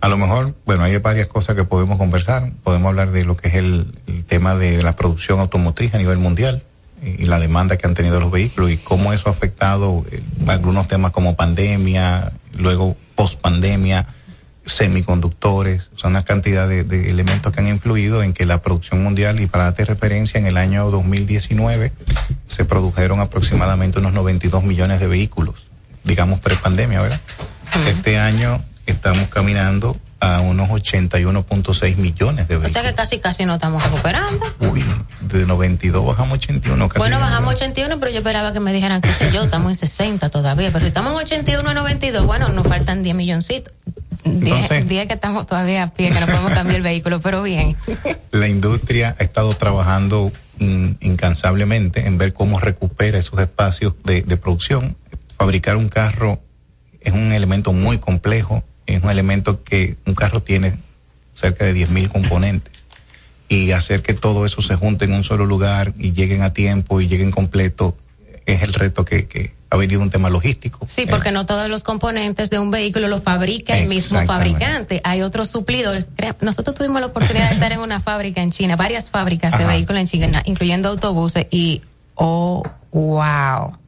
a 0.00 0.08
lo 0.08 0.16
mejor 0.16 0.54
bueno 0.64 0.84
hay 0.84 0.96
varias 0.98 1.28
cosas 1.28 1.56
que 1.56 1.64
podemos 1.64 1.98
conversar. 1.98 2.50
Podemos 2.64 2.88
hablar 2.88 3.10
de 3.10 3.24
lo 3.24 3.36
que 3.36 3.48
es 3.48 3.54
el, 3.54 3.98
el 4.06 4.24
tema 4.24 4.54
de 4.54 4.82
la 4.82 4.96
producción 4.96 5.40
automotriz 5.40 5.94
a 5.94 5.98
nivel 5.98 6.18
mundial 6.18 6.62
y 7.02 7.24
la 7.24 7.38
demanda 7.38 7.76
que 7.76 7.86
han 7.86 7.94
tenido 7.94 8.20
los 8.20 8.30
vehículos 8.30 8.70
y 8.70 8.76
cómo 8.76 9.12
eso 9.12 9.28
ha 9.28 9.32
afectado 9.32 10.04
eh, 10.10 10.22
algunos 10.46 10.86
temas 10.86 11.12
como 11.12 11.34
pandemia 11.34 12.32
luego 12.54 12.96
post 13.14 13.40
pandemia 13.40 14.06
semiconductores, 14.72 15.90
son 15.94 16.12
una 16.12 16.24
cantidad 16.24 16.68
de, 16.68 16.84
de, 16.84 17.10
elementos 17.10 17.52
que 17.52 17.60
han 17.60 17.68
influido 17.68 18.22
en 18.22 18.32
que 18.32 18.46
la 18.46 18.62
producción 18.62 19.02
mundial, 19.02 19.40
y 19.40 19.46
para 19.46 19.64
darte 19.64 19.84
referencia, 19.84 20.38
en 20.38 20.46
el 20.46 20.56
año 20.56 20.90
2019 20.90 21.92
se 22.46 22.64
produjeron 22.64 23.20
aproximadamente 23.20 23.98
unos 23.98 24.12
92 24.12 24.64
millones 24.64 25.00
de 25.00 25.06
vehículos, 25.06 25.66
digamos 26.04 26.40
pre-pandemia, 26.40 27.00
¿verdad? 27.02 27.20
Uh 27.74 27.78
-huh. 27.78 27.88
Este 27.88 28.18
año 28.18 28.62
estamos 28.86 29.28
caminando 29.28 29.96
a 30.20 30.40
unos 30.40 30.68
81.6 30.68 31.96
millones 31.96 32.46
de 32.46 32.56
vehículos. 32.56 32.70
O 32.70 32.72
sea 32.72 32.82
que 32.82 32.94
casi 32.94 33.18
casi 33.18 33.46
no 33.46 33.54
estamos 33.54 33.82
recuperando. 33.82 34.44
Uy, 34.60 34.84
de 35.22 35.46
92 35.46 36.04
bajamos 36.04 36.34
81. 36.34 36.88
Casi 36.88 36.98
bueno, 36.98 37.18
bajamos 37.18 37.54
81, 37.54 37.98
pero 37.98 38.12
yo 38.12 38.18
esperaba 38.18 38.52
que 38.52 38.60
me 38.60 38.72
dijeran, 38.72 39.00
qué 39.00 39.12
sé 39.12 39.32
yo, 39.32 39.42
estamos 39.42 39.70
en 39.70 39.76
60 39.76 40.28
todavía, 40.28 40.70
pero 40.72 40.80
si 40.80 40.88
estamos 40.88 41.12
en 41.12 41.18
81 41.18 41.68
a 41.68 41.74
92, 41.74 42.26
bueno, 42.26 42.50
nos 42.50 42.66
faltan 42.66 43.02
10 43.02 43.16
milloncitos. 43.16 43.72
Entonces, 44.24 44.88
día 44.88 45.06
que 45.06 45.14
estamos 45.14 45.46
todavía 45.46 45.84
a 45.84 45.92
pie, 45.92 46.10
que 46.10 46.20
no 46.20 46.26
podemos 46.26 46.52
cambiar 46.52 46.76
el 46.76 46.82
vehículo, 46.82 47.20
pero 47.20 47.42
bien. 47.42 47.76
La 48.30 48.48
industria 48.48 49.16
ha 49.18 49.22
estado 49.22 49.54
trabajando 49.54 50.32
in, 50.58 50.96
incansablemente 51.00 52.06
en 52.06 52.18
ver 52.18 52.32
cómo 52.32 52.60
recupera 52.60 53.18
esos 53.18 53.38
espacios 53.40 53.94
de, 54.04 54.22
de, 54.22 54.36
producción. 54.36 54.96
Fabricar 55.36 55.76
un 55.76 55.88
carro 55.88 56.40
es 57.00 57.12
un 57.12 57.32
elemento 57.32 57.72
muy 57.72 57.98
complejo, 57.98 58.62
es 58.86 59.02
un 59.02 59.10
elemento 59.10 59.62
que 59.64 59.96
un 60.06 60.14
carro 60.14 60.42
tiene 60.42 60.78
cerca 61.34 61.64
de 61.64 61.74
10.000 61.74 62.10
componentes. 62.10 62.84
Y 63.48 63.72
hacer 63.72 64.02
que 64.02 64.14
todo 64.14 64.46
eso 64.46 64.62
se 64.62 64.76
junte 64.76 65.06
en 65.06 65.12
un 65.12 65.24
solo 65.24 65.44
lugar 65.44 65.92
y 65.98 66.12
lleguen 66.12 66.42
a 66.42 66.52
tiempo 66.52 67.00
y 67.00 67.08
lleguen 67.08 67.30
completo 67.30 67.96
es 68.46 68.62
el 68.62 68.72
reto 68.72 69.04
que, 69.04 69.26
que 69.26 69.52
ha 69.70 69.76
venido 69.76 70.02
un 70.02 70.10
tema 70.10 70.28
logístico. 70.28 70.80
Sí, 70.86 71.06
porque 71.08 71.28
eh. 71.28 71.32
no 71.32 71.46
todos 71.46 71.68
los 71.68 71.84
componentes 71.84 72.50
de 72.50 72.58
un 72.58 72.72
vehículo 72.72 73.06
los 73.06 73.22
fabrica 73.22 73.78
el 73.78 73.88
mismo 73.88 74.20
fabricante. 74.26 75.00
Hay 75.04 75.22
otros 75.22 75.48
suplidores. 75.48 76.08
Nosotros 76.40 76.74
tuvimos 76.74 77.00
la 77.00 77.06
oportunidad 77.06 77.48
de 77.48 77.54
estar 77.54 77.70
en 77.70 77.78
una 77.78 78.00
fábrica 78.00 78.42
en 78.42 78.50
China, 78.50 78.74
varias 78.74 79.10
fábricas 79.10 79.54
Ajá. 79.54 79.62
de 79.62 79.68
vehículos 79.68 80.00
en 80.00 80.08
China, 80.08 80.42
incluyendo 80.44 80.88
autobuses, 80.88 81.46
y 81.50 81.82
oh, 82.16 82.64
wow. 82.90 83.78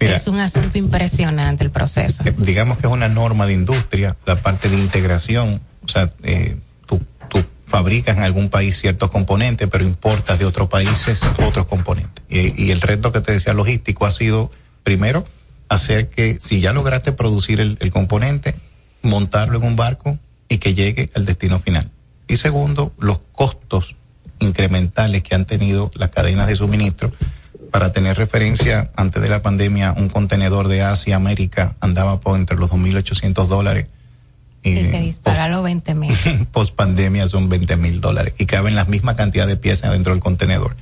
Mira, 0.00 0.16
es 0.16 0.26
un 0.26 0.40
asunto 0.40 0.78
impresionante 0.78 1.62
el 1.62 1.70
proceso. 1.70 2.24
Eh, 2.26 2.34
digamos 2.36 2.78
que 2.78 2.88
es 2.88 2.92
una 2.92 3.08
norma 3.08 3.46
de 3.46 3.52
industria, 3.52 4.16
la 4.26 4.36
parte 4.36 4.68
de 4.68 4.78
integración. 4.78 5.60
O 5.84 5.88
sea, 5.88 6.10
eh, 6.24 6.56
tú, 6.86 7.00
tú 7.28 7.44
fabricas 7.66 8.16
en 8.16 8.24
algún 8.24 8.48
país 8.48 8.80
ciertos 8.80 9.10
componentes, 9.10 9.68
pero 9.70 9.84
importas 9.84 10.38
de 10.38 10.46
otros 10.46 10.68
países 10.68 11.20
otros 11.46 11.66
componentes. 11.66 12.24
Y, 12.28 12.64
y 12.64 12.70
el 12.72 12.80
reto 12.80 13.12
que 13.12 13.20
te 13.20 13.32
decía 13.32 13.52
logístico 13.52 14.06
ha 14.06 14.10
sido 14.10 14.50
primero, 14.82 15.24
hacer 15.68 16.08
que 16.08 16.38
si 16.40 16.60
ya 16.60 16.72
lograste 16.72 17.12
producir 17.12 17.60
el, 17.60 17.78
el, 17.80 17.90
componente, 17.90 18.56
montarlo 19.02 19.58
en 19.58 19.64
un 19.64 19.76
barco 19.76 20.18
y 20.48 20.58
que 20.58 20.74
llegue 20.74 21.10
al 21.14 21.24
destino 21.24 21.60
final. 21.60 21.90
Y 22.28 22.36
segundo, 22.36 22.92
los 22.98 23.20
costos 23.32 23.96
incrementales 24.40 25.22
que 25.22 25.34
han 25.34 25.44
tenido 25.44 25.90
las 25.94 26.10
cadenas 26.10 26.48
de 26.48 26.56
suministro. 26.56 27.12
Para 27.70 27.92
tener 27.92 28.16
referencia, 28.16 28.90
antes 28.96 29.22
de 29.22 29.28
la 29.28 29.42
pandemia, 29.42 29.94
un 29.96 30.08
contenedor 30.08 30.66
de 30.66 30.82
Asia 30.82 31.14
América 31.14 31.76
andaba 31.80 32.20
por 32.20 32.36
entre 32.36 32.56
los 32.56 32.70
2.800 32.70 33.46
dólares. 33.46 33.86
Y 34.62 34.74
se 34.84 35.00
dispara 35.00 35.48
los 35.48 35.62
20 35.62 35.94
mil. 35.94 36.14
Post 36.52 36.74
pandemia 36.74 37.28
son 37.28 37.48
20 37.48 37.76
mil 37.76 38.00
dólares 38.00 38.34
y 38.36 38.46
caben 38.46 38.74
las 38.74 38.88
mismas 38.88 39.16
cantidad 39.16 39.46
de 39.46 39.56
piezas 39.56 39.92
dentro 39.92 40.12
del 40.12 40.20
contenedor. 40.20 40.76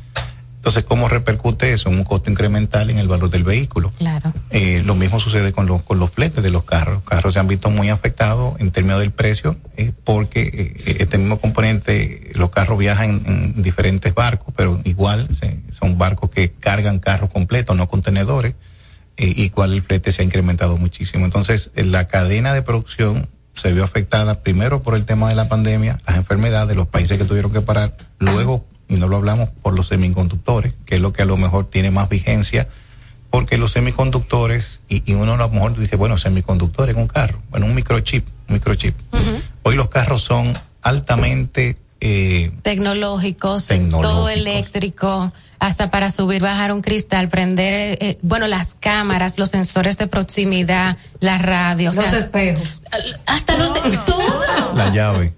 Entonces, 0.68 0.84
¿cómo 0.84 1.08
repercute 1.08 1.72
eso? 1.72 1.88
Un 1.88 2.04
costo 2.04 2.30
incremental 2.30 2.90
en 2.90 2.98
el 2.98 3.08
valor 3.08 3.30
del 3.30 3.42
vehículo. 3.42 3.90
Claro. 3.96 4.34
Eh, 4.50 4.82
lo 4.84 4.96
mismo 4.96 5.18
sucede 5.18 5.50
con, 5.50 5.66
los 5.66 5.82
con 5.82 5.98
los 5.98 6.10
fletes 6.10 6.44
de 6.44 6.50
los 6.50 6.64
carros. 6.64 6.96
Los 6.96 7.04
carros 7.04 7.32
se 7.32 7.40
han 7.40 7.48
visto 7.48 7.70
muy 7.70 7.88
afectados 7.88 8.54
en 8.60 8.70
términos 8.70 9.00
del 9.00 9.10
precio 9.10 9.56
eh, 9.78 9.92
porque 10.04 10.74
eh, 10.84 10.96
este 11.00 11.16
mismo 11.16 11.40
componente, 11.40 12.32
los 12.34 12.50
carros 12.50 12.76
viajan 12.76 13.08
en, 13.08 13.54
en 13.56 13.62
diferentes 13.62 14.14
barcos, 14.14 14.52
pero 14.54 14.78
igual 14.84 15.34
se, 15.34 15.58
son 15.72 15.96
barcos 15.96 16.28
que 16.28 16.50
cargan 16.50 16.98
carros 16.98 17.30
completos, 17.30 17.74
no 17.74 17.88
contenedores, 17.88 18.54
y 19.16 19.48
cual 19.48 19.72
el 19.72 19.80
flete 19.80 20.12
se 20.12 20.20
ha 20.20 20.24
incrementado 20.26 20.76
muchísimo. 20.76 21.24
Entonces, 21.24 21.70
la 21.74 22.08
cadena 22.08 22.52
de 22.52 22.60
producción 22.60 23.30
se 23.54 23.72
vio 23.72 23.84
afectada 23.84 24.42
primero 24.42 24.82
por 24.82 24.94
el 24.94 25.06
tema 25.06 25.30
de 25.30 25.34
la 25.34 25.48
pandemia, 25.48 25.98
las 26.06 26.18
enfermedades, 26.18 26.76
los 26.76 26.88
países 26.88 27.16
que 27.16 27.24
tuvieron 27.24 27.50
que 27.50 27.62
parar, 27.62 27.96
luego 28.18 28.66
y 28.88 28.96
no 28.96 29.08
lo 29.08 29.16
hablamos 29.16 29.50
por 29.62 29.74
los 29.74 29.88
semiconductores, 29.88 30.74
que 30.86 30.96
es 30.96 31.00
lo 31.00 31.12
que 31.12 31.22
a 31.22 31.26
lo 31.26 31.36
mejor 31.36 31.66
tiene 31.66 31.90
más 31.90 32.08
vigencia, 32.08 32.68
porque 33.30 33.58
los 33.58 33.72
semiconductores, 33.72 34.80
y, 34.88 35.02
y 35.10 35.14
uno 35.14 35.34
a 35.34 35.36
lo 35.36 35.48
mejor 35.50 35.78
dice, 35.78 35.96
bueno, 35.96 36.16
semiconductores 36.16 36.96
en 36.96 37.02
un 37.02 37.08
carro, 37.08 37.38
bueno, 37.50 37.66
un 37.66 37.74
microchip, 37.74 38.26
un 38.48 38.54
microchip. 38.54 38.94
Hoy 39.62 39.74
los 39.74 39.88
carros 39.88 40.22
son 40.22 40.58
altamente 40.82 41.76
eh, 42.00 42.52
Tecnológicos, 42.62 43.66
Tecnológicos. 43.66 44.14
todo 44.14 44.28
eléctrico, 44.30 45.32
hasta 45.60 45.90
para 45.90 46.10
subir, 46.12 46.40
bajar 46.42 46.72
un 46.72 46.82
cristal, 46.82 47.28
prender, 47.28 47.74
eh, 47.74 47.98
eh, 48.00 48.18
bueno, 48.22 48.46
las 48.46 48.74
cámaras, 48.74 49.38
los 49.38 49.50
sensores 49.50 49.98
de 49.98 50.06
proximidad, 50.06 50.96
la 51.20 51.38
radio, 51.38 51.90
o 51.90 51.94
Los 51.94 52.04
sea, 52.04 52.18
espejos. 52.20 52.80
hasta 53.26 53.56
los, 53.56 53.72
todo. 54.04 54.22
la 54.74 54.90
llave. 54.92 55.34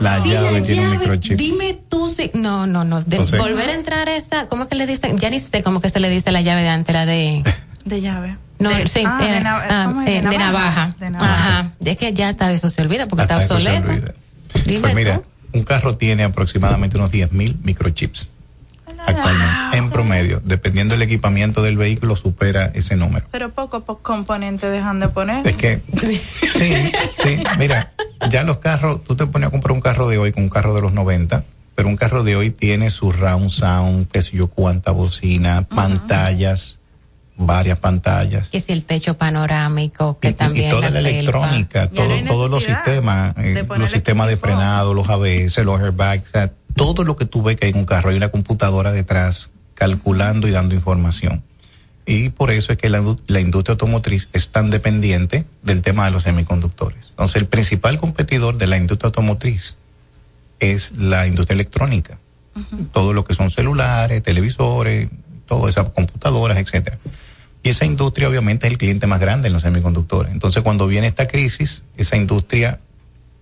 La 0.00 0.20
Sí, 0.22 0.30
llave 0.30 0.52
la 0.52 0.62
tiene 0.62 0.80
un 0.82 0.86
llave. 0.92 0.98
microchip. 0.98 1.38
Dime 1.38 1.78
tú 1.88 2.08
si, 2.08 2.30
no, 2.34 2.66
no, 2.66 2.84
no, 2.84 3.00
de 3.02 3.18
volver 3.38 3.70
a 3.70 3.74
entrar 3.74 4.08
a 4.08 4.16
esa, 4.16 4.46
¿cómo 4.48 4.66
que 4.68 4.74
le 4.74 4.86
dicen? 4.86 5.18
Ya 5.18 5.30
ni 5.30 5.38
sé 5.38 5.62
cómo 5.62 5.80
que 5.80 5.88
se 5.90 6.00
le 6.00 6.10
dice 6.10 6.32
la 6.32 6.40
llave 6.40 6.62
de 6.62 6.68
antes, 6.68 6.92
la 6.94 7.06
de... 7.06 7.42
De 7.84 8.00
llave. 8.02 8.36
No, 8.58 8.68
De- 8.68 8.88
sí, 8.90 9.02
ah, 9.06 9.18
eh, 9.22 9.40
de 9.40 9.46
ah, 9.48 9.94
eh, 10.06 10.20
De 10.22 10.28
de 10.28 10.38
navaja. 10.38 10.94
De 11.00 11.10
navaja. 11.10 11.32
Ajá. 11.60 11.70
Es 11.82 11.96
que 11.96 12.12
ya 12.12 12.28
está, 12.28 12.52
eso 12.52 12.68
se 12.68 12.82
olvida 12.82 13.06
porque 13.08 13.22
está 13.22 13.38
Hasta 13.38 13.54
obsoleto. 13.54 13.90
olvida. 13.90 14.12
Dime 14.66 14.80
Pues 14.80 14.94
mira, 14.94 15.16
tú. 15.18 15.24
un 15.54 15.62
carro 15.64 15.96
tiene 15.96 16.24
aproximadamente 16.24 16.98
unos 16.98 17.10
10.000 17.10 17.56
microchips 17.62 18.30
actualmente, 19.06 19.76
en 19.76 19.90
promedio. 19.90 20.40
Dependiendo 20.44 20.94
del 20.94 21.02
equipamiento 21.02 21.62
del 21.62 21.76
vehículo, 21.76 22.16
supera 22.16 22.70
ese 22.74 22.96
número. 22.96 23.26
Pero 23.30 23.50
poco 23.50 23.78
a 23.78 23.80
poco 23.80 24.02
componentes 24.02 24.70
dejan 24.70 25.00
de 25.00 25.08
poner. 25.08 25.46
Es 25.46 25.54
que, 25.54 25.82
sí, 26.00 26.20
sí, 27.22 27.42
mira, 27.58 27.92
ya 28.30 28.44
los 28.44 28.58
carros, 28.58 29.02
tú 29.04 29.16
te 29.16 29.26
pones 29.26 29.48
a 29.48 29.50
comprar 29.50 29.72
un 29.72 29.80
carro 29.80 30.08
de 30.08 30.18
hoy 30.18 30.32
con 30.32 30.44
un 30.44 30.50
carro 30.50 30.74
de 30.74 30.80
los 30.80 30.92
90, 30.92 31.44
pero 31.74 31.88
un 31.88 31.96
carro 31.96 32.24
de 32.24 32.36
hoy 32.36 32.50
tiene 32.50 32.90
su 32.90 33.12
round 33.12 33.50
sound, 33.50 34.08
qué 34.08 34.22
sé 34.22 34.36
yo, 34.36 34.48
cuánta 34.48 34.90
bocina, 34.90 35.62
pantallas, 35.62 36.80
varias 37.36 37.78
pantallas. 37.78 38.50
Que 38.50 38.60
si 38.60 38.72
el 38.72 38.84
techo 38.84 39.14
panorámico, 39.16 40.18
que 40.18 40.28
y, 40.28 40.32
también 40.34 40.68
y 40.68 40.70
toda 40.70 40.90
la, 40.90 40.98
electrónica, 41.00 41.84
no 41.86 41.90
todo, 41.90 42.24
todos 42.26 42.50
los 42.50 42.64
sistemas, 42.64 43.34
eh, 43.38 43.64
los 43.78 43.90
sistemas 43.90 44.28
de 44.28 44.36
frenado, 44.36 44.94
los 44.94 45.08
ABS, 45.08 45.58
los 45.64 45.80
airbags, 45.80 46.28
o 46.28 46.32
sea, 46.32 46.52
todo 46.74 47.04
lo 47.04 47.16
que 47.16 47.24
tú 47.24 47.42
ves 47.42 47.56
que 47.56 47.66
hay 47.66 47.72
en 47.72 47.78
un 47.78 47.84
carro, 47.84 48.10
hay 48.10 48.16
una 48.16 48.30
computadora 48.30 48.92
detrás 48.92 49.50
calculando 49.74 50.48
y 50.48 50.50
dando 50.50 50.74
información. 50.74 51.42
Y 52.06 52.30
por 52.30 52.50
eso 52.50 52.72
es 52.72 52.78
que 52.78 52.88
la, 52.88 53.16
la 53.26 53.40
industria 53.40 53.74
automotriz 53.74 54.28
es 54.32 54.50
tan 54.50 54.70
dependiente 54.70 55.46
del 55.62 55.82
tema 55.82 56.06
de 56.06 56.10
los 56.10 56.24
semiconductores. 56.24 57.10
Entonces, 57.10 57.36
el 57.36 57.46
principal 57.46 57.98
competidor 57.98 58.58
de 58.58 58.66
la 58.66 58.76
industria 58.76 59.08
automotriz 59.08 59.76
es 60.58 60.92
la 60.96 61.26
industria 61.26 61.54
electrónica. 61.54 62.18
Todo 62.92 63.12
lo 63.12 63.24
que 63.24 63.34
son 63.34 63.50
celulares, 63.50 64.22
televisores, 64.22 65.08
todas 65.46 65.70
esas 65.70 65.90
computadoras, 65.90 66.58
etcétera. 66.58 66.98
Y 67.62 67.70
esa 67.70 67.84
industria 67.84 68.28
obviamente 68.28 68.66
es 68.66 68.72
el 68.72 68.78
cliente 68.78 69.06
más 69.06 69.20
grande 69.20 69.48
en 69.48 69.54
los 69.54 69.62
semiconductores. 69.62 70.32
Entonces 70.32 70.62
cuando 70.62 70.86
viene 70.86 71.06
esta 71.06 71.26
crisis, 71.26 71.84
esa 71.96 72.16
industria 72.16 72.80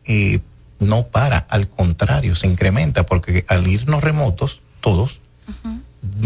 eh, 0.05 0.41
no 0.81 1.07
para, 1.07 1.39
al 1.39 1.69
contrario, 1.69 2.35
se 2.37 2.47
incrementa 2.47 3.05
porque 3.05 3.45
al 3.49 3.67
irnos 3.67 4.03
remotos, 4.03 4.61
todos, 4.81 5.21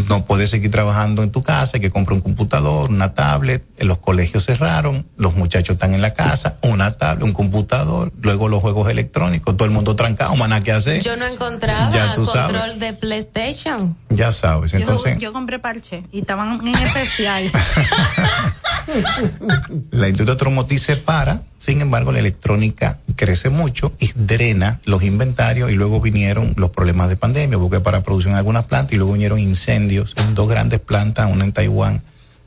no 0.06 0.24
puedes 0.26 0.50
seguir 0.50 0.70
trabajando 0.70 1.22
en 1.22 1.30
tu 1.30 1.42
casa, 1.42 1.72
hay 1.74 1.80
que 1.80 1.90
comprar 1.90 2.14
un 2.14 2.20
computador, 2.20 2.90
una 2.90 3.14
tablet, 3.14 3.64
en 3.78 3.88
los 3.88 3.98
colegios 3.98 4.44
cerraron, 4.44 5.06
los 5.16 5.34
muchachos 5.34 5.74
están 5.74 5.94
en 5.94 6.02
la 6.02 6.12
casa, 6.12 6.58
una 6.62 6.98
tablet, 6.98 7.24
un 7.24 7.32
computador, 7.32 8.12
luego 8.20 8.48
los 8.48 8.60
juegos 8.60 8.90
electrónicos, 8.90 9.56
todo 9.56 9.64
el 9.66 9.72
mundo 9.74 9.96
trancado, 9.96 10.36
maná 10.36 10.60
que 10.60 10.72
hacer. 10.72 11.02
Yo 11.02 11.16
no 11.16 11.26
encontraba 11.26 11.90
Ya 11.90 12.14
tú 12.14 12.24
control 12.26 12.52
sabes. 12.52 12.80
de 12.80 12.92
PlayStation. 12.92 13.96
Ya 14.10 14.30
sabes, 14.32 14.72
Yo- 14.72 14.78
entonces 14.80 15.18
yo, 15.18 15.32
compré 15.32 15.58
parche 15.58 16.04
y 16.12 16.20
estaban 16.20 16.60
en 16.66 16.74
especial. 16.74 17.50
la 19.90 20.08
industria 20.08 20.32
automotriz 20.32 20.82
se 20.82 20.96
para, 20.96 21.42
sin 21.56 21.80
embargo 21.80 22.12
la 22.12 22.18
electrónica 22.18 23.00
crece 23.16 23.48
mucho 23.50 23.92
y 23.98 24.12
drena 24.14 24.80
los 24.84 25.02
inventarios 25.02 25.70
y 25.70 25.74
luego 25.74 26.00
vinieron 26.00 26.54
los 26.56 26.70
problemas 26.70 27.08
de 27.08 27.16
pandemia, 27.16 27.58
porque 27.58 27.80
para 27.80 28.02
producción 28.02 28.32
en 28.32 28.38
algunas 28.38 28.64
plantas 28.64 28.92
y 28.92 28.96
luego 28.96 29.12
vinieron 29.12 29.38
incendios 29.38 30.14
en 30.16 30.34
dos 30.34 30.48
grandes 30.48 30.80
plantas, 30.80 31.30
una 31.30 31.44
en 31.44 31.52
Taiwán 31.52 32.02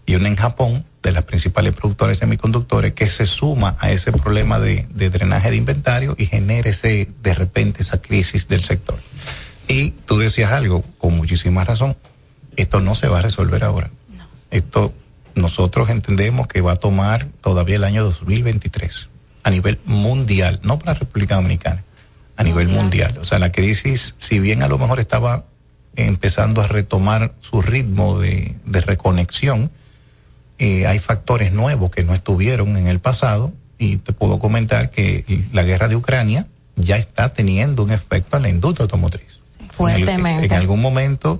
y 0.06 0.16
una 0.16 0.28
en 0.28 0.36
Japón, 0.36 0.86
de 1.02 1.12
las 1.12 1.24
principales 1.24 1.74
productoras 1.74 2.18
de 2.18 2.26
semiconductores, 2.26 2.94
que 2.94 3.07
se 3.07 3.26
suma 3.26 3.76
a 3.80 3.91
ese 3.91 4.12
problema 4.12 4.60
de, 4.60 4.88
de 4.90 5.12
drenaje 5.12 5.52
de 5.52 5.57
inventario 5.57 6.16
y 6.18 6.26
genera 6.26 6.70
ese, 6.70 7.07
de 7.22 7.34
repente, 7.36 7.84
esa 7.84 8.02
crisis 8.02 8.48
del 8.48 8.64
sector. 8.64 8.98
Y 9.68 9.91
tú 9.91 10.18
decías 10.18 10.52
algo 10.52 10.84
con 10.98 11.16
muchísima 11.16 11.64
razón, 11.64 11.95
esto 12.56 12.80
no 12.80 12.95
se 12.95 13.07
va 13.07 13.20
a 13.20 13.22
resolver 13.22 13.64
ahora. 13.64 13.91
Esto 14.52 14.94
nosotros 15.36 15.90
entendemos 15.90 16.48
que 16.48 16.62
va 16.62 16.74
a 16.74 16.76
tomar 16.78 17.28
todavía 17.41 17.76
el 17.76 17.84
año 17.84 18.03
2023 18.03 19.10
a 19.44 19.49
nivel 19.52 19.80
mundial, 19.86 20.60
no 20.64 20.80
para 20.80 20.94
la 20.94 20.99
República 20.99 21.36
Dominicana, 21.36 21.84
a 22.38 22.44
nivel 22.44 22.68
mundial. 22.68 23.18
O 23.20 23.26
sea, 23.26 23.38
la 23.40 23.52
crisis, 23.52 24.16
si 24.18 24.40
bien 24.40 24.64
a 24.64 24.68
lo 24.68 24.78
mejor 24.78 24.99
estaba 24.99 25.45
empezando 25.95 26.62
a 26.62 26.68
retomar 26.68 27.34
su 27.40 27.62
ritmo 27.62 28.20
de, 28.20 28.56
de 28.66 28.82
reconexión, 28.82 29.72
eh, 30.57 30.88
hay 30.88 30.99
factores 30.99 31.52
nuevos 31.53 31.91
que 31.91 32.03
no 32.03 32.14
estuvieron 32.14 32.76
en 32.78 32.88
el 32.88 32.99
pasado 32.99 33.53
y 33.78 33.98
te 33.98 34.14
puedo 34.14 34.40
comentar 34.40 34.90
que 34.90 35.26
la 35.53 35.64
guerra 35.64 35.88
de 35.90 35.95
Ucrania 35.98 36.48
ya 36.78 36.98
está 36.98 37.30
teniendo 37.30 37.84
un 37.84 37.91
efecto 37.91 38.38
en 38.38 38.44
la 38.44 38.49
industria 38.49 38.84
automotriz. 38.84 39.40
En, 39.60 39.70
Fuertemente. 39.70 40.45
el- 40.45 40.52
en 40.52 40.57
algún 40.57 40.82
momento, 40.82 41.40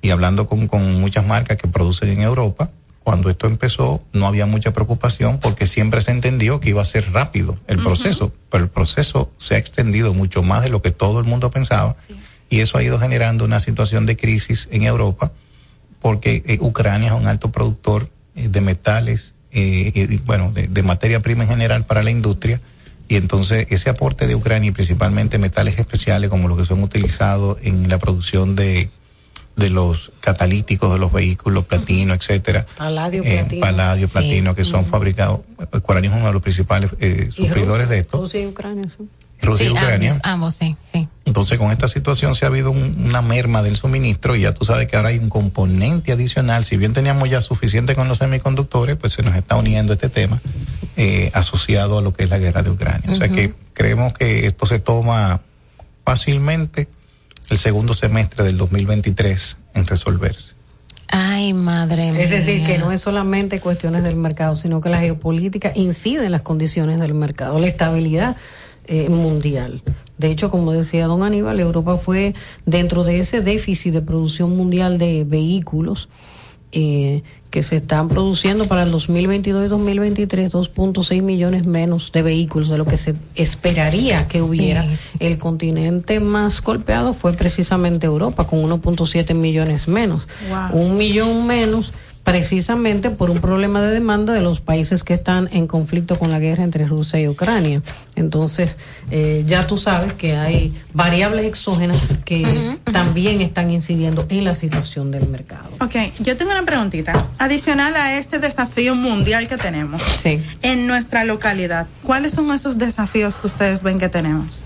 y 0.00 0.10
hablando 0.10 0.46
con, 0.48 0.68
con 0.68 1.00
muchas 1.00 1.26
marcas 1.26 1.58
que 1.58 1.68
producen 1.68 2.08
en 2.10 2.22
Europa, 2.22 2.70
cuando 3.02 3.30
esto 3.30 3.46
empezó 3.46 4.02
no 4.12 4.26
había 4.26 4.46
mucha 4.46 4.72
preocupación 4.72 5.38
porque 5.38 5.66
siempre 5.66 6.00
se 6.00 6.10
entendió 6.10 6.60
que 6.60 6.70
iba 6.70 6.82
a 6.82 6.86
ser 6.86 7.12
rápido 7.12 7.58
el 7.66 7.82
proceso, 7.82 8.32
pero 8.50 8.64
el 8.64 8.70
proceso 8.70 9.30
se 9.36 9.54
ha 9.54 9.58
extendido 9.58 10.14
mucho 10.14 10.42
más 10.42 10.62
de 10.62 10.70
lo 10.70 10.82
que 10.82 10.90
todo 10.90 11.20
el 11.20 11.26
mundo 11.26 11.50
pensaba 11.50 11.96
y 12.48 12.60
eso 12.60 12.78
ha 12.78 12.82
ido 12.82 12.98
generando 12.98 13.44
una 13.44 13.60
situación 13.60 14.06
de 14.06 14.16
crisis 14.16 14.68
en 14.70 14.82
Europa 14.82 15.32
porque 16.02 16.42
eh, 16.46 16.58
Ucrania 16.60 17.08
es 17.08 17.14
un 17.14 17.26
alto 17.26 17.50
productor 17.50 18.10
eh, 18.34 18.48
de 18.48 18.60
metales, 18.60 19.34
eh, 19.52 20.18
bueno, 20.26 20.50
de, 20.52 20.66
de 20.66 20.82
materia 20.82 21.20
prima 21.20 21.44
en 21.44 21.50
general 21.50 21.84
para 21.84 22.02
la 22.02 22.10
industria. 22.10 22.60
Y 23.08 23.16
entonces 23.16 23.66
ese 23.70 23.90
aporte 23.90 24.26
de 24.26 24.34
Ucrania, 24.34 24.70
y 24.70 24.72
principalmente 24.72 25.38
metales 25.38 25.78
especiales 25.78 26.28
como 26.28 26.48
los 26.48 26.58
que 26.58 26.64
son 26.64 26.82
utilizados 26.82 27.58
en 27.62 27.88
la 27.88 27.98
producción 27.98 28.56
de, 28.56 28.90
de 29.56 29.70
los 29.70 30.12
catalíticos 30.20 30.92
de 30.92 30.98
los 30.98 31.12
vehículos, 31.12 31.64
platino, 31.66 32.14
etcétera, 32.14 32.66
Paladio, 32.76 33.22
eh, 33.24 33.38
platino. 33.40 33.60
paladio, 33.60 34.06
Sí. 34.08 34.12
platino, 34.12 34.54
que 34.54 34.64
son 34.64 34.86
fabricados, 34.86 35.40
Ucrania 35.74 36.10
es 36.10 36.16
uno 36.16 36.26
de 36.26 36.32
los 36.32 36.42
principales 36.42 36.90
eh, 37.00 37.28
suplidores 37.30 37.88
de 37.88 37.98
esto, 37.98 38.18
Rusia 38.18 38.40
y 38.40 38.46
Ucrania, 38.46 38.84
sí. 38.88 39.06
Rusia 39.42 39.66
y 39.66 39.70
Ucrania. 39.70 40.10
Ambos, 40.22 40.24
ambos, 40.24 40.54
sí, 40.54 40.76
sí. 40.90 41.08
Entonces, 41.24 41.58
con 41.58 41.72
esta 41.72 41.88
situación 41.88 42.36
se 42.36 42.44
ha 42.44 42.48
habido 42.48 42.70
un- 42.70 43.06
una 43.06 43.22
merma 43.22 43.62
del 43.64 43.76
suministro 43.76 44.36
y 44.36 44.42
ya 44.42 44.54
tú 44.54 44.64
sabes 44.64 44.86
que 44.86 44.96
ahora 44.96 45.08
hay 45.08 45.18
un 45.18 45.28
componente 45.30 46.12
adicional. 46.12 46.64
Si 46.64 46.76
bien 46.76 46.92
teníamos 46.92 47.28
ya 47.28 47.40
suficiente 47.42 47.96
con 47.96 48.06
los 48.06 48.18
semiconductores, 48.18 48.96
pues 48.96 49.12
se 49.14 49.22
nos 49.22 49.34
está 49.34 49.56
uniendo 49.56 49.92
este 49.94 50.08
tema 50.08 50.40
eh, 50.96 51.30
asociado 51.34 51.98
a 51.98 52.02
lo 52.02 52.12
que 52.12 52.22
es 52.24 52.30
la 52.30 52.38
guerra 52.38 52.62
de 52.62 52.70
Ucrania. 52.70 53.10
O 53.10 53.16
sea 53.16 53.28
que 53.28 53.52
creemos 53.74 54.12
que 54.12 54.46
esto 54.46 54.66
se 54.66 54.78
toma 54.78 55.40
fácilmente 56.04 56.86
el 57.50 57.58
segundo 57.58 57.94
semestre 57.94 58.44
del 58.44 58.56
2023 58.56 59.56
en 59.74 59.86
resolverse. 59.86 60.54
Ay, 61.08 61.52
madre 61.52 62.10
mía. 62.10 62.22
Es 62.22 62.30
decir, 62.30 62.64
que 62.64 62.78
no 62.78 62.90
es 62.90 63.02
solamente 63.02 63.60
cuestiones 63.60 64.02
del 64.02 64.16
mercado, 64.16 64.56
sino 64.56 64.80
que 64.80 64.88
la 64.88 65.00
geopolítica 65.00 65.70
incide 65.74 66.24
en 66.24 66.32
las 66.32 66.40
condiciones 66.40 66.98
del 67.00 67.12
mercado, 67.12 67.58
la 67.58 67.66
estabilidad 67.66 68.36
eh, 68.86 69.10
mundial. 69.10 69.82
De 70.16 70.30
hecho, 70.30 70.50
como 70.50 70.72
decía 70.72 71.06
don 71.06 71.22
Aníbal, 71.22 71.60
Europa 71.60 71.98
fue 71.98 72.34
dentro 72.64 73.04
de 73.04 73.20
ese 73.20 73.42
déficit 73.42 73.92
de 73.92 74.02
producción 74.02 74.56
mundial 74.56 74.98
de 74.98 75.24
vehículos 75.24 76.08
eh, 76.72 77.22
que 77.52 77.62
se 77.62 77.76
están 77.76 78.08
produciendo 78.08 78.64
para 78.64 78.82
el 78.82 78.90
2022 78.90 79.66
y 79.66 79.68
2023, 79.68 80.52
2.6 80.52 81.20
millones 81.20 81.66
menos 81.66 82.10
de 82.10 82.22
vehículos 82.22 82.70
de 82.70 82.78
lo 82.78 82.86
que 82.86 82.96
se 82.96 83.14
esperaría 83.34 84.26
que 84.26 84.40
hubiera. 84.40 84.88
El 85.20 85.38
continente 85.38 86.18
más 86.18 86.62
golpeado 86.62 87.12
fue 87.12 87.34
precisamente 87.34 88.06
Europa, 88.06 88.46
con 88.46 88.62
1.7 88.62 89.34
millones 89.34 89.86
menos. 89.86 90.28
Wow. 90.48 90.80
Un 90.80 90.96
millón 90.96 91.46
menos 91.46 91.92
precisamente 92.24 93.10
por 93.10 93.30
un 93.30 93.40
problema 93.40 93.82
de 93.82 93.92
demanda 93.92 94.32
de 94.32 94.40
los 94.40 94.60
países 94.60 95.02
que 95.02 95.14
están 95.14 95.48
en 95.52 95.66
conflicto 95.66 96.18
con 96.18 96.30
la 96.30 96.38
guerra 96.38 96.62
entre 96.62 96.86
Rusia 96.86 97.20
y 97.20 97.28
Ucrania. 97.28 97.82
Entonces, 98.14 98.76
eh, 99.10 99.44
ya 99.46 99.66
tú 99.66 99.78
sabes 99.78 100.12
que 100.12 100.36
hay 100.36 100.74
variables 100.94 101.46
exógenas 101.46 102.14
que 102.24 102.76
también 102.92 103.40
están 103.40 103.70
incidiendo 103.70 104.26
en 104.28 104.44
la 104.44 104.54
situación 104.54 105.10
del 105.10 105.28
mercado. 105.28 105.70
Ok, 105.80 105.96
yo 106.20 106.36
tengo 106.36 106.52
una 106.52 106.64
preguntita. 106.64 107.26
Adicional 107.38 107.96
a 107.96 108.16
este 108.18 108.38
desafío 108.38 108.94
mundial 108.94 109.48
que 109.48 109.56
tenemos 109.56 110.02
en 110.62 110.86
nuestra 110.86 111.24
localidad, 111.24 111.86
¿cuáles 112.02 112.34
son 112.34 112.52
esos 112.52 112.78
desafíos 112.78 113.34
que 113.34 113.46
ustedes 113.48 113.82
ven 113.82 113.98
que 113.98 114.08
tenemos? 114.08 114.62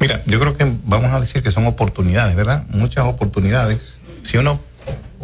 Mira, 0.00 0.22
yo 0.26 0.38
creo 0.38 0.56
que 0.56 0.70
vamos 0.84 1.12
a 1.12 1.20
decir 1.20 1.42
que 1.42 1.50
son 1.50 1.66
oportunidades, 1.66 2.36
¿verdad? 2.36 2.64
Muchas 2.68 3.06
oportunidades. 3.06 3.96
Si 4.22 4.36
uno, 4.36 4.60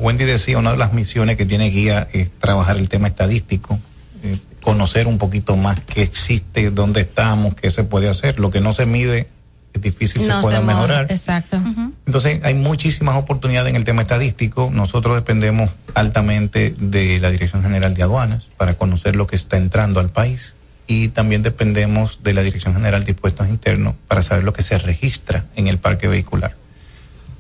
Wendy 0.01 0.25
decía, 0.25 0.59
una 0.59 0.73
de 0.73 0.79
las 0.79 0.93
misiones 0.95 1.37
que 1.37 1.45
tiene 1.47 1.71
guía 1.71 2.09
es 2.13 2.31
trabajar 2.31 2.79
el 2.79 2.89
tema 2.89 3.09
estadístico, 3.09 3.79
eh, 4.23 4.39
conocer 4.63 5.07
un 5.07 5.19
poquito 5.19 5.57
más 5.57 5.79
qué 5.81 6.03
existe, 6.03 6.71
dónde 6.71 7.03
estamos, 7.03 7.55
qué 7.55 7.71
se 7.71 7.85
puede 7.85 8.09
hacer. 8.09 8.41
Lo 8.41 8.51
que 8.51 8.61
no 8.61 8.73
se 8.73 8.87
mide 8.87 9.29
es 9.75 9.83
difícil 9.83 10.27
no 10.27 10.37
se 10.37 10.43
pueda 10.43 10.63
mejorar. 10.63 11.07
Exacto. 11.11 11.61
Entonces, 12.07 12.41
hay 12.43 12.55
muchísimas 12.55 13.17
oportunidades 13.17 13.71
en 13.71 13.77
el 13.77 13.85
tema 13.85 14.03
estadístico. 14.03 14.71
Nosotros 14.73 15.15
dependemos 15.15 15.71
altamente 15.95 16.75
de 16.79 17.21
la 17.21 17.31
Dirección 17.31 17.63
General 17.63 17.93
de 17.95 18.03
Aduanas 18.03 18.49
para 18.57 18.75
conocer 18.75 19.17
lo 19.17 19.27
que 19.27 19.37
está 19.37 19.59
entrando 19.59 20.01
al 20.01 20.09
país 20.09 20.55
y 20.87 21.09
también 21.09 21.43
dependemos 21.43 22.21
de 22.25 22.35
la 22.35 22.43
Dirección 22.43 22.75
General 22.75 23.05
de 23.05 23.13
Impuestos 23.13 23.49
Internos 23.49 23.95
para 24.09 24.23
saber 24.23 24.45
lo 24.45 24.53
que 24.53 24.63
se 24.63 24.77
registra 24.79 25.45
en 25.55 25.69
el 25.69 25.79
parque 25.79 26.09
vehicular. 26.09 26.57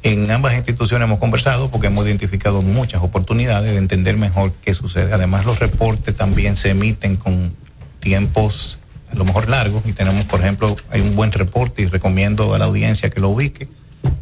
En 0.03 0.31
ambas 0.31 0.55
instituciones 0.55 1.07
hemos 1.07 1.19
conversado 1.19 1.71
porque 1.71 1.89
hemos 1.89 2.07
identificado 2.07 2.63
muchas 2.63 3.03
oportunidades 3.03 3.73
de 3.73 3.77
entender 3.77 4.17
mejor 4.17 4.53
qué 4.63 4.73
sucede. 4.73 5.13
Además, 5.13 5.45
los 5.45 5.59
reportes 5.59 6.17
también 6.17 6.57
se 6.57 6.71
emiten 6.71 7.17
con 7.17 7.55
tiempos 8.01 8.79
a 9.13 9.15
lo 9.17 9.25
mejor 9.25 9.51
largos 9.51 9.83
y 9.85 9.93
tenemos, 9.93 10.25
por 10.25 10.41
ejemplo, 10.41 10.75
hay 10.91 11.03
un 11.03 11.17
buen 11.17 11.33
reporte 11.33 11.83
y 11.83 11.87
recomiendo 11.87 12.55
a 12.55 12.59
la 12.59 12.65
audiencia 12.65 13.11
que 13.11 13.21
lo 13.21 13.29
ubique. 13.29 13.69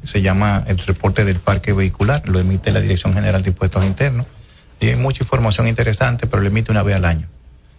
Se 0.02 0.20
llama 0.20 0.64
el 0.66 0.78
reporte 0.78 1.24
del 1.24 1.38
parque 1.38 1.72
vehicular, 1.72 2.28
lo 2.28 2.40
emite 2.40 2.72
la 2.72 2.80
Dirección 2.80 3.14
General 3.14 3.42
de 3.42 3.50
Impuestos 3.50 3.84
Internos. 3.84 4.26
Y 4.80 4.88
hay 4.88 4.96
mucha 4.96 5.22
información 5.22 5.68
interesante, 5.68 6.26
pero 6.26 6.42
lo 6.42 6.48
emite 6.48 6.72
una 6.72 6.82
vez 6.82 6.96
al 6.96 7.04
año. 7.04 7.28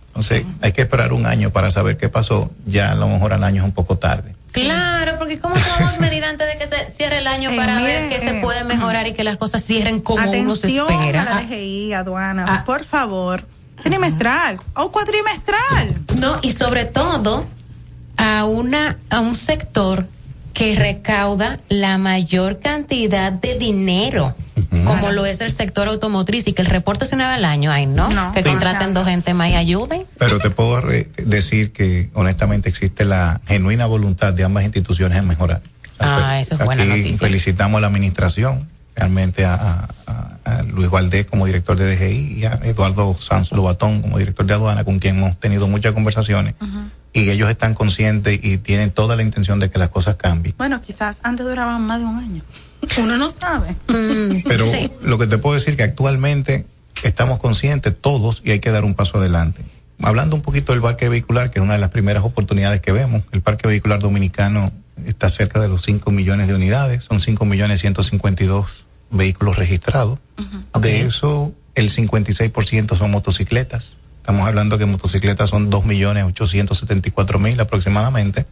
Entonces, 0.08 0.44
hay 0.62 0.72
que 0.72 0.82
esperar 0.82 1.12
un 1.12 1.26
año 1.26 1.52
para 1.52 1.72
saber 1.72 1.98
qué 1.98 2.08
pasó. 2.08 2.52
Ya 2.66 2.92
a 2.92 2.96
lo 2.96 3.10
mejor 3.10 3.34
al 3.34 3.44
año 3.44 3.62
es 3.62 3.66
un 3.66 3.74
poco 3.74 3.98
tarde. 3.98 4.36
Claro, 4.52 5.18
porque 5.20 5.40
¿cómo 5.40 5.56
tomamos 5.56 6.00
medida 6.00 6.30
antes 6.30 6.48
de 6.48 6.58
que 6.58 6.76
se 6.76 6.92
cierre 6.94 7.20
el 7.20 7.28
año 7.28 7.52
Eh, 7.52 7.56
para 7.58 7.82
ver 7.82 8.10
qué 8.10 8.20
se 8.20 8.38
eh, 8.38 8.42
puede 8.42 8.64
mejorar 8.64 9.08
y 9.08 9.14
que 9.14 9.24
las 9.24 9.38
cosas 9.38 9.64
cierren 9.64 10.00
como 10.02 10.30
uno 10.32 10.56
se 10.56 10.68
Atención 10.68 10.92
espera? 10.92 11.22
a 11.22 11.26
la 11.26 11.42
DGI, 11.42 11.94
aduana, 11.94 12.64
por 12.66 12.84
favor. 12.84 13.46
Trimestral 13.82 14.60
o 14.76 14.92
cuatrimestral. 14.92 16.02
No, 16.16 16.40
y 16.42 16.52
sobre 16.52 16.86
todo 16.86 17.46
a 18.18 18.44
una 18.46 18.98
a 19.10 19.22
un 19.22 19.36
sector 19.36 20.08
que 20.60 20.76
recauda 20.76 21.57
la 21.69 21.98
mayor 21.98 22.60
cantidad 22.60 23.31
de 23.31 23.57
dinero, 23.57 24.36
como 24.86 25.11
lo 25.11 25.26
es 25.26 25.40
el 25.40 25.52
sector 25.52 25.88
automotriz 25.88 26.48
y 26.48 26.53
que 26.53 26.61
el 26.61 26.68
reporte 26.68 27.06
se 27.06 27.15
una 27.15 27.34
al 27.34 27.45
año, 27.45 27.72
ay 27.72 27.86
no, 27.86 28.10
que 28.34 28.44
Sí. 28.44 28.49
contraten 28.49 28.94
dos 28.94 29.06
gente 29.07 29.34
más 29.34 29.49
y 29.52 29.56
ayuden. 29.56 30.03
Pero 30.18 30.38
te 30.40 30.49
puedo 30.49 30.81
re- 30.81 31.07
decir 31.18 31.72
que 31.72 32.10
honestamente 32.14 32.68
existe 32.68 33.06
la 33.06 33.40
genuina 33.48 33.86
voluntad 33.86 34.34
de 34.34 34.44
ambas 34.44 34.65
instituciones 34.65 35.18
en 35.18 35.27
mejorar. 35.30 35.61
Ah, 35.98 36.40
eso 36.41 36.56
es 36.56 36.65
buena 36.65 36.84
Aquí 36.84 36.90
noticia. 36.91 37.18
felicitamos 37.19 37.77
a 37.77 37.81
la 37.81 37.88
administración, 37.88 38.68
realmente 38.95 39.45
a, 39.45 39.53
a- 39.53 39.88
a- 40.07 40.57
a 40.57 40.64
Luis 40.64 40.90
Valdés 40.90 41.26
como 41.26 41.45
director 41.45 41.77
de 41.77 41.95
DGI 41.95 42.40
y 42.40 42.45
a 42.45 42.60
Eduardo 42.64 43.15
Sanz 43.18 43.53
Lobatón 43.53 44.02
como 44.02 44.18
director 44.18 44.45
de 44.45 44.53
aduana, 44.56 44.84
con 44.84 44.99
quien 44.99 45.18
hemos 45.19 45.40
tenido 45.40 45.68
muchas 45.69 45.94
conversaciones. 45.94 46.56
Y 47.11 47.30
ellos 47.30 47.49
están 47.49 47.73
conscientes 47.73 48.40
y 48.44 48.57
tienen 48.57 48.91
toda 48.91 49.15
la 49.15 49.23
intención 49.23 49.60
de 49.60 49.69
que 49.69 49.80
las 49.80 49.90
cosas 49.90 50.15
cambien. 50.15 50.56
Bueno, 50.57 50.81
quizás 50.81 51.19
antes 51.23 51.45
duraban 51.45 51.81
más 51.81 51.99
de 51.99 52.06
un 52.06 52.18
año. 52.18 52.44
Uno 52.98 53.18
no 53.18 53.30
sabe. 53.30 53.76
Pero 53.88 54.65
lo 55.02 55.18
que 55.18 55.27
te 55.27 55.38
puedo 55.38 55.56
decir 55.56 55.76
que 55.76 55.84
actualmente 55.84 56.65
estamos 57.03 57.40
conscientes 57.40 57.95
todos 57.99 58.41
y 58.44 58.52
hay 58.52 58.60
que 58.60 58.72
dar 58.72 58.84
un 58.84 58.94
paso 58.94 59.18
adelante. 59.18 59.64
Hablando 60.02 60.36
un 60.36 60.41
poquito 60.41 60.72
del 60.72 60.81
parque 60.81 61.10
vehicular, 61.10 61.52
que 61.52 61.60
es 61.60 61.64
una 61.64 61.73
de 61.73 61.80
las 61.80 61.90
primeras 61.90 62.23
oportunidades 62.23 62.81
que 62.81 62.91
vemos, 62.91 63.23
el 63.31 63.41
parque 63.41 63.68
vehicular 63.68 63.99
dominicano 63.99 64.72
está 65.06 65.30
cerca 65.30 65.60
de 65.60 65.68
los 65.68 65.81
5 65.84 66.11
millones 66.11 66.48
de 66.48 66.56
unidades, 66.56 67.03
son 67.03 67.19
5 67.19 67.45
millones 67.45 67.81
152 67.81 68.86
vehículos 69.11 69.57
registrados. 69.57 70.19
De 70.80 71.02
eso, 71.02 71.53
el 71.76 71.90
56% 71.90 72.98
son 72.98 73.11
motocicletas. 73.11 73.98
Estamos 74.30 74.47
hablando 74.47 74.77
que 74.77 74.85
motocicletas 74.85 75.49
son 75.49 75.72
2 75.72 75.85
millones 75.85 76.23
874 76.23 77.39
mil 77.39 77.60
aproximadamente. 77.60 78.45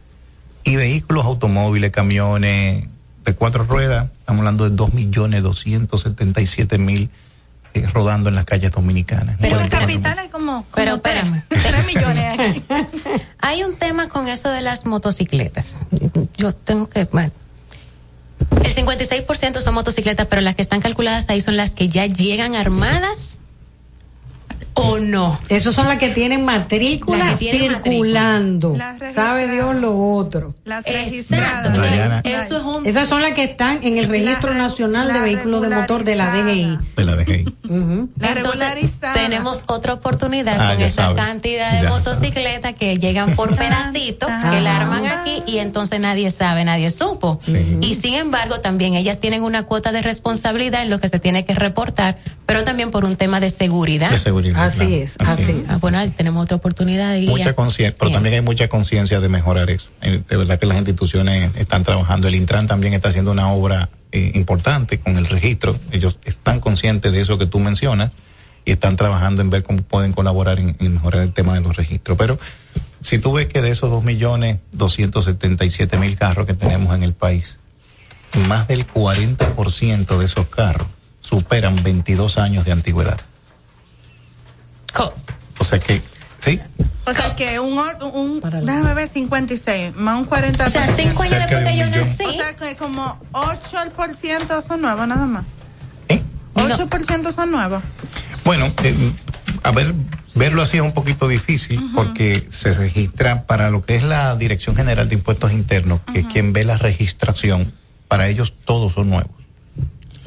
Y 0.64 0.74
vehículos 0.74 1.24
automóviles, 1.24 1.92
camiones 1.92 2.88
de 3.24 3.34
cuatro 3.36 3.62
ruedas, 3.62 4.08
estamos 4.18 4.40
hablando 4.40 4.68
de 4.68 4.74
2 4.74 4.94
millones 4.94 5.40
277 5.44 6.78
mil 6.78 7.10
eh, 7.74 7.86
rodando 7.94 8.28
en 8.28 8.34
las 8.34 8.44
calles 8.44 8.72
dominicanas. 8.72 9.36
Pero 9.40 9.60
en 9.60 9.68
capital 9.68 10.18
hay 10.18 10.28
como, 10.30 10.64
como 10.64 10.66
Pero 10.74 10.98
tres, 10.98 11.14
espérame. 11.14 11.44
tres 11.48 11.86
millones 11.86 12.40
aquí. 12.40 12.64
Hay 13.38 13.62
un 13.62 13.76
tema 13.76 14.08
con 14.08 14.26
eso 14.26 14.50
de 14.50 14.62
las 14.62 14.84
motocicletas. 14.84 15.76
Yo 16.36 16.56
tengo 16.56 16.88
que, 16.88 17.04
bueno, 17.04 17.30
el 18.64 18.74
56% 18.74 19.60
son 19.60 19.74
motocicletas, 19.74 20.26
pero 20.26 20.42
las 20.42 20.56
que 20.56 20.62
están 20.62 20.80
calculadas 20.80 21.28
ahí 21.28 21.40
son 21.40 21.56
las 21.56 21.70
que 21.70 21.88
ya 21.88 22.06
llegan 22.06 22.56
armadas 22.56 23.38
o 24.78 24.98
no. 24.98 25.38
Esas 25.48 25.74
son 25.74 25.86
las 25.88 25.98
que 25.98 26.10
tienen 26.10 26.44
matrícula 26.44 27.18
Las 27.18 27.38
que 27.40 27.50
tienen 27.50 27.82
circulando. 27.82 28.76
Sabe 29.12 29.48
Dios 29.48 29.74
lo 29.76 29.96
otro. 30.14 30.54
Las 30.64 30.84
Exacto. 30.86 31.70
Eso 32.24 32.56
es 32.56 32.62
un 32.62 32.86
Esas 32.86 33.08
son 33.08 33.22
las 33.22 33.32
que 33.32 33.44
están 33.44 33.80
en 33.82 33.98
el 33.98 34.08
registro 34.08 34.54
nacional 34.54 35.12
de 35.12 35.20
vehículos 35.20 35.62
de 35.62 35.68
motor 35.68 36.04
de 36.04 36.14
la 36.16 36.30
DGI. 36.30 36.78
de 36.96 37.04
la 37.04 37.16
DGI. 37.16 37.44
La 38.18 38.32
Entonces, 38.32 38.90
tenemos 39.14 39.64
otra 39.66 39.94
oportunidad 39.94 40.56
Ah, 40.58 40.74
con 40.74 40.82
esa 40.82 41.02
sabes. 41.06 41.22
cantidad 41.22 41.80
de 41.82 41.88
motocicletas 41.88 42.74
que 42.74 42.96
llegan 42.96 43.34
por 43.34 43.54
pedacitos, 43.56 44.28
que 44.50 44.60
la 44.60 44.76
arman 44.76 45.06
aquí 45.06 45.42
y 45.46 45.58
entonces 45.58 46.00
nadie 46.00 46.30
sabe, 46.30 46.64
nadie 46.64 46.90
supo. 46.90 47.38
Y 47.80 47.94
sin 47.94 48.14
embargo, 48.14 48.60
también 48.60 48.94
ellas 48.94 49.18
tienen 49.18 49.42
una 49.42 49.64
cuota 49.64 49.92
de 49.92 50.02
responsabilidad 50.02 50.82
en 50.82 50.90
lo 50.90 51.00
que 51.00 51.08
se 51.08 51.18
tiene 51.18 51.44
que 51.44 51.54
reportar, 51.54 52.16
pero 52.46 52.64
también 52.64 52.90
por 52.90 53.04
un 53.04 53.16
tema 53.16 53.40
de 53.40 53.50
seguridad. 53.50 54.10
De 54.10 54.18
seguridad. 54.18 54.67
Así 54.68 54.94
es, 54.94 55.16
así 55.18 55.50
es. 55.52 55.56
Ah, 55.68 55.78
bueno, 55.80 55.98
tenemos 56.12 56.42
otra 56.44 56.56
oportunidad 56.56 57.12
de 57.12 57.20
guía. 57.20 57.30
Mucha 57.30 57.54
conciencia, 57.54 57.96
pero 57.98 58.12
también 58.12 58.34
hay 58.36 58.40
mucha 58.40 58.68
conciencia 58.68 59.20
de 59.20 59.28
mejorar 59.28 59.70
eso. 59.70 59.88
Eh, 60.02 60.22
De 60.28 60.36
verdad 60.36 60.58
que 60.58 60.66
las 60.66 60.78
instituciones 60.78 61.52
están 61.56 61.82
trabajando. 61.82 62.28
El 62.28 62.34
Intran 62.34 62.66
también 62.66 62.94
está 62.94 63.08
haciendo 63.08 63.32
una 63.32 63.50
obra 63.52 63.88
eh, 64.12 64.32
importante 64.34 64.98
con 65.00 65.16
el 65.16 65.26
registro. 65.26 65.76
Ellos 65.90 66.18
están 66.24 66.60
conscientes 66.60 67.12
de 67.12 67.20
eso 67.20 67.38
que 67.38 67.46
tú 67.46 67.58
mencionas 67.58 68.12
y 68.64 68.72
están 68.72 68.96
trabajando 68.96 69.42
en 69.42 69.50
ver 69.50 69.62
cómo 69.62 69.82
pueden 69.82 70.12
colaborar 70.12 70.58
en, 70.58 70.76
en 70.78 70.94
mejorar 70.94 71.22
el 71.22 71.32
tema 71.32 71.54
de 71.54 71.60
los 71.60 71.76
registros. 71.76 72.18
Pero 72.18 72.38
si 73.00 73.18
tú 73.18 73.32
ves 73.32 73.46
que 73.46 73.62
de 73.62 73.70
esos 73.70 73.90
dos 73.90 74.04
millones 74.04 74.58
doscientos 74.72 75.24
setenta 75.24 75.64
y 75.64 75.70
siete 75.70 75.96
mil 75.96 76.16
carros 76.16 76.46
que 76.46 76.54
tenemos 76.54 76.94
en 76.94 77.02
el 77.02 77.14
país, 77.14 77.58
más 78.46 78.68
del 78.68 78.86
40% 78.86 80.18
de 80.18 80.24
esos 80.24 80.46
carros 80.48 80.86
superan 81.20 81.82
22 81.82 82.38
años 82.38 82.64
de 82.64 82.72
antigüedad. 82.72 83.20
Co- 84.92 85.12
O 85.58 85.64
sea 85.64 85.78
que, 85.78 86.00
sí, 86.38 86.60
O 87.04 87.12
sea 87.12 87.34
que 87.36 87.58
un, 87.60 87.78
un 88.12 88.40
déjame 88.40 88.94
ver 88.94 89.08
56 89.08 89.94
más 89.96 90.18
un 90.18 90.24
40 90.24 90.66
O 90.66 90.68
sea, 90.68 90.86
cinco 90.88 91.22
años 91.22 91.34
Cerca 91.38 91.60
después 91.60 91.64
de 91.64 91.70
que 91.70 91.76
yo 91.78 91.86
nací. 91.90 92.24
O 92.24 92.32
sea 92.32 92.56
que 92.56 92.76
como 92.76 93.18
8% 93.32 94.62
son 94.62 94.82
nuevos 94.82 95.06
nada 95.08 95.26
más. 95.26 95.44
8% 96.54 97.32
son 97.32 97.50
nuevos. 97.52 97.82
Bueno, 98.44 98.66
eh, 98.82 99.12
a 99.62 99.70
ver, 99.70 99.94
verlo 100.34 100.62
así 100.62 100.76
es 100.78 100.82
un 100.82 100.92
poquito 100.92 101.28
difícil 101.28 101.80
porque 101.94 102.48
se 102.50 102.74
registra 102.74 103.44
para 103.44 103.70
lo 103.70 103.84
que 103.84 103.94
es 103.96 104.02
la 104.02 104.34
Dirección 104.34 104.74
General 104.74 105.08
de 105.08 105.14
Impuestos 105.14 105.52
Internos, 105.52 106.00
que 106.12 106.20
es 106.20 106.26
quien 106.26 106.52
ve 106.52 106.64
la 106.64 106.76
registración, 106.76 107.72
para 108.08 108.26
ellos 108.28 108.54
todos 108.64 108.94
son 108.94 109.10
nuevos. 109.10 109.30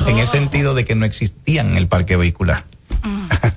En 0.07 0.17
el 0.19 0.27
sentido 0.27 0.73
de 0.73 0.85
que 0.85 0.95
no 0.95 1.05
existían 1.05 1.71
en 1.71 1.77
el 1.77 1.87
parque 1.87 2.15
vehicular. 2.15 2.63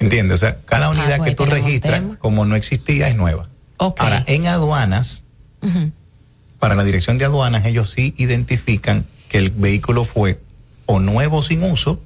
¿Entiendes? 0.00 0.36
O 0.36 0.38
sea, 0.38 0.58
cada 0.64 0.90
unidad 0.90 1.18
pues 1.18 1.30
que 1.30 1.36
tú 1.36 1.44
registras, 1.46 2.02
como 2.18 2.44
no 2.44 2.56
existía, 2.56 3.08
es 3.08 3.16
nueva. 3.16 3.48
Ahora, 3.78 4.24
en 4.26 4.46
aduanas, 4.46 5.24
para 6.58 6.74
la 6.74 6.84
dirección 6.84 7.18
de 7.18 7.26
aduanas, 7.26 7.64
ellos 7.64 7.90
sí 7.90 8.14
identifican 8.16 9.06
que 9.28 9.38
el 9.38 9.50
vehículo 9.50 10.04
fue 10.04 10.40
o 10.86 10.98
nuevo 10.98 11.42
sin 11.42 11.62
uso 11.62 12.00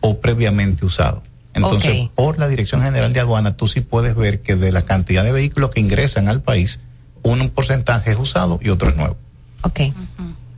o 0.00 0.20
previamente 0.20 0.86
usado. 0.86 1.22
Entonces, 1.52 2.08
por 2.14 2.38
la 2.38 2.48
Dirección 2.48 2.82
General 2.82 3.12
de 3.12 3.20
Aduanas, 3.20 3.56
tú 3.56 3.66
sí 3.66 3.80
puedes 3.80 4.14
ver 4.14 4.42
que 4.42 4.56
de 4.56 4.72
la 4.72 4.82
cantidad 4.82 5.24
de 5.24 5.32
vehículos 5.32 5.70
que 5.70 5.80
ingresan 5.80 6.28
al 6.28 6.42
país, 6.42 6.80
un 7.22 7.48
porcentaje 7.48 8.10
es 8.10 8.18
usado 8.18 8.60
y 8.62 8.68
otro 8.68 8.90
es 8.90 8.96
nuevo. 8.96 9.16
Ok. 9.62 9.80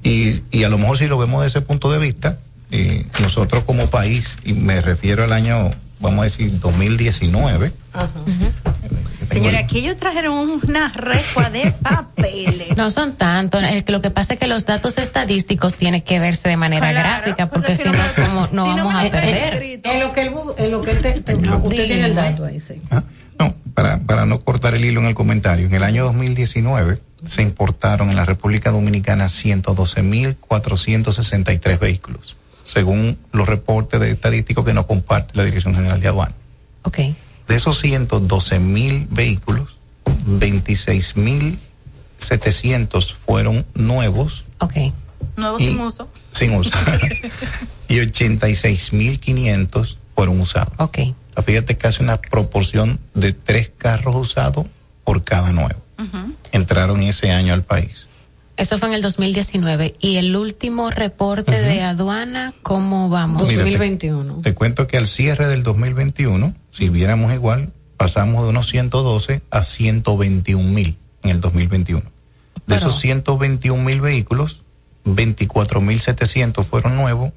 Y, 0.03 0.43
y 0.51 0.65
a 0.65 0.69
lo 0.69 0.77
mejor 0.77 0.99
si 0.99 1.07
lo 1.07 1.16
vemos 1.16 1.43
desde 1.43 1.59
ese 1.59 1.66
punto 1.66 1.90
de 1.90 1.99
vista, 1.99 2.40
eh, 2.70 3.07
nosotros 3.20 3.65
como 3.65 3.86
país, 3.86 4.39
y 4.45 4.53
me 4.53 4.81
refiero 4.81 5.24
al 5.24 5.32
año, 5.32 5.70
vamos 6.01 6.20
a 6.20 6.25
decir, 6.25 6.59
2019, 6.61 7.73
Señores, 9.31 9.61
aquí 9.62 9.79
ellos 9.81 9.97
trajeron 9.99 10.59
una 10.66 10.89
recua 10.93 11.51
de 11.51 11.70
papeles. 11.83 12.75
No 12.79 12.91
son 12.91 13.15
tantos. 13.16 13.62
Es 13.62 13.85
que 13.85 13.93
lo 13.93 14.01
que 14.01 14.11
pasa 14.11 14.33
es 14.33 14.39
que 14.39 14.47
los 14.47 14.65
datos 14.65 14.97
estadísticos 14.97 15.75
tienen 15.75 16.01
que 16.01 16.19
verse 16.19 16.49
de 16.49 16.57
manera 16.57 16.91
Claro, 16.91 17.07
gráfica, 17.09 17.51
porque 17.51 17.75
porque 17.77 17.83
si 17.83 17.89
no 17.89 17.93
no, 17.93 17.99
como 18.15 18.41
no 18.53 18.66
si 18.70 18.75
no 18.77 18.87
vamos 18.87 18.95
a 18.95 19.11
perder. 19.11 19.53
escrito. 19.55 19.91
En 19.91 20.01
lo 20.01 20.12
que, 20.15 20.23
él 20.23 20.33
bu- 20.33 20.55
en 20.57 20.70
lo 20.70 20.81
que 20.83 20.93
él 20.93 21.01
te, 21.03 21.20
te- 21.20 21.35
usted 21.35 21.87
tiene 21.87 22.07
el 22.07 22.15
dato 22.15 22.45
ahí, 22.47 22.59
sí. 22.59 22.81
No, 23.39 23.55
para, 23.75 23.99
para 24.01 24.25
no 24.25 24.41
cortar 24.41 24.75
el 24.75 24.83
hilo 24.85 25.01
en 25.01 25.07
el 25.07 25.15
comentario, 25.15 25.66
en 25.66 25.75
el 25.75 25.83
año 25.83 26.05
2019 26.05 26.99
se 27.27 27.43
importaron 27.43 28.09
en 28.11 28.16
la 28.16 28.25
República 28.25 28.70
Dominicana 28.70 29.27
112.463 29.27 31.79
vehículos, 31.79 32.37
según 32.69 33.19
los 33.32 33.49
reportes 33.49 33.99
de 33.99 34.11
estadísticos 34.11 34.62
que 34.62 34.74
nos 34.74 34.85
comparte 34.85 35.32
la 35.39 35.45
Dirección 35.45 35.74
General 35.74 35.99
de 36.01 36.09
Aduana. 36.09 36.35
Ok. 36.82 36.99
De 37.49 37.57
esos 37.57 37.82
112.000 37.82 39.07
vehículos, 39.09 39.78
26.700 42.20 43.15
fueron 43.15 43.65
nuevos. 43.74 44.45
Ok. 44.59 44.74
Nuevos 45.36 45.62
Y- 45.62 45.69
sin 45.69 45.81
uso. 45.81 46.09
Sin 46.32 46.55
uso. 46.57 46.70
y 47.89 47.97
86.500 48.01 49.97
fueron 50.15 50.39
usados. 50.40 50.74
Ok. 50.78 50.99
O 50.99 51.15
sea, 51.35 51.43
Fíjate 51.45 51.77
casi 51.78 52.03
una 52.03 52.20
proporción 52.20 52.99
de 53.15 53.32
tres 53.32 53.70
carros 53.78 54.15
usados 54.16 54.66
por 55.05 55.24
cada 55.24 55.53
nuevo. 55.53 55.81
Entraron 56.53 57.01
ese 57.03 57.31
año 57.31 57.55
al 57.55 57.62
país. 57.65 58.07
Eso 58.59 58.76
fue 58.78 58.89
en 58.89 58.94
el 58.94 59.02
2019. 59.02 59.94
Y 60.01 60.16
el 60.16 60.35
último 60.36 60.90
reporte 60.90 61.52
de 61.60 61.82
aduana, 61.82 62.52
¿cómo 62.62 63.09
vamos? 63.09 63.43
Mira, 63.48 63.62
te- 63.62 63.78
Te 64.43 64.55
cuento 64.55 64.86
que 64.86 64.97
al 64.98 65.06
cierre 65.06 65.47
del 65.48 65.62
2021, 65.62 66.55
si 66.70 66.89
viéramos 66.89 67.32
igual, 67.32 67.72
pasamos 67.97 68.43
de 68.44 68.51
unos 68.51 68.68
112 68.68 69.43
a 69.51 69.64
121 69.64 70.70
mil 70.72 70.98
en 71.22 71.30
el 71.30 71.40
2021. 71.40 72.02
De 72.66 72.74
esos 72.76 73.01
121 73.01 73.82
mil 73.82 74.01
vehículos, 74.01 74.62
24 75.05 75.80
mil 75.80 76.01
700 76.01 76.66
fueron 76.66 76.97
nuevos, 76.97 77.32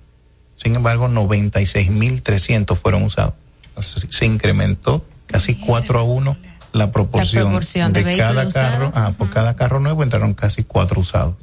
sin 0.57 0.76
embargo, 0.76 1.07
96 1.07 1.89
mil 1.91 2.22
300 2.23 2.77
fueron 2.77 3.03
usados. 3.03 3.34
Entonces, 3.69 4.07
se 4.10 4.26
incrementó 4.26 5.06
casi 5.27 5.56
4 5.56 5.99
a 5.99 6.03
1 6.03 6.38
la 6.73 6.91
proporción, 6.91 7.43
proporción 7.43 7.93
de 7.93 8.03
de, 8.03 8.18
cada 8.18 8.49
carro. 8.49 8.91
Ah, 8.95 9.14
por 9.18 9.30
cada 9.30 9.56
carro 9.56 9.80
nuevo 9.80 10.03
entraron 10.03 10.34
casi 10.34 10.64
4 10.64 10.99
usados. 10.99 11.35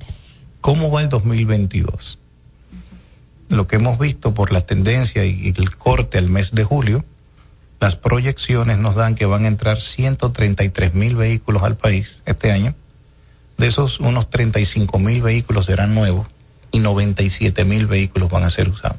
¿Cómo 0.60 0.90
va 0.90 1.02
el 1.02 1.09
2022? 1.09 2.18
lo 3.48 3.66
que 3.66 3.76
hemos 3.76 3.98
visto 3.98 4.34
por 4.34 4.52
la 4.52 4.60
tendencia 4.60 5.24
y 5.24 5.55
el 5.56 5.76
corte 5.76 6.18
al 6.18 6.28
mes 6.28 6.52
de 6.52 6.64
julio, 6.64 7.05
las 7.80 7.96
proyecciones 7.96 8.78
nos 8.78 8.96
dan 8.96 9.14
que 9.14 9.26
van 9.26 9.44
a 9.44 9.48
entrar 9.48 9.80
133 9.80 10.94
mil 10.94 11.16
vehículos 11.16 11.62
al 11.62 11.76
país 11.76 12.22
este 12.26 12.52
año. 12.52 12.74
De 13.56 13.66
esos, 13.66 14.00
unos 14.00 14.30
35 14.30 14.98
mil 14.98 15.22
vehículos 15.22 15.66
serán 15.66 15.94
nuevos 15.94 16.28
y 16.70 16.80
97 16.80 17.64
mil 17.64 17.86
vehículos 17.86 18.30
van 18.30 18.44
a 18.44 18.50
ser 18.50 18.68
usados. 18.68 18.98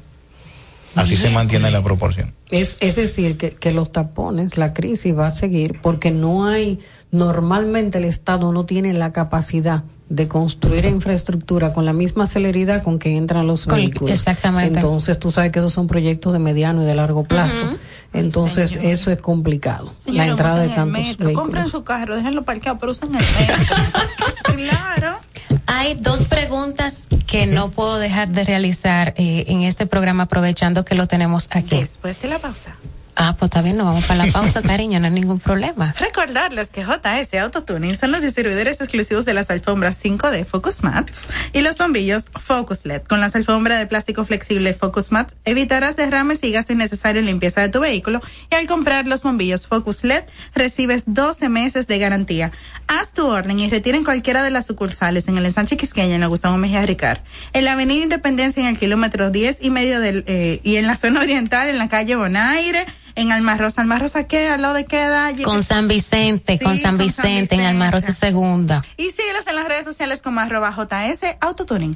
Así 0.95 1.15
se 1.17 1.29
mantiene 1.29 1.71
la 1.71 1.83
proporción. 1.83 2.33
Es, 2.49 2.77
es 2.81 2.95
decir, 2.95 3.37
que, 3.37 3.51
que 3.51 3.71
los 3.71 3.91
tapones, 3.91 4.57
la 4.57 4.73
crisis 4.73 5.15
va 5.17 5.27
a 5.27 5.31
seguir 5.31 5.79
porque 5.81 6.11
no 6.11 6.45
hay, 6.47 6.79
normalmente 7.11 7.97
el 7.99 8.05
Estado 8.05 8.51
no 8.51 8.65
tiene 8.65 8.93
la 8.93 9.11
capacidad 9.11 9.83
de 10.09 10.27
construir 10.27 10.85
infraestructura 10.85 11.71
con 11.71 11.85
la 11.85 11.93
misma 11.93 12.25
celeridad 12.25 12.81
con 12.81 12.97
que 12.97 13.15
entran 13.15 13.45
los 13.45 13.65
Con- 13.65 13.75
vehículos. 13.75 14.15
exactamente. 14.15 14.79
Entonces 14.79 15.19
tú 15.19 15.29
sabes 15.29 15.51
que 15.51 15.59
esos 15.59 15.71
son 15.71 15.85
proyectos 15.85 16.33
de 16.33 16.39
mediano 16.39 16.81
y 16.81 16.85
de 16.85 16.95
largo 16.95 17.23
plazo. 17.25 17.53
Entonces 18.11 18.75
eso 18.81 19.11
es 19.11 19.19
complicado. 19.19 19.93
la 20.07 20.25
entrada 20.25 20.59
de 20.61 20.65
el 20.65 20.73
tantos 20.73 20.99
metro, 20.99 21.25
vehículos. 21.27 21.35
compren 21.43 21.69
su 21.69 21.83
carro, 21.83 22.15
déjenlo 22.15 22.41
parqueado, 22.43 22.79
pero 22.79 22.91
usen 22.91 23.09
el 23.13 23.21
metro. 23.21 23.75
claro. 24.43 25.17
Hay 25.71 25.93
dos 25.93 26.25
preguntas 26.25 27.07
que 27.27 27.45
no 27.45 27.69
puedo 27.69 27.99
dejar 27.99 28.29
de 28.29 28.43
realizar 28.43 29.13
eh, 29.17 29.45
en 29.49 29.61
este 29.61 29.85
programa 29.85 30.23
aprovechando 30.23 30.83
que 30.83 30.95
lo 30.95 31.07
tenemos 31.07 31.47
aquí. 31.51 31.79
Después 31.79 32.19
de 32.23 32.27
la 32.27 32.39
pausa. 32.39 32.75
Ah, 33.21 33.35
pues 33.37 33.49
está 33.49 33.61
bien, 33.61 33.75
nos 33.75 33.85
vamos 33.85 34.05
para 34.05 34.25
la 34.25 34.31
pausa, 34.31 34.61
cariño, 34.63 34.97
no 35.01 35.07
hay 35.07 35.11
ningún 35.11 35.41
problema. 35.41 35.93
Recordarles 35.99 36.69
que 36.69 36.85
JS 36.85 37.33
Autotuning 37.33 37.97
son 37.97 38.13
los 38.13 38.21
distribuidores 38.21 38.79
exclusivos 38.79 39.25
de 39.25 39.33
las 39.33 39.49
alfombras 39.49 40.01
5D 40.01 40.45
Focus 40.45 40.83
Mats 40.83 41.27
y 41.51 41.59
los 41.59 41.77
bombillos 41.77 42.27
Focus 42.33 42.85
LED. 42.85 43.01
Con 43.01 43.19
las 43.19 43.35
alfombras 43.35 43.77
de 43.77 43.87
plástico 43.87 44.23
flexible 44.23 44.73
Focus 44.73 45.11
Mat 45.11 45.33
evitarás 45.43 45.97
derrames 45.97 46.41
y 46.43 46.51
gasto 46.53 46.71
innecesario 46.71 47.19
en 47.19 47.25
limpieza 47.25 47.59
de 47.59 47.67
tu 47.67 47.81
vehículo 47.81 48.21
y 48.49 48.55
al 48.55 48.67
comprar 48.67 49.05
los 49.05 49.21
bombillos 49.21 49.67
Focus 49.67 50.05
LED 50.05 50.23
recibes 50.55 51.03
12 51.05 51.49
meses 51.49 51.87
de 51.87 51.99
garantía. 51.99 52.53
Haz 52.87 53.11
tu 53.11 53.27
orden 53.27 53.59
y 53.59 53.69
retira 53.69 53.97
en 53.97 54.05
cualquiera 54.05 54.43
de 54.43 54.49
las 54.49 54.65
sucursales 54.65 55.27
en 55.27 55.37
el 55.37 55.45
ensanche 55.45 55.75
Quisqueña 55.75 56.15
en 56.15 56.21
la 56.21 56.27
Gustavo 56.27 56.57
Mejía 56.57 56.85
Ricard, 56.85 57.19
en 57.51 57.65
la 57.65 57.73
avenida 57.73 58.01
Independencia 58.01 58.61
en 58.61 58.67
el 58.69 58.79
kilómetro 58.79 59.29
10 59.29 59.57
y 59.59 59.71
medio 59.71 59.99
del, 59.99 60.23
eh, 60.25 60.61
y 60.63 60.77
en 60.77 60.87
la 60.87 60.95
zona 60.95 61.19
oriental 61.19 61.67
en 61.67 61.77
la 61.77 61.89
calle 61.89 62.15
Bonaire, 62.15 62.85
en 63.15 63.31
Almarrosa. 63.31 63.81
Almarrosa, 63.81 64.25
¿qué? 64.25 64.47
¿Al 64.47 64.61
lado 64.61 64.73
de 64.73 64.85
qué 64.85 65.03
edad? 65.03 65.33
Con 65.43 65.63
San 65.63 65.87
Vicente, 65.87 66.59
con 66.59 66.75
Sí, 66.75 66.81
San 66.81 66.97
con 66.97 67.09
San 67.09 67.23
Vicente, 67.25 67.55
en 67.55 67.61
Almarrosa 67.61 68.11
Segunda. 68.11 68.83
Y 68.97 69.11
síguelos 69.11 69.47
en 69.47 69.55
las 69.55 69.67
redes 69.67 69.85
sociales 69.85 70.21
como 70.21 70.39
arroba 70.39 70.71
JS 70.75 71.35
Autotuning. 71.41 71.95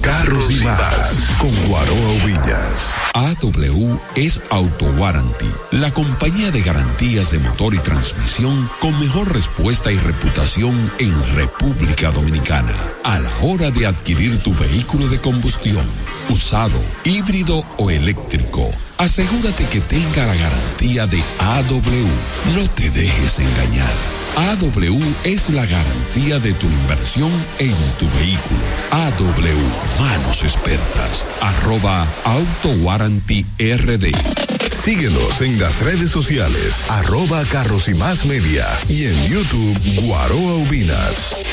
Carros 0.00 0.50
y 0.50 0.62
más 0.64 1.36
con 1.40 1.54
Guaroa 1.66 2.24
Villas. 2.24 2.94
AW 3.14 3.98
es 4.14 4.40
Auto 4.50 4.86
Warranty, 4.98 5.50
la 5.72 5.92
compañía 5.92 6.50
de 6.50 6.62
garantías 6.62 7.30
de 7.30 7.38
motor 7.38 7.74
y 7.74 7.78
transmisión 7.78 8.70
con 8.80 8.98
mejor 9.00 9.32
respuesta 9.32 9.90
y 9.90 9.98
reputación 9.98 10.90
en 10.98 11.34
República 11.34 12.10
Dominicana. 12.10 12.74
A 13.04 13.18
la 13.18 13.36
hora 13.42 13.70
de 13.70 13.86
adquirir 13.86 14.42
tu 14.42 14.54
vehículo 14.54 15.08
de 15.08 15.20
combustión, 15.20 15.86
usado, 16.28 16.80
híbrido 17.04 17.64
o 17.76 17.90
eléctrico, 17.90 18.70
asegúrate 18.98 19.64
que 19.66 19.80
tenga 19.80 20.26
la 20.26 20.34
garantía 20.34 21.06
de 21.06 21.22
AW. 21.40 22.54
No 22.54 22.68
te 22.70 22.90
dejes 22.90 23.38
engañar. 23.38 23.92
AW 24.38 25.00
es 25.24 25.50
la 25.50 25.66
garantía 25.66 26.38
de 26.38 26.52
tu 26.54 26.66
inversión 26.68 27.30
en 27.58 27.74
tu 27.98 28.08
vehículo. 28.18 28.60
AW, 28.92 30.00
manos 30.00 30.44
expertas, 30.44 31.26
arroba 31.40 32.06
Auto 32.24 32.68
Warranty 32.84 33.44
RD. 33.58 34.67
Síguenos 34.82 35.42
en 35.42 35.58
las 35.58 35.80
redes 35.80 36.10
sociales, 36.10 36.84
arroba 36.88 37.44
carros 37.44 37.88
y 37.88 37.94
más 37.94 38.24
media 38.24 38.66
y 38.88 39.06
en 39.06 39.28
YouTube 39.28 39.76
Guaroa 40.02 40.54
Ubinas. 40.54 41.44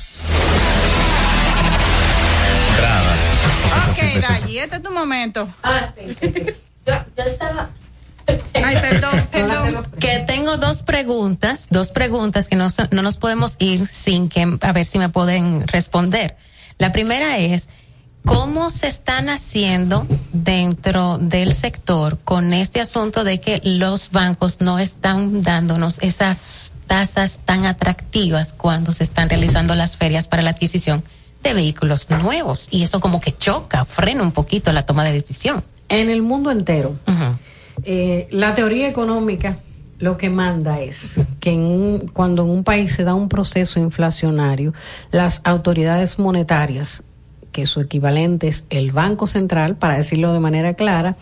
Ok, 4.01 4.21
Dayi, 4.21 4.57
este 4.59 4.77
es 4.77 4.83
tu 4.83 4.91
momento. 4.91 5.47
Ah, 5.63 5.89
sí, 5.95 6.15
sí, 6.19 6.31
sí. 6.31 6.45
Yo, 6.85 6.93
yo 7.17 7.23
estaba. 7.23 7.69
Ay, 8.53 8.77
perdón, 8.81 9.27
perdón. 9.31 9.87
Que 9.99 10.19
tengo 10.19 10.57
dos 10.57 10.81
preguntas, 10.83 11.67
dos 11.69 11.91
preguntas 11.91 12.47
que 12.47 12.55
no, 12.55 12.67
no 12.91 13.01
nos 13.01 13.17
podemos 13.17 13.55
ir 13.59 13.87
sin 13.87 14.29
que, 14.29 14.57
a 14.61 14.71
ver 14.71 14.85
si 14.85 14.97
me 14.97 15.09
pueden 15.09 15.67
responder. 15.67 16.37
La 16.77 16.91
primera 16.91 17.37
es, 17.37 17.69
¿cómo 18.25 18.71
se 18.71 18.87
están 18.87 19.29
haciendo 19.29 20.07
dentro 20.31 21.17
del 21.17 21.53
sector 21.53 22.19
con 22.23 22.53
este 22.53 22.81
asunto 22.81 23.23
de 23.23 23.39
que 23.39 23.61
los 23.63 24.11
bancos 24.11 24.61
no 24.61 24.79
están 24.79 25.41
dándonos 25.41 25.99
esas 25.99 26.73
tasas 26.87 27.39
tan 27.45 27.65
atractivas 27.65 28.53
cuando 28.53 28.93
se 28.93 29.03
están 29.03 29.29
realizando 29.29 29.75
las 29.75 29.97
ferias 29.97 30.27
para 30.27 30.41
la 30.41 30.51
adquisición 30.51 31.03
de 31.43 31.53
vehículos 31.53 32.09
nuevos? 32.09 32.67
Y 32.71 32.83
eso 32.83 32.99
como 32.99 33.19
que 33.21 33.31
choca, 33.31 33.85
frena 33.85 34.21
un 34.23 34.31
poquito 34.31 34.71
la 34.71 34.85
toma 34.85 35.03
de 35.03 35.11
decisión. 35.13 35.63
En 35.89 36.09
el 36.09 36.21
mundo 36.21 36.51
entero, 36.51 36.97
eh, 37.83 38.27
la 38.31 38.55
teoría 38.55 38.87
económica 38.87 39.57
lo 39.99 40.17
que 40.17 40.29
manda 40.29 40.79
es 40.79 41.15
que 41.39 41.51
en 41.51 41.59
un- 41.59 41.99
cuando 42.11 42.43
en 42.43 42.49
un 42.49 42.63
país 42.63 42.93
se 42.95 43.03
da 43.03 43.13
un 43.13 43.29
proceso 43.29 43.79
inflacionario, 43.79 44.73
las 45.11 45.41
autoridades 45.43 46.17
monetarias, 46.17 47.03
que 47.51 47.65
su 47.65 47.81
equivalente 47.81 48.47
es 48.47 48.63
el 48.69 48.91
Banco 48.91 49.27
Central, 49.27 49.75
para 49.75 49.97
decirlo 49.97 50.33
de 50.33 50.39
manera 50.39 50.73
clara, 50.73 51.17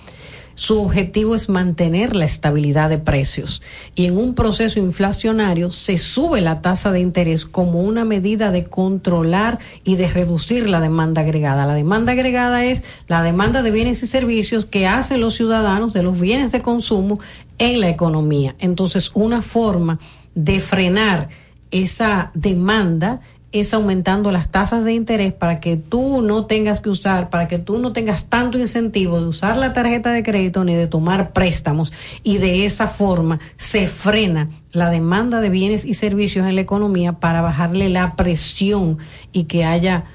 su 0.60 0.81
objetivo 0.81 1.36
es 1.36 1.48
mantener 1.48 2.18
la 2.18 2.26
estabilidad 2.26 2.90
de 2.90 2.98
precios 2.98 3.61
y 3.95 4.07
en 4.07 4.18
un 4.18 4.36
proceso 4.36 4.77
inflacionario 4.77 5.72
se 5.72 5.98
sube 5.98 6.41
la 6.41 6.60
tasa 6.60 6.91
de 6.91 6.99
interés 6.99 7.45
como 7.45 7.80
una 7.81 8.03
medida 8.03 8.52
de 8.52 8.65
controlar 8.65 9.60
y 9.86 9.95
de 9.95 10.10
reducir 10.10 10.68
la 10.69 10.81
demanda 10.81 11.22
agregada. 11.22 11.65
La 11.65 11.76
demanda 11.76 12.11
agregada 12.11 12.65
es 12.65 12.84
la 13.07 13.23
demanda 13.23 13.61
de 13.61 13.72
bienes 13.72 14.03
y 14.03 14.07
servicios 14.07 14.65
que 14.65 14.86
hacen 14.86 15.22
los 15.22 15.36
ciudadanos 15.36 15.94
de 15.94 16.03
los 16.03 16.19
bienes 16.19 16.52
de 16.52 16.61
consumo 16.61 17.19
en 17.57 17.80
la 17.80 17.88
economía. 17.88 18.57
Entonces, 18.60 19.11
una 19.14 19.41
forma 19.41 19.98
de 20.36 20.60
frenar 20.60 21.30
esa 21.72 22.31
demanda 22.34 23.22
es 23.52 23.74
aumentando 23.74 24.32
las 24.32 24.50
tasas 24.50 24.84
de 24.84 24.94
interés 24.94 25.34
para 25.34 25.60
que 25.60 25.76
tú 25.76 26.22
no 26.22 26.46
tengas 26.46 26.82
que 26.82 26.90
usar, 26.90 27.30
para 27.30 27.48
que 27.48 27.58
tú 27.58 27.80
no 27.80 27.94
tengas 27.94 28.26
tanto 28.26 28.60
incentivo 28.60 29.20
de 29.20 29.28
usar 29.28 29.58
la 29.58 29.74
tarjeta 29.74 30.12
de 30.12 30.24
crédito 30.24 30.64
ni 30.64 30.76
de 30.76 30.88
tomar 30.88 31.32
préstamos 31.34 31.92
y 32.24 32.38
de 32.38 32.66
esa 32.66 32.88
forma 32.88 33.40
se 33.58 33.88
frena 33.88 34.50
la 34.72 34.90
demanda 34.90 35.42
de 35.42 35.50
bienes 35.50 35.86
y 35.86 35.96
servicios 35.96 36.46
en 36.46 36.56
la 36.56 36.62
economía 36.62 37.14
para 37.14 37.42
bajarle 37.42 37.90
la 37.90 38.16
presión 38.16 39.00
y 39.32 39.46
que 39.46 39.66
haya 39.66 40.06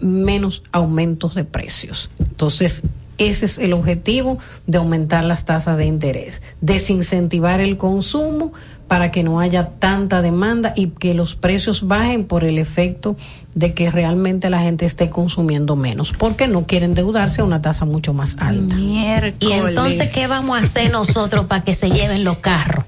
menos 0.00 0.62
aumentos 0.72 1.34
de 1.34 1.44
precios. 1.44 2.08
Entonces, 2.18 2.82
ese 3.18 3.46
es 3.46 3.58
el 3.58 3.72
objetivo 3.72 4.38
de 4.66 4.78
aumentar 4.78 5.24
las 5.24 5.44
tasas 5.44 5.76
de 5.76 5.84
interés, 5.84 6.40
desincentivar 6.60 7.60
el 7.60 7.76
consumo 7.76 8.52
para 8.88 9.10
que 9.10 9.22
no 9.22 9.38
haya 9.38 9.68
tanta 9.78 10.22
demanda 10.22 10.72
y 10.74 10.88
que 10.88 11.14
los 11.14 11.36
precios 11.36 11.86
bajen 11.86 12.24
por 12.24 12.42
el 12.42 12.58
efecto 12.58 13.16
de 13.54 13.74
que 13.74 13.90
realmente 13.90 14.50
la 14.50 14.60
gente 14.60 14.86
esté 14.86 15.10
consumiendo 15.10 15.76
menos, 15.76 16.12
porque 16.18 16.48
no 16.48 16.66
quieren 16.66 16.90
endeudarse 16.90 17.42
a 17.42 17.44
una 17.44 17.60
tasa 17.60 17.84
mucho 17.84 18.14
más 18.14 18.36
alta. 18.38 18.76
Y 18.78 19.52
entonces, 19.52 20.10
¿qué 20.12 20.26
vamos 20.26 20.58
a 20.58 20.64
hacer 20.64 20.90
nosotros 20.90 21.46
para 21.46 21.62
que 21.62 21.74
se 21.74 21.90
lleven 21.90 22.24
los 22.24 22.38
carros? 22.38 22.84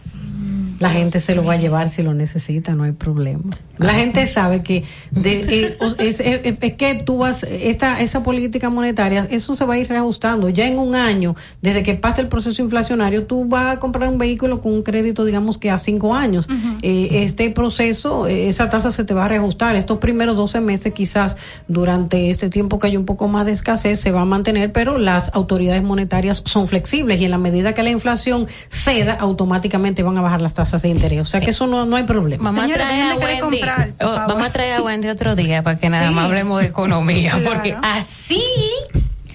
La 0.81 0.91
gente 0.91 1.21
se 1.21 1.35
lo 1.35 1.45
va 1.45 1.53
a 1.53 1.57
llevar 1.57 1.91
si 1.91 2.03
lo 2.03 2.15
necesita, 2.15 2.75
no 2.75 2.85
hay 2.85 2.93
problema. 2.93 3.45
La 3.79 3.93
gente 3.95 4.27
sabe 4.27 4.63
que 4.63 4.83
de, 5.11 5.41
eh, 5.67 5.77
o- 5.79 5.95
es, 5.99 6.21
es- 6.21 6.41
es 6.61 6.75
que 6.75 6.95
tú 7.05 7.19
vas, 7.19 7.43
esta, 7.45 8.01
esa 8.01 8.23
política 8.23 8.71
monetaria, 8.71 9.29
eso 9.31 9.55
se 9.55 9.65
va 9.67 9.75
a 9.75 9.79
ir 9.79 9.89
reajustando. 9.89 10.49
Ya 10.49 10.67
en 10.67 10.79
un 10.79 10.95
año, 10.95 11.37
desde 11.61 11.83
que 11.83 11.95
pase 11.95 12.23
el 12.23 12.29
proceso 12.29 12.63
inflacionario, 12.63 13.25
tú 13.27 13.45
vas 13.45 13.77
a 13.77 13.79
comprar 13.79 14.09
un 14.09 14.17
vehículo 14.17 14.61
con 14.63 14.73
un 14.73 14.83
crédito, 14.83 15.27
digamos 15.27 15.59
que 15.59 15.71
a 15.71 15.79
cinco 15.79 16.15
años. 16.15 16.49
Eh, 16.83 17.25
este 17.25 17.51
proceso, 17.51 18.27
eh, 18.27 18.49
esa 18.49 18.71
tasa 18.71 18.91
se 18.91 19.05
te 19.05 19.13
va 19.13 19.27
a 19.27 19.29
reajustar. 19.29 19.77
Estos 19.77 19.99
primeros 19.99 20.35
12 20.35 20.61
meses, 20.63 20.95
quizás 20.95 21.37
durante 21.69 22.31
este 22.31 22.49
tiempo 22.49 22.79
que 22.79 22.87
hay 22.87 22.97
un 22.97 23.05
poco 23.05 23.29
más 23.29 23.45
de 23.45 23.53
escasez, 23.53 24.01
se 24.01 24.13
va 24.13 24.23
a 24.23 24.25
mantener, 24.25 24.73
pero 24.73 24.97
las 24.97 25.31
autoridades 25.35 25.83
monetarias 25.83 26.43
son 26.47 26.67
flexibles 26.69 27.21
y 27.21 27.27
en 27.27 27.31
la 27.33 27.39
medida 27.39 27.75
que 27.75 27.83
la 27.83 27.91
inflación 27.91 28.47
ceda, 28.71 29.13
automáticamente 29.21 30.03
van 30.03 30.17
a 30.17 30.23
bajar 30.23 30.41
las 30.41 30.55
tasas 30.55 30.70
de 30.79 30.89
interés. 30.89 31.21
O 31.21 31.25
sea 31.25 31.41
que 31.41 31.51
eso 31.51 31.67
no, 31.67 31.85
no 31.87 31.97
hay 31.97 32.05
problema. 32.05 32.45
Vamos 32.45 32.65
a 32.71 32.75
traer 32.75 33.13
a 33.13 33.17
Wendy. 33.17 33.61
oh, 34.01 34.07
vamos 34.29 34.47
a 34.47 34.51
traer 34.53 34.75
a 34.75 34.83
Wendy 34.83 35.09
otro 35.09 35.35
día 35.37 35.63
para 35.63 35.79
que 35.79 35.89
nada 35.89 36.11
más 36.11 36.27
hablemos 36.27 36.61
de 36.61 36.69
economía, 36.69 37.33
Claro. 37.33 37.51
porque 37.51 37.77
así 37.83 38.43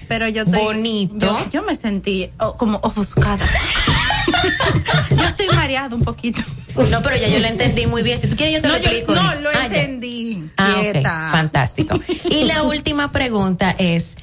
pero 0.08 0.28
yo 0.28 0.44
estoy, 0.44 0.62
bonito. 0.62 1.26
Yo, 1.26 1.50
yo 1.52 1.62
me 1.64 1.74
sentí 1.74 2.30
oh, 2.38 2.56
como 2.56 2.78
ofuscada. 2.82 3.44
yo 5.10 5.24
estoy 5.24 5.46
mareada 5.48 5.94
un 5.96 6.02
poquito. 6.04 6.42
No, 6.90 7.02
pero 7.02 7.16
ya 7.16 7.26
yo 7.28 7.38
lo 7.40 7.46
entendí 7.46 7.86
muy 7.86 8.02
bien. 8.02 8.20
Si 8.20 8.28
tú 8.28 8.36
quieres, 8.36 8.54
yo 8.54 8.60
te 8.62 8.68
No, 8.68 8.74
lo 8.74 8.80
yo- 8.80 8.88
explico. 8.90 9.14
no, 9.14 9.34
lo 9.40 9.50
Ah, 9.50 9.66
entendí. 9.66 10.48
Ah, 10.56 10.74
ok. 10.76 10.80
Quieta. 10.92 11.28
Fantástico. 11.32 11.98
Y 12.30 12.44
la 12.44 12.62
última 12.64 13.10
pregunta 13.12 13.74
es, 13.78 14.16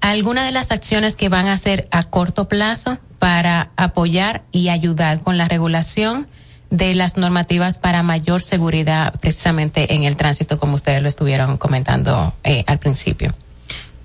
¿alguna 0.00 0.44
de 0.44 0.52
las 0.52 0.70
acciones 0.72 1.14
que 1.16 1.28
van 1.28 1.46
a 1.46 1.52
hacer 1.52 1.86
a 1.92 2.02
corto 2.04 2.48
plazo 2.48 2.98
para 3.18 3.70
apoyar 3.76 4.42
y 4.50 4.68
ayudar 4.70 5.20
con 5.22 5.36
la 5.38 5.46
regulación 5.46 6.26
de 6.70 6.94
las 6.94 7.16
normativas 7.16 7.78
para 7.78 8.02
mayor 8.02 8.42
seguridad 8.42 9.18
precisamente 9.20 9.94
en 9.94 10.04
el 10.04 10.16
tránsito, 10.16 10.58
como 10.58 10.76
ustedes 10.76 11.02
lo 11.02 11.08
estuvieron 11.08 11.56
comentando 11.56 12.34
eh, 12.44 12.64
al 12.66 12.78
principio? 12.78 13.34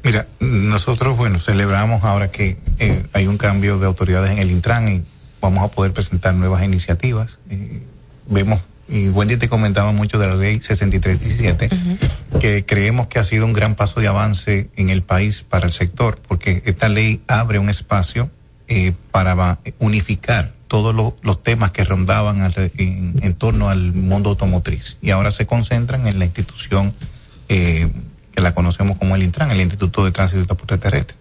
Mira, 0.03 0.27
nosotros, 0.39 1.17
bueno, 1.17 1.39
celebramos 1.39 2.03
ahora 2.03 2.29
que 2.29 2.57
eh, 2.77 3.05
hay 3.13 3.25
un 3.25 3.37
cambio 3.37 3.79
de 3.79 3.87
autoridades 3.87 4.31
en 4.31 4.37
el 4.37 4.51
Intran 4.51 4.87
y 4.87 5.03
vamos 5.41 5.63
a 5.63 5.67
poder 5.69 5.93
presentar 5.93 6.35
nuevas 6.35 6.63
iniciativas. 6.63 7.39
Eh, 7.49 7.81
vemos, 8.27 8.61
y 8.87 9.09
Wendy 9.09 9.37
te 9.37 9.49
comentaba 9.49 9.91
mucho 9.91 10.19
de 10.19 10.27
la 10.27 10.35
ley 10.35 10.61
6317, 10.61 11.69
que 12.39 12.65
creemos 12.65 13.07
que 13.07 13.17
ha 13.17 13.23
sido 13.23 13.45
un 13.45 13.53
gran 13.53 13.73
paso 13.73 13.99
de 13.99 14.07
avance 14.07 14.69
en 14.75 14.89
el 14.89 15.01
país 15.01 15.43
para 15.43 15.65
el 15.65 15.73
sector, 15.73 16.19
porque 16.27 16.61
esta 16.65 16.87
ley 16.87 17.21
abre 17.27 17.57
un 17.57 17.69
espacio 17.69 18.29
eh, 18.67 18.93
para 19.11 19.59
unificar 19.79 20.54
todos 20.67 20.95
lo- 20.95 21.15
los 21.21 21.41
temas 21.43 21.71
que 21.71 21.83
rondaban 21.83 22.41
alre- 22.41 22.71
en, 22.77 23.15
en 23.21 23.33
torno 23.35 23.69
al 23.69 23.93
mundo 23.93 24.29
automotriz 24.29 24.97
y 25.01 25.11
ahora 25.11 25.31
se 25.31 25.45
concentran 25.45 26.07
en 26.07 26.17
la 26.19 26.25
institución 26.25 26.93
eh, 27.49 27.89
que 28.33 28.41
la 28.41 28.53
conocemos 28.53 28.97
como 28.97 29.15
el 29.15 29.23
Intran, 29.23 29.51
el 29.51 29.61
Instituto 29.61 30.03
de 30.03 30.11
Tránsito 30.11 30.41
y 30.41 30.45
Transporte 30.45 30.77
Terrestre. 30.77 31.15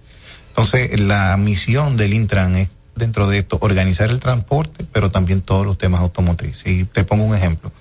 Entonces, 0.48 0.98
la 1.00 1.36
misión 1.36 1.96
del 1.96 2.14
Intran 2.14 2.56
es, 2.56 2.68
dentro 2.96 3.26
de 3.28 3.38
esto, 3.38 3.58
organizar 3.60 4.08
el 4.10 4.20
transporte, 4.20 4.84
pero 4.92 5.10
también 5.10 5.40
todos 5.42 5.66
los 5.66 5.76
temas 5.78 6.00
automotrices. 6.00 6.66
Y 6.66 6.84
te 6.84 7.04
pongo 7.04 7.24
un 7.24 7.34
ejemplo. 7.34 7.72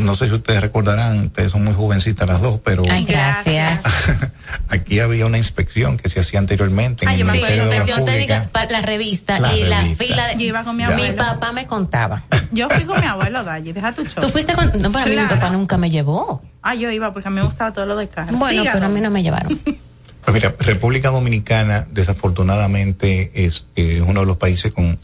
No 0.00 0.14
sé 0.14 0.26
si 0.26 0.34
ustedes 0.34 0.60
recordarán, 0.60 1.26
ustedes 1.26 1.52
son 1.52 1.64
muy 1.64 1.72
jovencitas 1.72 2.28
las 2.28 2.40
dos, 2.42 2.60
pero 2.62 2.82
Ay, 2.90 3.04
gracias. 3.04 3.82
aquí 4.68 5.00
había 5.00 5.24
una 5.26 5.38
inspección 5.38 5.96
que 5.96 6.08
se 6.08 6.20
hacía 6.20 6.38
anteriormente 6.38 7.04
en 7.06 7.10
Sí, 7.12 7.16
Ministerio 7.24 7.48
de 7.48 7.56
la 7.56 7.64
inspección 7.76 8.04
técnica 8.04 8.48
para 8.52 8.70
la 8.70 8.82
revista 8.82 9.40
La 9.40 9.54
y 9.56 9.64
la 9.64 9.82
fila 9.96 10.26
de... 10.28 10.34
Yo 10.34 10.40
iba 10.42 10.64
con 10.64 10.76
mi 10.76 10.84
Mi 10.86 10.92
abuelo. 10.92 11.16
papá 11.16 11.52
me 11.52 11.66
contaba. 11.66 12.24
Yo 12.52 12.68
fui 12.68 12.84
con 12.84 13.00
mi 13.00 13.06
abuelo, 13.06 13.42
Dayi, 13.44 13.72
deja 13.72 13.92
tu 13.92 14.04
show. 14.04 14.22
¿Tú 14.22 14.28
fuiste 14.28 14.54
con...? 14.54 14.70
No, 14.80 14.92
para 14.92 15.06
mí 15.06 15.12
mi 15.12 15.16
Claro. 15.18 15.34
papá 15.36 15.50
nunca 15.50 15.76
me 15.78 15.88
llevó. 15.88 16.42
Ah, 16.62 16.74
yo 16.74 16.90
iba 16.90 17.12
porque 17.12 17.28
a 17.28 17.30
mí 17.30 17.36
me 17.36 17.46
gustaba 17.46 17.72
todo 17.72 17.86
lo 17.86 17.96
de 17.96 18.08
carro. 18.08 18.36
Bueno, 18.36 18.50
Síganos. 18.62 18.72
pero 18.74 18.86
a 18.86 18.88
mí 18.88 19.00
no 19.00 19.10
me 19.10 19.22
llevaron. 19.22 19.60
Pues 20.26 20.34
mira, 20.34 20.56
República 20.58 21.10
Dominicana 21.10 21.86
desafortunadamente 21.92 23.30
es 23.46 23.64
eh, 23.76 24.02
uno 24.04 24.20
de 24.20 24.26
los 24.26 24.36
países 24.36 24.74
con 24.74 24.98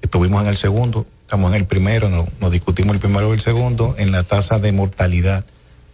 estuvimos 0.00 0.40
en 0.42 0.48
el 0.48 0.56
segundo, 0.56 1.06
estamos 1.28 1.50
en 1.52 1.56
el 1.60 1.66
primero, 1.66 2.08
no- 2.08 2.26
nos 2.40 2.50
discutimos 2.50 2.94
el 2.94 3.00
primero 3.00 3.28
y 3.30 3.34
el 3.34 3.42
segundo 3.42 3.94
en 3.98 4.12
la 4.12 4.22
tasa 4.22 4.58
de 4.58 4.72
mortalidad 4.72 5.44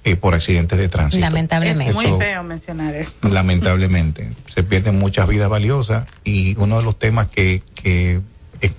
eh, 0.05 0.15
por 0.15 0.33
accidentes 0.33 0.79
de 0.79 0.89
tránsito. 0.89 1.21
Lamentablemente. 1.21 1.89
Es 1.91 1.95
muy 1.97 2.05
Eso- 2.05 2.21
feo 2.21 2.45
mencionar 2.45 2.95
eso. 2.95 3.15
lamentablemente. 3.29 4.29
Se 4.47 4.63
pierden 4.63 4.97
muchas 4.97 5.27
vidas 5.27 5.49
valiosas 5.49 6.07
y 6.23 6.55
uno 6.61 6.79
de 6.79 6.85
los 6.85 6.97
temas 7.01 7.27
que, 7.29 7.63
que 7.75 8.21
es, 8.61 8.71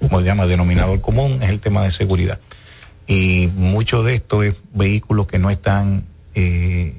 como 0.00 0.18
se 0.18 0.26
llama, 0.26 0.46
denominador 0.46 1.00
común 1.00 1.38
es 1.40 1.50
el 1.50 1.60
tema 1.60 1.84
de 1.84 1.92
seguridad. 1.92 2.40
Y 3.06 3.48
mucho 3.54 4.02
de 4.02 4.16
esto 4.16 4.42
es 4.42 4.56
vehículos 4.74 5.28
que 5.28 5.38
no 5.38 5.50
están 5.50 6.04
eh, 6.34 6.94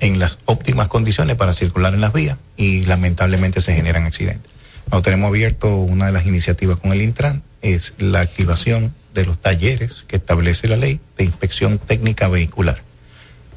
en 0.00 0.18
las 0.18 0.40
óptimas 0.44 0.88
condiciones 0.88 1.36
para 1.36 1.54
circular 1.54 1.94
en 1.94 2.02
las 2.02 2.12
vías 2.12 2.36
y 2.58 2.82
lamentablemente 2.82 3.62
se 3.62 3.72
generan 3.74 4.04
accidentes. 4.04 4.50
Nosotros 4.88 5.04
tenemos 5.04 5.28
abierto 5.28 5.74
una 5.76 6.04
de 6.06 6.12
las 6.12 6.26
iniciativas 6.26 6.76
con 6.78 6.92
el 6.92 7.00
Intran, 7.00 7.42
es 7.62 7.94
la 7.98 8.20
activación 8.20 8.94
de 9.14 9.24
los 9.24 9.38
talleres 9.40 10.04
que 10.06 10.16
establece 10.16 10.68
la 10.68 10.76
ley 10.76 11.00
de 11.16 11.24
inspección 11.24 11.78
técnica 11.78 12.28
vehicular, 12.28 12.82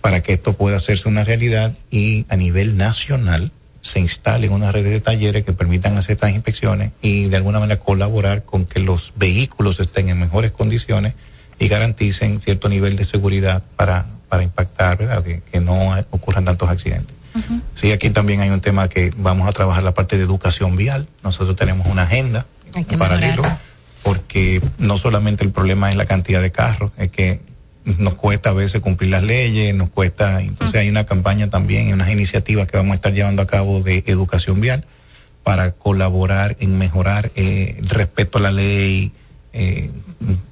para 0.01 0.21
que 0.23 0.33
esto 0.33 0.53
pueda 0.53 0.77
hacerse 0.77 1.09
una 1.09 1.23
realidad 1.23 1.73
y 1.91 2.25
a 2.29 2.37
nivel 2.37 2.77
nacional 2.77 3.51
se 3.81 3.99
instalen 3.99 4.51
una 4.51 4.71
red 4.71 4.83
de 4.83 4.99
talleres 4.99 5.43
que 5.43 5.53
permitan 5.53 5.97
hacer 5.97 6.13
estas 6.13 6.31
inspecciones 6.31 6.91
y 7.01 7.25
de 7.27 7.37
alguna 7.37 7.59
manera 7.59 7.79
colaborar 7.79 8.43
con 8.43 8.65
que 8.65 8.79
los 8.79 9.13
vehículos 9.15 9.79
estén 9.79 10.09
en 10.09 10.19
mejores 10.19 10.51
condiciones 10.51 11.13
y 11.59 11.67
garanticen 11.67 12.39
cierto 12.39 12.69
nivel 12.69 12.95
de 12.95 13.05
seguridad 13.05 13.63
para, 13.75 14.05
para 14.27 14.43
impactar, 14.43 14.97
¿verdad? 14.97 15.23
Que, 15.23 15.59
no 15.59 15.95
ocurran 16.11 16.45
tantos 16.45 16.69
accidentes. 16.69 17.15
Sí, 17.73 17.91
aquí 17.91 18.09
también 18.09 18.41
hay 18.41 18.49
un 18.49 18.59
tema 18.59 18.89
que 18.89 19.13
vamos 19.15 19.47
a 19.47 19.51
trabajar 19.51 19.83
la 19.83 19.93
parte 19.93 20.17
de 20.17 20.23
educación 20.23 20.75
vial. 20.75 21.07
Nosotros 21.23 21.55
tenemos 21.55 21.87
una 21.87 22.03
agenda 22.03 22.45
paralelo 22.97 23.43
porque 24.03 24.61
no 24.77 24.97
solamente 24.97 25.43
el 25.43 25.51
problema 25.51 25.91
es 25.91 25.97
la 25.97 26.05
cantidad 26.05 26.41
de 26.41 26.51
carros, 26.51 26.91
es 26.97 27.09
que 27.09 27.41
nos 27.97 28.15
cuesta 28.15 28.51
a 28.51 28.53
veces 28.53 28.81
cumplir 28.81 29.11
las 29.11 29.23
leyes, 29.23 29.73
nos 29.73 29.89
cuesta, 29.89 30.41
entonces 30.41 30.79
hay 30.79 30.89
una 30.89 31.05
campaña 31.05 31.49
también 31.49 31.93
unas 31.93 32.09
iniciativas 32.09 32.67
que 32.67 32.77
vamos 32.77 32.93
a 32.93 32.95
estar 32.95 33.13
llevando 33.13 33.41
a 33.41 33.47
cabo 33.47 33.81
de 33.81 34.03
educación 34.07 34.61
vial 34.61 34.85
para 35.43 35.71
colaborar 35.71 36.57
en 36.59 36.77
mejorar 36.77 37.31
eh, 37.35 37.79
respeto 37.83 38.37
a 38.37 38.41
la 38.41 38.51
ley. 38.51 39.11
Eh, 39.53 39.89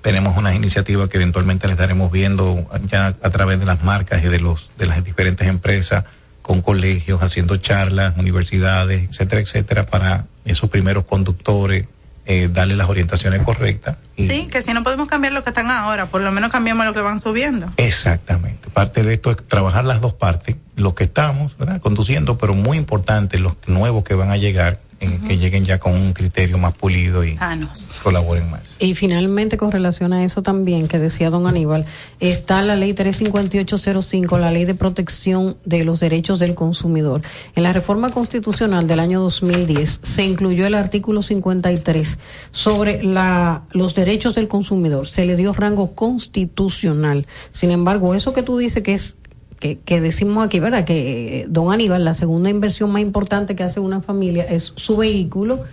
tenemos 0.01 0.37
unas 0.37 0.55
iniciativas 0.55 1.09
que 1.09 1.17
eventualmente 1.17 1.67
les 1.67 1.73
estaremos 1.73 2.11
viendo 2.11 2.67
ya 2.89 3.07
a 3.07 3.29
través 3.29 3.59
de 3.59 3.65
las 3.65 3.83
marcas 3.83 4.23
y 4.23 4.27
de 4.27 4.39
los 4.39 4.71
de 4.77 4.85
las 4.85 5.03
diferentes 5.03 5.47
empresas 5.47 6.05
con 6.41 6.61
colegios 6.61 7.21
haciendo 7.21 7.57
charlas, 7.57 8.15
universidades, 8.17 9.09
etcétera, 9.09 9.41
etcétera, 9.41 9.85
para 9.85 10.25
esos 10.45 10.69
primeros 10.69 11.03
conductores, 11.03 11.85
eh, 12.29 12.49
darle 12.51 12.75
las 12.75 12.89
orientaciones 12.89 13.41
correctas. 13.41 13.95
sí, 14.17 14.49
que 14.51 14.61
si 14.61 14.73
no 14.73 14.83
podemos 14.83 15.07
cambiar 15.07 15.31
lo 15.31 15.45
que 15.45 15.49
están 15.49 15.71
ahora, 15.71 16.07
por 16.07 16.19
lo 16.19 16.31
menos 16.33 16.51
cambiamos 16.51 16.85
lo 16.85 16.93
que 16.93 16.99
van 16.99 17.21
subiendo. 17.21 17.71
Exactamente. 17.77 18.69
Parte 18.69 19.01
de 19.03 19.13
esto 19.13 19.31
es 19.31 19.37
trabajar 19.47 19.85
las 19.85 20.01
dos 20.01 20.11
partes, 20.11 20.57
los 20.75 20.93
que 20.93 21.05
estamos 21.05 21.55
conduciendo, 21.81 22.37
pero 22.37 22.53
muy 22.53 22.77
importante, 22.77 23.39
los 23.39 23.55
nuevos 23.65 24.03
que 24.03 24.13
van 24.13 24.29
a 24.29 24.35
llegar, 24.35 24.81
que 24.99 25.37
lleguen 25.37 25.63
ya 25.63 25.79
con 25.79 25.93
un 25.93 26.13
criterio 26.13 26.57
más 26.57 26.73
pulido 26.73 27.23
y 27.23 27.37
colaboren 28.01 28.49
más. 28.49 28.63
Y 28.79 28.95
finalmente, 28.95 29.57
con 29.57 29.71
relación 29.71 30.13
a 30.13 30.23
eso 30.23 30.41
también 30.41 30.87
que 30.87 30.99
decía 30.99 31.29
don 31.29 31.47
Aníbal, 31.47 31.85
está 32.19 32.61
la 32.61 32.75
ley 32.75 32.93
35805, 32.93 34.37
la 34.37 34.51
ley 34.51 34.65
de 34.65 34.75
protección 34.75 35.57
de 35.65 35.83
los 35.83 35.99
derechos 35.99 36.39
del 36.39 36.55
consumidor. 36.55 37.21
En 37.55 37.63
la 37.63 37.73
reforma 37.73 38.09
constitucional 38.09 38.87
del 38.87 38.99
año 38.99 39.21
2010 39.21 39.99
se 40.01 40.23
incluyó 40.23 40.65
el 40.65 40.75
artículo 40.75 41.21
53 41.21 42.17
sobre 42.51 43.03
la, 43.03 43.63
los 43.71 43.95
derechos 43.95 44.35
del 44.35 44.47
consumidor. 44.47 45.07
Se 45.07 45.25
le 45.25 45.35
dio 45.35 45.53
rango 45.53 45.93
constitucional. 45.93 47.27
Sin 47.51 47.71
embargo, 47.71 48.15
eso 48.15 48.33
que 48.33 48.43
tú 48.43 48.57
dices 48.57 48.83
que 48.83 48.93
es 48.93 49.15
que, 49.59 49.79
que, 49.79 50.01
decimos 50.01 50.45
aquí, 50.45 50.59
¿verdad? 50.59 50.85
Que 50.85 51.41
eh, 51.41 51.45
don 51.49 51.71
Aníbal, 51.71 52.05
la 52.05 52.13
segunda 52.13 52.49
inversión 52.49 52.91
más 52.91 53.01
importante 53.01 53.55
que 53.55 53.63
hace 53.63 53.79
una 53.79 54.01
familia 54.01 54.43
es 54.43 54.73
su 54.75 54.97
vehículo. 54.97 55.63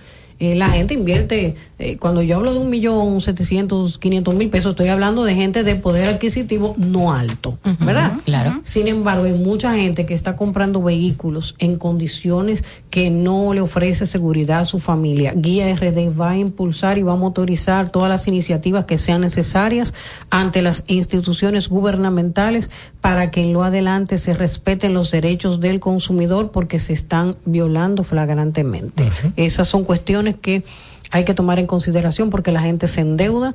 Eh, 0.41 0.55
la 0.57 0.71
gente 0.71 0.95
invierte 0.95 1.55
eh, 1.79 1.97
cuando 1.97 2.23
yo 2.23 2.37
hablo 2.37 2.53
de 2.53 2.61
un 2.61 2.71
millón 2.71 3.21
setecientos, 3.21 3.99
quinientos 3.99 4.35
mil 4.35 4.49
pesos, 4.51 4.71
estoy 4.71 4.89
hablando 4.89 5.25
de 5.25 5.35
gente 5.35 5.65
de 5.65 5.75
poder 5.77 6.09
adquisitivo 6.09 6.75
no 6.77 7.13
alto, 7.13 7.59
¿verdad? 7.81 8.17
Claro. 8.25 8.61
Sin 8.65 8.89
embargo, 8.89 9.25
hay 9.25 9.33
mucha 9.33 9.75
gente 9.75 10.07
que 10.07 10.15
está 10.15 10.35
comprando 10.35 10.83
vehículos 10.83 11.55
en 11.59 11.77
condiciones 11.77 12.65
que 12.91 13.11
no 13.11 13.55
le 13.55 13.61
ofrece 13.61 14.07
seguridad 14.07 14.61
a 14.61 14.65
su 14.65 14.79
familia. 14.79 15.35
Guía 15.37 15.75
RD 15.75 16.19
va 16.19 16.31
a 16.31 16.37
impulsar 16.37 16.99
y 16.99 17.03
va 17.03 17.13
a 17.13 17.17
motorizar 17.17 17.91
todas 17.91 18.09
las 18.09 18.27
iniciativas 18.27 18.87
que 18.87 18.99
sean 18.99 19.21
necesarias 19.21 19.95
ante 20.31 20.63
las 20.63 20.85
instituciones 20.87 21.69
gubernamentales 21.69 22.71
para 23.01 23.31
que 23.31 23.43
en 23.43 23.53
lo 23.53 23.63
adelante 23.63 24.19
se 24.19 24.33
respeten 24.35 24.95
los 24.95 25.11
derechos 25.11 25.61
del 25.61 25.81
consumidor 25.81 26.51
porque 26.51 26.81
se 26.81 26.93
están 26.93 27.37
violando 27.45 28.05
flagrantemente. 28.05 29.11
Esas 29.37 29.69
son 29.69 29.85
cuestiones 29.85 30.24
que 30.33 30.65
hay 31.11 31.25
que 31.25 31.35
tomar 31.35 31.59
en 31.59 31.67
consideración 31.67 32.31
porque 32.31 32.51
la 32.51 32.61
gente 32.61 32.89
se 32.89 33.01
endeuda 33.01 33.55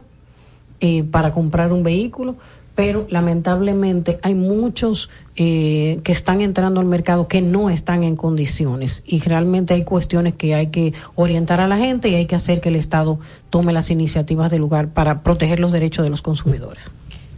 eh, 0.79 1.03
para 1.03 1.31
comprar 1.31 1.73
un 1.73 1.83
vehículo, 1.83 2.35
pero 2.75 3.05
lamentablemente 3.09 4.19
hay 4.21 4.33
muchos 4.33 5.09
eh, 5.35 5.99
que 6.03 6.13
están 6.13 6.39
entrando 6.39 6.79
al 6.79 6.85
mercado 6.85 7.27
que 7.27 7.41
no 7.41 7.69
están 7.69 8.03
en 8.03 8.15
condiciones 8.15 9.03
y 9.05 9.19
realmente 9.19 9.73
hay 9.73 9.83
cuestiones 9.83 10.35
que 10.35 10.55
hay 10.55 10.67
que 10.67 10.93
orientar 11.15 11.59
a 11.59 11.67
la 11.67 11.75
gente 11.75 12.07
y 12.07 12.15
hay 12.15 12.27
que 12.27 12.35
hacer 12.35 12.61
que 12.61 12.69
el 12.69 12.77
Estado 12.77 13.19
tome 13.49 13.73
las 13.73 13.91
iniciativas 13.91 14.49
de 14.51 14.59
lugar 14.59 14.89
para 14.89 15.23
proteger 15.23 15.59
los 15.59 15.73
derechos 15.73 16.05
de 16.05 16.11
los 16.11 16.21
consumidores. 16.21 16.83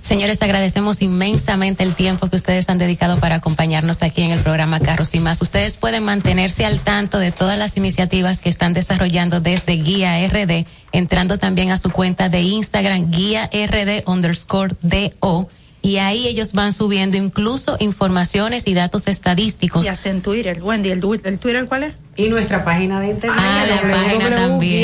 Señores, 0.02 0.42
agradecemos 0.42 1.02
inmensamente 1.04 1.84
el 1.84 1.94
tiempo 1.94 2.28
que 2.28 2.36
ustedes 2.36 2.68
han 2.70 2.80
dedicado 2.80 3.20
para 3.20 3.36
acompañarnos 3.36 4.02
aquí 4.02 4.24
en 4.24 4.32
el 4.32 4.40
programa 4.40 4.80
Carros 4.80 5.14
y 5.14 5.20
Más. 5.20 5.42
Ustedes 5.44 5.78
pueden 5.78 6.04
mantenerse 6.04 6.66
al 6.66 6.80
tanto 6.80 7.20
de 7.20 7.32
todas 7.32 7.58
las 7.58 7.78
iniciativas 7.78 8.42
que 8.42 8.50
están 8.50 8.74
desarrollando 8.74 9.42
desde 9.42 9.74
Guía 9.74 10.28
RD, 10.28 10.66
entrando 10.92 11.38
también 11.38 11.70
a 11.70 11.78
su 11.78 11.92
cuenta 11.92 12.30
de 12.30 12.42
Instagram, 12.42 13.12
Guía 13.12 13.48
RD 13.54 14.04
underscore 14.08 14.76
DO. 14.82 15.48
Y 15.84 15.98
ahí 15.98 16.28
ellos 16.28 16.54
van 16.54 16.74
subiendo 16.74 17.18
incluso 17.18 17.78
informaciones 17.80 18.68
y 18.68 18.74
datos 18.74 19.08
estadísticos. 19.08 19.86
Y 19.86 19.88
hasta 19.88 20.10
en 20.10 20.22
Twitter. 20.22 20.62
Wendy, 20.62 20.90
¿el, 20.90 21.00
Twitter 21.00 21.68
cuál 21.68 21.84
es? 21.84 21.94
Y 22.18 22.30
nuestra 22.30 22.64
página 22.64 23.00
de 23.00 23.10
internet. 23.10 23.40
Ah, 23.40 23.66
la 23.68 23.82
página 23.82 24.30
también. 24.36 24.84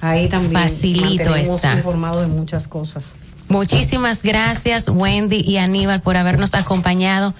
Ahí 0.00 0.28
también. 0.28 0.52
Facilito 0.52 1.34
está. 1.34 1.74
informado 1.74 2.20
de 2.20 2.28
muchas 2.28 2.68
cosas. 2.68 3.04
Muchísimas 3.48 4.22
gracias, 4.22 4.88
Wendy 4.88 5.40
y 5.40 5.56
Aníbal, 5.56 6.00
por 6.02 6.16
habernos 6.16 6.54
acompañado. 6.54 7.34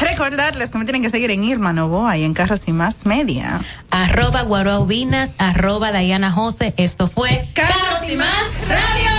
Recordarles 0.00 0.70
que 0.70 0.78
me 0.78 0.84
tienen 0.84 1.02
que 1.02 1.10
seguir 1.10 1.30
en 1.30 1.44
Irma 1.44 1.72
Novoa 1.72 2.16
y 2.16 2.24
en 2.24 2.34
Carros 2.34 2.60
y 2.66 2.72
Más 2.72 3.04
Media. 3.04 3.60
Arroba 3.90 4.42
Guaraubinas, 4.42 5.34
arroba 5.38 5.92
Diana 5.92 6.30
Jose. 6.30 6.74
Esto 6.76 7.08
fue 7.08 7.48
Carros 7.54 8.08
y 8.08 8.16
Más 8.16 8.28
Radio. 8.68 9.18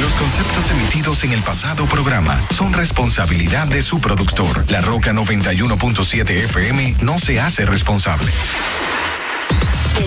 Los 0.00 0.12
conceptos 0.14 0.70
emitidos 0.70 1.24
en 1.24 1.32
el 1.32 1.42
pasado 1.42 1.84
programa 1.86 2.40
son 2.56 2.72
responsabilidad 2.72 3.66
de 3.66 3.82
su 3.82 4.00
productor. 4.00 4.64
La 4.70 4.80
Roca 4.80 5.12
91.7 5.12 6.30
FM 6.30 6.96
no 7.02 7.18
se 7.18 7.40
hace 7.40 7.66
responsable. 7.66 8.32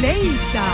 Leisa. 0.00 0.64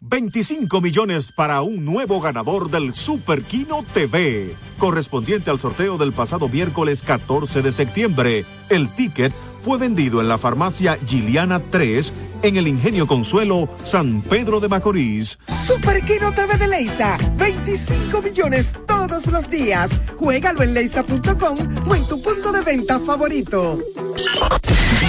25 0.00 0.80
millones 0.80 1.32
para 1.32 1.62
un 1.62 1.84
nuevo 1.84 2.20
ganador 2.20 2.70
del 2.70 2.94
Super 2.94 3.42
Kino 3.42 3.84
TV, 3.92 4.54
correspondiente 4.78 5.50
al 5.50 5.58
sorteo 5.58 5.98
del 5.98 6.12
pasado 6.12 6.48
miércoles 6.48 7.02
14 7.02 7.62
de 7.62 7.72
septiembre. 7.72 8.44
El 8.68 8.88
ticket 8.88 9.32
fue 9.64 9.76
vendido 9.76 10.20
en 10.20 10.28
la 10.28 10.38
farmacia 10.38 10.98
Giliana 11.06 11.58
3 11.58 12.12
en 12.42 12.56
el 12.56 12.68
Ingenio 12.68 13.06
Consuelo, 13.06 13.68
San 13.82 14.22
Pedro 14.22 14.60
de 14.60 14.68
Macorís. 14.68 15.38
Super 15.66 16.04
Kino 16.04 16.32
TV 16.32 16.56
de 16.56 16.68
Leisa, 16.68 17.18
25 17.36 18.22
millones 18.22 18.74
todos 18.86 19.26
los 19.26 19.50
días. 19.50 19.90
Juégalo 20.18 20.62
en 20.62 20.74
leisa.com 20.74 21.58
o 21.88 21.94
en 21.94 22.06
tu 22.06 22.22
punto 22.22 22.52
de 22.52 22.62
venta 22.62 23.00
favorito. 23.00 23.80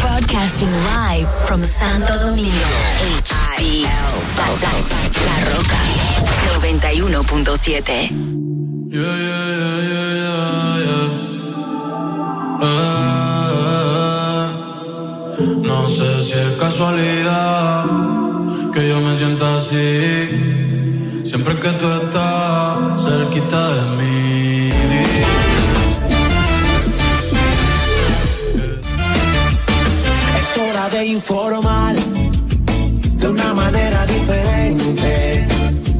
Broadcasting 0.00 0.68
live 0.68 1.28
from 1.46 1.60
Santo 1.62 2.16
Domingo. 2.18 2.50
La, 4.36 4.46
la 5.26 5.44
Roca. 5.54 5.78
91.7. 6.60 8.10
Yeah, 8.90 10.69
Eh, 12.62 14.50
no 15.62 15.88
sé 15.88 16.24
si 16.24 16.32
es 16.32 16.56
casualidad 16.58 17.84
que 18.72 18.88
yo 18.88 19.00
me 19.00 19.16
sienta 19.16 19.56
así. 19.56 20.60
Siempre 21.24 21.54
que 21.56 21.70
tú 21.80 21.86
estás 22.02 23.02
cerquita 23.02 23.74
de 23.74 23.82
mí. 23.96 24.72
Es 30.38 30.58
hora 30.58 30.88
de 30.90 31.06
informar 31.06 31.94
de 31.94 33.28
una 33.28 33.54
manera 33.54 34.06
diferente. 34.06 35.46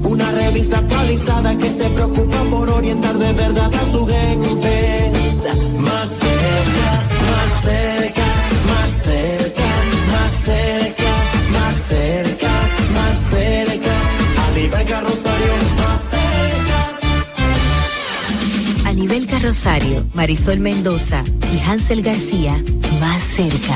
Una 0.02 0.30
revista 0.32 0.78
actualizada 0.78 1.56
que 1.56 1.70
se 1.70 1.88
preocupa 1.90 2.42
por 2.50 2.68
orientar 2.68 3.16
de 3.16 3.32
verdad 3.32 3.70
a 3.72 3.92
su 3.92 4.06
gente. 4.06 5.19
Más 6.00 6.08
cerca, 6.08 6.90
más 7.30 7.62
cerca, 7.62 8.24
más 8.66 8.90
cerca, 9.04 9.68
más 10.10 10.32
cerca, 10.46 11.12
más 11.52 11.76
cerca, 11.76 12.52
más 12.94 13.16
cerca. 13.28 13.94
A 14.40 14.50
nivel 14.56 14.86
carrosario, 14.86 15.52
más 15.76 16.00
cerca. 16.00 16.78
A 18.88 18.92
nivel 18.94 19.26
carrosario, 19.26 20.06
Marisol 20.14 20.60
Mendoza 20.60 21.22
y 21.52 21.58
Hansel 21.58 22.00
García, 22.00 22.54
más 22.98 23.22
cerca. 23.22 23.74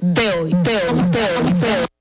de 0.00 0.32
hoy, 0.34 0.52
de 0.52 0.76
hoy, 0.76 1.02
de 1.10 1.24
hoy, 1.36 1.52
de 1.52 1.80
hoy. 1.80 1.93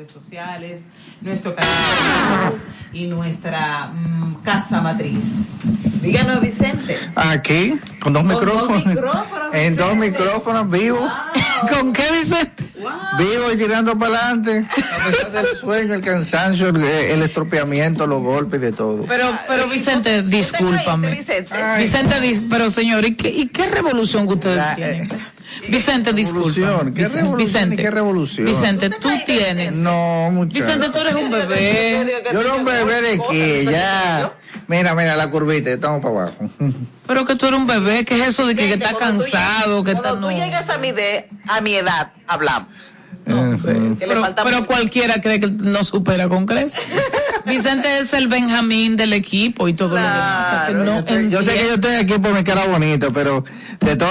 Redes 0.00 0.12
sociales, 0.12 0.82
nuestro 1.20 1.54
canal 1.54 2.54
y 2.92 3.06
nuestra 3.06 3.88
mm, 3.88 4.36
casa 4.42 4.80
matriz. 4.80 5.24
Díganos, 6.00 6.40
Vicente. 6.40 6.96
Aquí, 7.14 7.78
con 8.00 8.14
dos 8.14 8.22
Con 8.22 8.32
dos 8.46 8.86
micrófonos. 8.86 9.54
en 9.54 9.76
dos 9.76 9.96
micrófonos, 9.96 10.70
vivo. 10.70 11.06
¿Con 11.70 11.92
qué, 11.92 12.04
Vicente? 12.18 12.70
Vivo 13.18 13.52
y 13.52 13.58
tirando 13.58 13.98
para 13.98 14.16
adelante. 14.30 14.64
A 15.02 15.06
pesar 15.10 15.30
del 15.32 15.46
sueño, 15.60 15.92
el 15.94 16.00
cansancio, 16.00 16.68
el, 16.70 16.82
el 16.82 17.22
estropeamiento, 17.22 18.06
los 18.06 18.22
golpes 18.22 18.62
de 18.62 18.72
todo. 18.72 19.04
Pero, 19.06 19.30
pero 19.46 19.68
Vicente, 19.68 20.22
discúlpame. 20.22 21.10
Vicente, 21.10 22.14
dis- 22.22 22.46
pero 22.48 22.70
señor, 22.70 23.04
¿y 23.04 23.14
qué, 23.14 23.28
y 23.28 23.48
qué 23.48 23.66
revolución 23.68 24.26
que 24.26 24.34
ustedes 24.34 24.76
tienen? 24.76 25.08
Vicente, 25.70 26.12
disculpa. 26.12 26.50
¿Qué 26.94 27.08
revolución 27.08 27.36
Vicente, 27.36 27.76
qué 27.76 27.90
revolución? 27.90 28.46
Vicente, 28.46 28.90
tú 28.90 29.08
tienes. 29.24 29.76
No, 29.76 30.30
muchacho. 30.30 30.54
Vicente, 30.54 30.88
tú 30.90 30.98
eres 30.98 31.14
un 31.14 31.30
bebé. 31.30 32.22
Yo 32.32 32.40
era 32.40 32.54
un 32.54 32.64
bebé 32.64 33.02
de 33.02 33.20
que 33.30 33.64
ya. 33.64 34.32
Mira, 34.66 34.94
mira 34.94 35.16
la 35.16 35.30
curvita, 35.30 35.70
estamos 35.70 36.02
para 36.02 36.14
abajo. 36.14 36.50
Pero 37.06 37.24
que 37.24 37.36
tú 37.36 37.46
eres 37.46 37.58
un 37.58 37.66
bebé, 37.66 38.04
¿qué 38.04 38.20
es 38.22 38.28
eso 38.28 38.46
de 38.46 38.54
que, 38.54 38.68
que 38.68 38.74
está 38.74 38.92
cuando 38.92 39.24
tú 39.24 39.30
cansado, 39.30 39.84
que 39.84 39.92
está 39.92 40.10
Cuando 40.10 40.30
no? 40.30 40.36
tú 40.36 40.42
llegas 40.42 40.68
a 40.68 40.78
mi, 40.78 40.92
de, 40.92 41.28
a 41.48 41.60
mi 41.60 41.74
edad, 41.74 42.12
hablamos. 42.26 42.94
Pero, 43.24 44.34
pero 44.44 44.66
cualquiera 44.66 45.20
cree 45.20 45.40
que 45.40 45.48
no 45.48 45.84
supera 45.84 46.28
con 46.28 46.46
creces. 46.46 46.80
Vicente 47.46 47.98
es 47.98 48.12
el 48.12 48.28
Benjamín 48.28 48.96
del 48.96 49.12
equipo 49.12 49.68
y 49.68 49.74
todo 49.74 49.90
lo 49.90 49.94
demás. 49.96 50.46
O 50.46 50.50
sea, 50.50 50.66
que 50.66 50.74
no 50.74 51.30
yo 51.30 51.42
sé 51.42 51.54
que 51.54 51.66
yo 51.66 51.74
estoy 51.74 51.94
aquí 51.94 52.18
por 52.18 52.32
mi 52.32 52.44
cara 52.44 52.66
bonito, 52.66 53.12
pero 53.12 53.44
de 53.80 53.96
todo. 53.96 54.10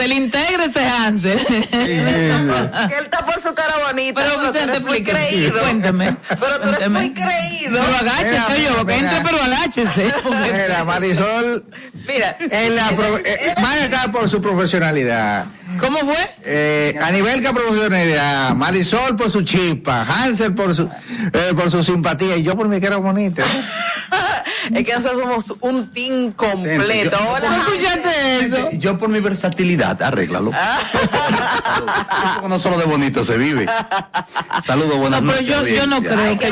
Hansel, 0.00 0.12
intégrese 0.12 0.80
Hansel. 0.86 1.38
que 1.46 2.96
él 2.98 3.04
está 3.04 3.24
por 3.26 3.40
su 3.42 3.54
cara 3.54 3.74
bonita. 3.86 4.20
Pero 4.22 4.34
tú 4.46 4.52
Vicente, 4.52 4.80
muy 4.80 5.02
creído. 5.02 5.60
Cuénteme. 5.60 6.16
Pero 6.28 6.60
tú 6.60 6.68
eres 6.70 6.90
muy 6.90 7.12
creído. 7.12 7.80
Pero 7.80 7.96
agáchese, 7.96 8.62
yo, 8.62 8.86
que 8.86 8.96
entre, 8.96 9.20
pero 9.22 9.42
agáchese. 9.42 10.12
Mira, 10.52 10.84
Marisol. 10.84 11.64
Mira. 12.06 12.36
En 12.40 12.76
la 12.76 12.88
pro- 12.90 13.18
eh, 13.18 13.54
está 13.82 14.10
por 14.10 14.28
su 14.28 14.40
profesionalidad. 14.40 15.46
¿Cómo 15.78 15.98
fue? 16.00 16.16
Eh, 16.44 16.98
a 17.00 17.10
nivel 17.10 17.40
que 17.42 17.50
profesionalidad, 17.50 18.54
Marisol 18.54 19.16
por 19.16 19.30
su 19.30 19.42
chispa, 19.42 20.02
Hansel 20.02 20.54
por 20.54 20.74
su 20.74 20.84
eh, 21.32 21.52
por 21.54 21.70
su 21.70 21.82
simpatía 21.84 22.36
y 22.36 22.42
yo 22.42 22.56
por 22.56 22.68
mi 22.68 22.80
cara 22.80 22.96
bonita. 22.96 23.44
Es 24.74 24.84
que 24.84 24.92
nosotros 24.94 25.20
somos 25.22 25.54
un 25.62 25.90
team 25.92 26.30
completo. 26.32 27.16
Hola. 27.28 27.64
Yo- 28.50 28.70
Yo 28.78 28.98
por 28.98 29.08
mi 29.08 29.18
versatilidad, 29.18 30.00
arréglalo. 30.00 30.52
Porque 32.34 32.48
no 32.48 32.58
solo 32.58 32.78
de 32.78 32.84
bonito 32.84 33.24
se 33.24 33.36
vive. 33.36 33.66
Saludos, 34.64 34.96
buenas 34.98 35.22
noches. 35.22 35.48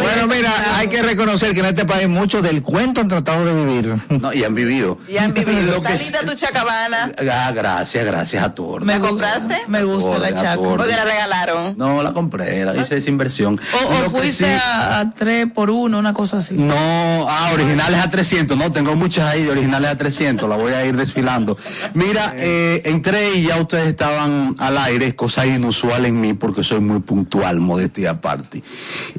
Bueno, 0.03 0.27
mira, 0.27 0.53
hay 0.79 0.89
que 0.89 1.03
reconocer 1.03 1.55
que 1.55 1.61
en 1.61 1.67
este 1.67 1.85
país 1.85 2.09
muchos 2.09 2.43
del 2.43 2.63
cuento 2.63 3.01
han 3.03 3.09
tratado 3.09 3.45
de 3.45 3.65
vivir. 3.65 3.95
No, 4.21 4.33
y 4.33 4.43
han 4.43 4.55
vivido. 4.55 4.99
Y 5.09 5.19
han 5.19 5.33
vivido. 5.33 5.77
Lo 5.77 5.83
que 5.83 5.97
tu 6.27 6.35
chacabana. 6.35 7.13
Ah, 7.31 7.53
gracias, 7.55 8.05
gracias 8.05 8.43
a 8.43 8.53
tu 8.55 8.65
orden. 8.67 8.87
¿La 9.17 9.35
compraste? 9.35 9.63
Me 9.69 9.83
gusta 9.85 10.19
la 10.19 10.35
chaca. 10.35 10.59
¿O 10.59 10.77
te 10.77 10.89
la 10.89 11.05
regalaron? 11.05 11.75
No, 11.77 12.03
la 12.03 12.13
compré, 12.13 12.65
la 12.65 12.77
hice 12.77 12.97
esa 12.97 13.11
inversión. 13.11 13.61
O, 14.07 14.11
fuiste 14.11 14.45
sí- 14.45 14.61
a, 14.63 15.01
a 15.01 15.11
tres 15.15 15.47
por 15.53 15.71
uno, 15.71 15.99
una 15.99 16.13
cosa 16.13 16.39
así. 16.39 16.55
No, 16.55 16.75
ah, 16.77 17.51
originales 17.53 18.01
a 18.01 18.11
300, 18.11 18.57
no, 18.57 18.71
tengo 18.73 18.95
muchas 18.97 19.31
ahí 19.33 19.43
de 19.43 19.51
originales 19.51 19.91
a 19.91 19.97
300, 19.97 20.49
la 20.49 20.57
voy 20.57 20.73
a 20.73 20.85
ir 20.85 20.97
desfilando. 20.97 21.57
Mira, 21.95 22.33
eh, 22.37 22.83
entré 22.87 23.35
y 23.37 23.47
ya 23.47 23.57
ustedes 23.61 23.89
estaban 23.89 24.57
al 24.59 24.79
aire, 24.79 25.15
cosa 25.17 25.47
inusual 25.47 26.07
en 26.07 26.21
mí 26.21 26.35
porque 26.35 26.63
soy 26.65 26.81
muy 26.81 27.01
puntual, 27.01 27.61
modestia 27.61 28.11
aparte. 28.11 28.63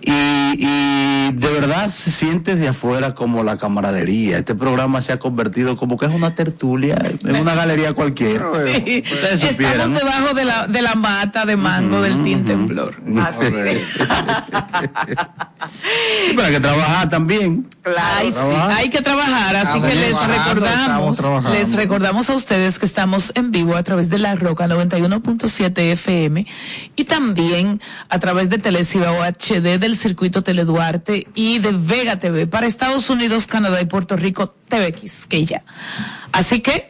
Y, 0.05 0.48
y 0.57 1.31
de 1.33 1.51
verdad 1.51 1.89
se 1.89 2.11
siente 2.11 2.55
de 2.55 2.69
afuera 2.69 3.15
como 3.15 3.43
la 3.43 3.57
camaradería. 3.57 4.39
Este 4.39 4.55
programa 4.55 5.01
se 5.01 5.13
ha 5.13 5.19
convertido 5.19 5.77
como 5.77 5.97
que 5.97 6.05
es 6.05 6.13
una 6.13 6.35
tertulia, 6.35 6.97
en 7.23 7.35
una 7.35 7.55
galería 7.55 7.93
cualquiera. 7.93 8.45
Sí. 8.65 9.03
Ustedes 9.11 9.39
supieran. 9.41 9.93
Estamos 9.93 9.99
debajo 9.99 10.33
de 10.33 10.45
la, 10.45 10.67
de 10.67 10.81
la 10.81 10.95
mata 10.95 11.45
de 11.45 11.57
mango 11.57 12.01
del 12.01 12.23
Team 12.23 12.45
Temblor. 12.45 12.95
Pero 16.29 16.43
hay 16.43 16.53
que 16.53 16.59
trabajar 16.59 17.09
también. 17.09 17.67
Ay, 17.97 18.31
sí, 18.31 18.37
hay 18.37 18.89
que 18.89 19.01
trabajar, 19.01 19.55
así 19.55 19.81
que 19.81 19.95
les 19.95 20.15
recordamos, 20.27 21.19
les 21.51 21.73
recordamos 21.73 22.29
a 22.29 22.35
ustedes 22.35 22.77
que 22.77 22.85
estamos 22.85 23.31
en 23.35 23.51
vivo 23.51 23.75
a 23.75 23.83
través 23.83 24.09
de 24.09 24.19
la 24.19 24.35
Roca 24.35 24.67
91.7 24.67 25.79
FM 25.93 26.45
y 26.95 27.03
también 27.05 27.81
a 28.09 28.19
través 28.19 28.49
de 28.49 28.57
Teleciba 28.57 29.11
HD 29.27 29.79
del 29.79 29.97
circuito 29.97 30.38
Teleduarte 30.43 31.27
y 31.35 31.59
de 31.59 31.71
Vega 31.71 32.19
TV 32.19 32.47
para 32.47 32.67
Estados 32.67 33.09
Unidos, 33.09 33.47
Canadá 33.47 33.81
y 33.81 33.85
Puerto 33.85 34.15
Rico 34.15 34.55
TV 34.67 34.93
Quisqueya. 34.93 35.63
Así 36.31 36.61
que 36.61 36.89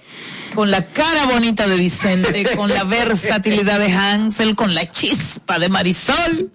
con 0.53 0.71
la 0.71 0.84
cara 0.84 1.26
bonita 1.26 1.67
de 1.67 1.77
Vicente, 1.77 2.49
con 2.55 2.69
la 2.69 2.84
versatilidad 2.84 3.80
de 3.80 3.91
Hansel, 3.91 4.55
con 4.55 4.73
la 4.73 4.89
chispa 4.89 5.59
de 5.59 5.69
Marisol, 5.69 6.51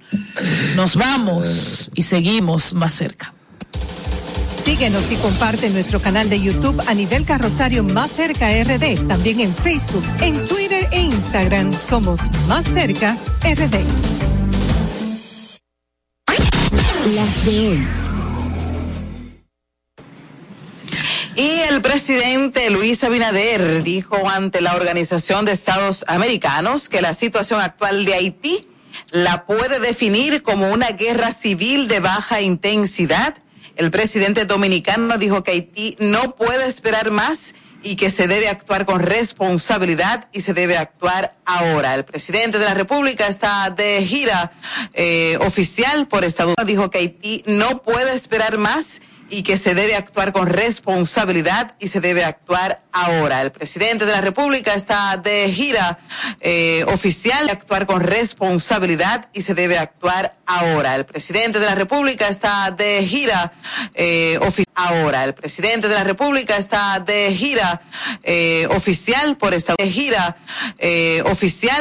nos 0.76 0.96
vamos 0.96 1.90
y 1.94 2.02
seguimos 2.02 2.74
más 2.74 2.94
cerca. 2.94 3.34
Síguenos 4.64 5.12
y 5.12 5.16
comparte 5.16 5.68
nuestro 5.68 6.00
canal 6.00 6.30
de 6.30 6.40
YouTube 6.40 6.82
a 6.86 6.94
nivel 6.94 7.26
carrosario 7.26 7.84
Más 7.84 8.10
Cerca 8.10 8.48
RD. 8.48 9.06
También 9.06 9.40
en 9.40 9.54
Facebook, 9.54 10.04
en 10.22 10.46
Twitter 10.46 10.88
e 10.90 11.02
Instagram 11.02 11.72
somos 11.86 12.18
Más 12.48 12.64
Cerca 12.64 13.14
RD. 13.42 14.33
Y 21.36 21.60
el 21.68 21.82
presidente 21.82 22.70
Luis 22.70 23.04
Abinader 23.04 23.82
dijo 23.82 24.28
ante 24.28 24.62
la 24.62 24.74
Organización 24.74 25.44
de 25.44 25.52
Estados 25.52 26.06
Americanos 26.08 26.88
que 26.88 27.02
la 27.02 27.12
situación 27.12 27.60
actual 27.60 28.06
de 28.06 28.14
Haití 28.14 28.66
la 29.10 29.44
puede 29.44 29.80
definir 29.80 30.42
como 30.42 30.70
una 30.70 30.92
guerra 30.92 31.32
civil 31.32 31.88
de 31.88 32.00
baja 32.00 32.40
intensidad. 32.40 33.36
El 33.76 33.90
presidente 33.90 34.46
dominicano 34.46 35.18
dijo 35.18 35.42
que 35.42 35.50
Haití 35.50 35.96
no 35.98 36.36
puede 36.36 36.66
esperar 36.66 37.10
más 37.10 37.54
y 37.84 37.96
que 37.96 38.10
se 38.10 38.26
debe 38.26 38.48
actuar 38.48 38.86
con 38.86 39.00
responsabilidad 39.00 40.28
y 40.32 40.40
se 40.40 40.54
debe 40.54 40.76
actuar 40.76 41.36
ahora. 41.44 41.94
El 41.94 42.04
presidente 42.04 42.58
de 42.58 42.64
la 42.64 42.74
República 42.74 43.26
está 43.28 43.70
de 43.70 44.04
gira 44.04 44.52
eh, 44.94 45.38
oficial 45.40 46.08
por 46.08 46.24
Estados 46.24 46.54
Unidos. 46.58 46.66
Dijo 46.66 46.90
que 46.90 46.98
Haití 46.98 47.42
no 47.46 47.82
puede 47.82 48.14
esperar 48.14 48.58
más 48.58 49.00
y 49.34 49.42
que 49.42 49.58
se 49.58 49.74
debe 49.74 49.96
actuar 49.96 50.32
con 50.32 50.46
responsabilidad 50.48 51.74
y 51.80 51.88
se 51.88 52.00
debe 52.00 52.24
actuar 52.24 52.82
ahora. 52.92 53.42
El 53.42 53.50
presidente 53.50 54.06
de 54.06 54.12
la 54.12 54.20
República 54.20 54.74
está 54.74 55.16
de 55.16 55.50
gira 55.52 55.98
eh, 56.40 56.84
oficial, 56.86 57.50
actuar 57.50 57.86
con 57.86 58.00
responsabilidad 58.00 59.28
y 59.32 59.42
se 59.42 59.54
debe 59.54 59.76
actuar 59.76 60.36
ahora. 60.46 60.94
El 60.94 61.04
presidente 61.04 61.58
de 61.58 61.66
la 61.66 61.74
República 61.74 62.28
está 62.28 62.70
de 62.70 63.04
gira 63.04 63.52
eh, 63.94 64.38
oficial 64.40 64.64
ahora. 64.74 65.24
El 65.24 65.34
presidente 65.34 65.88
de 65.88 65.94
la 65.94 66.04
República 66.04 66.56
está 66.56 67.00
de 67.00 67.34
gira 67.34 67.82
eh, 68.22 68.66
oficial 68.70 69.36
por 69.36 69.54
esta 69.54 69.74
de 69.78 69.90
gira 69.90 70.36
eh, 70.78 71.22
oficial. 71.26 71.80